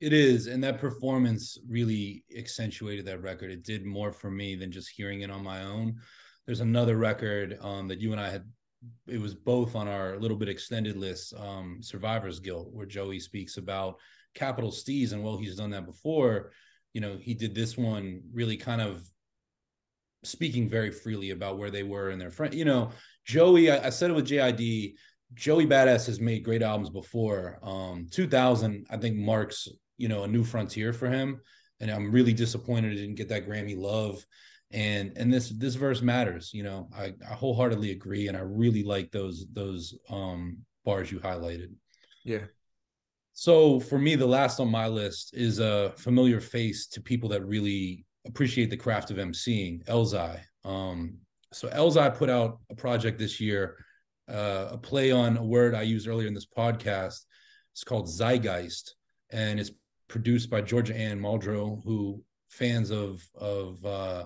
It 0.00 0.12
is, 0.12 0.46
and 0.46 0.62
that 0.62 0.78
performance 0.78 1.58
really 1.68 2.22
accentuated 2.36 3.04
that 3.06 3.22
record. 3.22 3.50
It 3.50 3.64
did 3.64 3.84
more 3.84 4.12
for 4.12 4.30
me 4.30 4.54
than 4.54 4.70
just 4.70 4.90
hearing 4.90 5.22
it 5.22 5.30
on 5.30 5.42
my 5.42 5.64
own 5.64 5.96
there's 6.48 6.60
another 6.60 6.96
record 6.96 7.58
um, 7.60 7.88
that 7.88 8.00
you 8.00 8.10
and 8.12 8.20
I 8.20 8.30
had. 8.30 8.44
It 9.06 9.20
was 9.20 9.34
both 9.34 9.76
on 9.76 9.86
our 9.86 10.16
little 10.16 10.36
bit 10.36 10.48
extended 10.48 10.96
list, 10.96 11.34
um, 11.38 11.80
Survivor's 11.82 12.40
Guilt, 12.40 12.70
where 12.72 12.86
Joey 12.86 13.20
speaks 13.20 13.58
about 13.58 13.96
capital 14.34 14.70
Steez 14.70 15.12
and 15.12 15.22
well, 15.22 15.36
he's 15.36 15.56
done 15.56 15.70
that 15.70 15.84
before. 15.84 16.52
You 16.94 17.02
know, 17.02 17.18
he 17.20 17.34
did 17.34 17.54
this 17.54 17.76
one 17.76 18.22
really 18.32 18.56
kind 18.56 18.80
of 18.80 19.02
speaking 20.24 20.70
very 20.70 20.90
freely 20.90 21.30
about 21.30 21.58
where 21.58 21.70
they 21.70 21.82
were 21.82 22.08
and 22.08 22.20
their 22.20 22.30
friend. 22.30 22.54
You 22.54 22.64
know, 22.64 22.92
Joey, 23.26 23.70
I, 23.70 23.88
I 23.88 23.90
said 23.90 24.10
it 24.10 24.14
with 24.14 24.28
JID. 24.28 24.94
Joey 25.34 25.66
Badass 25.66 26.06
has 26.06 26.18
made 26.18 26.44
great 26.44 26.62
albums 26.62 26.88
before. 26.88 27.58
Um, 27.62 28.06
2000, 28.10 28.86
I 28.88 28.96
think, 28.96 29.16
marks 29.16 29.68
you 29.98 30.08
know 30.08 30.22
a 30.22 30.28
new 30.28 30.44
frontier 30.44 30.94
for 30.94 31.10
him, 31.10 31.42
and 31.80 31.90
I'm 31.90 32.10
really 32.10 32.32
disappointed 32.32 32.92
he 32.92 33.00
didn't 33.00 33.16
get 33.16 33.28
that 33.28 33.46
Grammy 33.46 33.76
love 33.76 34.24
and 34.70 35.12
and 35.16 35.32
this 35.32 35.48
this 35.50 35.76
verse 35.76 36.02
matters 36.02 36.52
you 36.52 36.62
know 36.62 36.90
I, 36.94 37.14
I 37.28 37.32
wholeheartedly 37.32 37.90
agree 37.90 38.28
and 38.28 38.36
i 38.36 38.40
really 38.40 38.82
like 38.82 39.10
those 39.10 39.46
those 39.54 39.94
um 40.10 40.58
bars 40.88 41.12
you 41.12 41.20
highlighted. 41.20 41.70
Yeah. 42.24 42.46
So 43.34 43.78
for 43.78 43.98
me 43.98 44.16
the 44.16 44.26
last 44.26 44.58
on 44.58 44.70
my 44.70 44.88
list 44.88 45.34
is 45.34 45.58
a 45.58 45.92
familiar 45.98 46.40
face 46.40 46.86
to 46.88 47.02
people 47.02 47.28
that 47.28 47.44
really 47.44 48.06
appreciate 48.26 48.70
the 48.70 48.76
craft 48.76 49.10
of 49.10 49.18
emceeing 49.18 49.84
elzhi 49.84 50.40
um 50.64 51.18
so 51.52 51.68
elzhi 51.68 52.16
put 52.16 52.30
out 52.30 52.58
a 52.70 52.74
project 52.74 53.18
this 53.18 53.38
year 53.38 53.76
uh, 54.30 54.68
a 54.72 54.78
play 54.78 55.10
on 55.10 55.36
a 55.36 55.44
word 55.44 55.74
i 55.74 55.82
used 55.82 56.08
earlier 56.08 56.26
in 56.26 56.34
this 56.34 56.46
podcast. 56.46 57.20
It's 57.74 57.84
called 57.84 58.08
zeitgeist 58.08 58.94
and 59.30 59.60
it's 59.60 59.70
produced 60.08 60.48
by 60.50 60.62
Georgia 60.62 60.96
Anne 60.96 61.20
Muldrow 61.20 61.82
who 61.84 62.22
fans 62.48 62.90
of 62.90 63.22
of 63.34 63.84
uh 63.84 64.24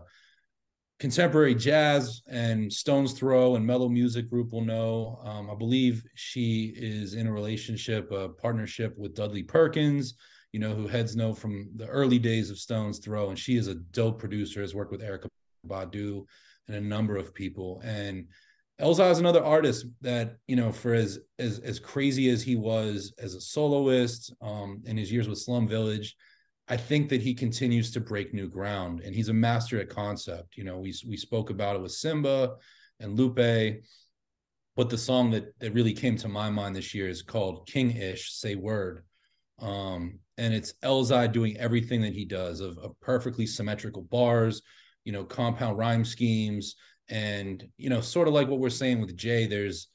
contemporary 1.02 1.52
jazz 1.52 2.22
and 2.28 2.72
Stones 2.72 3.12
Throw 3.14 3.56
and 3.56 3.66
Mello 3.66 3.88
Music 3.88 4.30
Group 4.30 4.52
will 4.52 4.64
know. 4.64 5.18
Um, 5.24 5.50
I 5.50 5.54
believe 5.56 6.04
she 6.14 6.72
is 6.76 7.14
in 7.14 7.26
a 7.26 7.32
relationship, 7.32 8.12
a 8.12 8.28
partnership 8.28 8.96
with 8.96 9.16
Dudley 9.16 9.42
Perkins, 9.42 10.14
you 10.52 10.60
know, 10.60 10.76
who 10.76 10.86
heads 10.86 11.16
know 11.16 11.34
from 11.34 11.68
the 11.74 11.88
early 11.88 12.20
days 12.20 12.50
of 12.50 12.58
Stones 12.58 13.00
Throw. 13.00 13.30
And 13.30 13.38
she 13.38 13.56
is 13.56 13.66
a 13.66 13.74
dope 13.74 14.20
producer, 14.20 14.60
has 14.60 14.76
worked 14.76 14.92
with 14.92 15.02
Erykah 15.02 15.26
Badu 15.66 16.24
and 16.68 16.76
a 16.76 16.80
number 16.80 17.16
of 17.16 17.34
people. 17.34 17.80
And 17.82 18.28
Elzhi 18.80 19.10
is 19.10 19.18
another 19.18 19.42
artist 19.42 19.86
that, 20.02 20.36
you 20.46 20.54
know, 20.54 20.70
for 20.70 20.94
as 20.94 21.18
as 21.40 21.58
as 21.58 21.80
crazy 21.80 22.30
as 22.30 22.44
he 22.44 22.54
was 22.54 23.12
as 23.18 23.34
a 23.34 23.40
soloist 23.40 24.32
um, 24.40 24.80
in 24.86 24.96
his 24.96 25.10
years 25.10 25.28
with 25.28 25.40
Slum 25.40 25.66
Village, 25.66 26.14
I 26.68 26.76
think 26.76 27.08
that 27.08 27.22
he 27.22 27.34
continues 27.34 27.90
to 27.92 28.00
break 28.00 28.32
new 28.32 28.48
ground 28.48 29.00
and 29.00 29.14
he's 29.14 29.28
a 29.28 29.34
master 29.34 29.80
at 29.80 29.88
concept. 29.88 30.56
You 30.56 30.64
know, 30.64 30.78
we 30.78 30.94
we 31.06 31.16
spoke 31.16 31.50
about 31.50 31.76
it 31.76 31.82
with 31.82 31.92
Simba 31.92 32.54
and 33.00 33.18
Lupe, 33.18 33.82
but 34.76 34.88
the 34.88 34.98
song 34.98 35.30
that 35.32 35.58
that 35.58 35.74
really 35.74 35.92
came 35.92 36.16
to 36.16 36.28
my 36.28 36.50
mind 36.50 36.76
this 36.76 36.94
year 36.94 37.08
is 37.08 37.22
called 37.22 37.66
King 37.66 37.96
Ish, 37.96 38.32
Say 38.32 38.54
Word. 38.54 39.04
Um, 39.58 40.18
and 40.38 40.54
it's 40.54 40.74
Elzhi 40.82 41.30
doing 41.30 41.56
everything 41.56 42.00
that 42.02 42.14
he 42.14 42.24
does 42.24 42.60
of, 42.60 42.78
of 42.78 42.98
perfectly 43.00 43.46
symmetrical 43.46 44.02
bars, 44.02 44.62
you 45.04 45.12
know, 45.12 45.24
compound 45.24 45.78
rhyme 45.78 46.04
schemes, 46.04 46.76
and 47.08 47.64
you 47.76 47.90
know, 47.90 48.00
sort 48.00 48.28
of 48.28 48.34
like 48.34 48.48
what 48.48 48.60
we're 48.60 48.70
saying 48.70 49.00
with 49.00 49.16
Jay, 49.16 49.46
there's 49.46 49.88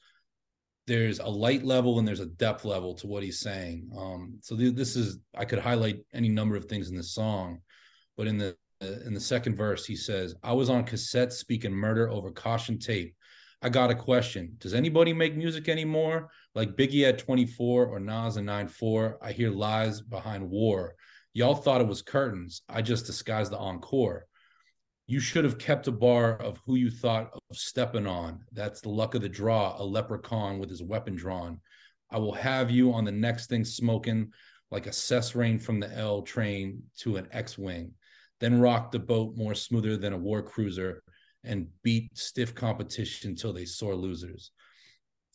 there's 0.88 1.18
a 1.18 1.26
light 1.28 1.64
level 1.64 1.98
and 1.98 2.08
there's 2.08 2.18
a 2.18 2.26
depth 2.26 2.64
level 2.64 2.94
to 2.94 3.06
what 3.06 3.22
he's 3.22 3.40
saying. 3.40 3.90
Um, 3.96 4.38
so 4.40 4.56
th- 4.56 4.74
this 4.74 4.96
is 4.96 5.18
I 5.36 5.44
could 5.44 5.58
highlight 5.58 5.98
any 6.14 6.30
number 6.30 6.56
of 6.56 6.64
things 6.64 6.88
in 6.88 6.96
this 6.96 7.12
song, 7.12 7.60
but 8.16 8.26
in 8.26 8.38
the 8.38 8.56
in 8.80 9.12
the 9.12 9.20
second 9.20 9.56
verse 9.56 9.84
he 9.84 9.94
says, 9.94 10.34
"I 10.42 10.52
was 10.54 10.70
on 10.70 10.84
cassette 10.84 11.32
speaking 11.32 11.72
murder 11.72 12.08
over 12.08 12.30
caution 12.30 12.78
tape. 12.78 13.14
I 13.60 13.68
got 13.68 13.90
a 13.90 13.94
question. 13.94 14.54
Does 14.58 14.72
anybody 14.72 15.12
make 15.12 15.36
music 15.36 15.68
anymore? 15.68 16.30
Like 16.54 16.76
Biggie 16.76 17.06
at 17.08 17.18
24 17.18 17.86
or 17.86 18.00
Nas 18.00 18.36
at 18.36 18.44
94? 18.44 19.18
I 19.20 19.32
hear 19.32 19.50
lies 19.50 20.00
behind 20.00 20.48
war. 20.48 20.94
Y'all 21.34 21.56
thought 21.56 21.80
it 21.80 21.86
was 21.86 22.00
curtains. 22.00 22.62
I 22.68 22.82
just 22.82 23.04
disguised 23.04 23.52
the 23.52 23.58
encore 23.58 24.27
you 25.08 25.18
should 25.18 25.42
have 25.42 25.58
kept 25.58 25.88
a 25.88 25.92
bar 25.92 26.36
of 26.36 26.60
who 26.66 26.74
you 26.74 26.90
thought 26.90 27.30
of 27.32 27.56
stepping 27.56 28.06
on. 28.06 28.44
That's 28.52 28.82
the 28.82 28.90
luck 28.90 29.14
of 29.14 29.22
the 29.22 29.28
draw, 29.28 29.74
a 29.78 29.82
leprechaun 29.82 30.58
with 30.58 30.68
his 30.68 30.82
weapon 30.82 31.16
drawn. 31.16 31.60
I 32.10 32.18
will 32.18 32.34
have 32.34 32.70
you 32.70 32.92
on 32.92 33.06
the 33.06 33.12
next 33.12 33.48
thing 33.48 33.64
smoking 33.64 34.30
like 34.70 34.86
a 34.86 34.92
cess 34.92 35.34
rain 35.34 35.58
from 35.58 35.80
the 35.80 35.90
L 35.96 36.20
train 36.20 36.82
to 36.98 37.16
an 37.16 37.26
X 37.32 37.56
Wing. 37.56 37.92
Then 38.38 38.60
rock 38.60 38.92
the 38.92 38.98
boat 38.98 39.34
more 39.34 39.54
smoother 39.54 39.96
than 39.96 40.12
a 40.12 40.18
war 40.18 40.42
cruiser 40.42 41.02
and 41.42 41.68
beat 41.82 42.16
stiff 42.16 42.54
competition 42.54 43.30
until 43.30 43.54
they 43.54 43.64
sore 43.64 43.94
losers. 43.94 44.50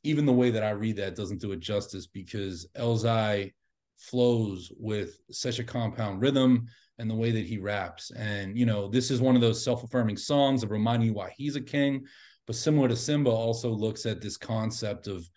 Even 0.04 0.28
the 0.28 0.34
way 0.34 0.52
that 0.52 0.64
I 0.64 0.72
read 0.72 0.98
that 0.98 1.16
doesn't 1.16 1.42
do 1.42 1.52
it 1.52 1.62
justice 1.62 2.06
because 2.06 2.68
Elzhi 2.78 3.54
flows 3.98 4.72
with 4.78 5.18
such 5.32 5.58
a 5.58 5.64
compound 5.64 6.22
rhythm 6.22 6.68
and 7.00 7.10
the 7.10 7.16
way 7.16 7.32
that 7.32 7.46
he 7.46 7.58
raps. 7.58 8.12
And, 8.12 8.58
you 8.58 8.66
know, 8.66 8.88
this 8.88 9.12
is 9.12 9.22
one 9.22 9.36
of 9.36 9.42
those 9.42 9.64
self 9.64 9.84
affirming 9.84 10.18
songs 10.18 10.64
of 10.64 10.72
reminding 10.72 11.10
you 11.10 11.14
why 11.14 11.34
he's 11.36 11.56
a 11.56 11.62
king. 11.62 12.06
But 12.46 12.56
similar 12.56 12.88
to 12.88 12.96
Simba, 12.96 13.30
also 13.30 13.70
looks 13.70 14.06
at 14.06 14.22
this 14.22 14.38
concept 14.38 15.08
of, 15.08 15.28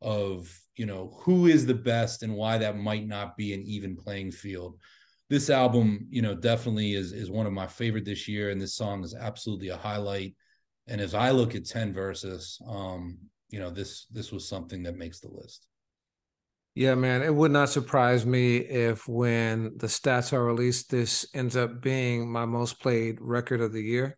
of, 0.00 0.54
you 0.76 0.86
know, 0.86 1.18
who 1.22 1.46
is 1.46 1.66
the 1.66 1.74
best 1.74 2.22
and 2.22 2.34
why 2.34 2.58
that 2.58 2.76
might 2.76 3.06
not 3.06 3.36
be 3.36 3.54
an 3.54 3.62
even 3.62 3.96
playing 3.96 4.32
field. 4.32 4.78
This 5.30 5.48
album, 5.48 6.06
you 6.10 6.20
know, 6.20 6.34
definitely 6.34 6.92
is 6.92 7.12
is 7.12 7.30
one 7.30 7.46
of 7.46 7.54
my 7.54 7.66
favorite 7.66 8.04
this 8.04 8.28
year, 8.28 8.50
and 8.50 8.60
this 8.60 8.74
song 8.74 9.02
is 9.02 9.14
absolutely 9.14 9.68
a 9.68 9.76
highlight. 9.76 10.34
And 10.88 11.00
as 11.00 11.14
I 11.14 11.30
look 11.30 11.54
at 11.54 11.64
ten 11.64 11.94
verses, 11.94 12.60
um, 12.68 13.18
you 13.48 13.58
know, 13.58 13.70
this 13.70 14.06
this 14.10 14.30
was 14.30 14.46
something 14.46 14.82
that 14.82 14.96
makes 14.96 15.20
the 15.20 15.28
list. 15.28 15.68
Yeah, 16.74 16.94
man, 16.94 17.22
it 17.22 17.34
would 17.34 17.50
not 17.50 17.68
surprise 17.68 18.24
me 18.24 18.56
if 18.56 19.06
when 19.06 19.76
the 19.76 19.88
stats 19.88 20.32
are 20.32 20.42
released, 20.42 20.90
this 20.90 21.26
ends 21.34 21.54
up 21.54 21.82
being 21.82 22.30
my 22.30 22.46
most 22.46 22.80
played 22.80 23.18
record 23.20 23.60
of 23.60 23.72
the 23.72 23.82
year. 23.82 24.16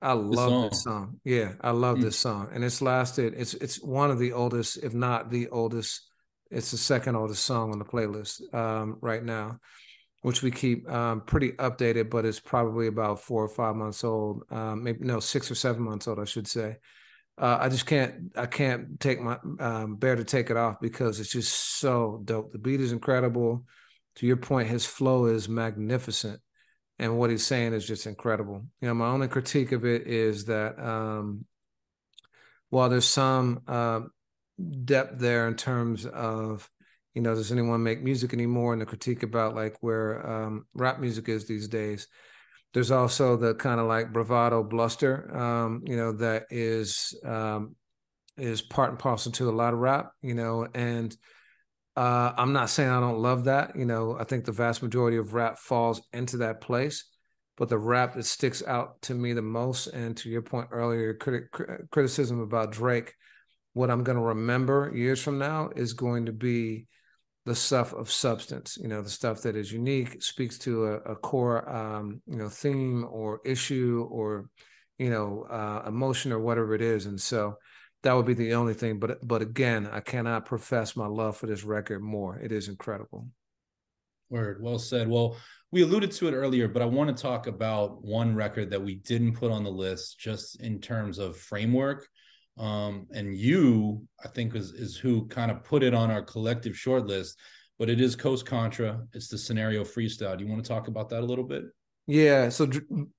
I 0.00 0.14
love 0.14 0.70
this 0.70 0.82
song. 0.82 1.20
Yeah, 1.24 1.52
I 1.60 1.72
love 1.72 1.98
mm. 1.98 2.02
this 2.02 2.18
song, 2.18 2.48
and 2.54 2.64
it's 2.64 2.80
lasted. 2.80 3.34
It's 3.36 3.52
it's 3.52 3.82
one 3.82 4.10
of 4.10 4.18
the 4.18 4.32
oldest, 4.32 4.78
if 4.82 4.94
not 4.94 5.30
the 5.30 5.48
oldest. 5.48 6.08
It's 6.50 6.70
the 6.70 6.78
second 6.78 7.16
oldest 7.16 7.44
song 7.44 7.70
on 7.70 7.78
the 7.78 7.84
playlist 7.84 8.42
um, 8.54 8.96
right 9.02 9.22
now, 9.22 9.58
which 10.22 10.42
we 10.42 10.50
keep 10.50 10.90
um, 10.90 11.20
pretty 11.20 11.52
updated, 11.52 12.08
but 12.08 12.24
it's 12.24 12.40
probably 12.40 12.86
about 12.86 13.20
four 13.20 13.44
or 13.44 13.48
five 13.48 13.76
months 13.76 14.02
old. 14.02 14.42
Um, 14.50 14.82
maybe 14.82 15.04
no, 15.04 15.20
six 15.20 15.50
or 15.50 15.54
seven 15.54 15.82
months 15.82 16.08
old, 16.08 16.18
I 16.18 16.24
should 16.24 16.48
say 16.48 16.78
uh, 17.40 17.56
I 17.58 17.70
just 17.70 17.86
can't 17.86 18.32
I 18.36 18.44
can't 18.44 19.00
take 19.00 19.20
my 19.20 19.38
um, 19.58 19.96
bear 19.96 20.14
to 20.14 20.24
take 20.24 20.50
it 20.50 20.58
off 20.58 20.78
because 20.80 21.20
it's 21.20 21.32
just 21.32 21.54
so 21.78 22.20
dope. 22.24 22.52
The 22.52 22.58
beat 22.58 22.80
is 22.80 22.92
incredible. 22.92 23.64
To 24.16 24.26
your 24.26 24.36
point, 24.36 24.68
his 24.68 24.84
flow 24.84 25.24
is 25.24 25.48
magnificent, 25.48 26.40
and 26.98 27.18
what 27.18 27.30
he's 27.30 27.46
saying 27.46 27.72
is 27.72 27.86
just 27.86 28.06
incredible. 28.06 28.66
You 28.82 28.88
know, 28.88 28.94
my 28.94 29.06
only 29.06 29.28
critique 29.28 29.72
of 29.72 29.86
it 29.86 30.06
is 30.06 30.44
that 30.46 30.78
um, 30.78 31.46
while 32.68 32.90
there's 32.90 33.06
some 33.06 33.62
uh, 33.66 34.00
depth 34.84 35.18
there 35.18 35.48
in 35.48 35.54
terms 35.54 36.04
of 36.04 36.70
you 37.14 37.22
know, 37.22 37.34
does 37.34 37.50
anyone 37.50 37.82
make 37.82 38.02
music 38.02 38.34
anymore, 38.34 38.72
and 38.74 38.82
the 38.82 38.86
critique 38.86 39.22
about 39.22 39.54
like 39.54 39.76
where 39.80 40.28
um, 40.30 40.66
rap 40.74 41.00
music 41.00 41.28
is 41.28 41.46
these 41.46 41.68
days 41.68 42.06
there's 42.72 42.90
also 42.90 43.36
the 43.36 43.54
kind 43.54 43.80
of 43.80 43.86
like 43.86 44.12
bravado 44.12 44.62
bluster, 44.62 45.36
um, 45.36 45.82
you 45.86 45.96
know, 45.96 46.12
that 46.12 46.44
is 46.50 47.18
um, 47.24 47.74
is 48.36 48.62
part 48.62 48.90
and 48.90 48.98
parcel 48.98 49.32
to 49.32 49.50
a 49.50 49.52
lot 49.52 49.72
of 49.72 49.80
rap, 49.80 50.12
you 50.22 50.34
know, 50.34 50.66
and 50.74 51.16
uh, 51.96 52.32
I'm 52.36 52.52
not 52.52 52.70
saying 52.70 52.88
I 52.88 53.00
don't 53.00 53.18
love 53.18 53.44
that, 53.44 53.76
you 53.76 53.84
know. 53.84 54.16
I 54.18 54.24
think 54.24 54.44
the 54.44 54.52
vast 54.52 54.82
majority 54.82 55.16
of 55.16 55.34
rap 55.34 55.58
falls 55.58 56.00
into 56.12 56.38
that 56.38 56.60
place, 56.60 57.04
but 57.56 57.68
the 57.68 57.78
rap 57.78 58.14
that 58.14 58.24
sticks 58.24 58.62
out 58.64 59.02
to 59.02 59.14
me 59.14 59.32
the 59.32 59.42
most, 59.42 59.88
and 59.88 60.16
to 60.18 60.30
your 60.30 60.42
point 60.42 60.68
earlier, 60.70 61.14
criti- 61.14 61.90
criticism 61.90 62.40
about 62.40 62.72
Drake, 62.72 63.14
what 63.72 63.90
I'm 63.90 64.04
going 64.04 64.16
to 64.16 64.24
remember 64.24 64.92
years 64.94 65.20
from 65.20 65.38
now 65.38 65.70
is 65.74 65.92
going 65.92 66.26
to 66.26 66.32
be 66.32 66.86
the 67.46 67.54
stuff 67.54 67.92
of 67.94 68.10
substance, 68.10 68.78
you 68.80 68.88
know, 68.88 69.02
the 69.02 69.10
stuff 69.10 69.42
that 69.42 69.56
is 69.56 69.72
unique, 69.72 70.22
speaks 70.22 70.58
to 70.58 70.86
a, 70.86 70.94
a 70.98 71.16
core, 71.16 71.68
um, 71.68 72.20
you 72.26 72.36
know, 72.36 72.48
theme 72.48 73.06
or 73.10 73.40
issue 73.44 74.06
or, 74.10 74.50
you 74.98 75.10
know, 75.10 75.46
uh, 75.50 75.82
emotion 75.88 76.32
or 76.32 76.40
whatever 76.40 76.74
it 76.74 76.82
is. 76.82 77.06
And 77.06 77.20
so 77.20 77.56
that 78.02 78.12
would 78.12 78.26
be 78.26 78.34
the 78.34 78.54
only 78.54 78.74
thing. 78.74 78.98
But 78.98 79.26
but 79.26 79.42
again, 79.42 79.88
I 79.90 80.00
cannot 80.00 80.46
profess 80.46 80.96
my 80.96 81.06
love 81.06 81.36
for 81.36 81.46
this 81.46 81.64
record 81.64 82.02
more. 82.02 82.38
It 82.38 82.52
is 82.52 82.68
incredible. 82.68 83.26
Word, 84.28 84.62
well 84.62 84.78
said. 84.78 85.08
Well, 85.08 85.36
we 85.72 85.82
alluded 85.82 86.12
to 86.12 86.28
it 86.28 86.34
earlier, 86.34 86.68
but 86.68 86.82
I 86.82 86.84
want 86.84 87.14
to 87.14 87.20
talk 87.20 87.46
about 87.46 88.04
one 88.04 88.34
record 88.34 88.70
that 88.70 88.82
we 88.82 88.96
didn't 88.96 89.32
put 89.32 89.50
on 89.50 89.64
the 89.64 89.70
list, 89.70 90.18
just 90.18 90.60
in 90.60 90.80
terms 90.80 91.18
of 91.18 91.36
framework 91.36 92.06
um, 92.60 93.06
and 93.12 93.34
you, 93.34 94.06
I 94.22 94.28
think, 94.28 94.54
is 94.54 94.72
is 94.72 94.96
who 94.96 95.26
kind 95.28 95.50
of 95.50 95.64
put 95.64 95.82
it 95.82 95.94
on 95.94 96.10
our 96.10 96.22
collective 96.22 96.76
short 96.76 97.06
list. 97.06 97.38
But 97.78 97.88
it 97.88 98.00
is 98.00 98.14
Coast 98.14 98.44
Contra. 98.44 99.00
It's 99.14 99.28
the 99.28 99.38
scenario 99.38 99.82
freestyle. 99.84 100.36
Do 100.36 100.44
you 100.44 100.50
want 100.50 100.62
to 100.62 100.68
talk 100.68 100.86
about 100.86 101.08
that 101.08 101.20
a 101.20 101.26
little 101.26 101.44
bit? 101.44 101.64
Yeah. 102.06 102.50
So 102.50 102.68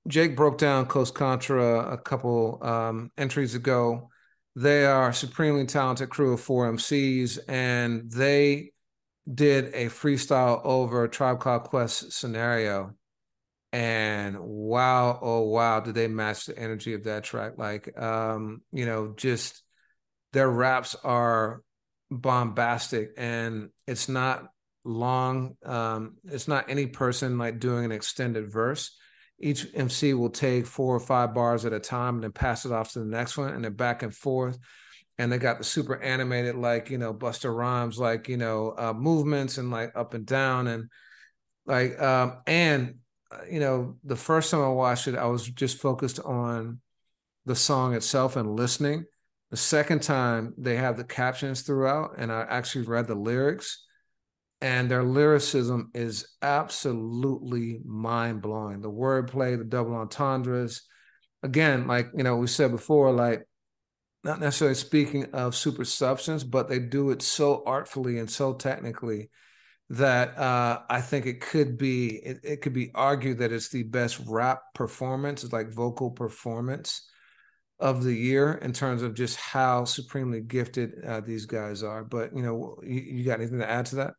Jake 0.06 0.36
broke 0.36 0.58
down 0.58 0.86
Coast 0.86 1.14
Contra 1.14 1.92
a 1.92 1.98
couple 1.98 2.60
um, 2.62 3.10
entries 3.18 3.56
ago. 3.56 4.08
They 4.54 4.84
are 4.84 5.12
supremely 5.12 5.66
talented 5.66 6.10
crew 6.10 6.34
of 6.34 6.40
four 6.40 6.70
MCs, 6.70 7.40
and 7.48 8.08
they 8.12 8.70
did 9.32 9.74
a 9.74 9.86
freestyle 9.86 10.60
over 10.64 11.08
Tribe 11.08 11.40
Called 11.40 11.64
Quest 11.64 12.12
scenario 12.12 12.94
and 13.72 14.38
wow 14.38 15.18
oh 15.22 15.40
wow 15.42 15.80
did 15.80 15.94
they 15.94 16.06
match 16.06 16.46
the 16.46 16.58
energy 16.58 16.92
of 16.92 17.04
that 17.04 17.24
track? 17.24 17.54
Like 17.56 17.98
um 17.98 18.60
you 18.70 18.84
know 18.84 19.14
just 19.16 19.62
their 20.32 20.50
raps 20.50 20.94
are 21.02 21.62
bombastic 22.10 23.12
and 23.16 23.70
it's 23.86 24.08
not 24.08 24.46
long 24.84 25.56
um 25.64 26.16
it's 26.24 26.48
not 26.48 26.68
any 26.68 26.86
person 26.86 27.38
like 27.38 27.58
doing 27.60 27.86
an 27.86 27.92
extended 27.92 28.52
verse. 28.52 28.96
Each 29.40 29.66
mc 29.74 30.12
will 30.14 30.30
take 30.30 30.66
four 30.66 30.94
or 30.94 31.00
five 31.00 31.34
bars 31.34 31.64
at 31.64 31.72
a 31.72 31.80
time 31.80 32.16
and 32.16 32.24
then 32.24 32.32
pass 32.32 32.66
it 32.66 32.72
off 32.72 32.92
to 32.92 32.98
the 32.98 33.06
next 33.06 33.38
one 33.38 33.54
and 33.54 33.64
then 33.64 33.72
back 33.72 34.02
and 34.02 34.14
forth. 34.14 34.58
And 35.18 35.30
they 35.32 35.38
got 35.38 35.58
the 35.58 35.64
super 35.64 36.00
animated 36.00 36.56
like 36.56 36.90
you 36.90 36.98
know 36.98 37.14
busta 37.14 37.54
rhymes 37.54 37.98
like 37.98 38.28
you 38.28 38.36
know 38.36 38.74
uh 38.76 38.92
movements 38.92 39.56
and 39.56 39.70
like 39.70 39.92
up 39.94 40.12
and 40.12 40.26
down 40.26 40.66
and 40.66 40.90
like 41.64 41.98
um 42.00 42.42
and 42.46 42.96
you 43.50 43.60
know, 43.60 43.96
the 44.04 44.16
first 44.16 44.50
time 44.50 44.60
I 44.60 44.68
watched 44.68 45.08
it, 45.08 45.16
I 45.16 45.26
was 45.26 45.46
just 45.48 45.78
focused 45.78 46.20
on 46.20 46.80
the 47.44 47.56
song 47.56 47.94
itself 47.94 48.36
and 48.36 48.56
listening. 48.56 49.04
The 49.50 49.56
second 49.56 50.02
time, 50.02 50.54
they 50.56 50.76
have 50.76 50.96
the 50.96 51.04
captions 51.04 51.62
throughout, 51.62 52.14
and 52.16 52.32
I 52.32 52.46
actually 52.48 52.86
read 52.86 53.06
the 53.06 53.14
lyrics, 53.14 53.84
and 54.60 54.90
their 54.90 55.02
lyricism 55.02 55.90
is 55.94 56.26
absolutely 56.40 57.80
mind 57.84 58.40
blowing. 58.40 58.80
The 58.80 58.90
wordplay, 58.90 59.58
the 59.58 59.64
double 59.64 59.94
entendres, 59.94 60.82
again, 61.42 61.86
like 61.86 62.08
you 62.14 62.22
know, 62.22 62.36
we 62.36 62.46
said 62.46 62.70
before, 62.70 63.12
like 63.12 63.46
not 64.24 64.40
necessarily 64.40 64.76
speaking 64.76 65.26
of 65.32 65.56
super 65.56 65.84
substance, 65.84 66.44
but 66.44 66.68
they 66.68 66.78
do 66.78 67.10
it 67.10 67.22
so 67.22 67.62
artfully 67.66 68.18
and 68.18 68.30
so 68.30 68.54
technically 68.54 69.30
that 69.92 70.38
uh, 70.38 70.80
I 70.88 71.02
think 71.02 71.26
it 71.26 71.42
could 71.42 71.76
be 71.76 72.16
it, 72.16 72.40
it, 72.42 72.62
could 72.62 72.72
be 72.72 72.90
argued 72.94 73.38
that 73.38 73.52
it's 73.52 73.68
the 73.68 73.82
best 73.82 74.20
rap 74.26 74.62
performance, 74.74 75.52
like 75.52 75.70
vocal 75.70 76.10
performance 76.10 77.10
of 77.78 78.02
the 78.02 78.14
year 78.14 78.54
in 78.54 78.72
terms 78.72 79.02
of 79.02 79.12
just 79.12 79.36
how 79.36 79.84
supremely 79.84 80.40
gifted 80.40 81.04
uh, 81.04 81.20
these 81.20 81.44
guys 81.44 81.82
are. 81.82 82.04
But 82.04 82.34
you 82.34 82.42
know, 82.42 82.78
you, 82.82 83.00
you 83.00 83.24
got 83.24 83.40
anything 83.40 83.58
to 83.58 83.68
add 83.68 83.84
to 83.86 83.96
that? 83.96 84.14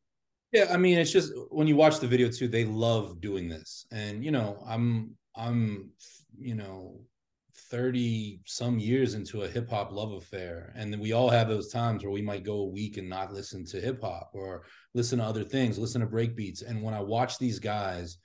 Yeah, 0.51 0.67
I 0.71 0.77
mean, 0.77 0.99
it's 0.99 1.11
just 1.11 1.31
when 1.49 1.65
you 1.65 1.75
watch 1.75 1.99
the 1.99 2.07
video 2.07 2.29
too, 2.29 2.47
they 2.47 2.65
love 2.65 3.19
doing 3.19 3.49
this, 3.49 3.87
and 3.91 4.23
you 4.23 4.29
know, 4.29 4.63
I'm 4.67 5.17
I'm 5.35 5.89
you 6.37 6.53
know 6.53 6.99
30 7.73 8.39
some 8.45 8.77
years 8.77 9.15
into 9.15 9.41
a 9.41 9.47
hip 9.47 9.67
hop 9.67 9.91
love 9.91 10.11
affair. 10.11 10.71
And 10.75 10.93
then 10.93 10.99
we 10.99 11.11
all 11.11 11.31
have 11.31 11.49
those 11.49 11.71
times 11.71 12.03
where 12.03 12.11
we 12.11 12.21
might 12.21 12.43
go 12.43 12.59
a 12.59 12.69
week 12.69 12.97
and 12.97 13.09
not 13.09 13.33
listen 13.33 13.65
to 13.65 13.81
hip 13.81 13.99
hop 13.99 14.29
or 14.35 14.61
listen 14.93 15.17
to 15.17 15.25
other 15.25 15.43
things, 15.43 15.79
listen 15.79 16.01
to 16.01 16.05
break 16.05 16.35
beats. 16.35 16.61
And 16.61 16.83
when 16.83 16.93
I 16.93 16.99
watch 16.99 17.39
these 17.39 17.57
guys, 17.57 18.19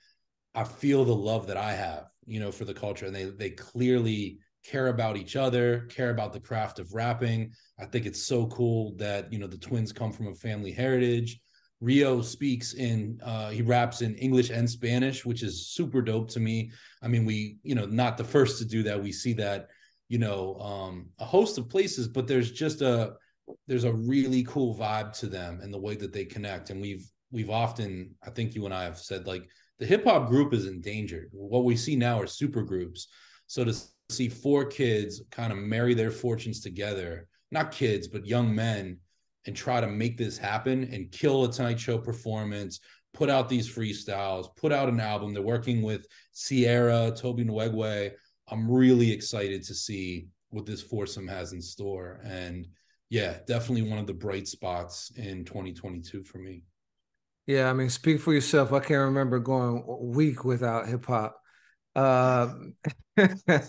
I 0.53 0.65
feel 0.65 1.03
the 1.03 1.15
love 1.15 1.47
that 1.47 1.57
I 1.57 1.73
have, 1.73 2.05
you 2.27 2.39
know, 2.39 2.51
for 2.51 2.65
the 2.65 2.75
culture. 2.75 3.07
And 3.07 3.15
they 3.15 3.23
they 3.25 3.49
clearly 3.49 4.37
care 4.63 4.89
about 4.89 5.17
each 5.17 5.35
other, 5.35 5.87
care 5.89 6.11
about 6.11 6.31
the 6.31 6.39
craft 6.39 6.77
of 6.77 6.93
rapping. 6.93 7.51
I 7.79 7.85
think 7.85 8.05
it's 8.05 8.21
so 8.21 8.45
cool 8.47 8.93
that, 8.97 9.33
you 9.33 9.39
know, 9.39 9.47
the 9.47 9.57
twins 9.57 9.91
come 9.91 10.11
from 10.11 10.27
a 10.27 10.35
family 10.35 10.71
heritage. 10.71 11.39
Rio 11.81 12.21
speaks 12.21 12.73
in 12.73 13.19
uh, 13.23 13.49
he 13.49 13.61
raps 13.61 14.01
in 14.01 14.15
English 14.15 14.49
and 14.49 14.69
Spanish, 14.69 15.25
which 15.25 15.43
is 15.43 15.67
super 15.67 16.01
dope 16.01 16.29
to 16.31 16.39
me. 16.39 16.71
I 17.01 17.07
mean, 17.07 17.25
we 17.25 17.57
you 17.63 17.75
know 17.75 17.85
not 17.85 18.17
the 18.17 18.23
first 18.23 18.57
to 18.59 18.65
do 18.65 18.83
that. 18.83 19.01
We 19.01 19.11
see 19.11 19.33
that 19.33 19.67
you 20.09 20.17
know 20.17 20.55
um, 20.59 21.09
a 21.19 21.25
host 21.25 21.57
of 21.57 21.69
places, 21.69 22.07
but 22.07 22.27
there's 22.27 22.51
just 22.51 22.81
a 22.81 23.13
there's 23.67 23.85
a 23.85 23.93
really 23.93 24.43
cool 24.43 24.75
vibe 24.75 25.17
to 25.19 25.27
them 25.27 25.59
and 25.61 25.73
the 25.73 25.79
way 25.79 25.95
that 25.95 26.11
they 26.13 26.25
connect. 26.25 26.69
And 26.69 26.81
we've 26.81 27.09
we've 27.31 27.49
often 27.49 28.15
I 28.23 28.29
think 28.29 28.55
you 28.55 28.65
and 28.65 28.73
I 28.73 28.83
have 28.83 28.99
said 28.99 29.25
like 29.25 29.47
the 29.79 29.85
hip 29.85 30.03
hop 30.03 30.27
group 30.27 30.53
is 30.53 30.67
endangered. 30.67 31.29
What 31.31 31.63
we 31.63 31.77
see 31.77 31.95
now 31.95 32.19
are 32.19 32.27
super 32.27 32.61
groups. 32.61 33.07
So 33.47 33.63
to 33.63 33.73
see 34.09 34.27
four 34.27 34.65
kids 34.65 35.21
kind 35.31 35.53
of 35.53 35.57
marry 35.57 35.93
their 35.93 36.11
fortunes 36.11 36.59
together, 36.59 37.27
not 37.51 37.71
kids 37.71 38.09
but 38.09 38.25
young 38.25 38.53
men 38.53 38.97
and 39.45 39.55
try 39.55 39.81
to 39.81 39.87
make 39.87 40.17
this 40.17 40.37
happen 40.37 40.89
and 40.91 41.11
kill 41.11 41.45
a 41.45 41.51
Tonight 41.51 41.79
Show 41.79 41.97
performance, 41.97 42.79
put 43.13 43.29
out 43.29 43.49
these 43.49 43.73
freestyles, 43.73 44.55
put 44.55 44.71
out 44.71 44.89
an 44.89 44.99
album. 44.99 45.33
They're 45.33 45.41
working 45.41 45.81
with 45.81 46.05
Sierra, 46.31 47.11
Tobe 47.15 47.39
Nwigwe. 47.39 48.11
I'm 48.49 48.69
really 48.69 49.11
excited 49.11 49.63
to 49.63 49.75
see 49.75 50.27
what 50.49 50.65
this 50.65 50.81
foursome 50.81 51.27
has 51.27 51.53
in 51.53 51.61
store. 51.61 52.21
And 52.23 52.67
yeah, 53.09 53.37
definitely 53.47 53.89
one 53.89 53.99
of 53.99 54.07
the 54.07 54.13
bright 54.13 54.47
spots 54.47 55.11
in 55.15 55.45
2022 55.45 56.23
for 56.23 56.37
me. 56.37 56.63
Yeah, 57.47 57.69
I 57.69 57.73
mean, 57.73 57.89
speak 57.89 58.21
for 58.21 58.33
yourself. 58.33 58.73
I 58.73 58.79
can't 58.79 59.05
remember 59.05 59.39
going 59.39 59.83
a 59.87 60.03
week 60.03 60.43
without 60.43 60.87
hip 60.87 61.05
hop. 61.05 61.41
Uh, 61.95 62.53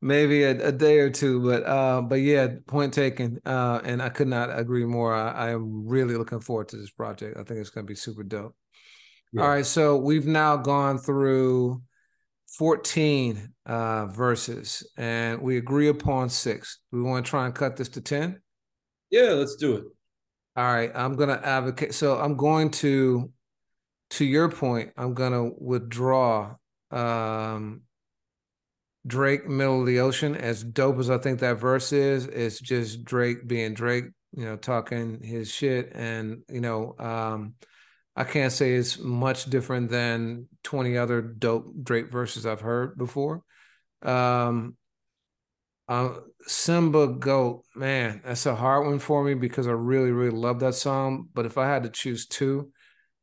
maybe 0.00 0.42
a, 0.44 0.68
a, 0.68 0.72
day 0.72 0.98
or 0.98 1.10
two, 1.10 1.42
but 1.42 1.66
uh, 1.66 2.02
but 2.02 2.16
yeah, 2.16 2.48
point 2.66 2.92
taken. 2.92 3.40
Uh, 3.44 3.80
and 3.84 4.02
I 4.02 4.08
could 4.08 4.28
not 4.28 4.56
agree 4.56 4.84
more. 4.84 5.14
I, 5.14 5.30
I, 5.30 5.50
am 5.50 5.86
really 5.86 6.16
looking 6.16 6.40
forward 6.40 6.68
to 6.68 6.76
this 6.76 6.90
project. 6.90 7.36
I 7.38 7.42
think 7.42 7.60
it's 7.60 7.70
going 7.70 7.86
to 7.86 7.90
be 7.90 7.96
super 7.96 8.22
dope. 8.22 8.54
Yeah. 9.32 9.42
All 9.42 9.48
right, 9.48 9.66
so 9.66 9.96
we've 9.96 10.26
now 10.26 10.56
gone 10.56 10.98
through 10.98 11.82
14 12.58 13.52
uh, 13.66 14.06
verses, 14.06 14.86
and 14.96 15.40
we 15.42 15.56
agree 15.56 15.88
upon 15.88 16.28
six. 16.28 16.78
We 16.92 17.02
want 17.02 17.26
to 17.26 17.30
try 17.30 17.46
and 17.46 17.54
cut 17.54 17.76
this 17.76 17.88
to 17.90 18.00
10. 18.00 18.40
Yeah, 19.10 19.30
let's 19.30 19.56
do 19.56 19.76
it. 19.76 19.84
All 20.56 20.64
right, 20.64 20.90
I'm 20.94 21.16
going 21.16 21.28
to 21.28 21.46
advocate. 21.46 21.92
So 21.92 22.18
I'm 22.18 22.36
going 22.36 22.70
to, 22.70 23.30
to 24.10 24.24
your 24.24 24.48
point, 24.48 24.92
I'm 24.96 25.14
going 25.14 25.32
to 25.32 25.54
withdraw 25.58 26.54
um 26.92 27.82
Drake, 29.06 29.46
Middle 29.46 29.80
of 29.80 29.86
the 29.86 30.00
Ocean, 30.00 30.34
as 30.34 30.64
dope 30.64 30.98
as 30.98 31.10
I 31.10 31.18
think 31.18 31.40
that 31.40 31.60
verse 31.60 31.92
is, 31.92 32.26
it's 32.26 32.60
just 32.60 33.04
Drake 33.04 33.46
being 33.46 33.74
Drake, 33.74 34.06
you 34.32 34.44
know, 34.44 34.56
talking 34.56 35.22
his 35.22 35.50
shit. 35.50 35.92
And, 35.94 36.42
you 36.48 36.60
know, 36.60 36.96
um, 36.98 37.54
I 38.16 38.24
can't 38.24 38.52
say 38.52 38.74
it's 38.74 38.98
much 38.98 39.44
different 39.44 39.90
than 39.90 40.48
20 40.64 40.96
other 40.96 41.20
dope 41.20 41.72
Drake 41.82 42.10
verses 42.10 42.46
I've 42.46 42.60
heard 42.60 42.96
before. 42.96 43.42
Um, 44.02 44.76
uh, 45.88 46.14
Simba 46.46 47.06
Goat, 47.06 47.64
man, 47.74 48.22
that's 48.24 48.46
a 48.46 48.56
hard 48.56 48.86
one 48.86 48.98
for 48.98 49.22
me 49.22 49.34
because 49.34 49.68
I 49.68 49.72
really, 49.72 50.10
really 50.10 50.36
love 50.36 50.60
that 50.60 50.74
song. 50.74 51.28
But 51.32 51.46
if 51.46 51.58
I 51.58 51.68
had 51.68 51.84
to 51.84 51.90
choose 51.90 52.26
two 52.26 52.72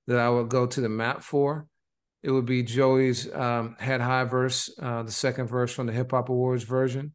that 0.08 0.20
I 0.20 0.30
would 0.30 0.50
go 0.50 0.66
to 0.66 0.82
the 0.82 0.90
map 0.90 1.24
for, 1.24 1.68
it 2.24 2.32
would 2.32 2.46
be 2.46 2.64
Joey's 2.64 3.32
um, 3.34 3.76
head 3.78 4.00
high 4.00 4.24
verse, 4.24 4.74
uh, 4.82 5.04
the 5.04 5.12
second 5.12 5.48
verse 5.48 5.74
from 5.74 5.88
the 5.88 5.94
Hip 5.94 6.12
Hop 6.12 6.30
Awards 6.30 6.64
version, 6.64 7.14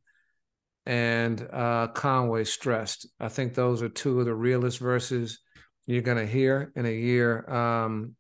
and 0.85 1.47
uh, 1.51 1.89
Conway 1.89 2.45
stressed. 2.45 3.09
I 3.19 3.29
think 3.29 3.55
those 3.55 3.83
are 3.83 3.89
two 3.89 4.21
of 4.21 4.27
the 4.27 4.35
realest 4.35 4.79
verses 4.79 5.41
you're 5.87 6.03
gonna 6.03 6.27
hear 6.27 6.73
in 6.77 6.85
a 6.85 6.95
year. 6.95 7.49
Um, 7.51 8.17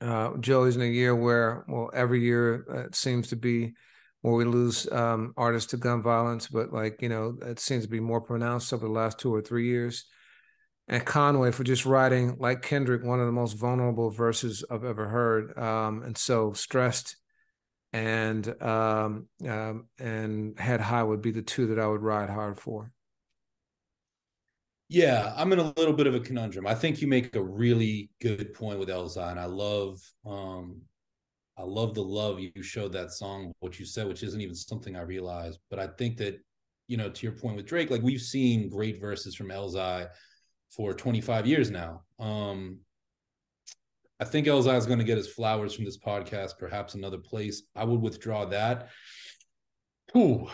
uh, 0.00 0.36
Joey's 0.38 0.76
in 0.76 0.82
a 0.82 0.86
year 0.86 1.14
where, 1.14 1.64
well, 1.68 1.90
every 1.92 2.20
year 2.22 2.86
it 2.86 2.94
seems 2.94 3.28
to 3.28 3.36
be 3.36 3.74
where 4.22 4.34
we 4.34 4.44
lose 4.44 4.90
um, 4.90 5.34
artists 5.36 5.70
to 5.70 5.76
gun 5.76 6.02
violence, 6.02 6.48
but 6.48 6.72
like 6.72 7.02
you 7.02 7.10
know, 7.10 7.36
it 7.42 7.60
seems 7.60 7.84
to 7.84 7.90
be 7.90 8.00
more 8.00 8.22
pronounced 8.22 8.72
over 8.72 8.86
the 8.86 8.92
last 8.92 9.18
two 9.18 9.34
or 9.34 9.42
three 9.42 9.68
years 9.68 10.06
and 10.88 11.04
Conway 11.04 11.50
for 11.50 11.64
just 11.64 11.84
writing 11.84 12.36
like 12.38 12.62
Kendrick 12.62 13.02
one 13.02 13.20
of 13.20 13.26
the 13.26 13.32
most 13.32 13.54
vulnerable 13.54 14.10
verses 14.10 14.64
I've 14.70 14.84
ever 14.84 15.08
heard. 15.08 15.56
Um, 15.58 16.02
and 16.02 16.16
so 16.16 16.52
stressed 16.52 17.16
and 17.92 18.62
um, 18.62 19.26
um, 19.48 19.86
and 19.98 20.58
head 20.58 20.80
high 20.80 21.02
would 21.02 21.22
be 21.22 21.30
the 21.30 21.42
two 21.42 21.68
that 21.68 21.78
I 21.78 21.86
would 21.86 22.02
ride 22.02 22.30
hard 22.30 22.58
for. 22.58 22.92
Yeah, 24.88 25.32
I'm 25.36 25.52
in 25.52 25.58
a 25.58 25.72
little 25.76 25.94
bit 25.94 26.06
of 26.06 26.14
a 26.14 26.20
conundrum. 26.20 26.66
I 26.66 26.74
think 26.74 27.00
you 27.00 27.08
make 27.08 27.34
a 27.34 27.42
really 27.42 28.10
good 28.20 28.54
point 28.54 28.78
with 28.78 28.88
Elzhi, 28.88 29.30
and 29.30 29.40
I 29.40 29.46
love 29.46 30.00
um 30.24 30.82
I 31.58 31.62
love 31.62 31.94
the 31.94 32.04
love 32.04 32.38
you 32.38 32.62
showed 32.62 32.92
that 32.92 33.12
song, 33.12 33.52
what 33.60 33.80
you 33.80 33.86
said, 33.86 34.06
which 34.06 34.22
isn't 34.22 34.40
even 34.40 34.54
something 34.54 34.94
I 34.94 35.00
realized. 35.00 35.58
But 35.70 35.78
I 35.78 35.86
think 35.86 36.18
that, 36.18 36.38
you 36.86 36.98
know, 36.98 37.08
to 37.08 37.26
your 37.26 37.34
point 37.34 37.56
with 37.56 37.64
Drake, 37.64 37.90
like 37.90 38.02
we've 38.02 38.20
seen 38.20 38.68
great 38.68 39.00
verses 39.00 39.34
from 39.34 39.48
Elzhi 39.48 40.06
for 40.76 40.92
25 40.92 41.46
years 41.46 41.70
now. 41.70 42.02
Um, 42.18 42.80
I 44.20 44.24
think 44.24 44.46
Elzhi 44.46 44.76
is 44.76 44.86
going 44.86 44.98
to 44.98 45.04
get 45.04 45.18
his 45.18 45.28
flowers 45.28 45.74
from 45.74 45.84
this 45.84 45.98
podcast, 45.98 46.58
perhaps 46.58 46.94
another 46.94 47.18
place. 47.18 47.62
I 47.74 47.84
would 47.84 48.00
withdraw 48.00 48.46
that. 48.46 48.88
Ooh, 50.16 50.48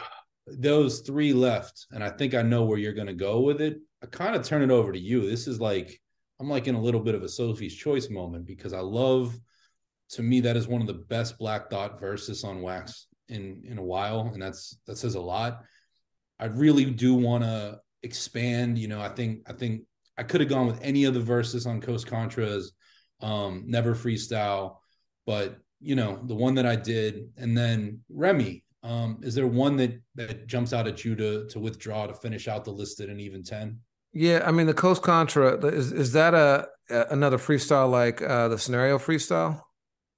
those 0.46 1.00
three 1.00 1.32
left, 1.32 1.86
and 1.92 2.02
I 2.02 2.10
think 2.10 2.34
I 2.34 2.42
know 2.42 2.64
where 2.64 2.78
you're 2.78 2.92
going 2.92 3.06
to 3.06 3.12
go 3.12 3.40
with 3.40 3.60
it. 3.60 3.78
I 4.02 4.06
kind 4.06 4.34
of 4.34 4.42
turn 4.42 4.62
it 4.62 4.70
over 4.70 4.92
to 4.92 4.98
you. 4.98 5.28
This 5.28 5.46
is 5.46 5.60
like 5.60 6.00
I'm 6.40 6.48
like 6.48 6.66
in 6.66 6.74
a 6.74 6.80
little 6.80 7.00
bit 7.00 7.14
of 7.14 7.22
a 7.22 7.28
Sophie's 7.28 7.74
choice 7.74 8.10
moment 8.10 8.46
because 8.46 8.72
I 8.72 8.80
love. 8.80 9.38
To 10.10 10.22
me, 10.22 10.40
that 10.40 10.58
is 10.58 10.68
one 10.68 10.82
of 10.82 10.86
the 10.86 10.92
best 10.92 11.38
Black 11.38 11.70
Thought 11.70 11.98
verses 11.98 12.44
on 12.44 12.60
Wax 12.60 13.06
in 13.28 13.62
in 13.64 13.78
a 13.78 13.82
while, 13.82 14.30
and 14.32 14.42
that's 14.42 14.76
that 14.86 14.98
says 14.98 15.14
a 15.14 15.20
lot. 15.20 15.62
I 16.38 16.46
really 16.46 16.84
do 16.84 17.14
want 17.14 17.44
to 17.44 17.80
expand. 18.02 18.78
You 18.78 18.88
know, 18.88 19.00
I 19.00 19.08
think 19.08 19.48
I 19.48 19.52
think 19.52 19.82
I 20.18 20.22
could 20.22 20.40
have 20.40 20.50
gone 20.50 20.66
with 20.66 20.80
any 20.82 21.04
of 21.04 21.14
the 21.14 21.20
verses 21.20 21.66
on 21.66 21.80
Coast 21.80 22.06
Contras, 22.06 22.66
um, 23.20 23.64
Never 23.66 23.94
Freestyle, 23.94 24.76
but 25.26 25.58
you 25.80 25.94
know 25.94 26.20
the 26.24 26.34
one 26.34 26.54
that 26.56 26.66
I 26.66 26.76
did, 26.76 27.30
and 27.36 27.56
then 27.56 28.00
Remy. 28.08 28.64
Um, 28.84 29.20
is 29.22 29.34
there 29.34 29.46
one 29.46 29.76
that 29.76 30.00
that 30.16 30.46
jumps 30.46 30.72
out 30.72 30.88
at 30.88 31.04
you 31.04 31.14
to 31.16 31.46
to 31.48 31.60
withdraw 31.60 32.06
to 32.06 32.14
finish 32.14 32.48
out 32.48 32.64
the 32.64 32.72
list 32.72 33.00
at 33.00 33.08
an 33.08 33.20
even 33.20 33.42
ten? 33.42 33.80
Yeah, 34.12 34.42
I 34.44 34.50
mean 34.50 34.66
the 34.66 34.74
Coast 34.74 35.02
Contra 35.02 35.56
is 35.66 35.92
is 35.92 36.12
that 36.12 36.34
a, 36.34 36.68
another 37.12 37.38
freestyle 37.38 37.90
like 37.90 38.20
uh, 38.20 38.48
the 38.48 38.58
scenario 38.58 38.98
freestyle? 38.98 39.62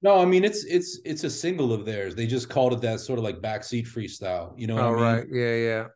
No, 0.03 0.19
I 0.19 0.25
mean 0.25 0.45
it's 0.45 0.65
it's 0.65 0.99
it's 1.05 1.25
a 1.25 1.31
single 1.31 1.73
of 1.73 1.85
theirs. 1.85 2.15
They 2.15 2.27
just 2.27 2.49
called 2.49 2.73
it 2.73 2.81
that 2.83 3.01
sort 3.01 3.19
of 3.19 3.25
like 3.25 3.41
backseat 3.41 3.87
freestyle. 3.87 4.53
You 4.59 4.67
know? 4.67 4.79
oh 4.79 4.89
I 4.89 4.91
mean? 4.91 5.03
right, 5.03 5.27
yeah, 5.31 5.57
yeah. 5.57 5.87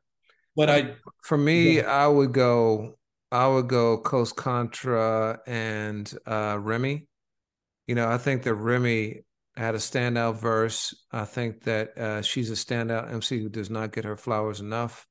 But 0.57 0.71
I, 0.71 0.95
for 1.23 1.39
me, 1.39 1.77
yeah. 1.77 1.83
I 1.83 2.09
would 2.09 2.33
go 2.33 2.98
I 3.31 3.47
would 3.47 3.69
go 3.69 3.99
Coast 3.99 4.37
Contra 4.37 5.41
and 5.47 6.13
uh, 6.27 6.59
Remy. 6.61 7.07
You 7.87 7.95
know, 7.95 8.09
I 8.09 8.19
think 8.19 8.43
that 8.45 8.55
Remy 8.55 9.23
had 9.57 9.75
a 9.75 9.79
standout 9.79 10.37
verse. 10.37 10.95
I 11.13 11.25
think 11.25 11.65
that 11.65 11.99
uh, 11.99 12.23
she's 12.23 12.51
a 12.51 12.55
standout 12.55 13.13
MC 13.13 13.43
who 13.43 13.49
does 13.49 13.71
not 13.71 13.93
get 13.93 14.05
her 14.05 14.17
flowers 14.17 14.61
enough. 14.61 15.07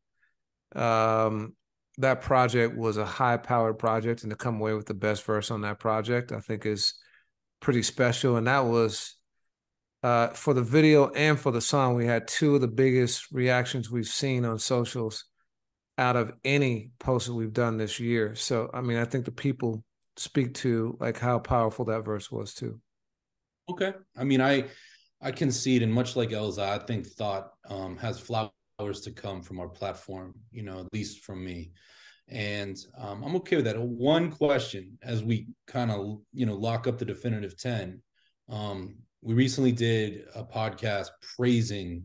Um, 0.75 1.55
that 1.99 2.21
project 2.21 2.77
was 2.77 2.97
a 2.97 3.05
high 3.05 3.37
powered 3.37 3.79
project, 3.79 4.23
and 4.23 4.29
to 4.31 4.35
come 4.35 4.59
away 4.59 4.73
with 4.73 4.85
the 4.85 4.93
best 4.93 5.23
verse 5.23 5.51
on 5.51 5.61
that 5.61 5.79
project, 5.79 6.31
I 6.31 6.39
think 6.39 6.65
is 6.65 6.93
pretty 7.59 7.83
special. 7.83 8.37
And 8.37 8.47
that 8.47 8.65
was 8.65 9.15
uh, 10.03 10.29
for 10.29 10.53
the 10.53 10.61
video 10.61 11.09
and 11.09 11.39
for 11.39 11.51
the 11.51 11.61
song, 11.61 11.95
we 11.95 12.05
had 12.05 12.27
two 12.27 12.55
of 12.55 12.61
the 12.61 12.67
biggest 12.67 13.31
reactions 13.31 13.89
we've 13.91 14.07
seen 14.07 14.45
on 14.45 14.59
socials 14.59 15.25
out 15.97 16.15
of 16.15 16.33
any 16.43 16.91
post 16.99 17.27
that 17.27 17.33
we've 17.33 17.53
done 17.53 17.77
this 17.77 17.99
year. 17.99 18.35
So, 18.35 18.69
I 18.73 18.81
mean, 18.81 18.97
I 18.97 19.05
think 19.05 19.25
the 19.25 19.31
people 19.31 19.83
speak 20.15 20.53
to 20.55 20.97
like 20.99 21.17
how 21.19 21.39
powerful 21.39 21.85
that 21.85 22.05
verse 22.05 22.31
was 22.31 22.53
too. 22.53 22.79
Okay. 23.69 23.93
I 24.15 24.23
mean, 24.23 24.41
I 24.41 24.65
I 25.21 25.31
concede, 25.31 25.81
and 25.81 25.93
much 25.93 26.15
like 26.15 26.29
Elzhi, 26.29 26.59
I 26.59 26.77
think 26.77 27.07
thought 27.07 27.51
um, 27.69 27.97
has 27.97 28.19
flowers 28.19 29.01
to 29.01 29.11
come 29.11 29.41
from 29.41 29.59
our 29.59 29.67
platform. 29.67 30.35
You 30.51 30.63
know, 30.63 30.79
at 30.79 30.93
least 30.93 31.23
from 31.23 31.43
me, 31.43 31.71
and 32.27 32.77
um, 32.97 33.23
I'm 33.23 33.35
okay 33.37 33.55
with 33.55 33.65
that. 33.65 33.79
One 33.79 34.31
question, 34.31 34.97
as 35.01 35.23
we 35.23 35.47
kind 35.65 35.91
of 35.91 36.19
you 36.33 36.45
know 36.45 36.55
lock 36.55 36.87
up 36.87 36.99
the 36.99 37.05
definitive 37.05 37.57
ten, 37.57 38.01
um, 38.49 38.97
we 39.21 39.33
recently 39.33 39.71
did 39.71 40.25
a 40.35 40.43
podcast 40.43 41.07
praising 41.35 42.03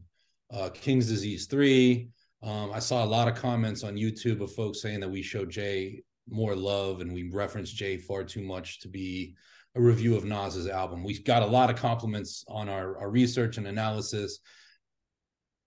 uh, 0.51 0.71
King's 0.71 1.09
Disease 1.09 1.47
three. 1.47 2.09
Um, 2.43 2.73
I 2.73 2.81
saw 2.81 3.05
a 3.05 3.07
lot 3.07 3.29
of 3.29 3.35
comments 3.35 3.85
on 3.85 3.95
YouTube 3.95 4.41
of 4.41 4.53
folks 4.55 4.83
saying 4.83 5.01
that 5.01 5.11
we 5.11 5.23
show 5.23 5.45
Jay 5.45 6.03
more 6.29 6.57
love 6.57 7.01
and 7.01 7.13
we 7.13 7.31
reference 7.31 7.71
Jay 7.71 7.97
far 7.97 8.25
too 8.25 8.43
much 8.43 8.81
to 8.81 8.89
be 8.89 9.35
a 9.75 9.81
review 9.81 10.17
of 10.17 10.25
Nas's 10.25 10.69
album. 10.69 11.05
We 11.05 11.19
got 11.23 11.43
a 11.43 11.47
lot 11.47 11.71
of 11.71 11.77
compliments 11.77 12.45
on 12.49 12.69
our, 12.69 12.99
our 12.99 13.11
research 13.11 13.59
and 13.59 13.67
analysis, 13.67 14.41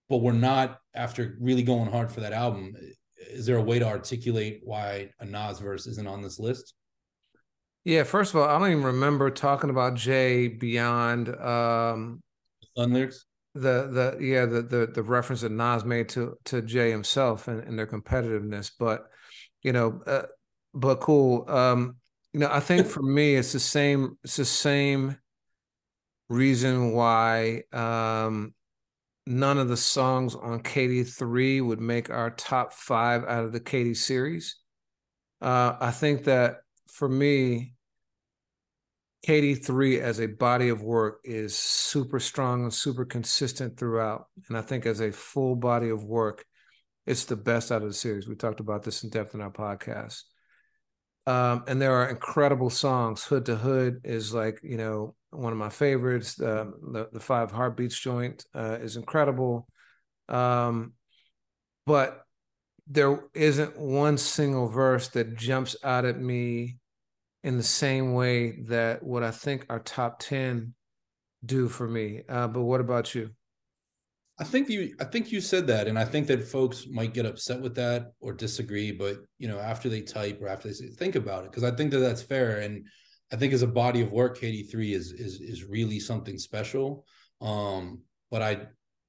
but 0.08 0.18
we're 0.18 0.32
not 0.32 0.78
after 0.94 1.36
really 1.40 1.62
going 1.62 1.90
hard 1.90 2.12
for 2.12 2.20
that 2.20 2.32
album. 2.32 2.74
Is 3.30 3.46
there 3.46 3.56
a 3.56 3.62
way 3.62 3.78
to 3.78 3.86
articulate 3.86 4.60
why 4.62 5.10
a 5.18 5.24
Nas 5.24 5.58
verse 5.58 5.86
isn't 5.86 6.06
on 6.06 6.22
this 6.22 6.38
list? 6.38 6.74
Yeah, 7.84 8.02
first 8.02 8.34
of 8.34 8.40
all, 8.40 8.48
I 8.48 8.58
don't 8.58 8.70
even 8.70 8.84
remember 8.84 9.30
talking 9.30 9.70
about 9.70 9.94
Jay 9.94 10.48
beyond 10.48 11.28
um 11.36 12.20
Sun 12.76 12.92
lyrics. 12.92 13.24
The 13.56 13.88
the 14.18 14.24
yeah 14.24 14.44
the 14.44 14.60
the 14.62 14.86
the 14.86 15.02
reference 15.02 15.40
that 15.40 15.50
Nas 15.50 15.84
made 15.84 16.10
to 16.10 16.36
to 16.44 16.60
Jay 16.60 16.90
himself 16.90 17.48
and, 17.48 17.62
and 17.62 17.78
their 17.78 17.86
competitiveness, 17.86 18.70
but 18.78 19.06
you 19.62 19.72
know, 19.72 20.02
uh, 20.06 20.26
but 20.74 21.00
cool. 21.00 21.48
Um, 21.48 21.96
you 22.32 22.40
know, 22.40 22.50
I 22.50 22.60
think 22.60 22.86
for 22.86 23.02
me, 23.02 23.36
it's 23.36 23.52
the 23.52 23.60
same. 23.60 24.18
It's 24.24 24.36
the 24.36 24.44
same 24.44 25.16
reason 26.28 26.92
why 26.92 27.62
um, 27.72 28.52
none 29.26 29.58
of 29.58 29.68
the 29.68 29.76
songs 29.76 30.34
on 30.34 30.60
KD 30.60 31.08
three 31.16 31.60
would 31.62 31.80
make 31.80 32.10
our 32.10 32.30
top 32.30 32.74
five 32.74 33.24
out 33.24 33.44
of 33.44 33.52
the 33.52 33.60
KD 33.60 33.96
series. 33.96 34.56
Uh, 35.40 35.76
I 35.80 35.92
think 35.92 36.24
that 36.24 36.58
for 36.92 37.08
me, 37.08 37.75
KD3 39.26 40.00
as 40.00 40.20
a 40.20 40.26
body 40.26 40.68
of 40.68 40.82
work 40.82 41.20
is 41.24 41.56
super 41.56 42.20
strong 42.20 42.62
and 42.62 42.72
super 42.72 43.04
consistent 43.04 43.76
throughout. 43.76 44.26
And 44.48 44.56
I 44.56 44.62
think 44.62 44.86
as 44.86 45.00
a 45.00 45.10
full 45.10 45.56
body 45.56 45.88
of 45.88 46.04
work, 46.04 46.44
it's 47.06 47.24
the 47.24 47.36
best 47.36 47.72
out 47.72 47.82
of 47.82 47.88
the 47.88 47.94
series. 47.94 48.28
We 48.28 48.36
talked 48.36 48.60
about 48.60 48.84
this 48.84 49.02
in 49.02 49.10
depth 49.10 49.34
in 49.34 49.40
our 49.40 49.50
podcast. 49.50 50.22
Um, 51.26 51.64
and 51.66 51.82
there 51.82 51.92
are 51.92 52.08
incredible 52.08 52.70
songs. 52.70 53.24
Hood 53.24 53.46
to 53.46 53.56
Hood 53.56 54.02
is 54.04 54.32
like, 54.32 54.60
you 54.62 54.76
know, 54.76 55.16
one 55.30 55.52
of 55.52 55.58
my 55.58 55.70
favorites. 55.70 56.40
Uh, 56.40 56.66
the, 56.92 57.08
the 57.12 57.20
Five 57.20 57.50
Heartbeats 57.50 57.98
joint 57.98 58.44
uh, 58.54 58.78
is 58.80 58.94
incredible. 58.94 59.66
Um, 60.28 60.92
but 61.84 62.22
there 62.86 63.24
isn't 63.34 63.76
one 63.76 64.18
single 64.18 64.68
verse 64.68 65.08
that 65.08 65.36
jumps 65.36 65.74
out 65.82 66.04
at 66.04 66.20
me 66.20 66.78
in 67.46 67.56
the 67.56 67.62
same 67.62 68.12
way 68.12 68.58
that 68.62 69.04
what 69.04 69.22
I 69.22 69.30
think 69.30 69.66
our 69.70 69.78
top 69.78 70.18
10 70.18 70.74
do 71.44 71.68
for 71.68 71.86
me. 71.86 72.22
Uh, 72.28 72.48
but 72.48 72.62
what 72.62 72.80
about 72.80 73.14
you? 73.14 73.30
I 74.36 74.42
think 74.42 74.68
you 74.68 74.96
I 75.00 75.04
think 75.04 75.30
you 75.30 75.40
said 75.40 75.68
that 75.68 75.86
and 75.86 75.96
I 75.96 76.04
think 76.04 76.26
that 76.26 76.42
folks 76.42 76.88
might 76.90 77.14
get 77.14 77.24
upset 77.24 77.60
with 77.62 77.76
that 77.76 78.12
or 78.20 78.34
disagree 78.34 78.90
but 78.90 79.18
you 79.38 79.48
know 79.48 79.58
after 79.58 79.88
they 79.88 80.02
type 80.02 80.40
or 80.42 80.48
after 80.48 80.68
they 80.68 80.74
say, 80.74 80.88
think 80.88 81.14
about 81.14 81.44
it 81.44 81.52
because 81.52 81.64
I 81.64 81.70
think 81.70 81.92
that 81.92 82.00
that's 82.00 82.20
fair 82.20 82.58
and 82.58 82.84
I 83.32 83.36
think 83.36 83.54
as 83.54 83.62
a 83.62 83.66
body 83.66 84.02
of 84.02 84.12
work 84.12 84.38
KD3 84.38 84.92
is 84.92 85.12
is 85.12 85.40
is 85.40 85.64
really 85.64 86.00
something 86.00 86.36
special 86.38 87.06
um 87.40 88.02
but 88.30 88.42
I 88.42 88.66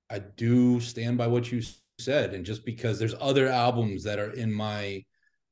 I 0.09 0.19
do 0.19 0.80
stand 0.80 1.18
by 1.18 1.27
what 1.27 1.51
you 1.51 1.61
said 1.99 2.34
and 2.34 2.45
just 2.45 2.64
because 2.64 2.97
there's 2.97 3.15
other 3.19 3.47
albums 3.47 4.03
that 4.03 4.19
are 4.19 4.31
in 4.31 4.53
my 4.53 5.03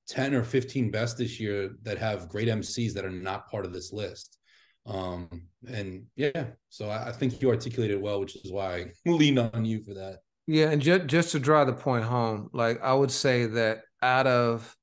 10 0.07 0.33
or 0.33 0.43
15 0.43 0.91
best 0.91 1.17
this 1.17 1.39
year 1.39 1.71
that 1.83 1.97
have 1.97 2.29
great 2.29 2.47
MCs 2.47 2.93
that 2.93 3.05
are 3.05 3.09
not 3.09 3.49
part 3.49 3.65
of 3.65 3.73
this 3.73 3.91
list. 3.91 4.37
Um, 4.85 5.47
and 5.67 6.05
yeah, 6.15 6.45
so 6.69 6.89
I, 6.89 7.09
I 7.09 7.11
think 7.11 7.41
you 7.41 7.49
articulated 7.49 8.01
well, 8.01 8.19
which 8.19 8.35
is 8.35 8.51
why 8.51 8.91
I 9.07 9.09
lean 9.09 9.39
on 9.39 9.65
you 9.65 9.83
for 9.83 9.93
that. 9.95 10.19
Yeah, 10.47 10.69
and 10.69 10.81
just 10.81 11.07
just 11.07 11.31
to 11.31 11.39
drive 11.39 11.65
the 11.65 11.73
point 11.73 12.05
home, 12.05 12.49
like 12.53 12.79
I 12.83 12.93
would 12.93 13.09
say 13.09 13.47
that 13.47 13.81
out 14.03 14.27
of 14.27 14.75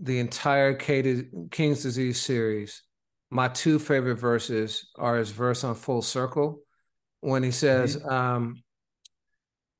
the 0.00 0.18
entire 0.18 0.74
King's 0.74 1.82
Disease 1.82 2.20
series, 2.20 2.82
my 3.30 3.46
two 3.46 3.78
favorite 3.78 4.16
verses 4.16 4.88
are 4.96 5.16
his 5.16 5.30
verse 5.30 5.62
on 5.62 5.76
Full 5.76 6.02
Circle 6.02 6.60
when 7.20 7.44
he 7.44 7.52
says, 7.52 7.96
mm-hmm. 7.96 8.08
um, 8.08 8.62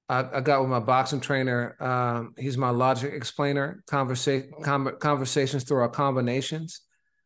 I, 0.08 0.24
I, 0.36 0.40
got 0.40 0.60
with 0.60 0.70
my 0.70 0.80
boxing 0.80 1.20
trainer. 1.20 1.76
Um, 1.82 2.34
he's 2.38 2.56
my 2.56 2.70
logic 2.70 3.12
explainer. 3.12 3.82
Conversation 3.86 4.52
com- 4.62 4.96
conversations 5.00 5.64
through 5.64 5.78
our 5.78 5.88
combinations. 5.88 6.80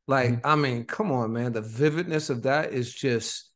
Like, 0.06 0.30
mm-hmm. 0.30 0.46
I 0.46 0.56
mean, 0.56 0.84
come 0.84 1.12
on, 1.12 1.32
man. 1.32 1.52
The 1.52 1.60
vividness 1.60 2.30
of 2.30 2.42
that 2.44 2.72
is 2.72 2.92
just 2.92 3.50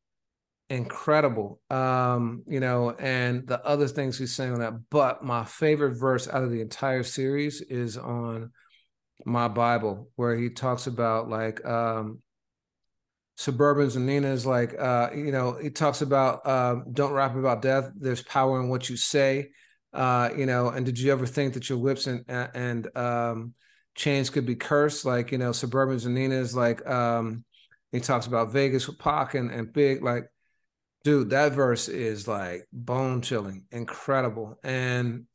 incredible. 0.68 1.60
Um, 1.70 2.42
you 2.46 2.60
know, 2.60 2.90
and 2.90 3.46
the 3.46 3.64
other 3.64 3.88
things 3.88 4.18
he's 4.18 4.34
saying 4.34 4.52
on 4.52 4.60
that. 4.60 4.74
But 4.90 5.24
my 5.24 5.44
favorite 5.44 5.94
verse 5.94 6.28
out 6.28 6.44
of 6.44 6.50
the 6.50 6.60
entire 6.60 7.02
series 7.02 7.60
is 7.60 7.96
on 7.96 8.52
my 9.24 9.48
Bible, 9.48 10.10
where 10.16 10.36
he 10.36 10.50
talks 10.50 10.86
about 10.86 11.28
like 11.28 11.64
um 11.64 12.20
Suburbans 13.38 13.96
and 13.96 14.06
Nina's 14.06 14.46
like 14.46 14.78
uh, 14.78 15.10
you 15.14 15.32
know, 15.32 15.58
he 15.60 15.70
talks 15.70 16.02
about 16.02 16.46
uh, 16.46 16.76
don't 16.92 17.12
rap 17.12 17.34
about 17.34 17.62
death. 17.62 17.90
There's 17.96 18.22
power 18.22 18.60
in 18.60 18.68
what 18.68 18.88
you 18.88 18.96
say. 18.96 19.50
Uh, 19.92 20.30
you 20.36 20.46
know, 20.46 20.68
and 20.68 20.84
did 20.84 20.98
you 20.98 21.12
ever 21.12 21.26
think 21.26 21.54
that 21.54 21.68
your 21.68 21.78
whips 21.78 22.06
and 22.06 22.24
and 22.28 22.96
um, 22.96 23.54
chains 23.94 24.30
could 24.30 24.46
be 24.46 24.56
cursed? 24.56 25.04
Like, 25.04 25.32
you 25.32 25.38
know, 25.38 25.50
Suburbans 25.50 26.06
and 26.06 26.14
Nina's 26.14 26.54
like 26.54 26.86
um, 26.86 27.44
he 27.94 28.00
talks 28.00 28.26
about 28.26 28.50
Vegas 28.50 28.88
with 28.88 28.98
Pac 28.98 29.34
and, 29.34 29.52
and 29.52 29.72
Big, 29.72 30.02
like, 30.02 30.28
dude, 31.04 31.30
that 31.30 31.52
verse 31.52 31.88
is 31.88 32.26
like 32.26 32.66
bone 32.72 33.22
chilling, 33.22 33.66
incredible. 33.70 34.58
And 34.64 35.26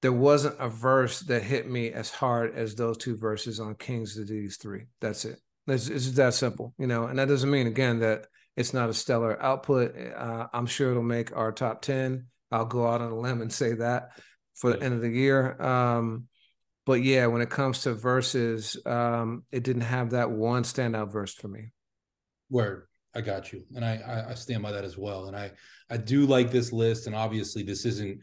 there 0.00 0.12
wasn't 0.12 0.58
a 0.58 0.70
verse 0.70 1.20
that 1.20 1.42
hit 1.42 1.68
me 1.68 1.92
as 1.92 2.10
hard 2.10 2.54
as 2.54 2.74
those 2.74 2.96
two 2.96 3.18
verses 3.18 3.60
on 3.60 3.74
King's 3.74 4.14
Disease 4.14 4.56
3. 4.56 4.86
That's 5.02 5.26
it. 5.26 5.38
It's, 5.70 5.88
it's 5.88 6.10
that 6.12 6.34
simple, 6.34 6.74
you 6.78 6.86
know, 6.86 7.06
and 7.06 7.18
that 7.18 7.28
doesn't 7.28 7.50
mean 7.50 7.66
again 7.66 8.00
that 8.00 8.26
it's 8.56 8.74
not 8.74 8.90
a 8.90 8.94
stellar 8.94 9.40
output. 9.42 9.94
Uh, 9.96 10.48
I'm 10.52 10.66
sure 10.66 10.90
it'll 10.90 11.02
make 11.02 11.36
our 11.36 11.52
top 11.52 11.82
ten. 11.82 12.26
I'll 12.50 12.64
go 12.66 12.86
out 12.86 13.00
on 13.00 13.12
a 13.12 13.18
limb 13.18 13.42
and 13.42 13.52
say 13.52 13.74
that 13.74 14.10
for 14.54 14.72
the 14.72 14.82
end 14.82 14.94
of 14.94 15.00
the 15.00 15.08
year. 15.08 15.60
Um, 15.62 16.26
but 16.84 17.02
yeah, 17.02 17.26
when 17.26 17.42
it 17.42 17.50
comes 17.50 17.82
to 17.82 17.94
verses, 17.94 18.76
um, 18.84 19.44
it 19.52 19.62
didn't 19.62 19.82
have 19.82 20.10
that 20.10 20.30
one 20.30 20.64
standout 20.64 21.12
verse 21.12 21.34
for 21.34 21.48
me. 21.48 21.72
Word, 22.50 22.86
I 23.14 23.20
got 23.20 23.52
you, 23.52 23.64
and 23.74 23.84
I, 23.84 24.26
I 24.30 24.34
stand 24.34 24.62
by 24.62 24.72
that 24.72 24.84
as 24.84 24.98
well. 24.98 25.26
And 25.26 25.36
I 25.36 25.52
I 25.88 25.96
do 25.96 26.26
like 26.26 26.50
this 26.50 26.72
list, 26.72 27.06
and 27.06 27.14
obviously 27.14 27.62
this 27.62 27.84
isn't 27.84 28.20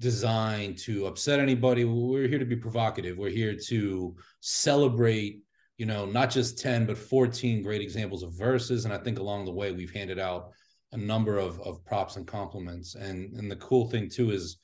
designed 0.00 0.78
to 0.78 1.06
upset 1.06 1.38
anybody. 1.38 1.84
We're 1.84 2.26
here 2.26 2.38
to 2.38 2.44
be 2.46 2.56
provocative. 2.56 3.18
We're 3.18 3.30
here 3.30 3.56
to 3.68 4.16
celebrate 4.40 5.42
you 5.78 5.86
know, 5.86 6.04
not 6.04 6.30
just 6.30 6.58
10, 6.58 6.86
but 6.86 6.98
14 6.98 7.62
great 7.62 7.80
examples 7.80 8.22
of 8.22 8.36
verses. 8.36 8.84
And 8.84 8.92
I 8.92 8.98
think 8.98 9.18
along 9.18 9.44
the 9.44 9.52
way, 9.52 9.72
we've 9.72 9.92
handed 9.92 10.18
out 10.18 10.50
a 10.92 10.96
number 10.96 11.38
of, 11.38 11.60
of 11.60 11.84
props 11.84 12.16
and 12.16 12.26
compliments. 12.26 12.94
And, 12.94 13.34
and 13.34 13.50
the 13.50 13.56
cool 13.56 13.88
thing 13.88 14.08
too 14.08 14.30
is, 14.30 14.58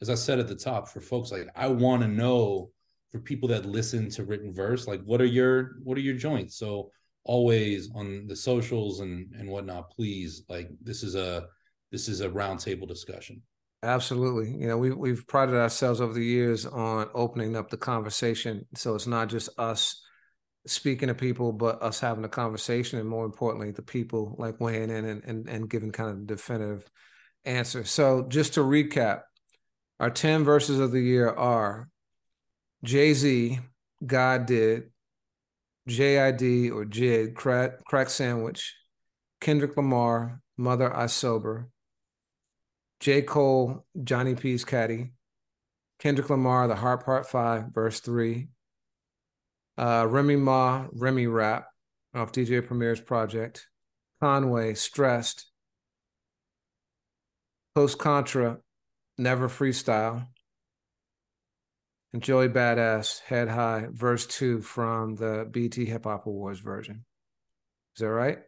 as 0.00 0.10
I 0.10 0.14
said 0.14 0.38
at 0.38 0.48
the 0.48 0.54
top, 0.54 0.88
for 0.88 1.00
folks 1.00 1.32
like 1.32 1.48
I 1.56 1.68
want 1.68 2.02
to 2.02 2.08
know 2.08 2.70
for 3.10 3.20
people 3.20 3.48
that 3.48 3.64
listen 3.64 4.10
to 4.10 4.24
written 4.24 4.52
verse, 4.52 4.86
like 4.86 5.02
what 5.04 5.20
are 5.20 5.26
your 5.26 5.76
what 5.82 5.96
are 5.96 6.02
your 6.02 6.16
joints? 6.16 6.58
So 6.58 6.90
always 7.24 7.90
on 7.94 8.26
the 8.26 8.36
socials 8.36 9.00
and 9.00 9.32
and 9.38 9.48
whatnot, 9.48 9.90
please 9.90 10.42
like 10.48 10.68
this 10.82 11.02
is 11.02 11.14
a 11.14 11.46
this 11.90 12.08
is 12.08 12.20
a 12.20 12.28
roundtable 12.28 12.88
discussion. 12.88 13.40
Absolutely. 13.82 14.50
You 14.50 14.66
know, 14.66 14.76
we 14.76 14.90
we've 14.92 15.26
prided 15.26 15.54
ourselves 15.54 16.00
over 16.00 16.12
the 16.12 16.24
years 16.24 16.66
on 16.66 17.08
opening 17.14 17.56
up 17.56 17.70
the 17.70 17.76
conversation. 17.76 18.66
So 18.74 18.94
it's 18.94 19.06
not 19.06 19.28
just 19.28 19.48
us 19.58 20.03
speaking 20.66 21.08
to 21.08 21.14
people, 21.14 21.52
but 21.52 21.82
us 21.82 22.00
having 22.00 22.24
a 22.24 22.28
conversation, 22.28 22.98
and 22.98 23.08
more 23.08 23.24
importantly, 23.24 23.70
the 23.70 23.82
people 23.82 24.34
like 24.38 24.60
weighing 24.60 24.90
in 24.90 25.04
and 25.04 25.24
and, 25.24 25.48
and 25.48 25.70
giving 25.70 25.92
kind 25.92 26.10
of 26.10 26.26
definitive 26.26 26.88
answer. 27.44 27.84
So 27.84 28.26
just 28.28 28.54
to 28.54 28.60
recap, 28.60 29.22
our 30.00 30.10
10 30.10 30.44
verses 30.44 30.80
of 30.80 30.92
the 30.92 31.00
year 31.00 31.28
are 31.28 31.88
Jay-Z, 32.82 33.60
God 34.04 34.46
did, 34.46 34.90
JID 35.88 36.72
or 36.72 36.84
JID, 36.84 37.34
crack, 37.34 37.84
crack 37.84 38.10
sandwich, 38.10 38.74
Kendrick 39.40 39.76
Lamar, 39.76 40.40
Mother 40.56 40.94
I 40.94 41.06
Sober, 41.06 41.68
J. 43.00 43.22
Cole, 43.22 43.84
Johnny 44.02 44.34
P's 44.34 44.64
Caddy, 44.64 45.12
Kendrick 45.98 46.30
Lamar, 46.30 46.68
The 46.68 46.76
Heart 46.76 47.04
Part 47.04 47.26
5, 47.28 47.66
verse 47.72 48.00
3, 48.00 48.48
uh, 49.78 50.06
Remy 50.08 50.36
Ma, 50.36 50.86
Remy 50.92 51.26
Rap 51.26 51.66
off 52.14 52.32
DJ 52.32 52.64
Premier's 52.64 53.00
project, 53.00 53.66
Conway, 54.20 54.74
Stressed, 54.74 55.46
Coast 57.74 57.98
Contra, 57.98 58.58
Never 59.18 59.48
Freestyle, 59.48 60.26
and 62.12 62.22
Joey 62.22 62.48
Badass, 62.48 63.20
Head 63.22 63.48
High, 63.48 63.86
verse 63.90 64.26
2 64.26 64.60
from 64.60 65.16
the 65.16 65.48
BET 65.50 65.74
Hip 65.74 66.04
Hop 66.04 66.26
Awards 66.26 66.60
version. 66.60 67.04
Is 67.96 68.00
that 68.00 68.10
right? 68.10 68.38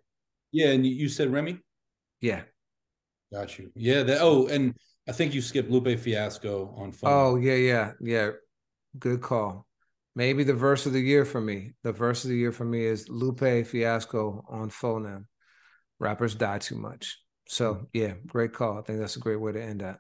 Yeah, 0.52 0.68
and 0.68 0.86
you 0.86 1.08
said 1.08 1.32
Remy? 1.32 1.58
Yeah. 2.20 2.42
Got 3.32 3.58
you. 3.58 3.72
Yeah. 3.74 4.04
That, 4.04 4.18
oh, 4.20 4.46
and 4.46 4.74
I 5.08 5.12
think 5.12 5.34
you 5.34 5.42
skipped 5.42 5.70
Lupe 5.70 5.98
Fiasco 5.98 6.72
on 6.76 6.92
Faux 6.92 7.02
Nem. 7.02 7.12
Oh, 7.12 7.36
yeah, 7.36 7.54
yeah, 7.54 7.92
yeah. 8.00 8.30
Good 8.98 9.20
call. 9.20 9.66
Maybe 10.16 10.44
the 10.44 10.54
verse 10.54 10.86
of 10.86 10.94
the 10.94 11.00
year 11.00 11.26
for 11.26 11.42
me. 11.42 11.74
The 11.82 11.92
verse 11.92 12.24
of 12.24 12.30
the 12.30 12.36
year 12.36 12.50
for 12.50 12.64
me 12.64 12.86
is 12.86 13.10
Lupe 13.10 13.66
Fiasco 13.66 14.42
on 14.48 14.70
Faux 14.70 15.04
Nem. 15.04 15.28
Rappers 15.98 16.34
die 16.34 16.58
too 16.58 16.76
much. 16.76 17.18
So 17.48 17.86
yeah, 17.92 18.14
great 18.26 18.54
call. 18.54 18.78
I 18.78 18.82
think 18.82 18.98
that's 18.98 19.16
a 19.16 19.20
great 19.20 19.40
way 19.40 19.52
to 19.52 19.62
end 19.62 19.82
that. 19.82 19.98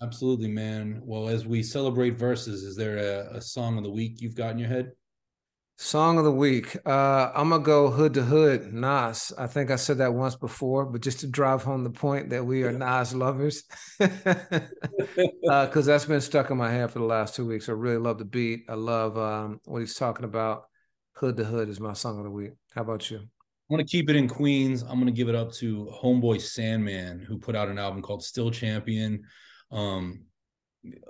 Absolutely, 0.00 0.46
man. 0.46 1.00
Well, 1.04 1.28
as 1.28 1.44
we 1.44 1.64
celebrate 1.64 2.16
verses, 2.16 2.62
is 2.62 2.76
there 2.76 2.98
a, 2.98 3.38
a 3.38 3.40
song 3.40 3.76
of 3.76 3.82
the 3.82 3.90
week 3.90 4.20
you've 4.20 4.36
got 4.36 4.52
in 4.52 4.58
your 4.58 4.68
head? 4.68 4.92
Song 5.80 6.18
of 6.18 6.24
the 6.24 6.32
week. 6.32 6.76
Uh, 6.84 7.30
I'm 7.32 7.50
gonna 7.50 7.62
go 7.62 7.88
hood 7.88 8.14
to 8.14 8.24
hood, 8.24 8.72
Nas. 8.72 9.32
I 9.38 9.46
think 9.46 9.70
I 9.70 9.76
said 9.76 9.98
that 9.98 10.12
once 10.12 10.34
before, 10.34 10.84
but 10.84 11.02
just 11.02 11.20
to 11.20 11.28
drive 11.28 11.62
home 11.62 11.84
the 11.84 11.90
point 11.90 12.30
that 12.30 12.44
we 12.44 12.64
are 12.64 12.72
Nas 12.72 13.14
lovers, 13.14 13.62
because 13.96 14.18
uh, 15.48 15.66
that's 15.70 16.04
been 16.04 16.20
stuck 16.20 16.50
in 16.50 16.56
my 16.56 16.68
head 16.68 16.90
for 16.90 16.98
the 16.98 17.04
last 17.04 17.36
two 17.36 17.46
weeks. 17.46 17.68
I 17.68 17.72
really 17.72 17.98
love 17.98 18.18
the 18.18 18.24
beat. 18.24 18.64
I 18.68 18.74
love 18.74 19.16
um, 19.16 19.60
what 19.66 19.78
he's 19.78 19.94
talking 19.94 20.24
about. 20.24 20.64
Hood 21.12 21.36
to 21.36 21.44
hood 21.44 21.68
is 21.68 21.78
my 21.78 21.92
song 21.92 22.18
of 22.18 22.24
the 22.24 22.30
week. 22.30 22.54
How 22.74 22.82
about 22.82 23.08
you? 23.08 23.18
I'm 23.18 23.28
gonna 23.70 23.84
keep 23.84 24.10
it 24.10 24.16
in 24.16 24.26
Queens. 24.26 24.82
I'm 24.82 24.98
gonna 24.98 25.12
give 25.12 25.28
it 25.28 25.36
up 25.36 25.52
to 25.54 25.88
Homeboy 25.94 26.40
Sandman, 26.40 27.20
who 27.20 27.38
put 27.38 27.54
out 27.54 27.68
an 27.68 27.78
album 27.78 28.02
called 28.02 28.24
Still 28.24 28.50
Champion. 28.50 29.22
Um, 29.70 30.24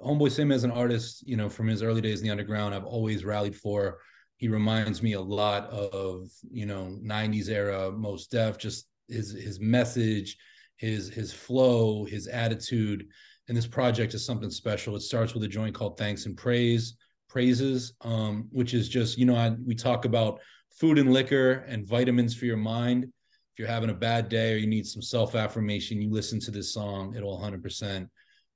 Homeboy 0.05 0.31
Sandman 0.31 0.57
as 0.57 0.65
an 0.65 0.73
artist, 0.73 1.27
you 1.27 1.39
know, 1.39 1.49
from 1.49 1.69
his 1.69 1.83
early 1.83 2.03
days 2.03 2.21
in 2.21 2.27
the 2.27 2.31
underground, 2.31 2.75
I've 2.75 2.85
always 2.85 3.25
rallied 3.25 3.57
for 3.57 4.01
he 4.39 4.49
reminds 4.49 5.03
me 5.03 5.13
a 5.13 5.21
lot 5.21 5.69
of 5.71 6.31
you 6.51 6.65
know 6.65 6.97
90s 7.05 7.49
era 7.49 7.93
Mos 7.93 8.27
Def 8.29 8.57
just 8.57 8.87
his 9.09 9.33
his 9.33 9.61
message 9.61 10.39
his 10.77 11.09
his 11.09 11.33
flow 11.33 12.05
his 12.05 12.27
attitude. 12.27 13.07
And 13.49 13.57
this 13.57 13.67
project 13.67 14.15
is 14.15 14.25
something 14.25 14.51
special. 14.51 14.95
It 14.95 15.01
starts 15.01 15.35
with 15.35 15.43
a 15.43 15.49
joint 15.49 15.75
called 15.75 15.99
thanks 15.99 16.27
and 16.27 16.37
praise 16.37 16.97
praises 17.29 17.93
um, 18.03 18.49
which 18.51 18.73
is 18.73 18.89
just 18.89 19.19
you 19.19 19.27
know 19.27 19.37
I, 19.37 19.51
we 19.67 19.75
talk 19.75 20.07
about 20.07 20.41
food 20.71 20.99
and 20.99 21.13
liquor 21.13 21.65
and 21.69 21.87
vitamins 21.87 22.35
for 22.35 22.47
your 22.47 22.57
mind. 22.57 23.05
If 23.05 23.59
you're 23.59 23.69
having 23.69 23.91
a 23.91 23.95
bad 23.95 24.29
day 24.29 24.55
or 24.55 24.57
you 24.57 24.67
need 24.67 24.87
some 24.87 25.03
self 25.03 25.35
affirmation 25.35 26.01
you 26.01 26.11
listen 26.11 26.41
to 26.41 26.51
this 26.51 26.73
song 26.73 27.15
it'll 27.17 27.39
100% 27.39 28.09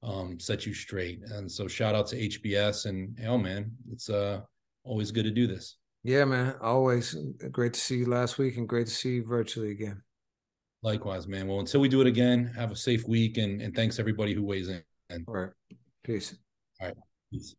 um, 0.05 0.41
set 0.41 0.65
you 0.65 0.75
straight. 0.75 1.21
And 1.23 1.51
so 1.51 1.69
shout 1.69 1.95
out 1.95 2.07
to 2.09 2.17
hbs 2.17 2.87
and 2.87 3.19
oh 3.27 3.37
man 3.39 3.73
it's 3.91 4.09
uh 4.09 4.41
always 4.85 5.11
good 5.11 5.25
to 5.25 5.31
do 5.31 5.47
this. 5.47 5.77
Yeah, 6.05 6.25
man. 6.25 6.55
Always 6.61 7.17
great 7.51 7.75
to 7.75 7.81
see 7.81 7.99
you 7.99 8.07
last 8.07 8.39
week 8.39 8.57
and 8.57 8.69
great 8.69 8.87
to 8.89 8.93
see 8.93 9.17
you 9.17 9.25
virtually 9.25 9.71
again. 9.71 10.03
Likewise, 10.83 11.29
man. 11.29 11.47
Well, 11.47 11.61
until 11.61 11.81
we 11.81 11.89
do 11.89 12.01
it 12.01 12.09
again, 12.09 12.53
have 12.57 12.73
a 12.73 12.77
safe 12.77 13.07
week 13.07 13.39
and, 13.39 13.63
and 13.63 13.75
thanks 13.75 14.01
everybody 14.01 14.35
who 14.35 14.43
weighs 14.43 14.69
in. 14.69 14.83
All 15.29 15.35
right. 15.35 15.51
Peace. 16.03 16.35
All 16.81 16.89
right. 16.89 16.97
Peace. 17.31 17.51